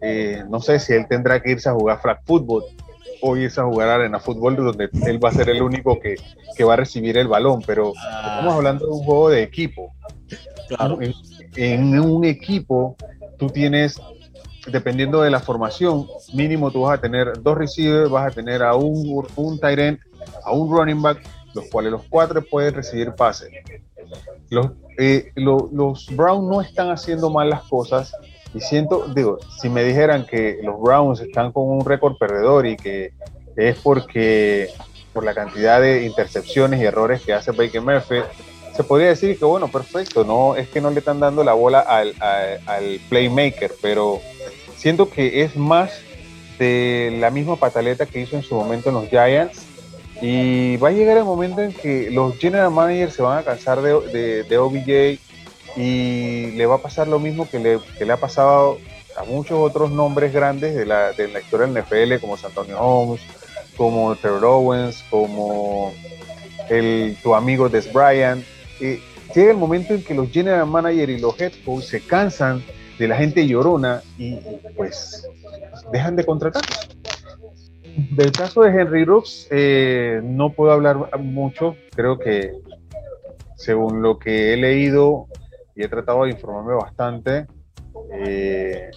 eh, 0.00 0.44
no 0.48 0.60
sé 0.60 0.78
si 0.78 0.92
él 0.92 1.06
tendrá 1.08 1.42
que 1.42 1.52
irse 1.52 1.68
a 1.68 1.72
jugar 1.72 2.00
flag 2.00 2.20
football 2.24 2.64
o 3.20 3.36
irse 3.36 3.60
a 3.60 3.64
jugar 3.64 3.88
arena 3.88 4.18
fútbol 4.18 4.56
donde 4.56 4.90
él 5.06 5.24
va 5.24 5.28
a 5.28 5.32
ser 5.32 5.48
el 5.48 5.62
único 5.62 5.98
que, 6.00 6.16
va 6.64 6.74
a 6.74 6.76
recibir 6.76 7.16
el 7.16 7.28
balón, 7.28 7.62
pero 7.66 7.92
estamos 7.94 8.54
hablando 8.54 8.86
de 8.86 8.92
un 8.92 9.04
juego 9.04 9.30
de 9.30 9.42
equipo. 9.42 9.92
en, 11.56 12.00
un 12.00 12.24
equipo 12.24 12.96
tú 13.38 13.48
tienes 13.48 14.00
dependiendo 14.70 15.22
de 15.22 15.30
la 15.30 15.40
formación, 15.40 16.06
mínimo 16.34 16.70
tú 16.70 16.82
vas 16.82 16.98
a 16.98 17.00
tener 17.00 17.42
dos 17.42 17.58
receivers, 17.58 18.10
vas 18.10 18.28
a 18.28 18.34
tener 18.34 18.62
a 18.62 18.74
un, 18.74 19.26
un 19.34 19.58
tight 19.58 19.78
end, 19.78 19.98
a 20.44 20.52
un 20.52 20.70
running 20.70 21.02
back, 21.02 21.20
los 21.54 21.66
cuales 21.66 21.92
los 21.92 22.02
cuatro 22.08 22.42
pueden 22.48 22.74
recibir 22.74 23.12
pases. 23.12 23.50
Los, 24.50 24.70
eh, 24.98 25.32
los 25.34 26.06
Browns 26.14 26.48
no 26.48 26.60
están 26.60 26.90
haciendo 26.90 27.30
mal 27.30 27.50
las 27.50 27.62
cosas 27.64 28.12
y 28.54 28.60
siento, 28.60 29.06
digo, 29.14 29.38
si 29.60 29.68
me 29.68 29.82
dijeran 29.82 30.26
que 30.26 30.60
los 30.62 30.80
Browns 30.80 31.20
están 31.20 31.52
con 31.52 31.68
un 31.68 31.84
récord 31.84 32.16
perdedor 32.18 32.66
y 32.66 32.76
que 32.76 33.12
es 33.56 33.78
porque 33.78 34.68
por 35.12 35.24
la 35.24 35.34
cantidad 35.34 35.80
de 35.80 36.04
intercepciones 36.04 36.80
y 36.80 36.84
errores 36.84 37.22
que 37.22 37.32
hace 37.32 37.52
Baker 37.52 37.80
Murphy, 37.80 38.20
se 38.74 38.84
podría 38.84 39.08
decir 39.08 39.38
que 39.38 39.44
bueno, 39.44 39.68
perfecto, 39.68 40.24
no 40.24 40.56
es 40.56 40.68
que 40.68 40.80
no 40.80 40.90
le 40.90 41.00
están 41.00 41.20
dando 41.20 41.44
la 41.44 41.52
bola 41.52 41.80
al, 41.80 42.14
al 42.20 43.00
playmaker, 43.08 43.72
pero 43.80 44.20
siento 44.76 45.10
que 45.10 45.42
es 45.42 45.56
más 45.56 45.92
de 46.58 47.16
la 47.20 47.30
misma 47.30 47.56
pataleta 47.56 48.06
que 48.06 48.20
hizo 48.20 48.36
en 48.36 48.42
su 48.42 48.54
momento 48.54 48.88
en 48.88 48.94
los 48.94 49.08
Giants. 49.08 49.66
Y 50.22 50.76
va 50.76 50.88
a 50.88 50.92
llegar 50.92 51.18
el 51.18 51.24
momento 51.24 51.62
en 51.62 51.72
que 51.72 52.08
los 52.12 52.38
general 52.38 52.70
managers 52.70 53.14
se 53.14 53.22
van 53.22 53.38
a 53.38 53.42
cansar 53.42 53.82
de, 53.82 54.44
de, 54.44 54.58
OBJ 54.58 55.18
y 55.76 56.52
le 56.52 56.64
va 56.66 56.76
a 56.76 56.78
pasar 56.78 57.08
lo 57.08 57.18
mismo 57.18 57.50
que 57.50 57.58
le, 57.58 57.80
que 57.98 58.06
le 58.06 58.12
ha 58.12 58.16
pasado 58.16 58.78
a 59.16 59.24
muchos 59.24 59.58
otros 59.58 59.90
nombres 59.90 60.32
grandes 60.32 60.76
de 60.76 60.86
la, 60.86 61.12
de 61.12 61.26
la 61.26 61.40
historia 61.40 61.66
del 61.66 61.82
NFL, 61.82 62.20
como 62.20 62.36
Antonio 62.36 62.78
Holmes, 62.80 63.20
como 63.76 64.14
Trevor 64.14 64.44
Owens, 64.44 65.04
como 65.10 65.92
el, 66.68 67.16
tu 67.20 67.34
amigo 67.34 67.68
Des 67.68 67.92
Bryant. 67.92 68.44
llega 68.78 69.50
el 69.50 69.56
momento 69.56 69.94
en 69.94 70.04
que 70.04 70.14
los 70.14 70.30
general 70.30 70.66
managers 70.66 71.12
y 71.12 71.18
los 71.18 71.40
head 71.40 71.52
coaches 71.64 71.88
se 71.88 72.00
cansan 72.00 72.62
de 72.96 73.08
la 73.08 73.16
gente 73.16 73.44
llorona 73.44 74.02
y 74.16 74.38
pues 74.76 75.26
dejan 75.90 76.14
de 76.14 76.24
contratar. 76.24 76.62
Del 77.96 78.32
caso 78.32 78.62
de 78.62 78.70
Henry 78.70 79.04
Rooks, 79.04 79.48
eh, 79.50 80.20
no 80.22 80.52
puedo 80.52 80.72
hablar 80.72 81.18
mucho, 81.18 81.76
creo 81.94 82.18
que 82.18 82.52
según 83.56 84.02
lo 84.02 84.18
que 84.18 84.52
he 84.52 84.56
leído 84.56 85.26
y 85.74 85.84
he 85.84 85.88
tratado 85.88 86.24
de 86.24 86.30
informarme 86.30 86.74
bastante, 86.74 87.46
eh, 88.12 88.90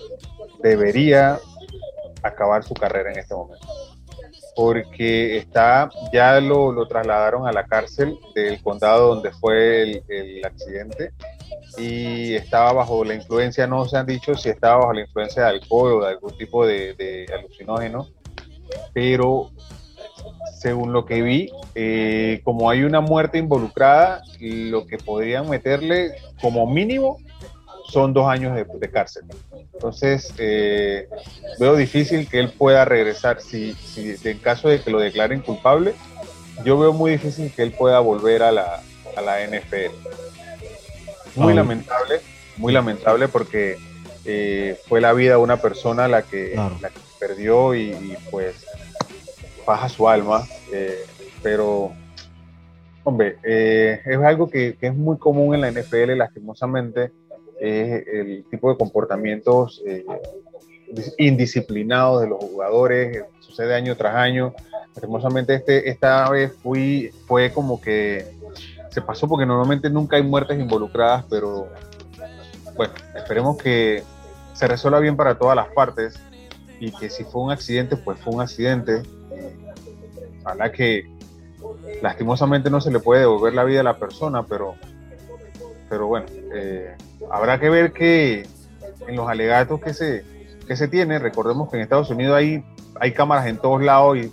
debería 0.64 1.40
acabar 2.24 2.64
su 2.64 2.74
carrera 2.74 3.12
en 3.12 3.20
este 3.20 3.36
momento. 3.36 3.68
Porque 4.56 5.38
está, 5.38 5.90
ya 6.14 6.40
lo, 6.40 6.72
lo 6.72 6.88
trasladaron 6.88 7.46
a 7.48 7.52
la 7.52 7.66
cárcel 7.66 8.18
del 8.34 8.62
condado 8.64 9.14
donde 9.16 9.32
fue 9.32 9.84
el, 9.84 10.04
el 10.08 10.46
accidente. 10.46 11.12
Y 11.78 12.34
estaba 12.36 12.72
bajo 12.72 13.04
la 13.04 13.16
influencia, 13.16 13.68
no 13.68 13.86
se 13.86 13.98
han 13.98 14.06
dicho 14.06 14.36
si 14.36 14.50
estaba 14.50 14.78
bajo 14.78 14.94
la 14.94 15.02
influencia 15.02 15.44
de 15.44 15.50
alcohol 15.50 15.94
o 15.94 16.06
de 16.06 16.12
algún 16.12 16.38
tipo 16.38 16.66
de, 16.66 17.26
alucinógeno, 17.38 18.08
pero 18.94 19.52
según 20.58 20.94
lo 20.94 21.06
que 21.06 21.22
vi, 21.22 21.52
eh, 21.76 22.42
como 22.44 22.70
hay 22.70 22.84
una 22.84 23.02
muerte 23.02 23.38
involucrada, 23.38 24.24
lo 24.40 24.88
que 24.88 24.98
podrían 24.98 25.50
meterle 25.50 26.16
como 26.42 26.66
mínimo 26.66 27.18
son 27.92 28.14
dos 28.14 28.28
años 28.28 28.56
de, 28.56 28.92
cárcel. 28.92 29.26
Entonces, 29.74 30.34
eh, 30.40 31.08
veo 31.60 31.76
difícil 31.76 32.28
que 32.28 32.40
él 32.40 32.52
pueda 32.52 32.84
regresar, 32.84 33.42
si, 33.42 33.74
si 33.74 34.16
en 34.24 34.40
caso 34.40 34.68
de 34.70 34.82
que 34.82 34.90
lo 34.90 35.00
declaren 35.00 35.42
culpable, 35.42 35.94
yo 36.64 36.80
veo 36.80 36.94
muy 36.94 37.12
difícil 37.12 37.52
que 37.52 37.62
él 37.62 37.72
pueda 37.72 38.00
volver 38.00 38.42
a 38.42 38.52
la, 38.52 38.82
a 39.16 39.22
la 39.22 39.46
NFL. 39.46 39.94
Muy 41.36 41.54
lamentable, 41.54 42.22
muy 42.58 42.74
lamentable 42.74 43.28
porque 43.28 43.78
eh, 44.24 44.80
fue 44.88 45.02
la 45.02 45.14
vida 45.14 45.32
de 45.32 45.38
una 45.38 45.58
persona 45.58 46.08
la 46.08 46.22
que, 46.24 46.56
la 46.56 46.90
que 46.90 47.00
perdió 47.20 47.76
y, 47.76 48.18
pues 48.30 48.66
baja 49.66 49.90
su 49.90 50.08
alma, 50.08 50.44
eh, 50.72 51.04
pero 51.42 51.92
hombre, 53.04 53.38
eh, 53.44 54.02
es 54.06 54.18
algo 54.18 54.50
que, 54.50 54.78
es 54.80 54.96
muy 54.96 55.18
común 55.18 55.56
en 55.56 55.62
la 55.62 55.72
NFL, 55.72 56.16
lastimosamente, 56.18 57.12
es 57.60 58.08
el 58.08 58.46
tipo 58.50 58.70
de 58.70 58.78
comportamientos 58.78 59.82
indisciplinados 61.18 62.22
de 62.22 62.28
los 62.28 62.40
jugadores, 62.40 63.24
sucede 63.40 63.76
año 63.76 63.96
tras 63.96 64.16
año. 64.16 64.54
Lastimosamente 64.94 65.56
este, 65.56 65.90
esta 65.90 66.30
vez 66.30 66.54
fui, 66.62 67.12
fue 67.28 67.52
como 67.52 67.82
que 67.82 68.26
se 68.90 69.02
pasó 69.02 69.28
porque 69.28 69.46
normalmente 69.46 69.90
nunca 69.90 70.16
hay 70.16 70.24
muertes 70.24 70.60
involucradas, 70.60 71.26
pero 71.30 71.68
bueno, 72.76 72.94
esperemos 73.16 73.58
que 73.58 74.04
se 74.54 74.68
resuelva 74.68 75.00
bien 75.00 75.18
para 75.18 75.38
todas 75.38 75.56
las 75.56 75.68
partes 75.68 76.20
y 76.80 76.92
que 76.92 77.10
si 77.10 77.24
fue 77.24 77.42
un 77.42 77.52
accidente, 77.52 77.98
pues 77.98 78.20
fue 78.20 78.34
un 78.34 78.42
accidente. 78.42 79.04
Ojalá 80.42 80.72
que 80.72 81.10
lastimosamente 82.02 82.70
no 82.70 82.82
se 82.82 82.92
le 82.92 83.00
puede 83.00 83.22
devolver 83.22 83.54
la 83.54 83.64
vida 83.64 83.80
a 83.82 83.84
la 83.84 83.98
persona, 83.98 84.44
pero, 84.44 84.76
pero 85.90 86.08
bueno, 86.08 86.28
eh, 86.54 86.96
habrá 87.32 87.60
que 87.60 87.70
ver 87.70 87.92
que 87.92 88.46
en 89.08 89.16
los 89.16 89.28
alegatos 89.28 89.82
que 89.82 89.94
se, 89.94 90.24
que 90.68 90.76
se 90.76 90.88
tiene. 90.88 91.20
Recordemos 91.20 91.70
que 91.70 91.78
en 91.78 91.84
Estados 91.84 92.10
Unidos 92.10 92.36
hay, 92.36 92.64
hay 93.00 93.12
cámaras 93.14 93.48
en 93.48 93.58
todos 93.58 93.82
lados 93.82 94.18
y 94.18 94.32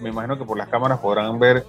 me 0.00 0.10
imagino 0.10 0.38
que 0.38 0.44
por 0.44 0.56
las 0.56 0.68
cámaras 0.68 0.98
podrán 1.00 1.38
ver 1.38 1.64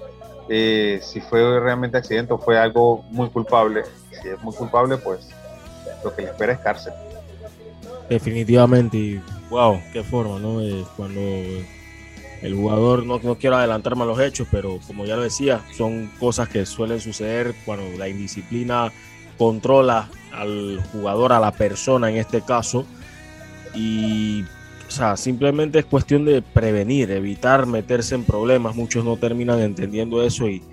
eh, 0.49 0.99
si 1.01 1.21
fue 1.21 1.59
realmente 1.59 1.97
accidente 1.97 2.33
o 2.33 2.37
fue 2.37 2.57
algo 2.57 3.03
muy 3.11 3.29
culpable. 3.29 3.83
Si 4.21 4.27
es 4.27 4.41
muy 4.41 4.53
culpable, 4.53 4.97
pues 4.97 5.29
lo 6.03 6.13
que 6.13 6.23
le 6.23 6.29
espera 6.29 6.53
es 6.53 6.59
cárcel. 6.59 6.93
Definitivamente, 8.09 9.21
wow, 9.53 9.81
qué 9.93 10.03
forma, 10.03 10.39
¿no? 10.39 10.61
Eh, 10.61 10.83
cuando 10.97 11.21
el 11.21 12.55
jugador, 12.55 13.05
no, 13.05 13.19
no 13.21 13.35
quiero 13.35 13.55
adelantarme 13.55 14.01
a 14.01 14.07
los 14.07 14.19
hechos, 14.19 14.47
pero 14.51 14.79
como 14.87 15.05
ya 15.05 15.15
lo 15.15 15.21
decía, 15.21 15.61
son 15.77 16.09
cosas 16.19 16.49
que 16.49 16.65
suelen 16.65 16.99
suceder 16.99 17.53
cuando 17.63 17.85
la 17.97 18.09
indisciplina 18.09 18.91
controla 19.37 20.09
al 20.31 20.81
jugador, 20.91 21.33
a 21.33 21.39
la 21.39 21.51
persona 21.51 22.09
en 22.09 22.17
este 22.17 22.41
caso. 22.41 22.85
Y 23.75 24.43
o 24.87 24.91
sea, 24.91 25.17
simplemente 25.17 25.79
es 25.79 25.85
cuestión 25.85 26.25
de 26.25 26.41
prevenir, 26.41 27.11
evitar 27.11 27.67
meterse 27.67 28.15
en 28.15 28.23
problemas. 28.23 28.75
Muchos 28.75 29.05
no 29.05 29.17
terminan 29.17 29.59
entendiendo 29.59 30.23
eso 30.23 30.49
y, 30.49 30.63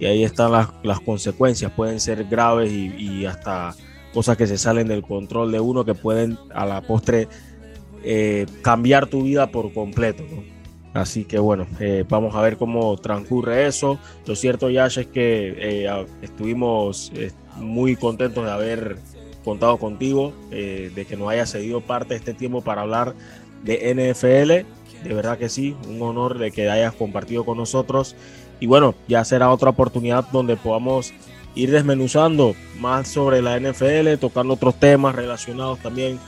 ahí 0.00 0.24
están 0.24 0.52
las, 0.52 1.00
consecuencias. 1.00 1.72
Pueden 1.72 2.00
ser 2.00 2.24
graves 2.24 2.70
y, 2.70 3.24
hasta 3.24 3.74
cosas 4.12 4.36
que 4.36 4.46
se 4.46 4.58
salen 4.58 4.88
del 4.88 5.02
control 5.02 5.52
de 5.52 5.60
uno 5.60 5.84
que 5.84 5.94
pueden 5.94 6.38
a 6.54 6.66
la 6.66 6.82
postre 6.82 7.28
eh, 8.04 8.46
cambiar 8.62 9.06
tu 9.06 9.22
vida 9.22 9.48
por 9.48 9.72
completo. 9.72 10.24
Así 10.94 11.24
que 11.24 11.38
bueno, 11.38 11.66
eh, 11.78 12.04
vamos 12.08 12.34
a 12.34 12.40
ver 12.40 12.56
cómo 12.56 12.96
transcurre 12.96 13.66
eso. 13.66 13.98
Lo 14.26 14.34
cierto, 14.34 14.70
Yash, 14.70 14.98
es 14.98 15.06
que 15.06 15.54
eh, 15.58 16.06
estuvimos 16.22 17.12
muy 17.56 17.96
contentos 17.96 18.44
de 18.44 18.50
haber 18.50 18.96
contado 19.44 19.76
contigo, 19.78 20.32
de 20.50 21.06
que 21.08 21.16
nos 21.16 21.28
haya 21.28 21.46
cedido 21.46 21.80
parte 21.80 22.14
de 22.14 22.16
este 22.16 22.34
tiempo 22.34 22.62
para 22.62 22.82
hablar 22.82 23.14
de 23.62 23.94
NFL. 23.94 25.06
De 25.06 25.14
verdad 25.14 25.38
que 25.38 25.48
sí, 25.48 25.76
un 25.88 26.02
honor 26.02 26.38
de 26.38 26.50
que 26.50 26.68
hayas 26.68 26.94
compartido 26.94 27.44
con 27.44 27.58
nosotros. 27.58 28.16
Y 28.58 28.66
bueno, 28.66 28.94
ya 29.06 29.24
será 29.24 29.52
otra 29.52 29.70
oportunidad 29.70 30.24
donde 30.32 30.56
podamos 30.56 31.12
ir 31.54 31.70
desmenuzando 31.70 32.54
más 32.80 33.08
sobre 33.08 33.42
la 33.42 33.58
NFL, 33.58 34.18
tocando 34.20 34.54
otros 34.54 34.78
temas 34.80 35.14
relacionados 35.14 35.78
también 35.80 36.18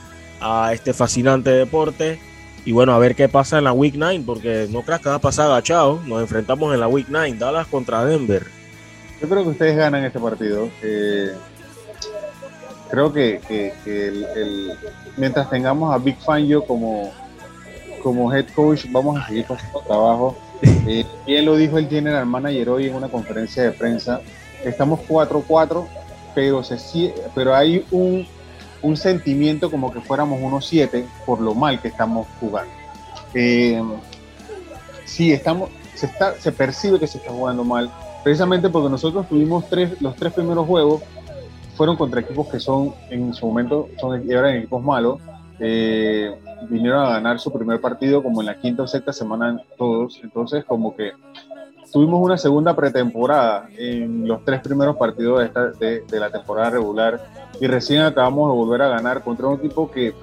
a 0.41 0.73
este 0.73 0.93
fascinante 0.93 1.49
deporte. 1.49 2.19
Y 2.65 2.71
bueno, 2.71 2.93
a 2.93 2.99
ver 2.99 3.15
qué 3.15 3.29
pasa 3.29 3.57
en 3.57 3.63
la 3.63 3.73
Week 3.73 3.95
9, 3.97 4.23
porque 4.25 4.67
no 4.69 4.81
creas 4.83 5.01
que 5.01 5.09
va 5.09 5.15
a 5.15 5.19
pasar 5.19 5.47
agachado. 5.49 6.01
Nos 6.05 6.21
enfrentamos 6.21 6.73
en 6.73 6.79
la 6.79 6.87
Week 6.87 7.07
9, 7.09 7.35
Dallas 7.39 7.67
contra 7.67 8.05
Denver. 8.05 8.43
Yo 9.21 9.27
creo 9.27 9.43
que 9.43 9.49
ustedes 9.49 9.77
ganan 9.77 10.03
este 10.05 10.19
partido. 10.19 10.69
Eh, 10.81 11.31
creo 12.89 13.13
que, 13.13 13.39
mientras 15.17 15.49
tengamos 15.49 15.93
a 15.93 15.97
Big 15.97 16.17
Fangio 16.17 16.63
como, 16.63 17.11
como 18.01 18.33
head 18.33 18.47
coach, 18.55 18.85
vamos 18.89 19.19
a 19.19 19.27
seguir 19.27 19.45
con 19.45 19.57
nuestro 19.57 19.81
trabajo. 19.81 20.37
Eh, 20.87 21.05
bien 21.25 21.45
lo 21.45 21.55
dijo 21.55 21.77
el 21.77 21.87
general 21.87 22.25
manager 22.25 22.69
hoy 22.69 22.87
en 22.87 22.95
una 22.95 23.07
conferencia 23.07 23.63
de 23.63 23.71
prensa. 23.71 24.21
Estamos 24.63 24.99
4-4, 25.07 25.87
pero, 26.35 26.63
se, 26.63 27.13
pero 27.33 27.55
hay 27.55 27.85
un, 27.91 28.27
un 28.81 28.97
sentimiento 28.97 29.69
como 29.69 29.91
que 29.91 30.01
fuéramos 30.01 30.39
1-7 30.39 31.05
por 31.25 31.41
lo 31.41 31.53
mal 31.53 31.81
que 31.81 31.89
estamos 31.89 32.27
jugando. 32.39 32.71
Eh, 33.33 33.81
sí, 35.05 35.31
estamos, 35.31 35.69
se, 35.95 36.05
está, 36.05 36.33
se 36.35 36.51
percibe 36.51 36.99
que 36.99 37.07
se 37.07 37.17
está 37.17 37.31
jugando 37.31 37.63
mal, 37.63 37.91
precisamente 38.23 38.69
porque 38.69 38.89
nosotros 38.89 39.27
tuvimos 39.27 39.67
tres, 39.69 40.01
los 40.01 40.15
tres 40.15 40.33
primeros 40.33 40.65
juegos 40.65 41.01
fueron 41.75 41.95
contra 41.95 42.19
equipos 42.19 42.47
que 42.49 42.59
son 42.59 42.93
en 43.09 43.33
su 43.33 43.47
momento 43.47 43.87
son 44.01 44.29
eran 44.29 44.55
equipos 44.55 44.83
malos. 44.83 45.21
Eh, 45.61 46.33
vinieron 46.69 47.05
a 47.05 47.09
ganar 47.09 47.39
su 47.39 47.51
primer 47.51 47.79
partido 47.79 48.21
como 48.21 48.41
en 48.41 48.47
la 48.47 48.59
quinta 48.59 48.83
o 48.83 48.87
sexta 48.87 49.13
semana 49.13 49.61
todos. 49.77 50.19
Entonces, 50.21 50.65
como 50.65 50.95
que 50.95 51.13
tuvimos 51.91 52.21
una 52.21 52.37
segunda 52.37 52.75
pretemporada 52.75 53.69
en 53.77 54.27
los 54.27 54.43
tres 54.45 54.61
primeros 54.61 54.95
partidos 54.97 55.39
de, 55.39 55.45
esta, 55.45 55.67
de, 55.71 56.01
de, 56.01 56.19
la 56.19 56.29
temporada 56.29 56.71
regular 56.71 57.21
y 57.59 57.67
recién 57.67 58.01
acabamos 58.01 58.51
de 58.51 58.57
volver 58.57 58.81
a 58.81 58.89
ganar 58.89 59.23
contra 59.23 59.47
un 59.47 59.59
equipo 59.59 59.89
que, 59.89 60.13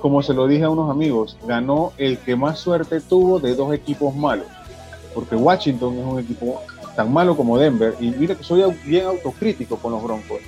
como 0.00 0.22
se 0.22 0.34
lo 0.34 0.46
dije 0.46 0.64
a 0.64 0.70
unos 0.70 0.90
amigos, 0.90 1.38
ganó 1.46 1.92
el 1.98 2.18
que 2.18 2.36
más 2.36 2.58
suerte 2.58 3.00
tuvo 3.00 3.38
de 3.38 3.54
dos 3.54 3.72
equipos 3.74 4.14
malos. 4.14 4.46
Porque 5.14 5.36
Washington 5.36 5.98
es 5.98 6.04
un 6.04 6.18
equipo 6.18 6.60
tan 6.94 7.12
malo 7.12 7.36
como 7.36 7.58
Denver 7.58 7.94
y 8.00 8.10
mira 8.10 8.34
que 8.34 8.44
soy 8.44 8.62
bien 8.84 9.06
autocrítico 9.06 9.76
con 9.76 9.92
los 9.92 10.02
Broncos 10.02 10.40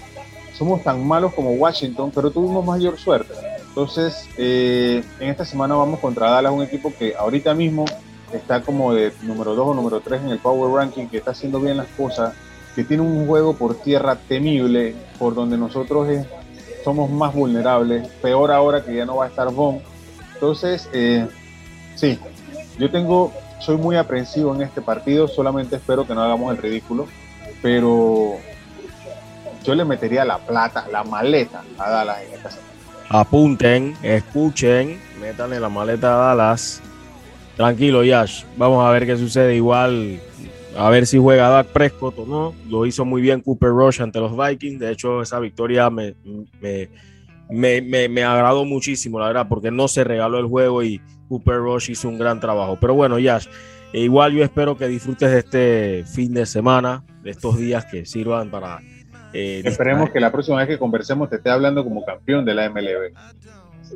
somos 0.58 0.82
tan 0.82 1.06
malos 1.06 1.32
como 1.34 1.52
Washington, 1.52 2.10
pero 2.12 2.32
tuvimos 2.32 2.64
mayor 2.66 2.98
suerte. 2.98 3.32
Entonces, 3.68 4.28
eh, 4.36 5.04
en 5.20 5.28
esta 5.28 5.44
semana 5.44 5.76
vamos 5.76 6.00
contra 6.00 6.30
Dallas, 6.30 6.52
un 6.52 6.64
equipo 6.64 6.92
que 6.98 7.14
ahorita 7.14 7.54
mismo 7.54 7.84
está 8.32 8.62
como 8.62 8.92
de 8.92 9.12
número 9.22 9.54
2 9.54 9.68
o 9.68 9.74
número 9.74 10.00
3 10.00 10.22
en 10.22 10.28
el 10.30 10.38
Power 10.38 10.72
Ranking, 10.72 11.06
que 11.06 11.18
está 11.18 11.32
haciendo 11.32 11.60
bien 11.60 11.76
las 11.76 11.88
cosas, 11.88 12.34
que 12.74 12.84
tiene 12.84 13.02
un 13.02 13.26
juego 13.26 13.54
por 13.54 13.74
tierra 13.76 14.16
temible, 14.16 14.94
por 15.18 15.34
donde 15.34 15.56
nosotros 15.56 16.08
somos 16.84 17.10
más 17.10 17.34
vulnerables, 17.34 18.08
peor 18.22 18.50
ahora 18.52 18.84
que 18.84 18.94
ya 18.94 19.04
no 19.04 19.16
va 19.16 19.26
a 19.26 19.28
estar 19.28 19.52
Von. 19.52 19.80
Entonces, 20.34 20.88
eh, 20.92 21.26
sí, 21.96 22.18
yo 22.78 22.90
tengo, 22.90 23.32
soy 23.60 23.76
muy 23.76 23.96
aprensivo 23.96 24.54
en 24.54 24.62
este 24.62 24.80
partido, 24.80 25.26
solamente 25.26 25.76
espero 25.76 26.06
que 26.06 26.14
no 26.14 26.22
hagamos 26.22 26.52
el 26.52 26.62
ridículo, 26.62 27.06
pero 27.60 28.36
yo 29.64 29.74
le 29.74 29.84
metería 29.84 30.24
la 30.24 30.38
plata, 30.38 30.86
la 30.90 31.04
maleta 31.04 31.62
a 31.78 31.90
Dallas 31.90 32.22
en 32.22 32.34
esta 32.34 32.50
semana. 32.50 32.68
Apunten, 33.10 33.96
escuchen, 34.02 35.00
métanle 35.20 35.58
la 35.58 35.68
maleta 35.68 36.14
a 36.14 36.34
Dallas. 36.34 36.80
Tranquilo, 37.58 38.04
Yash. 38.04 38.44
Vamos 38.56 38.86
a 38.86 38.90
ver 38.92 39.04
qué 39.04 39.16
sucede. 39.16 39.56
Igual, 39.56 40.20
a 40.76 40.88
ver 40.90 41.08
si 41.08 41.18
juega 41.18 41.48
Dak 41.48 41.66
Prescott 41.66 42.16
o 42.20 42.24
no. 42.24 42.54
Lo 42.70 42.86
hizo 42.86 43.04
muy 43.04 43.20
bien 43.20 43.40
Cooper 43.40 43.70
Rush 43.70 44.00
ante 44.00 44.20
los 44.20 44.36
Vikings. 44.36 44.78
De 44.78 44.92
hecho, 44.92 45.22
esa 45.22 45.40
victoria 45.40 45.90
me, 45.90 46.14
me, 47.50 48.08
me, 48.08 48.22
agradó 48.22 48.64
muchísimo, 48.64 49.18
la 49.18 49.26
verdad, 49.26 49.46
porque 49.48 49.72
no 49.72 49.88
se 49.88 50.04
regaló 50.04 50.38
el 50.38 50.46
juego 50.46 50.84
y 50.84 51.00
Cooper 51.28 51.56
Rush 51.56 51.90
hizo 51.90 52.08
un 52.08 52.16
gran 52.16 52.38
trabajo. 52.38 52.78
Pero 52.80 52.94
bueno, 52.94 53.18
Yash, 53.18 53.48
e 53.92 54.02
igual 54.02 54.34
yo 54.34 54.44
espero 54.44 54.76
que 54.76 54.86
disfrutes 54.86 55.28
de 55.28 55.38
este 55.40 56.04
fin 56.04 56.32
de 56.32 56.46
semana, 56.46 57.02
de 57.24 57.30
estos 57.30 57.58
días 57.58 57.86
que 57.86 58.06
sirvan 58.06 58.52
para 58.52 58.78
eh, 59.32 59.62
Esperemos 59.64 60.10
que 60.10 60.20
la 60.20 60.32
próxima 60.32 60.58
vez 60.58 60.68
que 60.68 60.78
conversemos 60.78 61.28
te 61.28 61.36
esté 61.36 61.50
hablando 61.50 61.84
como 61.84 62.04
campeón 62.04 62.44
de 62.44 62.54
la 62.54 62.70
MLB. 62.70 63.12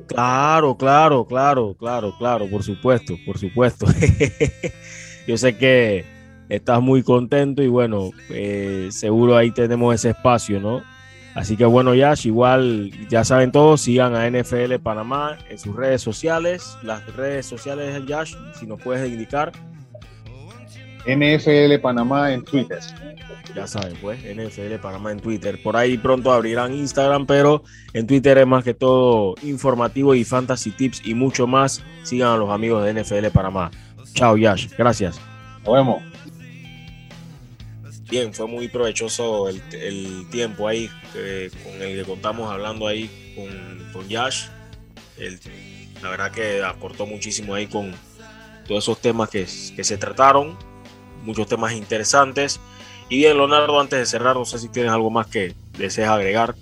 Claro, 0.07 0.77
claro, 0.77 1.27
claro, 1.27 1.75
claro, 1.79 2.15
claro, 2.19 2.49
por 2.51 2.63
supuesto, 2.63 3.15
por 3.25 3.39
supuesto. 3.39 3.87
Yo 5.27 5.37
sé 5.37 5.57
que 5.57 6.05
estás 6.49 6.81
muy 6.81 7.03
contento 7.03 7.63
y 7.63 7.69
bueno, 7.69 8.11
eh, 8.31 8.89
seguro 8.91 9.37
ahí 9.37 9.51
tenemos 9.51 9.95
ese 9.95 10.11
espacio, 10.11 10.61
¿no? 10.61 10.83
Así 11.35 11.57
que 11.57 11.65
bueno, 11.65 11.95
Yash, 11.95 12.27
igual 12.27 12.91
ya 13.09 13.25
saben 13.25 13.53
todos, 13.53 13.81
sigan 13.81 14.15
a 14.15 14.29
NFL 14.29 14.75
Panamá 14.83 15.39
en 15.49 15.59
sus 15.59 15.75
redes 15.75 16.03
sociales, 16.03 16.77
las 16.83 17.07
redes 17.17 17.47
sociales 17.47 17.95
de 17.95 18.07
Yash, 18.07 18.35
si 18.59 18.67
nos 18.67 18.83
puedes 18.83 19.11
indicar. 19.11 19.53
NFL 21.07 21.81
Panamá 21.81 22.33
en 22.33 22.45
Twitter. 22.45 22.79
Ya 23.55 23.67
saben, 23.67 23.97
pues, 24.01 24.21
NFL 24.23 24.77
Panamá 24.81 25.13
en 25.13 25.21
Twitter. 25.21 25.61
Por 25.63 25.77
ahí 25.77 25.99
pronto 25.99 26.33
abrirán 26.33 26.73
Instagram, 26.73 27.27
pero 27.27 27.65
en 27.93 28.07
Twitter 28.07 28.39
es 28.39 28.47
más 28.47 28.65
que 28.65 28.73
todo 28.73 29.35
informativo 29.43 30.15
y 30.15 30.25
fantasy 30.25 30.71
tips 30.71 31.03
y 31.05 31.15
mucho 31.15 31.47
más. 31.47 31.83
Sigan 32.03 32.29
a 32.29 32.37
los 32.37 32.51
amigos 32.51 32.85
de 32.85 33.03
NFL 33.03 33.27
Panamá. 33.33 33.71
Chao, 34.15 34.37
Yash. 34.37 34.69
Gracias. 34.79 35.21
Nos 35.65 35.75
vemos. 35.75 36.03
Bien, 38.09 38.33
fue 38.33 38.47
muy 38.47 38.69
provechoso 38.69 39.49
el, 39.49 40.29
tiempo 40.31 40.69
ahí 40.69 40.91
eh, 41.15 41.51
con 41.65 41.81
el 41.81 41.99
que 41.99 42.05
contamos 42.05 42.51
hablando 42.51 42.87
ahí 42.87 43.11
con, 43.35 43.93
con 43.93 44.09
Yash. 44.09 44.49
la 46.03 46.11
verdad 46.11 46.31
que 46.31 46.63
aportó 46.63 47.07
muchísimo 47.07 47.55
ahí 47.55 47.67
con 47.67 47.93
todos 48.69 48.85
esos 48.85 49.01
temas 49.01 49.31
que, 49.31 49.47
que 49.75 49.83
se 49.83 49.97
trataron 49.97 50.59
muchos 51.23 51.47
temas 51.47 51.73
interesantes. 51.73 52.61
Y 53.09 53.19
bien, 53.19 53.37
Leonardo, 53.37 53.79
antes 53.81 53.99
de 53.99 54.07
cerrar, 54.07 54.37
no 54.37 54.45
sé 54.45 54.59
si 54.59 54.69
tienes 54.69 54.93
algo 54.93 55.11
más 55.11 55.27
que 55.27 55.55
desees 55.77 56.09
agregar. 56.09 56.55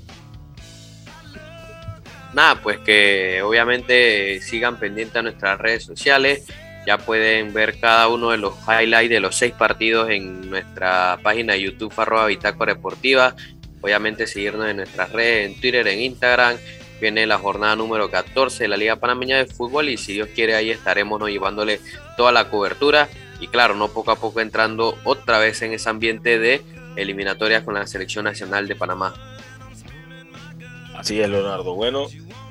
Nada, 2.32 2.60
pues 2.62 2.78
que 2.78 3.42
obviamente 3.42 4.40
sigan 4.40 4.78
pendientes 4.78 5.16
a 5.16 5.22
nuestras 5.22 5.58
redes 5.58 5.84
sociales. 5.84 6.44
Ya 6.86 6.98
pueden 6.98 7.52
ver 7.52 7.78
cada 7.78 8.08
uno 8.08 8.30
de 8.30 8.38
los 8.38 8.54
highlights 8.66 9.10
de 9.10 9.20
los 9.20 9.36
seis 9.36 9.52
partidos 9.52 10.10
en 10.10 10.48
nuestra 10.48 11.18
página 11.22 11.54
de 11.54 11.62
YouTube, 11.62 11.92
arroba 11.96 12.26
Bitácora 12.26 12.74
Deportiva. 12.74 13.34
Obviamente 13.80 14.26
seguirnos 14.26 14.68
en 14.68 14.76
nuestras 14.76 15.12
redes, 15.12 15.50
en 15.50 15.60
Twitter, 15.60 15.86
en 15.88 16.00
Instagram. 16.00 16.56
Viene 17.00 17.26
la 17.26 17.38
jornada 17.38 17.76
número 17.76 18.10
14 18.10 18.64
de 18.64 18.68
la 18.68 18.76
Liga 18.76 18.96
Panameña 18.96 19.38
de 19.38 19.46
Fútbol 19.46 19.88
y 19.88 19.96
si 19.96 20.12
Dios 20.12 20.28
quiere 20.34 20.54
ahí 20.54 20.70
estaremos 20.70 21.20
llevándole 21.28 21.80
toda 22.16 22.30
la 22.30 22.50
cobertura 22.50 23.08
y 23.40 23.48
claro, 23.48 23.74
no 23.74 23.88
poco 23.88 24.10
a 24.10 24.16
poco 24.16 24.40
entrando 24.40 24.96
otra 25.04 25.38
vez 25.38 25.62
en 25.62 25.72
ese 25.72 25.88
ambiente 25.88 26.38
de 26.38 26.62
eliminatorias 26.96 27.64
con 27.64 27.74
la 27.74 27.86
selección 27.86 28.24
nacional 28.24 28.68
de 28.68 28.76
Panamá. 28.76 29.14
Así 30.96 31.20
es, 31.20 31.28
Leonardo. 31.30 31.74
Bueno, 31.74 32.08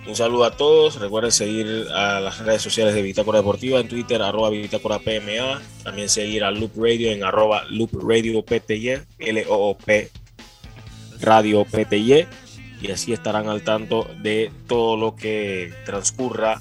Un 0.07 0.15
saludo 0.15 0.45
a 0.45 0.57
todos. 0.57 0.99
Recuerden 0.99 1.31
seguir 1.31 1.85
a 1.93 2.19
las 2.19 2.39
redes 2.39 2.63
sociales 2.63 2.95
de 2.95 3.03
Bitácora 3.03 3.39
Deportiva 3.39 3.79
en 3.79 3.87
Twitter, 3.87 4.23
arroba 4.23 4.49
Bitácora 4.49 4.97
PMA. 4.97 5.61
También 5.83 6.09
seguir 6.09 6.43
a 6.43 6.49
Loop 6.49 6.71
Radio 6.75 7.11
en 7.11 7.23
arroba 7.23 7.63
Loop 7.69 7.91
Radio 8.01 8.41
PTY, 8.41 9.01
L-O-O-P 9.19 10.09
Radio 11.19 11.63
PTY. 11.63 12.25
Y 12.81 12.91
así 12.91 13.13
estarán 13.13 13.49
al 13.49 13.61
tanto 13.61 14.07
de 14.21 14.51
todo 14.67 14.97
lo 14.97 15.15
que 15.15 15.71
transcurra, 15.85 16.59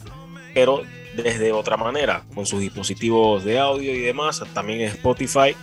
pero 0.52 0.82
desde 1.22 1.52
otra 1.52 1.76
manera, 1.76 2.24
con 2.34 2.46
sus 2.46 2.60
dispositivos 2.60 3.44
de 3.44 3.58
audio 3.58 3.94
y 3.94 4.00
demás, 4.00 4.42
también 4.54 4.80
Spotify, 4.82 5.54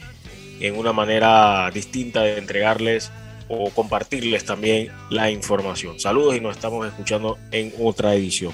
en 0.59 0.77
una 0.77 0.93
manera 0.93 1.69
distinta 1.71 2.21
de 2.23 2.37
entregarles 2.37 3.11
o 3.47 3.69
compartirles 3.69 4.45
también 4.45 4.91
la 5.09 5.29
información. 5.29 5.99
Saludos 5.99 6.35
y 6.35 6.41
nos 6.41 6.55
estamos 6.55 6.85
escuchando 6.87 7.37
en 7.51 7.73
otra 7.79 8.15
edición. 8.15 8.53